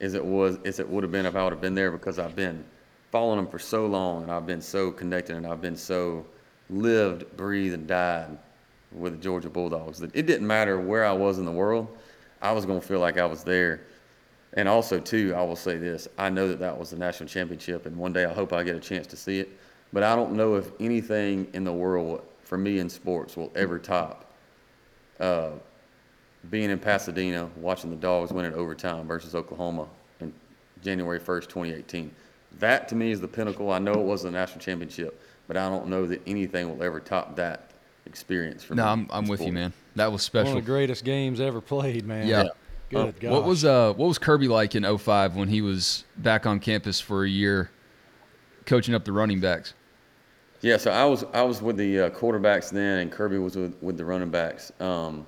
as 0.00 0.14
it 0.14 0.24
was 0.24 0.58
as 0.64 0.80
it 0.80 0.88
would 0.88 1.02
have 1.02 1.12
been 1.12 1.26
if 1.26 1.34
I 1.34 1.44
would 1.44 1.52
have 1.52 1.62
been 1.62 1.74
there 1.74 1.90
because 1.90 2.18
I've 2.18 2.36
been 2.36 2.64
following 3.10 3.36
them 3.36 3.46
for 3.46 3.58
so 3.58 3.86
long 3.86 4.22
and 4.22 4.32
I've 4.32 4.46
been 4.46 4.60
so 4.60 4.90
connected 4.90 5.36
and 5.36 5.46
I've 5.46 5.60
been 5.60 5.76
so 5.76 6.26
lived, 6.68 7.36
breathed, 7.36 7.74
and 7.74 7.86
died 7.86 8.36
with 8.90 9.12
the 9.12 9.18
Georgia 9.18 9.48
Bulldogs 9.48 9.98
that 9.98 10.14
it 10.14 10.26
didn't 10.26 10.46
matter 10.46 10.80
where 10.80 11.04
I 11.04 11.12
was 11.12 11.38
in 11.38 11.44
the 11.44 11.52
world, 11.52 11.88
I 12.40 12.52
was 12.52 12.66
going 12.66 12.80
to 12.80 12.86
feel 12.86 13.00
like 13.00 13.18
I 13.18 13.26
was 13.26 13.44
there. 13.44 13.82
And 14.54 14.68
also, 14.68 15.00
too, 15.00 15.34
I 15.34 15.42
will 15.42 15.56
say 15.56 15.78
this: 15.78 16.08
I 16.18 16.28
know 16.28 16.48
that 16.48 16.58
that 16.58 16.78
was 16.78 16.90
the 16.90 16.98
national 16.98 17.28
championship, 17.30 17.86
and 17.86 17.96
one 17.96 18.12
day 18.12 18.26
I 18.26 18.32
hope 18.34 18.52
I 18.52 18.62
get 18.62 18.76
a 18.76 18.80
chance 18.80 19.06
to 19.08 19.16
see 19.16 19.40
it. 19.40 19.48
But 19.94 20.02
I 20.02 20.14
don't 20.14 20.32
know 20.32 20.56
if 20.56 20.72
anything 20.78 21.48
in 21.54 21.64
the 21.64 21.72
world, 21.72 22.22
for 22.42 22.58
me 22.58 22.78
in 22.78 22.90
sports, 22.90 23.34
will 23.34 23.50
ever 23.54 23.78
top 23.78 24.31
uh, 25.22 25.50
being 26.50 26.70
in 26.70 26.78
Pasadena, 26.78 27.48
watching 27.56 27.90
the 27.90 27.96
Dogs 27.96 28.32
win 28.32 28.44
in 28.44 28.54
overtime 28.54 29.06
versus 29.06 29.34
Oklahoma 29.34 29.86
in 30.20 30.32
January 30.82 31.20
1st, 31.20 31.42
2018. 31.42 32.10
That 32.58 32.88
to 32.88 32.94
me 32.96 33.12
is 33.12 33.20
the 33.20 33.28
pinnacle. 33.28 33.70
I 33.70 33.78
know 33.78 33.92
it 33.92 34.04
was 34.04 34.24
the 34.24 34.30
national 34.30 34.60
championship, 34.60 35.22
but 35.46 35.56
I 35.56 35.68
don't 35.68 35.86
know 35.86 36.06
that 36.06 36.20
anything 36.26 36.68
will 36.68 36.82
ever 36.82 37.00
top 37.00 37.36
that 37.36 37.70
experience 38.04 38.62
for 38.62 38.74
No, 38.74 38.82
me. 38.82 38.86
No, 38.86 38.92
I'm, 38.92 39.24
I'm 39.24 39.28
with 39.28 39.40
you, 39.40 39.52
man. 39.52 39.72
That 39.94 40.10
was 40.10 40.22
special. 40.22 40.44
One 40.44 40.46
special. 40.46 40.58
of 40.58 40.64
the 40.64 40.70
greatest 40.70 41.04
games 41.04 41.40
ever 41.40 41.60
played, 41.60 42.04
man. 42.04 42.26
Yeah. 42.26 42.48
Good 42.90 43.20
God. 43.20 43.32
What 43.32 43.44
was 43.44 43.64
uh 43.64 43.94
what 43.94 44.06
was 44.06 44.18
Kirby 44.18 44.48
like 44.48 44.74
in 44.74 44.84
05 44.98 45.34
when 45.34 45.48
he 45.48 45.62
was 45.62 46.04
back 46.18 46.44
on 46.44 46.60
campus 46.60 47.00
for 47.00 47.24
a 47.24 47.28
year 47.28 47.70
coaching 48.66 48.94
up 48.94 49.04
the 49.06 49.12
running 49.12 49.40
backs? 49.40 49.72
Yeah, 50.62 50.76
so 50.76 50.92
I 50.92 51.04
was 51.04 51.24
I 51.34 51.42
was 51.42 51.60
with 51.60 51.76
the 51.76 52.02
uh, 52.02 52.10
quarterbacks 52.10 52.70
then, 52.70 53.00
and 53.00 53.10
Kirby 53.10 53.38
was 53.38 53.56
with, 53.56 53.74
with 53.82 53.96
the 53.96 54.04
running 54.04 54.30
backs. 54.30 54.70
Um, 54.78 55.26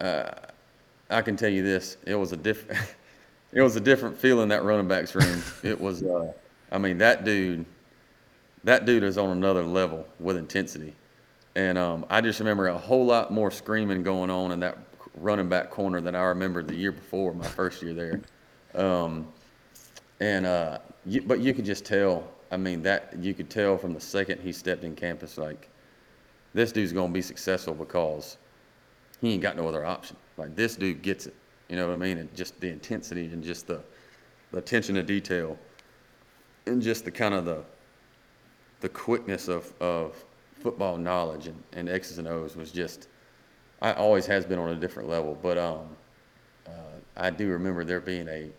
uh, 0.00 0.30
I 1.10 1.20
can 1.20 1.36
tell 1.36 1.50
you 1.50 1.62
this: 1.62 1.98
it 2.06 2.14
was 2.14 2.32
a 2.32 2.36
different 2.38 2.80
it 3.52 3.60
was 3.60 3.76
a 3.76 3.80
different 3.80 4.16
feeling 4.16 4.48
that 4.48 4.64
running 4.64 4.88
backs 4.88 5.14
room. 5.14 5.42
it 5.62 5.78
was, 5.78 6.02
uh, 6.02 6.32
I 6.72 6.78
mean, 6.78 6.96
that 6.98 7.24
dude, 7.24 7.66
that 8.64 8.86
dude 8.86 9.02
is 9.02 9.18
on 9.18 9.36
another 9.36 9.62
level 9.62 10.06
with 10.18 10.38
intensity, 10.38 10.94
and 11.54 11.76
um, 11.76 12.06
I 12.08 12.22
just 12.22 12.40
remember 12.40 12.68
a 12.68 12.78
whole 12.78 13.04
lot 13.04 13.30
more 13.30 13.50
screaming 13.50 14.02
going 14.02 14.30
on 14.30 14.50
in 14.50 14.60
that 14.60 14.78
running 15.16 15.50
back 15.50 15.68
corner 15.68 16.00
than 16.00 16.14
I 16.14 16.22
remember 16.22 16.62
the 16.62 16.74
year 16.74 16.92
before, 16.92 17.34
my 17.34 17.46
first 17.46 17.82
year 17.82 17.92
there. 17.92 18.20
Um, 18.82 19.28
and 20.20 20.46
uh, 20.46 20.78
you, 21.04 21.20
but 21.20 21.40
you 21.40 21.52
could 21.52 21.66
just 21.66 21.84
tell. 21.84 22.26
I 22.50 22.56
mean, 22.56 22.82
that 22.82 23.14
you 23.20 23.32
could 23.34 23.48
tell 23.48 23.78
from 23.78 23.94
the 23.94 24.00
second 24.00 24.40
he 24.40 24.52
stepped 24.52 24.82
in 24.82 24.96
campus, 24.96 25.38
like 25.38 25.68
this 26.52 26.72
dude's 26.72 26.92
gonna 26.92 27.12
be 27.12 27.22
successful 27.22 27.74
because 27.74 28.38
he 29.20 29.32
ain't 29.32 29.42
got 29.42 29.56
no 29.56 29.68
other 29.68 29.84
option. 29.84 30.16
Like 30.36 30.56
this 30.56 30.76
dude 30.76 31.02
gets 31.02 31.26
it. 31.26 31.34
You 31.68 31.76
know 31.76 31.86
what 31.86 31.94
I 31.94 31.96
mean? 31.96 32.18
And 32.18 32.34
just 32.34 32.60
the 32.60 32.68
intensity 32.68 33.26
and 33.26 33.44
just 33.44 33.68
the, 33.68 33.80
the 34.50 34.58
attention 34.58 34.96
to 34.96 35.02
detail 35.02 35.56
and 36.66 36.82
just 36.82 37.04
the 37.04 37.10
kind 37.10 37.34
of 37.34 37.44
the 37.44 37.62
the 38.80 38.88
quickness 38.88 39.46
of, 39.48 39.72
of 39.80 40.24
football 40.54 40.96
knowledge 40.96 41.46
and, 41.46 41.62
and 41.74 41.88
X's 41.88 42.16
and 42.18 42.26
O's 42.26 42.56
was 42.56 42.72
just 42.72 43.08
I 43.82 43.92
always 43.92 44.26
has 44.26 44.44
been 44.44 44.58
on 44.58 44.70
a 44.70 44.74
different 44.74 45.08
level. 45.08 45.38
But 45.40 45.58
um, 45.58 45.88
uh, 46.66 46.70
I 47.16 47.30
do 47.30 47.48
remember 47.48 47.84
there 47.84 48.00
being 48.00 48.28
a 48.28 48.50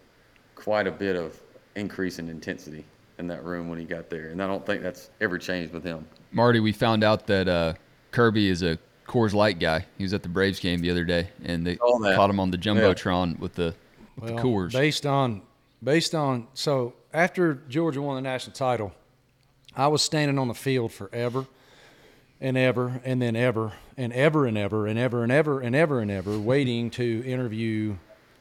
quite 0.55 0.87
a 0.87 0.91
bit 0.91 1.15
of 1.15 1.41
increase 1.75 2.19
in 2.19 2.29
intensity 2.29 2.85
in 3.21 3.27
that 3.27 3.45
room 3.45 3.69
when 3.69 3.79
he 3.79 3.85
got 3.85 4.09
there, 4.09 4.27
and 4.27 4.43
I 4.43 4.47
don't 4.47 4.65
think 4.65 4.81
that's 4.81 5.09
ever 5.21 5.37
changed 5.37 5.73
with 5.73 5.83
him. 5.83 6.05
Marty, 6.33 6.59
we 6.59 6.73
found 6.73 7.03
out 7.03 7.27
that 7.27 7.47
uh, 7.47 7.73
Kirby 8.11 8.49
is 8.49 8.63
a 8.63 8.77
Coors 9.07 9.33
Light 9.33 9.59
guy. 9.59 9.85
He 9.97 10.03
was 10.03 10.13
at 10.13 10.23
the 10.23 10.29
Braves 10.29 10.59
game 10.59 10.81
the 10.81 10.91
other 10.91 11.05
day, 11.05 11.29
and 11.43 11.65
they 11.65 11.77
caught 11.77 12.29
him 12.29 12.39
on 12.39 12.51
the 12.51 12.57
jumbotron 12.57 13.39
with 13.39 13.53
the 13.53 13.73
with 14.17 14.27
the 14.27 14.33
Well, 14.33 14.43
Coors. 14.43 14.73
Based 14.73 15.05
on, 15.05 15.41
based 15.81 16.13
on, 16.13 16.47
so 16.53 16.93
after 17.13 17.55
Georgia 17.69 18.01
won 18.01 18.15
the 18.15 18.21
national 18.21 18.53
title, 18.53 18.91
I 19.75 19.87
was 19.87 20.01
standing 20.01 20.37
on 20.37 20.49
the 20.49 20.53
field 20.53 20.91
forever 20.91 21.45
and 22.41 22.57
ever 22.57 22.99
and 23.05 23.21
then 23.21 23.35
ever 23.35 23.73
and 23.95 24.11
ever 24.11 24.45
and 24.47 24.57
ever 24.57 24.87
and 24.87 24.97
ever 24.97 25.23
and 25.23 25.31
ever 25.31 25.61
and 25.61 25.75
ever 25.75 25.99
and 25.99 26.11
ever 26.11 26.39
waiting 26.39 26.89
to 26.89 27.23
interview 27.25 27.95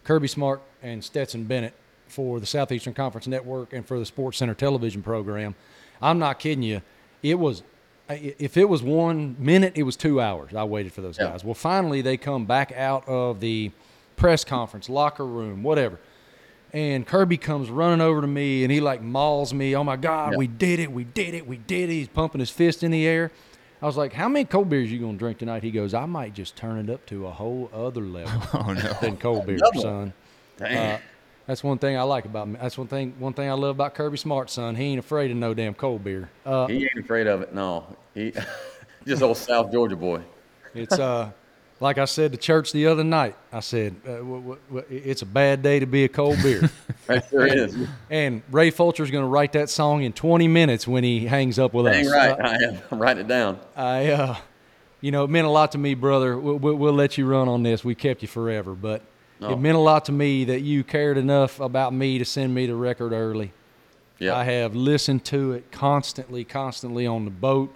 Kirby 0.04 0.26
Smart 0.26 0.62
and 0.82 1.04
Stetson 1.04 1.44
Bennett 1.44 1.74
for 2.10 2.40
the 2.40 2.46
Southeastern 2.46 2.94
Conference 2.94 3.26
Network 3.26 3.72
and 3.72 3.86
for 3.86 3.98
the 3.98 4.06
Sports 4.06 4.38
Center 4.38 4.54
television 4.54 5.02
program. 5.02 5.54
I'm 6.02 6.18
not 6.18 6.38
kidding 6.38 6.62
you. 6.62 6.82
It 7.22 7.38
was 7.38 7.62
if 8.08 8.56
it 8.56 8.68
was 8.68 8.82
one 8.82 9.36
minute, 9.38 9.74
it 9.76 9.84
was 9.84 9.96
two 9.96 10.20
hours. 10.20 10.52
I 10.54 10.64
waited 10.64 10.92
for 10.92 11.00
those 11.00 11.16
Yeah. 11.18 11.26
guys. 11.30 11.44
Well, 11.44 11.54
finally 11.54 12.02
they 12.02 12.16
come 12.16 12.44
back 12.44 12.72
out 12.72 13.06
of 13.08 13.38
the 13.40 13.70
press 14.16 14.44
conference, 14.44 14.88
locker 14.88 15.24
room, 15.24 15.62
whatever. 15.62 15.98
And 16.72 17.06
Kirby 17.06 17.36
comes 17.36 17.68
running 17.70 18.00
over 18.00 18.20
to 18.20 18.26
me 18.26 18.62
and 18.64 18.72
he 18.72 18.80
like 18.80 19.00
mauls 19.02 19.52
me. 19.54 19.76
Oh 19.76 19.84
my 19.84 19.96
God, 19.96 20.32
Yeah. 20.32 20.38
we 20.38 20.46
did 20.48 20.80
it, 20.80 20.90
we 20.90 21.04
did 21.04 21.34
it, 21.34 21.46
we 21.46 21.56
did 21.56 21.88
it. 21.88 21.92
He's 21.92 22.08
pumping 22.08 22.40
his 22.40 22.50
fist 22.50 22.82
in 22.82 22.90
the 22.90 23.06
air. 23.06 23.30
I 23.82 23.86
was 23.86 23.96
like, 23.96 24.12
How 24.12 24.28
many 24.28 24.44
cold 24.44 24.68
beers 24.68 24.90
you 24.90 24.98
gonna 24.98 25.16
drink 25.16 25.38
tonight? 25.38 25.62
He 25.62 25.70
goes, 25.70 25.94
I 25.94 26.06
might 26.06 26.34
just 26.34 26.56
turn 26.56 26.88
it 26.88 26.92
up 26.92 27.06
to 27.06 27.26
a 27.26 27.30
whole 27.30 27.70
other 27.72 28.02
level 28.02 28.42
oh 28.54 28.72
no! 28.72 28.92
than 29.00 29.16
cold 29.18 29.46
beer, 29.46 29.58
son. 29.74 30.12
Uh, 30.60 30.98
that's 31.50 31.64
one 31.64 31.78
thing 31.78 31.96
I 31.96 32.02
like 32.02 32.26
about 32.26 32.46
him. 32.46 32.56
That's 32.60 32.78
one 32.78 32.86
thing. 32.86 33.12
One 33.18 33.32
thing 33.32 33.48
I 33.50 33.54
love 33.54 33.70
about 33.74 33.94
Kirby 33.94 34.16
Smart, 34.18 34.50
son. 34.50 34.76
He 34.76 34.84
ain't 34.84 35.00
afraid 35.00 35.32
of 35.32 35.36
no 35.36 35.52
damn 35.52 35.74
cold 35.74 36.04
beer. 36.04 36.30
Uh, 36.46 36.66
he 36.68 36.82
ain't 36.84 36.96
afraid 37.04 37.26
of 37.26 37.42
it. 37.42 37.52
No, 37.52 37.84
he 38.14 38.32
just 39.06 39.20
old 39.22 39.36
South 39.36 39.72
Georgia 39.72 39.96
boy. 39.96 40.20
It's 40.74 40.96
uh, 40.96 41.32
like 41.80 41.98
I 41.98 42.04
said 42.04 42.30
to 42.30 42.38
Church 42.38 42.70
the 42.70 42.86
other 42.86 43.02
night. 43.02 43.34
I 43.52 43.58
said, 43.60 43.96
uh, 44.06 44.18
w- 44.18 44.40
w- 44.42 44.58
w- 44.72 44.86
it's 45.04 45.22
a 45.22 45.26
bad 45.26 45.62
day 45.62 45.80
to 45.80 45.86
be 45.86 46.04
a 46.04 46.08
cold 46.08 46.38
beer. 46.42 46.70
That 47.06 47.28
sure 47.28 47.44
is. 47.44 47.76
and 48.08 48.40
Ray 48.52 48.70
Fulcher's 48.70 49.10
going 49.10 49.24
to 49.24 49.28
write 49.28 49.54
that 49.54 49.68
song 49.68 50.04
in 50.04 50.12
20 50.12 50.46
minutes 50.46 50.86
when 50.86 51.02
he 51.02 51.26
hangs 51.26 51.58
up 51.58 51.74
with 51.74 51.86
Dang 51.86 52.06
us. 52.06 52.12
right, 52.12 52.30
Uh, 52.30 52.36
I 52.48 52.54
am. 52.68 52.78
I'm 52.92 52.98
writing 53.00 53.24
it 53.24 53.26
down. 53.26 53.58
I, 53.74 54.12
uh, 54.12 54.36
you 55.00 55.10
know, 55.10 55.24
it 55.24 55.30
meant 55.30 55.44
a 55.48 55.50
lot 55.50 55.72
to 55.72 55.78
me, 55.78 55.94
brother. 55.94 56.38
We'll, 56.38 56.54
we'll, 56.58 56.76
we'll 56.76 56.92
let 56.92 57.18
you 57.18 57.26
run 57.26 57.48
on 57.48 57.64
this. 57.64 57.82
We 57.84 57.96
kept 57.96 58.22
you 58.22 58.28
forever, 58.28 58.74
but 58.74 59.02
No. 59.40 59.50
it 59.52 59.58
meant 59.58 59.76
a 59.76 59.80
lot 59.80 60.04
to 60.06 60.12
me 60.12 60.44
that 60.44 60.60
you 60.60 60.84
cared 60.84 61.16
enough 61.16 61.60
about 61.60 61.94
me 61.94 62.18
to 62.18 62.24
send 62.24 62.54
me 62.54 62.66
the 62.66 62.74
record 62.74 63.12
early. 63.12 63.52
Yeah, 64.18 64.36
I 64.36 64.44
have 64.44 64.76
listened 64.76 65.24
to 65.26 65.52
it 65.52 65.72
constantly, 65.72 66.44
constantly 66.44 67.06
on 67.06 67.24
the 67.24 67.30
boat, 67.30 67.74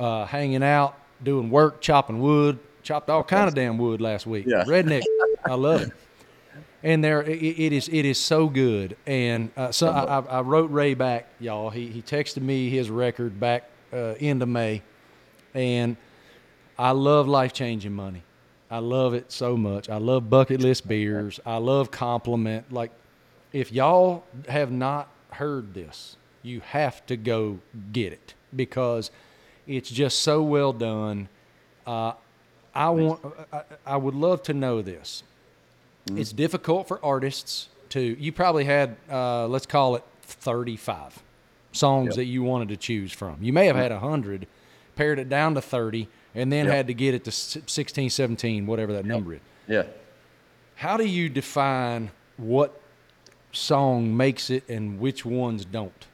uh, 0.00 0.24
hanging 0.24 0.64
out, 0.64 0.98
doing 1.22 1.48
work, 1.50 1.80
chopping 1.80 2.20
wood. 2.20 2.58
Chopped 2.82 3.10
all 3.10 3.24
kind 3.24 3.48
of 3.48 3.54
damn 3.54 3.78
wood 3.78 4.00
last 4.00 4.26
week. 4.26 4.46
Yeah. 4.46 4.62
Redneck, 4.64 5.02
I 5.44 5.54
love 5.54 5.82
it. 5.82 5.92
And 6.82 7.02
there, 7.02 7.20
it, 7.22 7.40
it 7.42 7.72
is, 7.72 7.88
it 7.88 8.04
is 8.04 8.16
so 8.16 8.48
good. 8.48 8.96
And 9.06 9.50
uh, 9.56 9.72
so 9.72 9.88
I, 9.88 10.18
I, 10.18 10.38
I 10.38 10.40
wrote 10.42 10.70
Ray 10.70 10.94
back, 10.94 11.26
y'all. 11.40 11.70
He 11.70 11.88
he 11.88 12.00
texted 12.00 12.42
me 12.42 12.70
his 12.70 12.90
record 12.90 13.40
back 13.40 13.68
uh, 13.92 14.14
of 14.20 14.48
May, 14.48 14.82
and 15.52 15.96
I 16.78 16.92
love 16.92 17.26
life 17.26 17.52
changing 17.52 17.92
money. 17.92 18.22
I 18.70 18.78
love 18.78 19.14
it 19.14 19.30
so 19.30 19.56
much. 19.56 19.88
I 19.88 19.98
love 19.98 20.28
bucket 20.28 20.60
list 20.60 20.88
beers. 20.88 21.38
I 21.46 21.58
love 21.58 21.90
compliment. 21.90 22.72
Like, 22.72 22.90
if 23.52 23.72
y'all 23.72 24.24
have 24.48 24.70
not 24.70 25.08
heard 25.30 25.74
this, 25.74 26.16
you 26.42 26.60
have 26.60 27.04
to 27.06 27.16
go 27.16 27.60
get 27.92 28.12
it 28.12 28.34
because 28.54 29.10
it's 29.66 29.90
just 29.90 30.20
so 30.20 30.42
well 30.42 30.72
done. 30.72 31.28
Uh, 31.86 32.12
I 32.74 32.90
want. 32.90 33.20
I, 33.52 33.62
I 33.86 33.96
would 33.96 34.14
love 34.14 34.42
to 34.44 34.52
know 34.52 34.82
this. 34.82 35.22
It's 36.14 36.32
difficult 36.32 36.86
for 36.86 37.04
artists 37.04 37.68
to. 37.90 38.00
You 38.00 38.32
probably 38.32 38.64
had, 38.64 38.96
uh, 39.10 39.46
let's 39.48 39.66
call 39.66 39.96
it, 39.96 40.04
thirty-five 40.22 41.22
songs 41.72 42.16
that 42.16 42.26
you 42.26 42.42
wanted 42.42 42.68
to 42.68 42.76
choose 42.76 43.12
from. 43.12 43.38
You 43.40 43.52
may 43.52 43.66
have 43.66 43.76
had 43.76 43.92
a 43.92 43.98
hundred, 43.98 44.46
pared 44.94 45.18
it 45.18 45.28
down 45.28 45.54
to 45.54 45.60
thirty, 45.60 46.08
and 46.36 46.52
then 46.52 46.66
Yep. 46.66 46.74
had 46.74 46.86
to 46.86 46.94
get 46.94 47.14
it 47.14 47.24
to 47.24 47.30
s- 47.30 47.58
16, 47.66 48.10
17, 48.10 48.66
whatever 48.66 48.92
that 48.92 49.04
number 49.04 49.34
is. 49.34 49.40
yeah. 49.66 49.82
How 50.76 50.96
do 50.98 51.04
you 51.04 51.28
define 51.30 52.10
what 52.36 52.78
song 53.50 54.14
makes 54.14 54.50
it 54.50 54.68
and 54.68 55.00
which 55.00 55.24
ones 55.24 55.64
don't? 55.64 56.06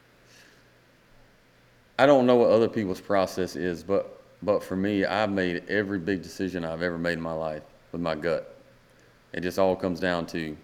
I 1.99 2.07
don't 2.07 2.27
know 2.27 2.37
what 2.37 2.51
other 2.51 2.69
people's 2.69 3.01
process 3.01 3.57
is, 3.57 3.83
but 3.83 4.19
but 4.45 4.63
for 4.65 4.75
me, 4.75 5.05
I've 5.05 5.31
made 5.31 5.69
every 5.69 5.99
big 6.01 6.21
decision 6.23 6.65
I've 6.65 6.83
ever 6.83 6.99
made 6.99 7.13
in 7.15 7.21
my 7.21 7.33
life 7.33 7.63
with 7.93 8.01
my 8.01 8.15
gut. 8.17 8.57
It 9.33 9.41
just 9.43 9.59
all 9.59 9.77
comes 9.77 10.01
down 10.01 10.27
to 10.27 10.57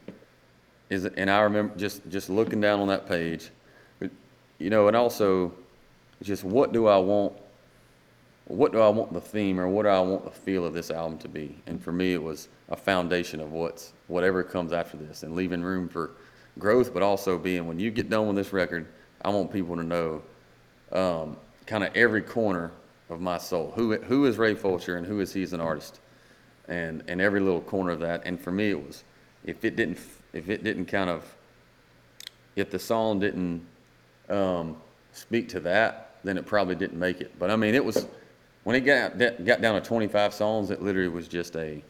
is 0.90 1.04
it, 1.04 1.14
and 1.16 1.30
I 1.30 1.40
remember 1.40 1.76
just 1.76 2.08
just 2.08 2.30
looking 2.30 2.60
down 2.60 2.80
on 2.80 2.88
that 2.88 3.06
page, 3.08 3.50
you 4.58 4.70
know, 4.70 4.86
and 4.88 4.96
also 4.96 5.52
just 6.22 6.44
what 6.44 6.72
do 6.72 6.86
I 6.86 6.98
want? 6.98 7.34
What 8.48 8.72
do 8.72 8.80
I 8.80 8.88
want 8.88 9.12
the 9.12 9.20
theme 9.20 9.60
or 9.60 9.68
what 9.68 9.82
do 9.82 9.90
I 9.90 10.00
want 10.00 10.24
the 10.24 10.30
feel 10.30 10.64
of 10.64 10.72
this 10.72 10.90
album 10.90 11.18
to 11.18 11.28
be? 11.28 11.54
And 11.66 11.82
for 11.82 11.92
me, 11.92 12.14
it 12.14 12.22
was 12.22 12.48
a 12.70 12.76
foundation 12.76 13.40
of 13.40 13.52
what's 13.52 13.92
whatever 14.06 14.42
comes 14.42 14.72
after 14.72 14.96
this, 14.96 15.22
and 15.22 15.36
leaving 15.36 15.62
room 15.62 15.86
for 15.86 16.12
growth, 16.58 16.94
but 16.94 17.02
also 17.02 17.38
being 17.38 17.66
when 17.66 17.78
you 17.78 17.90
get 17.90 18.08
done 18.08 18.26
with 18.26 18.36
this 18.36 18.54
record, 18.54 18.86
I 19.22 19.28
want 19.28 19.52
people 19.52 19.76
to 19.76 19.82
know 19.82 20.22
um, 20.92 21.36
kind 21.66 21.84
of 21.84 21.94
every 21.94 22.22
corner 22.22 22.72
of 23.10 23.20
my 23.20 23.36
soul. 23.36 23.72
Who 23.76 23.96
who 23.98 24.24
is 24.24 24.38
Ray 24.38 24.54
Fulcher 24.54 24.96
and 24.96 25.06
who 25.06 25.20
is 25.20 25.32
he 25.32 25.42
as 25.42 25.52
an 25.52 25.60
artist, 25.60 26.00
and 26.68 27.02
and 27.06 27.20
every 27.20 27.40
little 27.40 27.60
corner 27.60 27.90
of 27.90 28.00
that. 28.00 28.22
And 28.24 28.40
for 28.40 28.50
me, 28.50 28.70
it 28.70 28.86
was 28.86 29.04
if 29.44 29.62
it 29.62 29.76
didn't 29.76 29.98
if 30.32 30.48
it 30.48 30.64
didn't 30.64 30.86
kind 30.86 31.10
of 31.10 31.22
if 32.56 32.70
the 32.70 32.78
song 32.78 33.20
didn't 33.20 33.64
um, 34.30 34.76
speak 35.12 35.48
to 35.50 35.60
that, 35.60 36.16
then 36.24 36.38
it 36.38 36.46
probably 36.46 36.74
didn't 36.74 36.98
make 36.98 37.20
it. 37.20 37.38
But 37.38 37.50
I 37.50 37.56
mean, 37.56 37.74
it 37.74 37.84
was 37.84 38.06
when 38.64 38.76
it 38.76 38.80
got 38.80 39.18
got 39.44 39.60
down 39.60 39.80
to 39.80 39.86
25 39.86 40.34
songs, 40.34 40.70
it 40.70 40.82
literally 40.82 41.08
was 41.08 41.28
just 41.28 41.56
a 41.56 41.82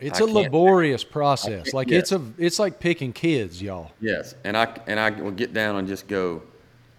It's 0.00 0.20
I 0.20 0.24
a 0.24 0.26
laborious 0.26 1.04
process. 1.04 1.72
Like 1.72 1.90
yeah. 1.90 1.98
it's 1.98 2.12
a 2.12 2.22
it's 2.38 2.58
like 2.58 2.80
picking 2.80 3.12
kids, 3.12 3.62
y'all. 3.62 3.92
Yes, 4.00 4.34
and 4.44 4.56
I 4.56 4.74
and 4.86 4.98
I 4.98 5.10
would 5.10 5.36
get 5.36 5.52
down 5.52 5.76
and 5.76 5.86
just 5.86 6.08
go. 6.08 6.42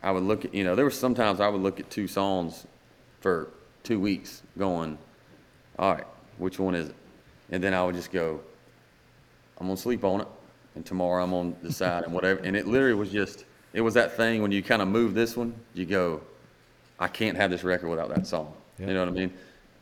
I 0.02 0.12
would 0.12 0.24
look 0.24 0.46
at 0.46 0.54
you 0.54 0.64
know 0.64 0.76
there 0.76 0.86
were 0.86 0.92
sometimes 0.92 1.40
I 1.40 1.48
would 1.48 1.62
look 1.62 1.80
at 1.80 1.90
two 1.90 2.08
songs 2.08 2.68
for 3.22 3.50
two 3.84 4.00
weeks, 4.00 4.44
going, 4.58 4.98
all 5.80 5.94
right, 5.94 6.08
which 6.38 6.60
one 6.60 6.76
is 6.76 6.90
it? 6.90 6.96
And 7.52 7.64
then 7.64 7.74
I 7.74 7.84
would 7.84 7.96
just 7.96 8.12
go, 8.12 8.42
I'm 9.58 9.68
gonna 9.68 9.78
sleep 9.78 10.04
on 10.04 10.22
it, 10.22 10.28
and 10.76 10.86
tomorrow 10.86 11.24
I'm 11.24 11.32
gonna 11.32 11.52
decide 11.64 12.04
and 12.04 12.14
whatever. 12.14 12.42
And 12.42 12.56
it 12.56 12.68
literally 12.68 12.96
was 12.96 13.12
just 13.12 13.46
it 13.74 13.82
was 13.82 13.94
that 13.96 14.16
thing 14.16 14.42
when 14.42 14.52
you 14.52 14.62
kind 14.62 14.82
of 14.82 14.88
move 14.88 15.14
this 15.14 15.36
one, 15.36 15.54
you 15.74 15.86
go, 15.86 16.22
I 17.00 17.08
can't 17.08 17.38
have 17.38 17.52
this 17.52 17.64
record 17.64 17.90
without 17.90 18.10
that 18.10 18.28
song. 18.28 18.54
Yeah. 18.80 18.88
You 18.88 18.94
know 18.94 19.00
what 19.02 19.10
I 19.10 19.12
mean? 19.12 19.34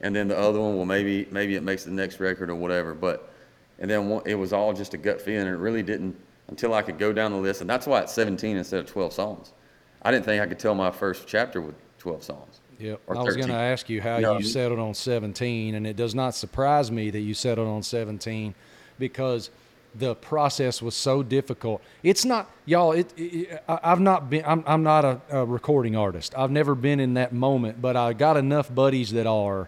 And 0.01 0.15
then 0.15 0.27
the 0.27 0.37
other 0.37 0.59
one, 0.59 0.75
well, 0.77 0.85
maybe 0.85 1.27
maybe 1.31 1.55
it 1.55 1.63
makes 1.63 1.83
the 1.83 1.91
next 1.91 2.19
record 2.19 2.49
or 2.49 2.55
whatever. 2.55 2.93
But 2.93 3.31
and 3.79 3.89
then 3.89 4.09
one, 4.09 4.23
it 4.25 4.35
was 4.35 4.53
all 4.53 4.73
just 4.73 4.93
a 4.93 4.97
gut 4.97 5.21
feeling. 5.21 5.47
It 5.47 5.51
really 5.51 5.83
didn't 5.83 6.15
until 6.47 6.73
I 6.73 6.81
could 6.81 6.97
go 6.97 7.13
down 7.13 7.31
the 7.31 7.37
list, 7.37 7.61
and 7.61 7.69
that's 7.69 7.87
why 7.87 8.01
it's 8.01 8.13
17 8.13 8.57
instead 8.57 8.79
of 8.79 8.85
12 8.87 9.13
songs. 9.13 9.53
I 10.01 10.11
didn't 10.11 10.25
think 10.25 10.41
I 10.41 10.47
could 10.47 10.59
tell 10.59 10.75
my 10.75 10.91
first 10.91 11.27
chapter 11.27 11.61
with 11.61 11.75
12 11.99 12.23
songs. 12.23 12.59
Yep. 12.79 12.99
Or 13.07 13.15
I 13.15 13.21
was 13.21 13.35
going 13.35 13.47
to 13.49 13.53
ask 13.53 13.89
you 13.89 14.01
how 14.01 14.17
No. 14.17 14.37
you 14.39 14.43
settled 14.43 14.79
on 14.79 14.93
17, 14.95 15.75
and 15.75 15.85
it 15.85 15.95
does 15.95 16.15
not 16.15 16.33
surprise 16.33 16.91
me 16.91 17.11
that 17.11 17.19
you 17.19 17.33
settled 17.35 17.67
on 17.67 17.83
17 17.83 18.55
because 18.97 19.51
the 19.95 20.15
process 20.15 20.81
was 20.81 20.95
so 20.95 21.21
difficult. 21.23 21.81
It's 22.03 22.23
not, 22.23 22.49
y'all. 22.65 22.93
It, 22.93 23.11
it, 23.17 23.63
I- 23.67 23.79
I've 23.83 23.99
not 23.99 24.29
been. 24.29 24.43
I'm, 24.45 24.63
I'm 24.65 24.83
not 24.83 25.03
a, 25.05 25.21
a 25.29 25.45
recording 25.45 25.95
artist. 25.95 26.33
I've 26.37 26.51
never 26.51 26.75
been 26.75 26.99
in 26.99 27.15
that 27.15 27.33
moment, 27.33 27.81
but 27.81 27.95
I 27.97 28.13
got 28.13 28.37
enough 28.37 28.73
buddies 28.73 29.11
that 29.11 29.27
are. 29.27 29.67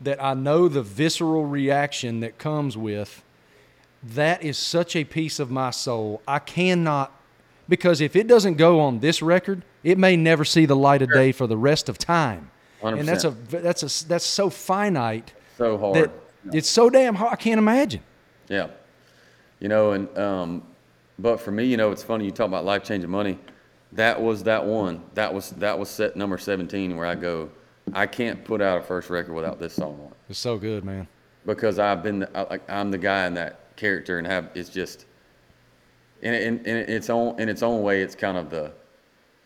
that 0.00 0.22
I 0.22 0.34
know 0.34 0.68
the 0.68 0.82
visceral 0.82 1.44
reaction 1.46 2.20
that 2.20 2.38
comes 2.38 2.76
with, 2.76 3.22
that 4.02 4.42
is 4.42 4.56
such 4.58 4.96
a 4.96 5.04
piece 5.04 5.38
of 5.38 5.50
my 5.50 5.70
soul. 5.70 6.22
I 6.26 6.38
cannot, 6.40 7.12
because 7.68 8.00
if 8.00 8.16
it 8.16 8.26
doesn't 8.26 8.54
go 8.54 8.80
on 8.80 8.98
this 9.00 9.22
record, 9.22 9.62
it 9.84 9.98
may 9.98 10.16
never 10.16 10.44
see 10.44 10.66
the 10.66 10.74
light 10.76 11.02
of 11.02 11.12
day 11.12 11.30
for 11.32 11.46
the 11.46 11.56
rest 11.56 11.88
of 11.88 11.98
time. 11.98 12.50
100%. 12.82 12.98
And 13.00 13.08
that's 13.08 13.24
a 13.24 13.30
that's 13.30 13.82
a 14.04 14.08
that's 14.08 14.24
so 14.26 14.50
finite 14.50 15.32
So 15.58 15.78
hard. 15.78 15.94
that 15.96 16.10
it's 16.52 16.68
so 16.68 16.90
damn 16.90 17.14
hard. 17.14 17.32
I 17.32 17.36
can't 17.36 17.58
imagine. 17.58 18.00
Yeah. 18.48 18.68
You 19.62 19.68
know, 19.68 19.92
and 19.92 20.18
um, 20.18 20.62
but 21.20 21.40
for 21.40 21.52
me, 21.52 21.64
you 21.64 21.76
know, 21.76 21.92
it's 21.92 22.02
funny 22.02 22.24
you 22.24 22.32
talk 22.32 22.48
about 22.48 22.64
life 22.64 22.82
changing 22.82 23.08
money. 23.08 23.38
That 23.92 24.20
was 24.20 24.42
that 24.42 24.64
one. 24.66 25.04
That 25.14 25.32
was 25.32 25.50
that 25.52 25.78
was 25.78 25.88
set 25.88 26.16
number 26.16 26.36
seventeen 26.36 26.96
where 26.96 27.06
I 27.06 27.14
go. 27.14 27.48
I 27.94 28.06
can't 28.06 28.44
put 28.44 28.60
out 28.60 28.78
a 28.80 28.82
first 28.82 29.08
record 29.08 29.34
without 29.34 29.60
this 29.60 29.74
song 29.74 30.00
on 30.00 30.06
it 30.08 30.16
It's 30.30 30.38
so 30.40 30.56
good, 30.58 30.84
man. 30.84 31.06
because 31.46 31.78
I've 31.78 32.02
been 32.02 32.26
I, 32.34 32.42
like 32.42 32.68
I'm 32.68 32.90
the 32.90 32.98
guy 32.98 33.26
in 33.26 33.34
that 33.34 33.76
character 33.76 34.18
and 34.18 34.26
have 34.26 34.50
it's 34.54 34.68
just 34.68 35.06
in, 36.22 36.34
in, 36.34 36.58
in 36.64 36.76
its 36.76 37.08
own 37.10 37.40
in 37.40 37.48
its 37.48 37.62
own 37.62 37.82
way 37.82 38.02
it's 38.02 38.14
kind 38.14 38.36
of 38.38 38.50
the 38.50 38.72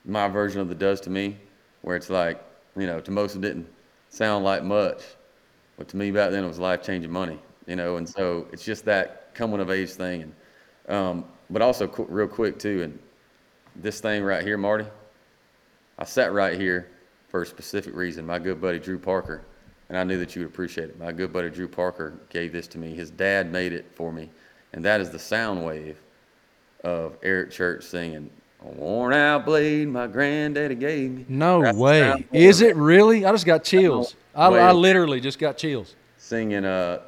my 0.05 0.29
version 0.29 0.61
of 0.61 0.69
the 0.69 0.75
Does 0.75 1.01
to 1.03 1.11
Me 1.11 1.37
where 1.83 1.97
it's 1.97 2.11
like 2.11 2.43
you 2.77 2.87
know 2.87 3.01
to 3.01 3.11
most 3.11 3.37
it 3.37 3.41
didn't 3.43 3.67
sound 4.11 4.45
like 4.45 4.63
much 4.63 5.03
but 5.79 5.89
to 5.89 5.97
me 5.97 6.11
back 6.11 6.31
then 6.31 6.45
it 6.45 6.49
was 6.49 6.59
life 6.59 6.83
changing 6.83 7.11
money 7.11 7.39
you 7.67 7.77
know 7.77 7.97
and 7.97 8.09
so 8.09 8.47
it's 8.53 8.65
just 8.65 8.85
that 8.85 9.26
coming 9.37 9.61
of 9.61 9.71
age 9.71 9.91
thing 9.91 10.23
and 10.23 10.95
um, 10.95 11.25
but 11.51 11.63
also 11.63 11.87
qu- 11.87 12.07
real 12.09 12.29
quick 12.29 12.59
too 12.59 12.83
and 12.83 12.99
this 13.77 14.01
thing 14.01 14.23
right 14.23 14.43
here 14.43 14.57
Marty 14.57 14.87
I 15.99 16.05
sat 16.05 16.33
right 16.33 16.59
here 16.59 16.89
for 17.29 17.43
a 17.43 17.47
specific 17.47 17.95
reason. 17.95 18.27
My 18.27 18.39
good 18.39 18.61
buddy 18.61 18.79
Drew 18.79 18.99
Parker, 18.99 19.43
and 19.89 19.97
I 19.97 20.05
knew 20.05 20.19
that 20.19 20.37
you 20.37 20.43
would 20.43 20.51
appreciate 20.51 20.91
it. 20.91 20.99
My 20.99 21.13
good 21.13 21.33
buddy 21.33 21.51
Drew 21.51 21.69
Parker 21.69 22.19
gave 22.29 22.53
this 22.53 22.67
to 22.69 22.79
me. 22.79 22.95
His 22.95 23.11
dad 23.11 23.51
made 23.51 23.73
it 23.73 23.87
for 23.95 24.13
me, 24.13 24.31
and 24.73 24.85
that 24.85 25.01
is 25.01 25.11
the 25.11 25.19
sound 25.19 25.65
wave 25.65 26.01
of 26.85 27.17
Eric 27.23 27.51
Church 27.51 27.85
singing 27.85 28.31
"A 28.63 28.69
"Worn 28.69 29.15
Out 29.15 29.47
Blade" 29.47 29.89
my 29.89 30.07
granddaddy 30.07 30.75
gave 30.75 31.11
me. 31.11 31.25
No 31.29 31.63
That's 31.63 31.77
way. 31.79 32.27
Is 32.33 32.61
it 32.61 32.77
really? 32.77 33.25
I 33.25 33.33
just 33.33 33.47
got 33.47 33.65
chills. 33.65 34.15
I, 34.35 34.49
I 34.49 34.73
literally 34.73 35.21
just 35.21 35.39
got 35.39 35.57
chills. 35.57 35.95
singing? 36.19 36.67
Uh, 36.67 37.01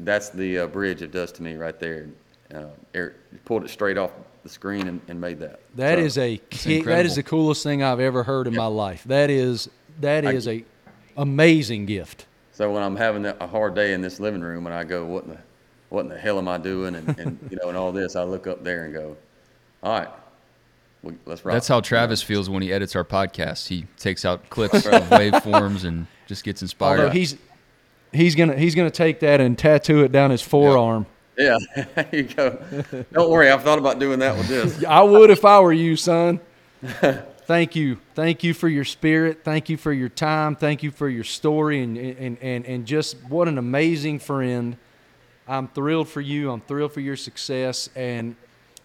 that's 0.00 0.28
the 0.30 0.60
uh, 0.60 0.66
bridge 0.66 1.02
it 1.02 1.12
Does 1.12 1.32
to 1.32 1.42
Me 1.42 1.54
right 1.54 1.78
there. 1.78 2.08
Uh, 2.54 2.64
Eric 2.94 3.14
pulled 3.44 3.64
it 3.64 3.70
straight 3.70 3.96
off 3.96 4.10
the 4.42 4.48
screen 4.48 4.88
and, 4.88 5.00
and 5.08 5.20
made 5.20 5.38
that. 5.40 5.60
That 5.76 5.98
So- 5.98 6.04
is 6.04 6.18
a 6.18 6.36
kick, 6.36 6.50
that 6.62 6.70
incredible. 6.76 7.06
is 7.06 7.14
the 7.16 7.22
coolest 7.22 7.62
thing 7.62 7.82
I've 7.82 8.00
ever 8.00 8.22
heard 8.22 8.46
in 8.46 8.54
my 8.56 8.66
life. 8.66 9.04
That 9.04 9.30
is 9.30 9.68
that 10.00 10.24
is 10.24 10.48
a 10.48 10.64
amazing 11.16 11.86
gift. 11.86 12.26
So 12.52 12.72
when 12.72 12.82
I'm 12.82 12.96
having 12.96 13.24
a 13.26 13.46
hard 13.46 13.74
day 13.74 13.92
in 13.92 14.00
this 14.02 14.20
living 14.20 14.40
room 14.42 14.66
and 14.66 14.74
I 14.74 14.84
go, 14.84 15.04
what 15.06 15.24
in 15.24 15.30
the, 15.30 15.38
what 15.88 16.00
in 16.02 16.08
the 16.08 16.18
hell 16.18 16.38
am 16.38 16.48
I 16.48 16.58
doing? 16.58 16.94
And, 16.94 17.08
and 17.18 17.38
you 17.50 17.56
know, 17.62 17.68
and 17.68 17.76
all 17.76 17.92
this, 17.92 18.16
I 18.16 18.22
look 18.22 18.46
up 18.46 18.62
there 18.64 18.84
and 18.84 18.92
go, 18.94 19.16
all 19.82 19.98
right, 19.98 20.08
we, 21.02 21.14
let's 21.24 21.44
rock. 21.44 21.54
That's 21.54 21.68
how 21.68 21.80
Travis 21.80 22.22
feels 22.22 22.50
when 22.50 22.62
he 22.62 22.72
edits 22.72 22.94
our 22.96 23.04
podcast. 23.04 23.68
He 23.68 23.86
takes 23.96 24.24
out 24.24 24.48
clips 24.50 24.84
of 24.86 25.02
waveforms 25.04 25.84
and 25.84 26.06
just 26.26 26.44
gets 26.44 26.60
inspired. 26.62 27.00
Although 27.00 27.10
he's 27.12 27.36
he's 28.12 28.34
gonna 28.34 28.56
he's 28.56 28.74
gonna 28.74 28.90
take 28.90 29.20
that 29.20 29.40
and 29.40 29.58
tattoo 29.58 30.02
it 30.02 30.12
down 30.12 30.30
his 30.30 30.42
forearm. 30.42 31.06
Yeah, 31.36 31.58
there 31.94 32.08
you 32.12 32.24
go. 32.24 32.58
Don't 33.12 33.30
worry, 33.30 33.50
I've 33.50 33.62
thought 33.62 33.78
about 33.78 33.98
doing 33.98 34.18
that 34.18 34.36
with 34.36 34.48
this. 34.48 34.84
I 34.88 35.02
would 35.02 35.30
if 35.30 35.44
I 35.44 35.60
were 35.60 35.72
you, 35.72 35.96
son. 35.96 36.40
Thank 37.50 37.74
you. 37.74 37.98
Thank 38.14 38.44
you 38.44 38.54
for 38.54 38.68
your 38.68 38.84
spirit. 38.84 39.42
Thank 39.42 39.68
you 39.68 39.76
for 39.76 39.92
your 39.92 40.08
time. 40.08 40.54
Thank 40.54 40.84
you 40.84 40.92
for 40.92 41.08
your 41.08 41.24
story 41.24 41.82
and, 41.82 41.98
and, 41.98 42.38
and, 42.40 42.64
and 42.64 42.86
just 42.86 43.16
what 43.28 43.48
an 43.48 43.58
amazing 43.58 44.20
friend. 44.20 44.76
I'm 45.48 45.66
thrilled 45.66 46.08
for 46.08 46.20
you. 46.20 46.52
I'm 46.52 46.60
thrilled 46.60 46.92
for 46.92 47.00
your 47.00 47.16
success. 47.16 47.90
And 47.96 48.36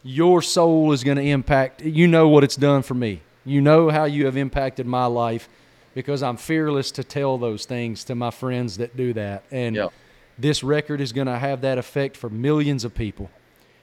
your 0.02 0.42
soul 0.42 0.94
is 0.94 1.04
going 1.04 1.18
to 1.18 1.24
impact, 1.24 1.84
you 1.84 2.08
know 2.08 2.28
what 2.28 2.44
it's 2.44 2.56
done 2.56 2.82
for 2.82 2.96
me. 2.96 3.22
You 3.46 3.62
know 3.62 3.92
how 3.92 4.06
you 4.06 4.26
have 4.26 4.36
impacted 4.36 4.88
my 4.88 5.06
life 5.06 5.48
because 5.96 6.22
I'm 6.22 6.38
fearless 6.38 6.92
to 6.92 7.04
tell 7.04 7.40
those 7.40 7.66
things 7.66 8.04
to 8.04 8.16
my 8.16 8.30
friends 8.30 8.78
that 8.78 8.96
do 8.96 9.14
that. 9.14 9.44
And 9.50 9.76
Yep. 9.76 9.94
this 10.38 10.64
record 10.64 11.02
is 11.02 11.12
going 11.12 11.28
to 11.28 11.40
have 11.40 11.62
that 11.62 11.80
effect 11.80 12.16
for 12.16 12.30
millions 12.30 12.84
of 12.84 12.94
people. 12.94 13.32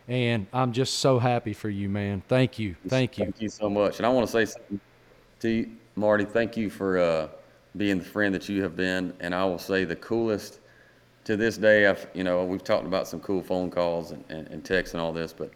And 0.07 0.47
I'm 0.53 0.73
just 0.73 0.99
so 0.99 1.19
happy 1.19 1.55
for 1.55 1.71
you, 1.71 1.89
man. 1.89 2.23
Thank 2.29 2.59
you. 2.59 2.77
Thank 2.87 3.19
you. 3.19 3.25
Thank 3.25 3.41
you 3.41 3.49
so 3.49 3.71
much. 3.71 3.97
And 3.99 4.07
I 4.07 4.11
want 4.11 4.27
to 4.27 4.33
say 4.33 4.45
something 4.45 4.81
to 5.41 5.49
you, 5.49 5.71
Marty. 5.97 6.25
Thank 6.25 6.57
you 6.57 6.69
for 6.69 6.99
uh, 6.99 7.29
being 7.77 7.99
the 7.99 8.05
friend 8.05 8.35
that 8.35 8.49
you 8.49 8.63
have 8.63 8.77
been. 8.77 9.15
And 9.21 9.35
I 9.35 9.45
will 9.45 9.59
say 9.59 9.85
the 9.85 9.97
coolest 9.97 10.61
to 11.25 11.37
this 11.37 11.57
day. 11.57 11.87
I've 11.87 12.07
you 12.15 12.25
know 12.25 12.45
we've 12.45 12.65
talked 12.65 12.87
about 12.87 13.09
some 13.09 13.21
cool 13.21 13.43
phone 13.43 13.71
calls 13.71 14.11
and, 14.11 14.25
and, 14.29 14.49
and 14.49 14.65
texts 14.65 14.95
and 14.95 15.01
all 15.01 15.13
this, 15.13 15.33
but 15.33 15.51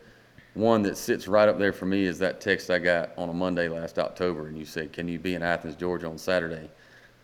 one 0.56 0.82
that 0.82 0.96
sits 0.96 1.28
right 1.28 1.48
up 1.48 1.58
there 1.58 1.72
for 1.72 1.84
me 1.84 2.04
is 2.04 2.18
that 2.18 2.40
text 2.40 2.70
I 2.70 2.78
got 2.78 3.10
on 3.18 3.28
a 3.28 3.32
Monday 3.32 3.68
last 3.68 3.98
October, 3.98 4.48
and 4.48 4.56
you 4.56 4.64
said, 4.64 4.92
"Can 4.92 5.06
you 5.06 5.18
be 5.18 5.34
in 5.34 5.42
Athens, 5.42 5.76
Georgia, 5.76 6.08
on 6.08 6.16
Saturday 6.18 6.70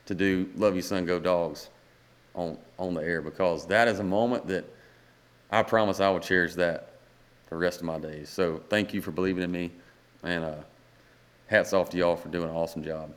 to 0.07 0.15
do 0.15 0.51
Love 0.57 0.77
You 0.77 0.83
Son 0.83 1.07
Go 1.07 1.19
Dogs 1.19 1.71
on 2.35 2.59
on 2.79 2.95
the 2.95 3.03
air?" 3.03 3.23
Because 3.23 3.67
that 3.67 3.89
is 3.89 4.01
a 4.01 4.05
moment 4.05 4.47
that 4.49 4.65
I 5.51 5.63
promise 5.63 5.99
I 5.99 6.11
will 6.11 6.21
cherish 6.21 6.55
that 6.55 6.91
for 7.49 7.55
the 7.55 7.61
rest 7.61 7.81
of 7.81 7.87
my 7.87 7.99
days. 7.99 8.29
So 8.29 8.63
thank 8.69 8.93
you 8.93 9.01
for 9.01 9.13
believing 9.13 9.43
in 9.43 9.51
me, 9.51 9.73
and 10.23 10.45
uh, 10.45 10.55
hats 11.47 11.73
off 11.73 11.89
to 11.91 11.97
y'all 11.97 12.17
for 12.17 12.29
doing 12.29 12.51
an 12.51 12.55
awesome 12.55 12.83
job. 12.83 13.15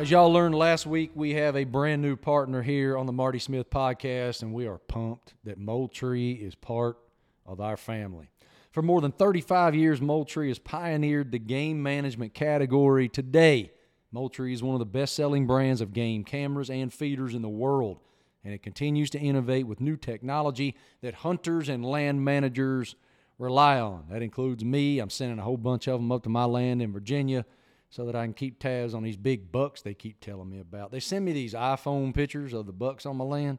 As 0.00 0.10
y'all 0.10 0.32
learned 0.32 0.54
last 0.54 0.86
week, 0.86 1.10
we 1.14 1.34
have 1.34 1.54
a 1.54 1.64
brand 1.64 2.00
new 2.00 2.16
partner 2.16 2.62
here 2.62 2.96
on 2.96 3.04
the 3.04 3.12
Marty 3.12 3.38
Smith 3.38 3.68
podcast, 3.68 4.40
and 4.40 4.50
we 4.54 4.66
are 4.66 4.78
pumped 4.78 5.34
that 5.44 5.58
Moultrie 5.58 6.32
is 6.32 6.54
part 6.54 6.96
of 7.44 7.60
our 7.60 7.76
family. 7.76 8.30
For 8.72 8.80
more 8.80 9.02
than 9.02 9.12
35 9.12 9.74
years, 9.74 10.00
Moultrie 10.00 10.48
has 10.48 10.58
pioneered 10.58 11.32
the 11.32 11.38
game 11.38 11.82
management 11.82 12.32
category. 12.32 13.10
Today, 13.10 13.72
Moultrie 14.10 14.54
is 14.54 14.62
one 14.62 14.74
of 14.74 14.78
the 14.78 14.86
best 14.86 15.14
selling 15.14 15.46
brands 15.46 15.82
of 15.82 15.92
game 15.92 16.24
cameras 16.24 16.70
and 16.70 16.90
feeders 16.90 17.34
in 17.34 17.42
the 17.42 17.50
world, 17.50 17.98
and 18.42 18.54
it 18.54 18.62
continues 18.62 19.10
to 19.10 19.18
innovate 19.18 19.66
with 19.66 19.82
new 19.82 19.98
technology 19.98 20.76
that 21.02 21.12
hunters 21.12 21.68
and 21.68 21.84
land 21.84 22.24
managers 22.24 22.94
rely 23.38 23.78
on. 23.78 24.06
That 24.08 24.22
includes 24.22 24.64
me. 24.64 24.98
I'm 24.98 25.10
sending 25.10 25.38
a 25.38 25.42
whole 25.42 25.58
bunch 25.58 25.88
of 25.88 26.00
them 26.00 26.10
up 26.10 26.22
to 26.22 26.30
my 26.30 26.46
land 26.46 26.80
in 26.80 26.90
Virginia 26.90 27.44
so 27.90 28.06
that 28.06 28.14
I 28.14 28.24
can 28.24 28.34
keep 28.34 28.60
tabs 28.60 28.94
on 28.94 29.02
these 29.02 29.16
big 29.16 29.50
bucks 29.50 29.82
they 29.82 29.94
keep 29.94 30.20
telling 30.20 30.48
me 30.48 30.60
about. 30.60 30.92
They 30.92 31.00
send 31.00 31.24
me 31.24 31.32
these 31.32 31.54
iPhone 31.54 32.14
pictures 32.14 32.52
of 32.52 32.66
the 32.66 32.72
bucks 32.72 33.04
on 33.04 33.16
my 33.16 33.24
land. 33.24 33.58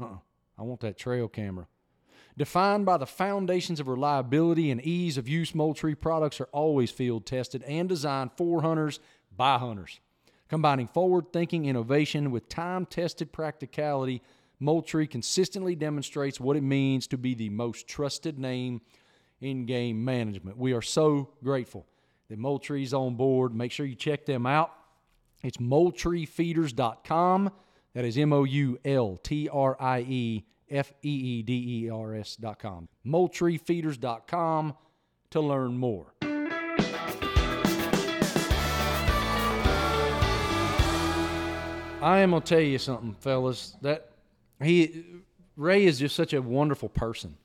Uh-uh. 0.00 0.18
I 0.56 0.62
want 0.62 0.80
that 0.80 0.96
trail 0.96 1.28
camera. 1.28 1.66
Defined 2.36 2.86
by 2.86 2.96
the 2.98 3.06
foundations 3.06 3.80
of 3.80 3.88
reliability 3.88 4.70
and 4.70 4.80
ease 4.80 5.18
of 5.18 5.28
use, 5.28 5.56
Moultrie 5.56 5.96
products 5.96 6.40
are 6.40 6.48
always 6.52 6.92
field 6.92 7.26
tested 7.26 7.64
and 7.64 7.88
designed 7.88 8.30
for 8.36 8.62
hunters 8.62 9.00
by 9.36 9.58
hunters. 9.58 9.98
Combining 10.48 10.86
forward 10.86 11.32
thinking 11.32 11.66
innovation 11.66 12.30
with 12.30 12.48
time 12.48 12.86
tested 12.86 13.32
practicality, 13.32 14.22
Moultrie 14.60 15.08
consistently 15.08 15.74
demonstrates 15.74 16.40
what 16.40 16.56
it 16.56 16.62
means 16.62 17.08
to 17.08 17.18
be 17.18 17.34
the 17.34 17.50
most 17.50 17.88
trusted 17.88 18.38
name 18.38 18.82
in 19.40 19.66
game 19.66 20.04
management. 20.04 20.56
We 20.56 20.72
are 20.72 20.82
so 20.82 21.30
grateful 21.42 21.86
that 22.28 22.38
Moultrie's 22.38 22.92
on 22.94 23.14
board. 23.14 23.54
Make 23.54 23.72
sure 23.72 23.86
you 23.86 23.94
check 23.94 24.26
them 24.26 24.46
out. 24.46 24.72
It's 25.42 25.56
moultriefeeders.com. 25.58 27.50
That 27.94 28.04
is 28.04 28.18
M 28.18 28.32
O 28.32 28.44
U 28.44 28.78
L 28.84 29.18
T 29.22 29.48
R 29.48 29.76
I 29.80 30.00
E 30.00 30.44
F 30.70 30.92
E 31.02 31.08
E 31.08 31.42
D 31.42 31.84
E 31.84 31.90
R 31.90 32.14
S.com. 32.14 32.88
Moultriefeeders.com 33.06 34.74
to 35.30 35.40
learn 35.40 35.78
more. 35.78 36.14
I 42.00 42.20
am 42.20 42.30
gonna 42.30 42.40
tell 42.40 42.60
you 42.60 42.78
something, 42.78 43.14
fellas. 43.14 43.76
That 43.82 44.12
he 44.62 45.04
Ray 45.56 45.84
is 45.84 45.98
just 45.98 46.14
such 46.14 46.32
a 46.32 46.40
wonderful 46.40 46.88
person, 46.88 47.36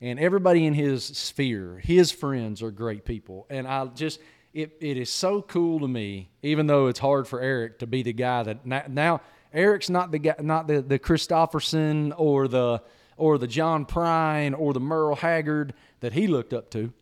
and 0.00 0.18
everybody 0.18 0.66
in 0.66 0.74
his 0.74 1.04
sphere, 1.04 1.80
his 1.82 2.10
friends 2.10 2.62
are 2.62 2.70
great 2.70 3.04
people, 3.04 3.46
and 3.50 3.66
I 3.66 3.86
just 3.86 4.20
it, 4.52 4.76
it 4.80 4.96
is 4.96 5.10
so 5.10 5.42
cool 5.42 5.80
to 5.80 5.88
me. 5.88 6.30
Even 6.42 6.66
though 6.66 6.88
it's 6.88 6.98
hard 6.98 7.28
for 7.28 7.40
Eric 7.40 7.78
to 7.80 7.86
be 7.86 8.02
the 8.02 8.12
guy 8.12 8.42
that 8.42 8.66
now, 8.66 8.82
now 8.88 9.20
Eric's 9.52 9.90
not 9.90 10.10
the 10.10 10.18
guy, 10.18 10.34
not 10.40 10.66
the 10.66 10.82
the 10.82 10.98
Kristofferson 10.98 12.12
or 12.16 12.48
the 12.48 12.82
or 13.16 13.38
the 13.38 13.46
John 13.46 13.84
Prine 13.84 14.58
or 14.58 14.72
the 14.72 14.80
Merle 14.80 15.16
Haggard 15.16 15.74
that 16.00 16.12
he 16.12 16.26
looked 16.26 16.52
up 16.52 16.70
to. 16.70 16.92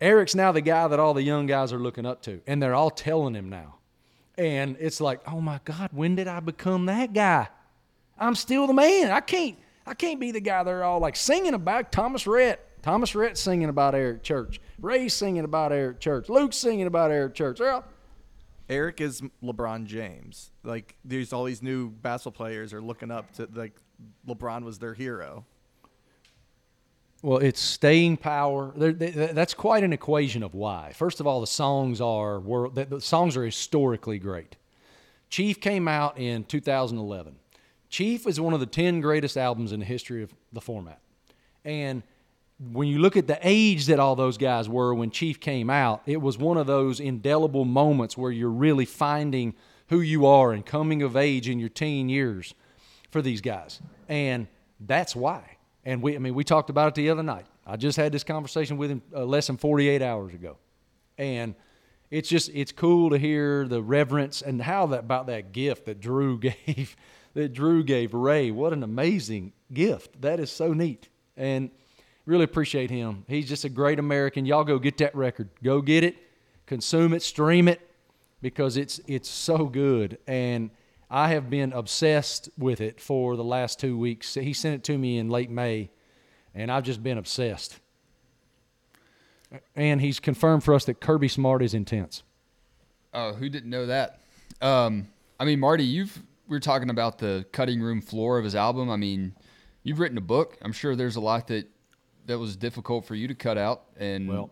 Eric's 0.00 0.34
now 0.34 0.50
the 0.50 0.60
guy 0.60 0.88
that 0.88 0.98
all 0.98 1.14
the 1.14 1.22
young 1.22 1.46
guys 1.46 1.72
are 1.72 1.78
looking 1.78 2.04
up 2.04 2.22
to, 2.22 2.40
and 2.46 2.60
they're 2.60 2.74
all 2.74 2.90
telling 2.90 3.34
him 3.34 3.48
now. 3.48 3.76
And 4.36 4.76
it's 4.80 5.00
like, 5.00 5.20
oh 5.28 5.40
my 5.40 5.60
God, 5.64 5.90
when 5.92 6.16
did 6.16 6.26
I 6.26 6.40
become 6.40 6.86
that 6.86 7.12
guy? 7.12 7.48
I'm 8.18 8.34
still 8.34 8.66
the 8.66 8.72
man. 8.72 9.10
I 9.10 9.20
can't, 9.20 9.56
I 9.86 9.94
can't 9.94 10.20
be 10.20 10.30
the 10.30 10.40
guy 10.40 10.62
they're 10.62 10.84
all 10.84 11.00
like 11.00 11.16
singing 11.16 11.54
about. 11.54 11.90
Thomas 11.92 12.26
Rhett, 12.26 12.82
Thomas 12.82 13.14
Rhett 13.14 13.36
singing 13.36 13.68
about 13.68 13.94
Eric 13.94 14.22
Church. 14.22 14.60
Ray's 14.80 15.14
singing 15.14 15.44
about 15.44 15.72
Eric 15.72 16.00
Church. 16.00 16.28
Luke's 16.28 16.56
singing 16.56 16.86
about 16.86 17.10
Eric 17.10 17.34
Church. 17.34 17.60
All, 17.60 17.84
Eric 18.68 19.00
is 19.00 19.22
LeBron 19.42 19.86
James. 19.86 20.50
Like 20.62 20.96
there's 21.04 21.32
all 21.32 21.44
these 21.44 21.62
new 21.62 21.90
basketball 21.90 22.32
players 22.46 22.72
are 22.72 22.80
looking 22.80 23.10
up 23.10 23.32
to 23.34 23.48
like 23.54 23.72
LeBron 24.26 24.64
was 24.64 24.78
their 24.78 24.94
hero. 24.94 25.44
Well, 27.22 27.38
it's 27.38 27.60
staying 27.60 28.16
power. 28.16 28.72
There- 28.76 28.92
th- 28.92 29.14
th- 29.14 29.30
That's 29.30 29.54
quite 29.54 29.84
an 29.84 29.92
equation 29.92 30.42
of 30.42 30.54
why. 30.54 30.92
First 30.92 31.20
of 31.20 31.26
all, 31.26 31.40
the 31.40 31.46
songs 31.46 32.00
are 32.00 32.40
world. 32.40 32.74
The 32.74 32.84
the 32.84 33.00
songs 33.00 33.36
are 33.36 33.44
historically 33.44 34.18
great. 34.18 34.56
Chief 35.28 35.60
came 35.60 35.86
out 35.88 36.18
in 36.18 36.44
2011. 36.44 37.36
Chief 37.92 38.26
is 38.26 38.40
one 38.40 38.54
of 38.54 38.60
the 38.60 38.66
10 38.66 39.02
greatest 39.02 39.36
albums 39.36 39.70
in 39.70 39.78
the 39.78 39.86
history 39.86 40.22
of 40.22 40.34
the 40.50 40.62
format. 40.62 40.98
And 41.62 42.02
when 42.72 42.88
you 42.88 42.98
look 42.98 43.18
at 43.18 43.26
the 43.26 43.38
age 43.42 43.84
that 43.86 44.00
all 44.00 44.16
those 44.16 44.38
guys 44.38 44.66
were 44.66 44.94
when 44.94 45.10
Chief 45.10 45.38
came 45.38 45.68
out, 45.68 46.00
it 46.06 46.16
was 46.20 46.38
one 46.38 46.56
of 46.56 46.66
those 46.66 47.00
indelible 47.00 47.66
moments 47.66 48.16
where 48.16 48.32
you're 48.32 48.48
really 48.48 48.86
finding 48.86 49.54
who 49.90 50.00
you 50.00 50.24
are 50.24 50.52
and 50.52 50.64
coming 50.64 51.02
of 51.02 51.18
age 51.18 51.50
in 51.50 51.58
your 51.58 51.68
teen 51.68 52.08
years 52.08 52.54
for 53.10 53.20
these 53.20 53.42
guys. 53.42 53.78
And 54.08 54.46
that's 54.80 55.14
why. 55.14 55.58
And 55.84 56.00
we, 56.00 56.16
I 56.16 56.18
mean, 56.18 56.34
we 56.34 56.44
talked 56.44 56.70
about 56.70 56.88
it 56.88 56.94
the 56.94 57.10
other 57.10 57.22
night. 57.22 57.44
I 57.66 57.76
just 57.76 57.98
had 57.98 58.10
this 58.10 58.24
conversation 58.24 58.78
with 58.78 58.90
him 58.90 59.02
uh, 59.14 59.22
less 59.24 59.48
than 59.48 59.58
48 59.58 60.00
hours 60.00 60.32
ago. 60.32 60.56
And 61.18 61.54
it's 62.10 62.30
just, 62.30 62.50
it's 62.54 62.72
cool 62.72 63.10
to 63.10 63.18
hear 63.18 63.68
the 63.68 63.82
reverence 63.82 64.40
and 64.40 64.62
how 64.62 64.86
that, 64.86 65.00
about 65.00 65.26
that 65.26 65.52
gift 65.52 65.84
that 65.84 66.00
Drew 66.00 66.38
gave, 66.66 66.96
that 67.34 67.52
Drew 67.52 67.82
gave 67.82 68.14
Ray. 68.14 68.50
What 68.50 68.72
an 68.72 68.82
amazing 68.82 69.52
gift. 69.72 70.20
That 70.22 70.40
is 70.40 70.50
so 70.50 70.72
neat. 70.72 71.08
And 71.36 71.70
really 72.26 72.44
appreciate 72.44 72.90
him. 72.90 73.24
He's 73.28 73.48
just 73.48 73.64
a 73.64 73.68
great 73.68 73.98
American. 73.98 74.46
Y'all 74.46 74.64
go 74.64 74.78
get 74.78 74.98
that 74.98 75.14
record. 75.14 75.48
Go 75.62 75.80
get 75.80 76.04
it, 76.04 76.16
consume 76.66 77.12
it, 77.14 77.22
stream 77.22 77.68
it 77.68 77.80
because 78.40 78.76
it's 78.76 79.00
it's 79.06 79.28
so 79.28 79.66
good 79.66 80.18
and 80.26 80.70
I 81.08 81.28
have 81.28 81.50
been 81.50 81.74
obsessed 81.74 82.48
with 82.56 82.80
it 82.80 82.98
for 82.98 83.36
the 83.36 83.44
last 83.44 83.78
2 83.78 83.98
weeks. 83.98 84.32
He 84.32 84.54
sent 84.54 84.76
it 84.76 84.84
to 84.84 84.96
me 84.96 85.18
in 85.18 85.28
late 85.28 85.50
May 85.50 85.90
and 86.54 86.70
I've 86.70 86.84
just 86.84 87.02
been 87.02 87.18
obsessed. 87.18 87.78
And 89.76 90.00
he's 90.00 90.18
confirmed 90.18 90.64
for 90.64 90.72
us 90.72 90.86
that 90.86 91.00
Kirby 91.00 91.28
Smart 91.28 91.62
is 91.62 91.74
intense. 91.74 92.22
Oh, 93.12 93.34
who 93.34 93.50
didn't 93.50 93.68
know 93.68 93.86
that? 93.86 94.20
Um, 94.62 95.08
I 95.38 95.44
mean, 95.44 95.60
Marty, 95.60 95.84
you've 95.84 96.22
we 96.48 96.56
were 96.56 96.60
talking 96.60 96.90
about 96.90 97.18
the 97.18 97.44
cutting 97.52 97.80
room 97.80 98.00
floor 98.00 98.38
of 98.38 98.44
his 98.44 98.54
album. 98.54 98.90
I 98.90 98.96
mean, 98.96 99.34
you've 99.82 99.98
written 99.98 100.18
a 100.18 100.22
book. 100.22 100.58
I'm 100.62 100.72
sure 100.72 100.96
there's 100.96 101.16
a 101.16 101.20
lot 101.20 101.46
that 101.48 101.68
that 102.26 102.38
was 102.38 102.56
difficult 102.56 103.04
for 103.04 103.14
you 103.14 103.28
to 103.28 103.34
cut 103.34 103.58
out, 103.58 103.84
and 103.96 104.28
Well- 104.28 104.50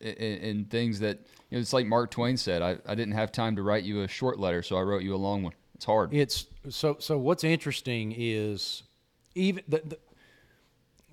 and, 0.00 0.16
and 0.18 0.70
things 0.70 0.98
that 1.00 1.18
you 1.48 1.56
know. 1.56 1.60
It's 1.60 1.72
like 1.72 1.86
Mark 1.86 2.10
Twain 2.10 2.36
said. 2.36 2.60
I, 2.60 2.78
I 2.86 2.96
didn't 2.96 3.14
have 3.14 3.30
time 3.30 3.54
to 3.56 3.62
write 3.62 3.84
you 3.84 4.02
a 4.02 4.08
short 4.08 4.38
letter, 4.40 4.62
so 4.62 4.76
I 4.76 4.82
wrote 4.82 5.02
you 5.02 5.14
a 5.14 5.16
long 5.16 5.44
one. 5.44 5.52
It's 5.76 5.84
hard. 5.84 6.12
It's 6.12 6.46
so 6.70 6.96
so. 6.98 7.18
What's 7.18 7.44
interesting 7.44 8.12
is 8.16 8.82
even 9.36 9.62
the, 9.68 9.82
the, 9.84 9.98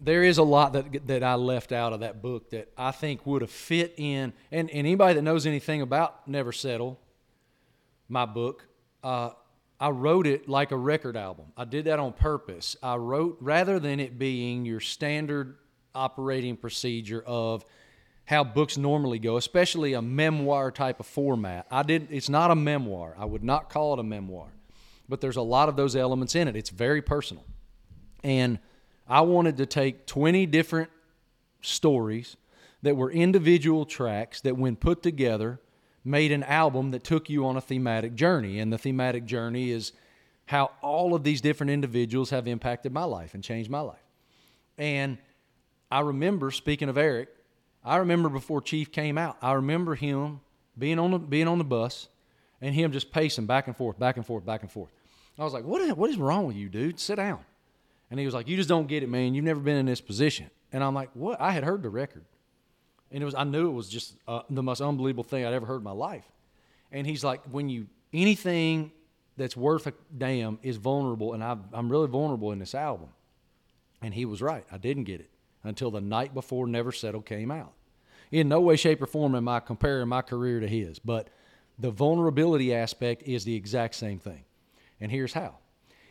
there 0.01 0.23
is 0.23 0.39
a 0.39 0.43
lot 0.43 0.73
that 0.73 1.05
that 1.05 1.23
I 1.23 1.35
left 1.35 1.71
out 1.71 1.93
of 1.93 1.99
that 1.99 2.21
book 2.23 2.49
that 2.49 2.71
I 2.77 2.89
think 2.89 3.25
would 3.27 3.43
have 3.43 3.51
fit 3.51 3.93
in. 3.97 4.33
And, 4.51 4.69
and 4.69 4.71
anybody 4.71 5.13
that 5.15 5.21
knows 5.21 5.45
anything 5.45 5.81
about 5.81 6.27
Never 6.27 6.51
Settle, 6.51 6.99
my 8.07 8.25
book, 8.25 8.65
uh, 9.03 9.31
I 9.79 9.89
wrote 9.89 10.27
it 10.27 10.49
like 10.49 10.71
a 10.71 10.77
record 10.77 11.15
album. 11.15 11.45
I 11.55 11.65
did 11.65 11.85
that 11.85 11.99
on 11.99 12.13
purpose. 12.13 12.75
I 12.83 12.95
wrote 12.95 13.37
rather 13.39 13.79
than 13.79 13.99
it 13.99 14.19
being 14.19 14.65
your 14.65 14.81
standard 14.81 15.55
operating 15.95 16.57
procedure 16.57 17.23
of 17.25 17.63
how 18.25 18.43
books 18.43 18.77
normally 18.77 19.19
go, 19.19 19.37
especially 19.37 19.93
a 19.93 20.01
memoir 20.01 20.71
type 20.71 20.99
of 20.99 21.05
format. 21.05 21.65
I 21.71 21.83
did 21.83 22.11
it's 22.11 22.29
not 22.29 22.51
a 22.51 22.55
memoir. 22.55 23.15
I 23.17 23.25
would 23.25 23.43
not 23.43 23.69
call 23.69 23.93
it 23.93 23.99
a 23.99 24.03
memoir. 24.03 24.47
But 25.07 25.21
there's 25.21 25.37
a 25.37 25.41
lot 25.41 25.69
of 25.69 25.75
those 25.75 25.95
elements 25.95 26.35
in 26.35 26.47
it. 26.47 26.55
It's 26.55 26.69
very 26.69 27.01
personal. 27.01 27.43
And 28.23 28.59
I 29.07 29.21
wanted 29.21 29.57
to 29.57 29.65
take 29.65 30.05
20 30.05 30.45
different 30.45 30.91
stories 31.61 32.37
that 32.83 32.95
were 32.95 33.11
individual 33.11 33.85
tracks 33.85 34.41
that 34.41 34.57
when 34.57 34.75
put 34.75 35.01
together 35.01 35.59
made 36.03 36.31
an 36.31 36.43
album 36.43 36.91
that 36.91 37.03
took 37.03 37.29
you 37.29 37.45
on 37.45 37.57
a 37.57 37.61
thematic 37.61 38.15
journey 38.15 38.59
and 38.59 38.71
the 38.71 38.77
thematic 38.77 39.25
journey 39.25 39.71
is 39.71 39.91
how 40.45 40.71
all 40.81 41.13
of 41.13 41.23
these 41.23 41.41
different 41.41 41.69
individuals 41.69 42.29
have 42.29 42.47
impacted 42.47 42.91
my 42.91 43.03
life 43.03 43.33
and 43.33 43.43
changed 43.43 43.69
my 43.69 43.81
life 43.81 44.03
and 44.77 45.17
i 45.91 45.99
remember 45.99 46.51
speaking 46.51 46.89
of 46.89 46.97
eric 46.97 47.29
i 47.83 47.97
remember 47.97 48.29
before 48.29 48.61
chief 48.61 48.91
came 48.91 49.17
out 49.17 49.37
i 49.41 49.53
remember 49.53 49.95
him 49.95 50.39
being 50.77 50.99
on 50.99 51.11
the 51.11 51.19
being 51.19 51.47
on 51.47 51.57
the 51.57 51.63
bus 51.63 52.07
and 52.61 52.73
him 52.73 52.91
just 52.91 53.11
pacing 53.11 53.45
back 53.45 53.67
and 53.67 53.75
forth 53.75 53.99
back 53.99 54.15
and 54.15 54.25
forth 54.25 54.45
back 54.45 54.61
and 54.61 54.71
forth 54.71 54.91
i 55.37 55.43
was 55.43 55.53
like 55.53 55.65
what 55.65 55.81
is, 55.81 55.93
what 55.93 56.09
is 56.09 56.17
wrong 56.17 56.47
with 56.47 56.55
you 56.55 56.69
dude 56.69 56.99
sit 56.99 57.15
down 57.15 57.43
and 58.09 58.19
he 58.19 58.25
was 58.25 58.33
like, 58.33 58.47
"You 58.47 58.55
just 58.55 58.69
don't 58.69 58.87
get 58.87 59.03
it, 59.03 59.09
man. 59.09 59.33
You've 59.33 59.45
never 59.45 59.59
been 59.59 59.77
in 59.77 59.85
this 59.85 60.01
position." 60.01 60.49
And 60.71 60.83
I'm 60.83 60.93
like, 60.93 61.09
"What?" 61.13 61.39
I 61.39 61.51
had 61.51 61.63
heard 61.63 61.83
the 61.83 61.89
record, 61.89 62.25
and 63.11 63.21
it 63.21 63.25
was 63.25 63.35
I 63.35 63.43
knew 63.43 63.69
it 63.69 63.73
was 63.73 63.89
just 63.89 64.13
uh, 64.27 64.41
the 64.49 64.63
most 64.63 64.81
unbelievable 64.81 65.23
thing 65.23 65.45
I'd 65.45 65.53
ever 65.53 65.65
heard 65.65 65.77
in 65.77 65.83
my 65.83 65.91
life. 65.91 66.25
And 66.91 67.05
he's 67.05 67.23
like, 67.23 67.41
"When 67.51 67.69
you 67.69 67.87
anything 68.13 68.91
that's 69.37 69.55
worth 69.55 69.87
a 69.87 69.93
damn 70.17 70.59
is 70.63 70.77
vulnerable, 70.77 71.33
and 71.33 71.43
I, 71.43 71.57
I'm 71.73 71.89
really 71.89 72.07
vulnerable 72.07 72.51
in 72.51 72.59
this 72.59 72.75
album." 72.75 73.09
And 74.01 74.13
he 74.13 74.25
was 74.25 74.41
right. 74.41 74.65
I 74.71 74.77
didn't 74.77 75.03
get 75.03 75.19
it 75.19 75.29
until 75.63 75.91
the 75.91 76.01
night 76.01 76.33
before 76.33 76.67
Never 76.67 76.91
Settle 76.91 77.21
came 77.21 77.51
out. 77.51 77.73
In 78.31 78.47
no 78.47 78.61
way, 78.61 78.75
shape, 78.75 79.01
or 79.01 79.07
form 79.07 79.35
am 79.35 79.47
I 79.47 79.59
comparing 79.59 80.07
my 80.07 80.21
career 80.21 80.59
to 80.59 80.67
his, 80.67 80.99
but 80.99 81.29
the 81.79 81.91
vulnerability 81.91 82.73
aspect 82.73 83.23
is 83.23 83.43
the 83.43 83.55
exact 83.55 83.95
same 83.95 84.19
thing. 84.19 84.43
And 85.01 85.11
here's 85.11 85.33
how 85.33 85.55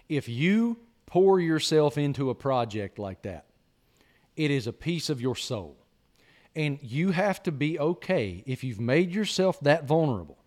if 0.09 0.29
you 0.29 0.79
pour 1.07 1.41
yourself 1.41 1.97
into 1.99 2.31
a 2.31 2.35
project 2.35 2.99
like 2.99 3.23
that, 3.23 3.47
it 4.37 4.51
is 4.51 4.67
a 4.67 4.73
piece 4.73 5.11
of 5.11 5.21
your 5.21 5.37
soul. 5.37 5.77
And 6.59 6.81
you 6.83 7.13
have 7.13 7.41
to 7.45 7.53
be 7.53 7.79
okay 7.79 8.43
if 8.45 8.65
you've 8.65 8.81
made 8.81 9.15
yourself 9.15 9.61
that 9.61 9.85
vulnerable. 9.85 10.39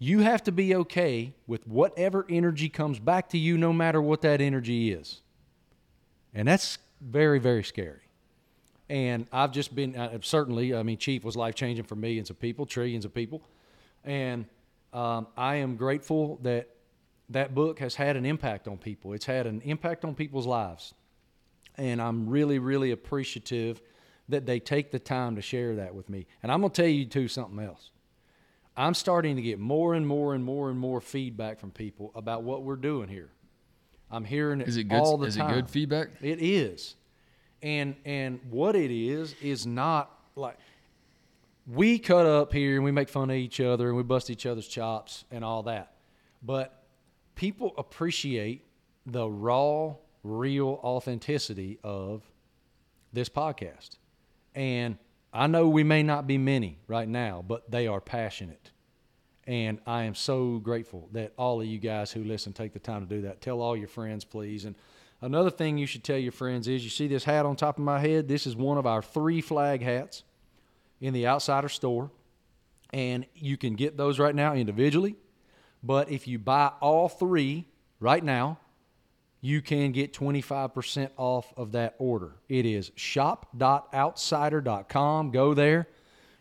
You 0.00 0.18
have 0.18 0.42
to 0.44 0.52
be 0.52 0.74
okay 0.74 1.32
with 1.46 1.64
whatever 1.64 2.26
energy 2.28 2.68
comes 2.68 2.98
back 2.98 3.28
to 3.28 3.38
you, 3.38 3.56
no 3.56 3.72
matter 3.72 4.02
what 4.02 4.22
that 4.22 4.40
energy 4.40 4.90
is. 4.90 5.20
And 6.34 6.48
that's 6.48 6.78
very, 7.00 7.38
very 7.38 7.62
scary. 7.62 8.00
And 8.88 9.28
I've 9.32 9.52
just 9.52 9.76
been, 9.76 9.94
uh, 9.94 10.18
certainly, 10.22 10.74
I 10.74 10.82
mean, 10.82 10.98
Chief 10.98 11.22
was 11.22 11.36
life 11.36 11.54
changing 11.54 11.84
for 11.84 11.94
millions 11.94 12.28
of 12.28 12.40
people, 12.40 12.66
trillions 12.66 13.04
of 13.04 13.14
people. 13.14 13.42
And 14.02 14.44
um, 14.92 15.28
I 15.36 15.56
am 15.56 15.76
grateful 15.76 16.40
that 16.42 16.68
that 17.28 17.54
book 17.54 17.78
has 17.78 17.94
had 17.94 18.16
an 18.16 18.26
impact 18.26 18.66
on 18.66 18.76
people. 18.76 19.12
It's 19.12 19.26
had 19.26 19.46
an 19.46 19.60
impact 19.60 20.04
on 20.04 20.16
people's 20.16 20.48
lives. 20.48 20.94
And 21.76 22.02
I'm 22.02 22.28
really, 22.28 22.58
really 22.58 22.90
appreciative 22.90 23.80
that 24.30 24.46
they 24.46 24.58
take 24.60 24.90
the 24.90 24.98
time 24.98 25.36
to 25.36 25.42
share 25.42 25.76
that 25.76 25.94
with 25.94 26.08
me. 26.08 26.26
And 26.42 26.50
I'm 26.50 26.60
going 26.60 26.72
to 26.72 26.82
tell 26.82 26.90
you, 26.90 27.04
too, 27.04 27.28
something 27.28 27.58
else. 27.64 27.90
I'm 28.76 28.94
starting 28.94 29.36
to 29.36 29.42
get 29.42 29.58
more 29.58 29.94
and 29.94 30.06
more 30.06 30.34
and 30.34 30.42
more 30.44 30.70
and 30.70 30.78
more 30.78 31.00
feedback 31.00 31.58
from 31.60 31.70
people 31.70 32.12
about 32.14 32.42
what 32.42 32.62
we're 32.62 32.76
doing 32.76 33.08
here. 33.08 33.30
I'm 34.10 34.24
hearing 34.24 34.60
it, 34.60 34.68
Is 34.68 34.76
it 34.76 34.84
good? 34.84 34.96
all 34.98 35.18
the 35.18 35.26
is 35.26 35.36
time. 35.36 35.50
it 35.50 35.54
good 35.54 35.70
feedback? 35.70 36.08
It 36.20 36.40
is. 36.40 36.96
And 37.62 37.94
and 38.04 38.40
what 38.48 38.74
it 38.74 38.90
is 38.90 39.34
is 39.42 39.66
not 39.66 40.10
like 40.34 40.56
we 41.66 41.98
cut 41.98 42.24
up 42.26 42.52
here 42.52 42.76
and 42.76 42.84
we 42.84 42.90
make 42.90 43.08
fun 43.08 43.28
of 43.30 43.36
each 43.36 43.60
other 43.60 43.88
and 43.88 43.96
we 43.96 44.02
bust 44.02 44.30
each 44.30 44.46
other's 44.46 44.66
chops 44.66 45.24
and 45.30 45.44
all 45.44 45.62
that. 45.64 45.92
But 46.42 46.82
people 47.34 47.74
appreciate 47.76 48.64
the 49.04 49.28
raw, 49.28 49.94
real 50.24 50.80
authenticity 50.82 51.78
of 51.84 52.22
this 53.12 53.28
podcast. 53.28 53.98
And 54.54 54.98
I 55.32 55.46
know 55.46 55.68
we 55.68 55.84
may 55.84 56.02
not 56.02 56.26
be 56.26 56.38
many 56.38 56.78
right 56.88 57.08
now, 57.08 57.44
but 57.46 57.70
they 57.70 57.86
are 57.86 58.00
passionate. 58.00 58.70
And 59.46 59.80
I 59.86 60.04
am 60.04 60.14
so 60.14 60.58
grateful 60.58 61.08
that 61.12 61.32
all 61.36 61.60
of 61.60 61.66
you 61.66 61.78
guys 61.78 62.12
who 62.12 62.24
listen 62.24 62.52
take 62.52 62.72
the 62.72 62.78
time 62.78 63.06
to 63.06 63.14
do 63.14 63.22
that. 63.22 63.40
Tell 63.40 63.60
all 63.60 63.76
your 63.76 63.88
friends, 63.88 64.24
please. 64.24 64.64
And 64.64 64.74
another 65.20 65.50
thing 65.50 65.78
you 65.78 65.86
should 65.86 66.04
tell 66.04 66.18
your 66.18 66.32
friends 66.32 66.68
is 66.68 66.84
you 66.84 66.90
see 66.90 67.08
this 67.08 67.24
hat 67.24 67.46
on 67.46 67.56
top 67.56 67.78
of 67.78 67.84
my 67.84 67.98
head? 67.98 68.28
This 68.28 68.46
is 68.46 68.54
one 68.54 68.78
of 68.78 68.86
our 68.86 69.02
three 69.02 69.40
flag 69.40 69.82
hats 69.82 70.24
in 71.00 71.14
the 71.14 71.26
Outsider 71.26 71.68
store. 71.68 72.10
And 72.92 73.26
you 73.34 73.56
can 73.56 73.74
get 73.74 73.96
those 73.96 74.18
right 74.18 74.34
now 74.34 74.54
individually. 74.54 75.16
But 75.82 76.10
if 76.10 76.28
you 76.28 76.38
buy 76.38 76.72
all 76.80 77.08
three 77.08 77.66
right 77.98 78.22
now, 78.22 78.58
you 79.40 79.62
can 79.62 79.92
get 79.92 80.12
25% 80.12 81.10
off 81.16 81.54
of 81.56 81.72
that 81.72 81.94
order. 81.98 82.32
It 82.48 82.66
is 82.66 82.92
shop.outsider.com. 82.94 85.30
Go 85.30 85.54
there. 85.54 85.88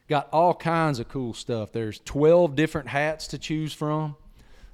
Got 0.07 0.27
all 0.33 0.53
kinds 0.53 0.99
of 0.99 1.07
cool 1.07 1.33
stuff. 1.33 1.71
There's 1.71 1.99
12 1.99 2.55
different 2.55 2.89
hats 2.89 3.27
to 3.27 3.37
choose 3.37 3.71
from. 3.73 4.17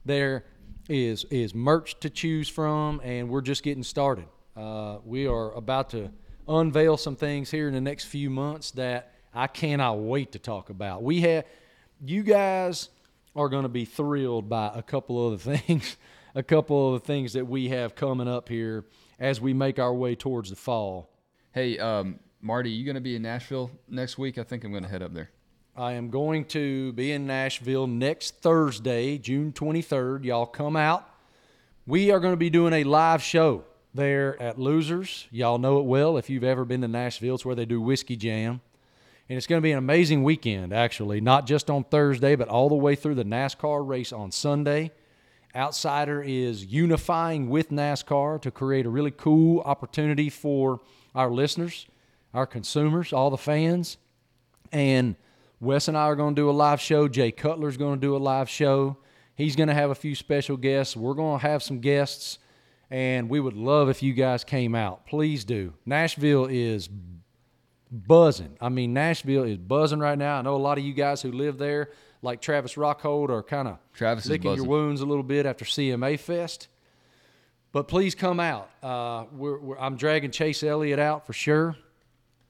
There 0.05 0.45
is 0.87 1.25
is 1.25 1.53
merch 1.55 1.99
to 1.99 2.09
choose 2.09 2.47
from, 2.47 3.01
and 3.03 3.29
we're 3.29 3.41
just 3.41 3.63
getting 3.63 3.83
started. 3.83 4.25
Uh, 4.55 4.99
we 5.03 5.27
are 5.27 5.51
about 5.53 5.89
to 5.89 6.11
unveil 6.47 6.97
some 6.97 7.15
things 7.15 7.51
here 7.51 7.67
in 7.67 7.73
the 7.73 7.81
next 7.81 8.05
few 8.05 8.29
months 8.29 8.71
that 8.71 9.13
I 9.33 9.47
cannot 9.47 9.99
wait 9.99 10.31
to 10.33 10.39
talk 10.39 10.69
about. 10.69 11.03
We 11.03 11.21
have 11.21 11.45
you 12.01 12.23
guys 12.23 12.89
are 13.35 13.49
going 13.49 13.63
to 13.63 13.69
be 13.69 13.85
thrilled 13.85 14.47
by 14.47 14.71
a 14.73 14.81
couple 14.81 15.27
other 15.27 15.37
things, 15.57 15.97
a 16.35 16.43
couple 16.43 16.93
of 16.93 17.01
the 17.01 17.07
things 17.07 17.33
that 17.33 17.47
we 17.47 17.69
have 17.69 17.95
coming 17.95 18.27
up 18.27 18.49
here 18.49 18.83
as 19.19 19.39
we 19.39 19.53
make 19.53 19.79
our 19.79 19.93
way 19.93 20.15
towards 20.15 20.49
the 20.49 20.55
fall. 20.55 21.09
Hey, 21.53 21.79
um, 21.79 22.19
Marty, 22.41 22.69
you 22.69 22.83
going 22.83 22.95
to 22.95 23.01
be 23.01 23.15
in 23.15 23.21
Nashville 23.21 23.71
next 23.87 24.17
week? 24.17 24.37
I 24.37 24.43
think 24.43 24.65
I'm 24.65 24.71
going 24.71 24.83
to 24.83 24.89
head 24.89 25.01
up 25.01 25.13
there. 25.13 25.31
I 25.77 25.93
am 25.93 26.09
going 26.09 26.45
to 26.45 26.91
be 26.93 27.11
in 27.11 27.25
Nashville 27.25 27.87
next 27.87 28.41
Thursday, 28.41 29.17
June 29.17 29.53
23rd. 29.53 30.25
Y'all 30.25 30.45
come 30.45 30.75
out. 30.75 31.09
We 31.87 32.11
are 32.11 32.19
going 32.19 32.33
to 32.33 32.37
be 32.37 32.49
doing 32.49 32.73
a 32.73 32.83
live 32.83 33.23
show 33.23 33.63
there 33.93 34.41
at 34.41 34.59
Losers. 34.59 35.27
Y'all 35.31 35.57
know 35.57 35.79
it 35.79 35.85
well 35.85 36.17
if 36.17 36.29
you've 36.29 36.43
ever 36.43 36.65
been 36.65 36.81
to 36.81 36.87
Nashville. 36.87 37.35
It's 37.35 37.45
where 37.45 37.55
they 37.55 37.65
do 37.65 37.79
Whiskey 37.79 38.17
Jam. 38.17 38.61
And 39.29 39.37
it's 39.37 39.47
going 39.47 39.59
to 39.59 39.63
be 39.63 39.71
an 39.71 39.77
amazing 39.77 40.23
weekend, 40.23 40.73
actually, 40.73 41.19
not 41.21 41.47
just 41.47 41.69
on 41.69 41.83
Thursday, 41.85 42.35
but 42.35 42.47
all 42.47 42.69
the 42.69 42.75
way 42.75 42.95
through 42.95 43.15
the 43.15 43.23
NASCAR 43.23 43.87
race 43.87 44.13
on 44.13 44.31
Sunday. 44.31 44.91
Outsider 45.55 46.21
is 46.21 46.65
unifying 46.65 47.49
with 47.49 47.69
NASCAR 47.71 48.41
to 48.41 48.51
create 48.51 48.85
a 48.85 48.89
really 48.89 49.11
cool 49.11 49.61
opportunity 49.61 50.29
for 50.29 50.81
our 51.13 51.31
listeners, 51.31 51.87
our 52.33 52.45
consumers, 52.45 53.13
all 53.13 53.29
the 53.29 53.37
fans. 53.37 53.97
And 54.71 55.15
Wes 55.61 55.87
and 55.87 55.97
I 55.97 56.01
are 56.01 56.15
going 56.15 56.35
to 56.35 56.41
do 56.41 56.49
a 56.49 56.51
live 56.51 56.81
show. 56.81 57.07
Jay 57.07 57.31
Cutler's 57.31 57.77
going 57.77 57.95
to 57.95 58.01
do 58.01 58.15
a 58.15 58.17
live 58.17 58.49
show. 58.49 58.97
He's 59.35 59.55
going 59.55 59.69
to 59.69 59.73
have 59.73 59.89
a 59.89 59.95
few 59.95 60.13
special 60.15 60.57
guests. 60.57 60.95
We're 60.95 61.13
going 61.13 61.39
to 61.39 61.47
have 61.47 61.63
some 61.63 61.79
guests, 61.79 62.39
and 62.89 63.29
we 63.29 63.39
would 63.39 63.55
love 63.55 63.89
if 63.89 64.03
you 64.03 64.13
guys 64.13 64.43
came 64.43 64.75
out. 64.75 65.05
Please 65.05 65.45
do. 65.45 65.73
Nashville 65.85 66.45
is 66.45 66.89
buzzing. 67.91 68.57
I 68.59 68.69
mean, 68.69 68.93
Nashville 68.93 69.43
is 69.43 69.57
buzzing 69.57 69.99
right 69.99 70.17
now. 70.17 70.39
I 70.39 70.41
know 70.41 70.55
a 70.55 70.57
lot 70.57 70.77
of 70.77 70.83
you 70.83 70.93
guys 70.93 71.21
who 71.21 71.31
live 71.31 71.57
there, 71.57 71.91
like 72.21 72.41
Travis 72.41 72.75
Rockhold, 72.75 73.29
are 73.29 73.43
kind 73.43 73.67
of 73.67 73.77
Travis 73.93 74.25
licking 74.25 74.55
your 74.55 74.65
wounds 74.65 75.01
a 75.01 75.05
little 75.05 75.23
bit 75.23 75.45
after 75.45 75.65
CMA 75.65 76.19
Fest. 76.19 76.67
But 77.71 77.87
please 77.87 78.15
come 78.15 78.39
out. 78.39 78.69
Uh, 78.81 79.25
we're, 79.33 79.59
we're, 79.59 79.77
I'm 79.77 79.97
dragging 79.97 80.31
Chase 80.31 80.63
Elliott 80.63 80.99
out 80.99 81.27
for 81.27 81.33
sure. 81.33 81.75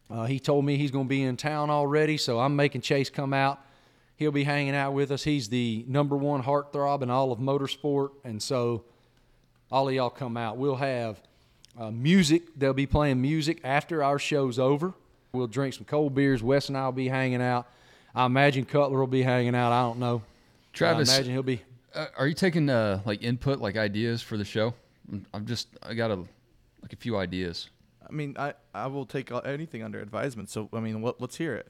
Uh, 0.09 0.25
he 0.25 0.39
told 0.39 0.65
me 0.65 0.77
he's 0.77 0.91
going 0.91 1.05
to 1.05 1.09
be 1.09 1.23
in 1.23 1.35
town 1.35 1.69
already, 1.71 2.17
so 2.17 2.39
I'm 2.39 2.55
making 2.55 2.81
Chase 2.81 3.09
come 3.09 3.33
out. 3.33 3.59
He'll 4.17 4.31
be 4.31 4.43
hanging 4.43 4.75
out 4.75 4.93
with 4.93 5.11
us. 5.11 5.23
He's 5.23 5.49
the 5.49 5.83
number 5.87 6.15
one 6.15 6.43
heartthrob 6.43 7.01
in 7.01 7.09
all 7.09 7.31
of 7.31 7.39
motorsport, 7.39 8.11
and 8.23 8.41
so 8.41 8.83
all 9.71 9.87
of 9.87 9.93
y'all 9.93 10.09
come 10.09 10.37
out. 10.37 10.57
We'll 10.57 10.75
have 10.75 11.19
uh, 11.77 11.91
music. 11.91 12.43
They'll 12.55 12.73
be 12.73 12.85
playing 12.85 13.21
music 13.21 13.59
after 13.63 14.03
our 14.03 14.19
show's 14.19 14.59
over. 14.59 14.93
We'll 15.33 15.47
drink 15.47 15.73
some 15.73 15.85
cold 15.85 16.15
beers. 16.15 16.41
Wes 16.41 16.69
and 16.69 16.77
I 16.77 16.85
will 16.85 16.93
be 16.93 17.07
hanging 17.07 17.41
out. 17.41 17.67
I 18.15 18.25
imagine 18.25 18.65
Cutler 18.65 18.97
will 18.99 19.07
be 19.07 19.23
hanging 19.23 19.55
out. 19.55 19.71
I 19.71 19.81
don't 19.81 19.99
know. 19.99 20.21
Travis, 20.73 21.09
I 21.11 21.15
imagine 21.17 21.33
he'll 21.33 21.43
be. 21.43 21.61
uh, 21.93 22.07
are 22.17 22.27
you 22.27 22.33
taking 22.33 22.69
uh, 22.69 23.01
like 23.05 23.23
input, 23.23 23.59
like 23.59 23.77
ideas 23.77 24.21
for 24.21 24.37
the 24.37 24.45
show? 24.45 24.73
I'm- 25.11 25.25
I'm 25.33 25.45
just, 25.45 25.67
I 25.83 25.93
got 25.93 26.11
a 26.11 26.15
like 26.81 26.93
a 26.93 26.95
few 26.97 27.17
ideas. 27.17 27.69
I 28.07 28.11
mean, 28.11 28.35
I, 28.37 28.53
I 28.73 28.87
will 28.87 29.05
take 29.05 29.31
anything 29.31 29.81
under 29.83 29.99
advisement. 29.99 30.49
So 30.49 30.69
I 30.73 30.79
mean, 30.79 31.01
what, 31.01 31.19
let's 31.19 31.35
hear 31.37 31.55
it. 31.55 31.67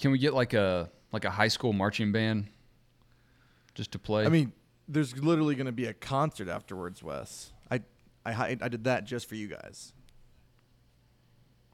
Can 0.00 0.10
we 0.10 0.18
get 0.18 0.32
like 0.34 0.54
a 0.54 0.90
like 1.12 1.24
a 1.24 1.30
high 1.30 1.48
school 1.48 1.72
marching 1.72 2.10
band 2.12 2.46
just 3.74 3.92
to 3.92 3.98
play? 3.98 4.24
I 4.24 4.28
mean, 4.28 4.52
there's 4.88 5.16
literally 5.18 5.54
going 5.54 5.66
to 5.66 5.72
be 5.72 5.86
a 5.86 5.92
concert 5.94 6.48
afterwards, 6.48 7.02
Wes. 7.02 7.52
I, 7.70 7.80
I 8.24 8.56
I 8.60 8.68
did 8.68 8.84
that 8.84 9.04
just 9.04 9.28
for 9.28 9.34
you 9.34 9.48
guys. 9.48 9.92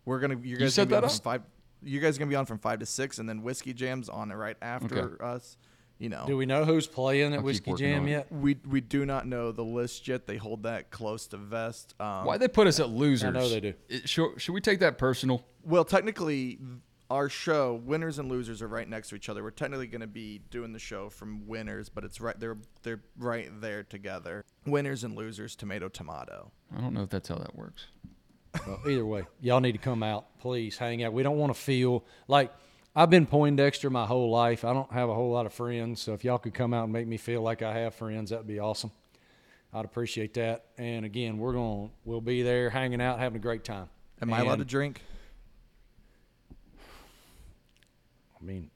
We're 0.05 0.21
gonna 0.21 0.39
you 0.43 0.57
guys 0.57 0.75
set 0.75 0.89
gonna 0.89 1.03
be 1.03 1.07
that 1.09 1.13
on 1.13 1.17
up? 1.17 1.23
five. 1.23 1.43
You 1.83 2.01
guys 2.01 2.17
are 2.17 2.19
gonna 2.19 2.29
be 2.31 2.37
on 2.37 2.47
from 2.47 2.59
five 2.59 2.81
to 2.81 2.87
six, 2.87 3.19
and 3.19 3.29
then 3.29 3.43
whiskey 3.43 3.73
jams 3.73 4.09
on 4.09 4.31
right 4.31 4.57
after 4.63 5.23
us. 5.23 5.57
You 5.99 6.11
know, 6.11 6.25
Do 6.27 6.37
we 6.37 6.45
know 6.45 6.67
who's 6.67 6.87
playing 6.87 7.33
at 7.33 7.39
I'll 7.39 7.45
Whiskey 7.45 7.73
Jam 7.73 8.07
yet? 8.07 8.31
we 8.31 8.59
we 8.69 8.83
do 8.83 9.07
not 9.07 9.27
know 9.27 9.51
the 9.51 9.65
list 9.65 10.07
yet. 10.07 10.27
They 10.27 10.37
hold 10.37 10.65
that 10.65 10.91
close 10.91 11.27
to 11.29 11.39
vest. 11.39 11.95
Um, 11.99 12.27
why 12.27 12.37
they 12.37 12.49
put 12.49 12.67
us 12.67 12.79
at 12.81 12.91
losers? 12.91 13.29
I 13.29 13.31
know 13.31 13.49
they 13.49 13.61
do. 13.61 13.73
It- 13.89 14.07
should, 14.07 14.39
should 14.39 14.53
we 14.53 14.61
take 14.61 14.81
that 14.81 14.99
personal? 14.99 15.43
Well, 15.65 15.87
technically, 15.87 16.59
our 17.11 17.31
show, 17.31 17.81
winners 17.83 18.19
and 18.19 18.29
losers, 18.31 18.61
are 18.61 18.69
right 18.69 18.87
next 18.87 19.09
to 19.09 19.15
each 19.17 19.31
other. 19.31 19.43
We're 19.43 19.51
technically 19.53 19.87
going 19.87 20.03
to 20.03 20.07
be 20.07 20.43
doing 20.51 20.75
the 20.75 20.79
show 20.79 21.09
from 21.09 21.47
winners, 21.47 21.89
but 21.89 22.05
it's 22.05 22.21
right 22.21 22.39
they're 22.39 22.59
they're 22.83 23.01
right 23.17 23.49
there 23.63 23.83
together. 23.83 24.45
Winners 24.67 25.03
and 25.03 25.17
losers, 25.17 25.57
tomato 25.57 25.89
tomato. 25.89 26.53
I 26.77 26.83
don't 26.83 26.93
know 26.93 27.05
if 27.05 27.09
that's 27.09 27.29
how 27.29 27.37
that 27.37 27.57
works. 27.57 27.87
Well, 28.67 28.81
either 28.89 29.07
way, 29.07 29.25
y'all 29.41 29.61
need 29.61 29.73
to 29.73 29.79
come 29.79 30.03
out. 30.03 30.39
Please 30.39 30.79
hang 30.79 31.03
out. 31.03 31.13
We 31.13 31.23
don't 31.23 31.39
want 31.39 31.55
to 31.55 31.61
feel 31.61 32.05
like 32.29 32.53
I've 32.95 33.11
been 33.11 33.27
Poindexter 33.27 33.91
my 33.91 34.07
whole 34.07 34.31
life. 34.31 34.65
I 34.65 34.73
don't 34.73 34.91
have 34.93 35.09
a 35.09 35.15
whole 35.15 35.33
lot 35.33 35.47
of 35.47 35.53
friends, 35.53 36.01
so 36.01 36.15
if 36.15 36.25
y'all 36.25 36.39
could 36.39 36.55
come 36.55 36.73
out 36.73 36.85
and 36.85 36.93
make 36.93 37.07
me 37.07 37.17
feel 37.17 37.43
like 37.43 37.63
I 37.63 37.75
have 37.79 37.95
friends, 37.95 38.31
that'd 38.31 38.47
be 38.47 38.59
awesome. 38.59 38.91
I'd 39.73 39.85
appreciate 39.85 40.35
that. 40.35 40.67
And 40.79 41.05
again, 41.05 41.39
we're 41.39 41.53
going 41.53 41.89
to 41.89 41.95
we'll 42.05 42.21
be 42.21 42.43
there 42.43 42.71
hanging 42.71 43.01
out, 43.01 43.19
having 43.19 43.37
a 43.37 43.43
great 43.43 43.65
time. 43.65 43.91
Am 44.23 44.33
I 44.33 44.41
allowed 44.41 44.61
to 44.61 44.65
drink? 44.65 45.03
I 48.41 48.45
mean, 48.45 48.71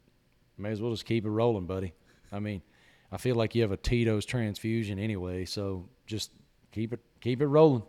may 0.59 0.71
as 0.71 0.83
well 0.83 0.91
just 0.91 1.07
keep 1.07 1.25
it 1.25 1.31
rolling, 1.31 1.67
buddy. 1.67 1.95
I 2.31 2.41
mean, 2.41 2.61
I 3.11 3.17
feel 3.17 3.37
like 3.37 3.55
you 3.55 3.63
have 3.63 3.73
a 3.73 3.77
Tito's 3.77 4.25
transfusion 4.27 4.99
anyway, 4.99 5.45
so 5.45 5.89
just 6.07 6.31
keep 6.73 6.93
it 6.93 7.01
keep 7.21 7.41
it 7.41 7.47
rolling. 7.47 7.83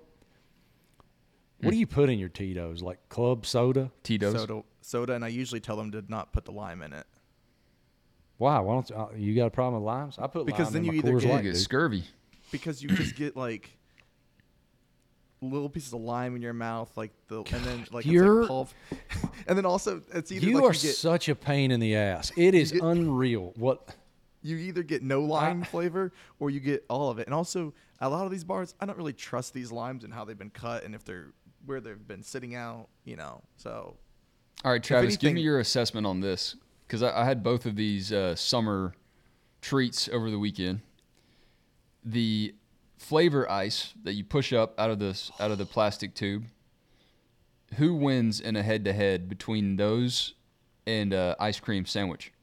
What 1.61 1.71
do 1.71 1.77
you 1.77 1.87
put 1.87 2.09
in 2.09 2.19
your 2.19 2.29
Tito's? 2.29 2.81
Like 2.81 2.97
club 3.09 3.45
soda? 3.45 3.91
Tito's. 4.03 4.33
Soda, 4.35 4.63
soda, 4.81 5.13
and 5.13 5.23
I 5.25 5.27
usually 5.29 5.59
tell 5.59 5.75
them 5.77 5.91
to 5.91 6.03
not 6.07 6.31
put 6.33 6.45
the 6.45 6.51
lime 6.51 6.81
in 6.81 6.93
it. 6.93 7.05
Why? 8.37 8.59
Why 8.59 8.73
don't 8.73 8.91
uh, 8.91 9.07
you 9.15 9.35
got 9.35 9.45
a 9.45 9.51
problem 9.51 9.81
with 9.83 9.85
limes? 9.87 10.17
I 10.17 10.27
put 10.27 10.45
Because 10.45 10.67
lime 10.67 10.73
then 10.73 10.81
in 10.81 10.85
you 10.85 10.91
my 10.93 10.97
either 11.09 11.11
Coors 11.17 11.21
get- 11.21 11.31
Light, 11.31 11.43
get 11.43 11.53
dude. 11.53 11.61
scurvy. 11.61 12.03
because 12.51 12.81
you 12.81 12.89
just 12.89 13.15
get 13.15 13.37
like 13.37 13.69
little 15.41 15.69
pieces 15.69 15.93
of 15.93 16.01
lime 16.01 16.35
in 16.35 16.41
your 16.41 16.53
mouth, 16.53 16.91
like 16.95 17.11
the 17.27 17.37
and 17.37 17.63
then 17.65 17.85
like 17.91 18.05
You're- 18.05 18.41
it's 18.41 18.41
like 18.41 18.47
pulp, 18.47 18.69
and 19.47 19.57
then 19.57 19.65
also 19.65 20.01
it's 20.13 20.31
either 20.31 20.45
You 20.45 20.55
like 20.55 20.63
are 20.63 20.67
you 20.73 20.81
get 20.81 20.95
such 20.95 21.29
a 21.29 21.35
pain 21.35 21.71
in 21.71 21.79
the 21.79 21.95
ass. 21.95 22.31
It 22.35 22.53
is 22.55 22.71
get- 22.71 22.81
unreal. 22.83 23.53
What? 23.57 23.95
you 24.43 24.57
either 24.57 24.81
get 24.81 25.03
no 25.03 25.21
lime 25.21 25.63
flavor 25.63 26.11
or 26.39 26.49
you 26.49 26.59
get 26.59 26.83
all 26.89 27.11
of 27.11 27.19
it. 27.19 27.27
And 27.27 27.33
also, 27.35 27.75
a 27.99 28.09
lot 28.09 28.25
of 28.25 28.31
these 28.31 28.43
bars, 28.43 28.73
I 28.81 28.87
don't 28.87 28.97
really 28.97 29.13
trust 29.13 29.53
these 29.53 29.71
limes 29.71 30.03
and 30.03 30.11
how 30.11 30.25
they've 30.25 30.35
been 30.35 30.49
cut 30.49 30.83
and 30.83 30.95
if 30.95 31.05
they're 31.05 31.27
where 31.65 31.79
they've 31.81 32.07
been 32.07 32.23
sitting 32.23 32.55
out, 32.55 32.87
you 33.05 33.15
know. 33.15 33.41
So 33.57 33.95
All 34.63 34.71
right, 34.71 34.83
Travis, 34.83 35.17
give 35.17 35.33
me 35.33 35.41
your 35.41 35.59
assessment 35.59 36.05
on 36.07 36.19
this 36.21 36.55
because 36.87 37.03
I, 37.03 37.21
I 37.21 37.25
had 37.25 37.43
both 37.43 37.65
of 37.65 37.75
these 37.75 38.11
uh, 38.11 38.35
summer 38.35 38.93
treats 39.61 40.09
over 40.09 40.29
the 40.31 40.39
weekend. 40.39 40.81
The 42.03 42.55
flavor 42.97 43.49
ice 43.49 43.93
that 44.03 44.13
you 44.13 44.23
push 44.23 44.53
up 44.53 44.79
out 44.79 44.89
of 44.89 44.99
this 44.99 45.31
out 45.39 45.51
of 45.51 45.57
the 45.57 45.65
plastic 45.65 46.13
tube. 46.15 46.45
Who 47.75 47.95
wins 47.95 48.41
in 48.41 48.55
a 48.57 48.63
head-to-head 48.63 49.29
between 49.29 49.77
those 49.77 50.33
and 50.85 51.13
uh, 51.13 51.35
ice 51.39 51.59
cream 51.59 51.85
sandwich? 51.85 52.33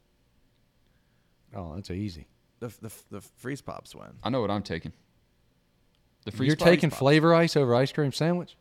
Oh, 1.54 1.74
that's 1.74 1.90
easy. 1.90 2.26
the 2.60 2.68
the, 2.80 2.90
the 3.10 3.20
freeze 3.20 3.60
pops 3.60 3.94
win. 3.94 4.08
I 4.22 4.30
know 4.30 4.40
what 4.40 4.50
I'm 4.50 4.62
taking. 4.62 4.92
The 6.24 6.32
freeze 6.32 6.48
You're 6.48 6.56
pop- 6.56 6.68
taking 6.68 6.90
Pops. 6.90 6.98
flavor 6.98 7.34
ice 7.34 7.56
over 7.56 7.74
ice 7.74 7.92
cream 7.92 8.12
sandwich? 8.12 8.56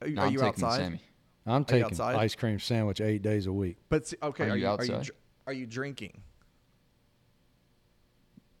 Are, 0.00 0.08
you- 0.08 0.14
No, 0.14 0.22
are 0.22 0.26
I'm 0.26 0.32
you 0.32 0.38
taking 0.38 0.64
outside? 0.64 0.76
Sammy. 0.78 1.00
I'm 1.48 1.64
taking 1.64 1.84
outside? 1.84 2.16
ice 2.16 2.34
cream 2.34 2.58
sandwich 2.58 3.00
eight 3.00 3.22
days 3.22 3.46
a 3.46 3.52
week. 3.52 3.76
But 3.88 4.06
see, 4.08 4.16
okay, 4.22 4.44
Are 4.44 4.50
are, 4.50 4.56
you 4.56 4.62
you, 4.62 4.68
are 4.68 4.84
you 4.84 4.94
outside? 4.94 5.10
are 5.46 5.52
you 5.52 5.66
drinking? 5.66 6.20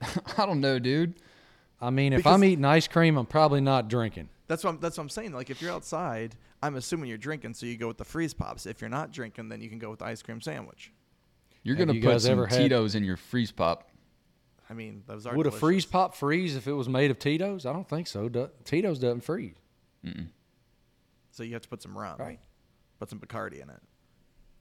I 0.02 0.46
don't 0.46 0.60
know, 0.60 0.78
dude. 0.78 1.14
I 1.80 1.90
mean, 1.90 2.12
if 2.12 2.26
I'm 2.26 2.42
eating 2.44 2.64
ice 2.64 2.88
cream, 2.88 3.16
I'm 3.16 3.26
probably 3.26 3.60
not 3.60 3.88
drinking. 3.88 4.28
That's 4.46 4.62
what 4.64 4.70
I'm, 4.70 4.80
that's 4.80 4.96
what 4.96 5.02
I'm 5.02 5.08
saying. 5.08 5.32
Like 5.32 5.50
if 5.50 5.60
you're 5.60 5.72
outside, 5.72 6.36
I'm 6.62 6.76
assuming 6.76 7.08
you're 7.08 7.18
drinking, 7.18 7.54
so 7.54 7.66
you 7.66 7.76
go 7.76 7.88
with 7.88 7.98
the 7.98 8.04
freeze 8.04 8.32
pops. 8.34 8.66
If 8.66 8.80
you're 8.80 8.90
not 8.90 9.12
drinking, 9.12 9.48
then 9.48 9.60
you 9.60 9.68
can 9.68 9.78
go 9.78 9.90
with 9.90 9.98
the 9.98 10.04
ice 10.06 10.22
cream 10.22 10.40
sandwich. 10.40 10.92
You're 11.64 11.76
Have 11.76 11.88
gonna 11.88 11.96
you 11.98 12.02
put 12.02 12.12
guys 12.12 12.22
some 12.22 12.32
ever 12.32 12.46
had- 12.46 12.58
Tito's 12.58 12.94
in 12.94 13.02
your 13.04 13.16
freeze 13.16 13.50
pop. 13.50 13.90
I 14.70 14.74
mean, 14.74 15.02
those 15.06 15.26
are 15.26 15.34
Would 15.36 15.46
a 15.46 15.50
freeze 15.50 15.86
pop 15.86 16.14
freeze 16.14 16.56
if 16.56 16.66
it 16.66 16.72
was 16.72 16.88
made 16.88 17.10
of 17.10 17.18
Tito's? 17.18 17.66
I 17.66 17.72
don't 17.72 17.88
think 17.88 18.06
so. 18.06 18.28
Do- 18.28 18.50
Tito's 18.64 18.98
doesn't 18.98 19.22
freeze. 19.22 19.56
So 21.36 21.42
you 21.42 21.52
have 21.52 21.60
to 21.62 21.68
put 21.68 21.82
some 21.82 21.96
rum, 21.96 22.16
Right. 22.18 22.40
Put 22.98 23.10
some 23.10 23.18
Bacardi 23.20 23.60
in 23.62 23.68
it. 23.68 23.82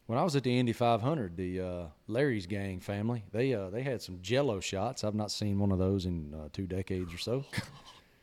When 0.07 0.19
I 0.19 0.23
was 0.23 0.35
at 0.35 0.43
the 0.43 0.60
Indy 0.60 0.73
500, 0.73 1.38
the 1.38 1.61
uh, 1.61 1.84
Larry's 2.10 2.47
Gang 2.47 2.81
family, 2.81 3.23
they 3.31 3.53
uh, 3.53 3.69
they 3.69 3.81
had 3.81 4.02
some 4.02 4.19
Jello 4.22 4.60
shots. 4.60 5.06
I've 5.06 5.15
not 5.15 5.31
seen 5.31 5.57
one 5.57 5.72
of 5.72 5.80
those 5.80 6.06
in 6.06 6.34
uh, 6.34 6.49
two 6.52 6.68
decades 6.68 7.14
or 7.14 7.18
so. 7.18 7.45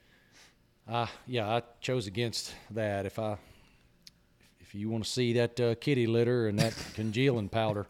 uh, 0.88 1.06
yeah, 1.26 1.48
I 1.48 1.62
chose 1.80 2.06
against 2.06 2.54
that. 2.72 3.06
If 3.06 3.18
I 3.18 3.38
if 4.60 4.74
you 4.74 4.90
want 4.90 5.04
to 5.04 5.10
see 5.10 5.32
that 5.32 5.58
uh, 5.58 5.74
kitty 5.76 6.06
litter 6.06 6.48
and 6.48 6.58
that 6.58 6.74
congealing 6.94 7.48
powder, 7.48 7.86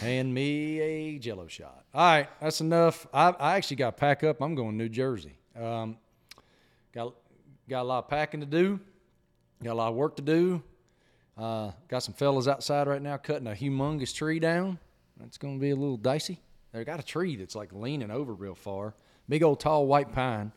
hand 0.00 0.32
me 0.32 0.80
a 0.80 1.18
Jello 1.18 1.46
shot. 1.46 1.84
All 1.92 2.06
right, 2.06 2.28
that's 2.40 2.62
enough. 2.62 3.06
I, 3.12 3.28
I 3.38 3.56
actually 3.56 3.76
got 3.76 3.90
to 3.90 4.00
pack 4.00 4.24
up. 4.24 4.40
I'm 4.40 4.54
going 4.54 4.70
to 4.70 4.76
New 4.76 4.88
Jersey. 4.88 5.36
Um, 5.54 5.98
got 6.94 7.12
got 7.68 7.82
a 7.82 7.84
lot 7.84 7.98
of 8.04 8.08
packing 8.08 8.40
to 8.40 8.46
do. 8.46 8.80
Got 9.62 9.72
a 9.72 9.74
lot 9.74 9.88
of 9.88 9.94
work 9.94 10.16
to 10.16 10.22
do. 10.22 10.62
Uh, 11.36 11.72
got 11.88 12.00
some 12.00 12.14
fellas 12.14 12.48
outside 12.48 12.86
right 12.88 13.02
now 13.02 13.16
cutting 13.16 13.46
a 13.46 13.52
humongous 13.52 14.14
tree 14.14 14.38
down. 14.38 14.78
That's 15.18 15.38
going 15.38 15.58
to 15.58 15.60
be 15.60 15.70
a 15.70 15.76
little 15.76 15.96
dicey. 15.96 16.40
They 16.72 16.84
got 16.84 17.00
a 17.00 17.02
tree 17.02 17.36
that's 17.36 17.54
like 17.54 17.72
leaning 17.72 18.10
over 18.10 18.34
real 18.34 18.54
far, 18.54 18.94
big 19.28 19.42
old 19.42 19.60
tall 19.60 19.86
white 19.86 20.12
pine, 20.12 20.52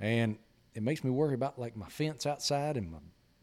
and 0.00 0.36
it 0.74 0.82
makes 0.82 1.04
me 1.04 1.10
worry 1.10 1.34
about 1.34 1.58
like 1.58 1.76
my 1.76 1.86
fence 1.88 2.26
outside 2.26 2.76
and 2.76 2.90
my 2.90 2.98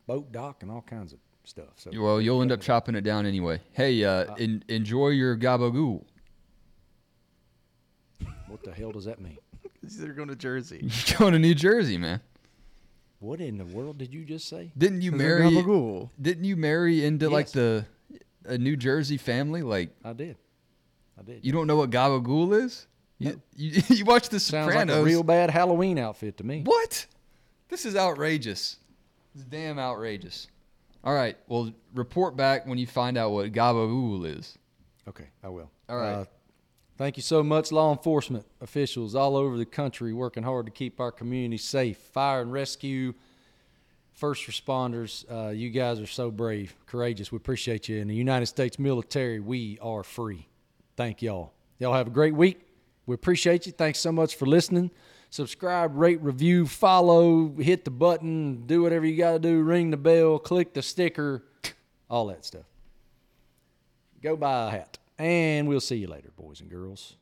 boat 0.05 0.31
dock 0.31 0.61
and 0.63 0.71
all 0.71 0.81
kinds 0.81 1.13
of 1.13 1.19
stuff. 1.43 1.69
So 1.77 1.91
Well, 1.93 2.21
you'll 2.21 2.41
end 2.41 2.51
up 2.51 2.61
chopping 2.61 2.95
it 2.95 3.01
down 3.01 3.25
anyway. 3.25 3.61
Hey, 3.71 4.03
uh, 4.03 4.35
en- 4.35 4.63
enjoy 4.67 5.09
your 5.09 5.35
gabagool. 5.37 6.03
what 8.47 8.63
the 8.63 8.71
hell 8.71 8.91
does 8.91 9.05
that 9.05 9.19
mean? 9.19 9.37
They're 9.83 10.13
going 10.13 10.29
to 10.29 10.35
Jersey. 10.35 10.79
You're 11.07 11.17
going 11.19 11.33
to 11.33 11.39
New 11.39 11.55
Jersey, 11.55 11.97
man. 11.97 12.21
What 13.23 13.39
in 13.39 13.57
the 13.57 13.63
world 13.63 13.97
did 13.99 14.13
you 14.13 14.25
just 14.25 14.49
say? 14.49 14.69
Didn't 14.77 15.01
you 15.01 15.13
marry? 15.13 15.43
gabagool. 15.43 16.09
Didn't 16.21 16.43
you 16.43 16.57
marry 16.57 17.05
into 17.05 17.29
like 17.29 17.45
Yes. 17.45 17.51
the 17.53 17.85
a 18.43 18.57
New 18.57 18.75
Jersey 18.75 19.15
family? 19.15 19.61
Like 19.61 19.91
I 20.03 20.11
did. 20.11 20.35
I 21.17 21.21
did. 21.23 21.45
you 21.45 21.53
don't 21.53 21.65
know 21.65 21.77
what 21.77 21.89
gabagool 21.89 22.61
is? 22.61 22.85
You 23.19 23.41
you, 23.55 23.81
you 23.87 24.03
watch 24.03 24.27
The 24.27 24.41
Sounds 24.41 24.73
Sopranos? 24.73 24.95
like 24.97 25.01
a 25.01 25.05
real 25.05 25.23
bad 25.23 25.49
Halloween 25.51 25.97
outfit 25.99 26.35
to 26.39 26.43
me. 26.43 26.63
What? 26.65 27.05
This 27.69 27.85
is 27.85 27.95
outrageous. 27.95 28.75
It's 29.33 29.45
damn 29.45 29.79
outrageous. 29.79 30.47
All 31.05 31.13
right. 31.13 31.37
Well, 31.47 31.71
report 31.93 32.35
back 32.35 32.67
when 32.67 32.77
you 32.77 32.87
find 32.87 33.17
out 33.17 33.31
what 33.31 33.49
gabagool 33.53 34.25
is. 34.37 34.57
Okay, 35.07 35.29
I 35.41 35.47
will. 35.47 35.71
All 35.87 35.95
right. 35.97 36.13
Uh, 36.13 36.25
Thank 36.97 37.17
you 37.17 37.23
so 37.23 37.41
much, 37.41 37.71
law 37.71 37.91
enforcement 37.91 38.45
officials 38.61 39.15
all 39.15 39.35
over 39.35 39.57
the 39.57 39.65
country 39.65 40.13
working 40.13 40.43
hard 40.43 40.67
to 40.67 40.71
keep 40.71 40.99
our 40.99 41.11
community 41.11 41.57
safe. 41.57 41.97
Fire 41.97 42.41
and 42.41 42.51
rescue, 42.51 43.13
first 44.11 44.47
responders, 44.47 45.25
uh, 45.31 45.49
you 45.49 45.71
guys 45.71 45.99
are 45.99 46.05
so 46.05 46.29
brave, 46.29 46.75
courageous. 46.85 47.31
We 47.31 47.37
appreciate 47.37 47.89
you. 47.89 47.97
In 47.97 48.07
the 48.07 48.15
United 48.15 48.45
States 48.45 48.77
military, 48.77 49.39
we 49.39 49.79
are 49.81 50.03
free. 50.03 50.47
Thank 50.95 51.21
y'all. 51.21 51.53
Y'all 51.79 51.93
have 51.93 52.07
a 52.07 52.11
great 52.11 52.35
week. 52.35 52.67
We 53.05 53.15
appreciate 53.15 53.65
you. 53.65 53.71
Thanks 53.71 53.99
so 53.99 54.11
much 54.11 54.35
for 54.35 54.45
listening. 54.45 54.91
Subscribe, 55.31 55.97
rate, 55.97 56.21
review, 56.21 56.67
follow, 56.67 57.55
hit 57.57 57.85
the 57.85 57.91
button, 57.91 58.67
do 58.67 58.83
whatever 58.83 59.05
you 59.05 59.17
got 59.17 59.31
to 59.31 59.39
do, 59.39 59.61
ring 59.63 59.89
the 59.89 59.97
bell, 59.97 60.37
click 60.37 60.73
the 60.73 60.83
sticker, 60.83 61.43
all 62.07 62.27
that 62.27 62.45
stuff 62.45 62.65
go 64.23 64.37
buy 64.37 64.67
a 64.67 64.71
hat. 64.71 64.97
And 65.23 65.69
we'll 65.69 65.79
see 65.79 65.95
you 65.95 66.07
later, 66.07 66.31
boys 66.35 66.59
and 66.59 66.69
girls. 66.69 67.15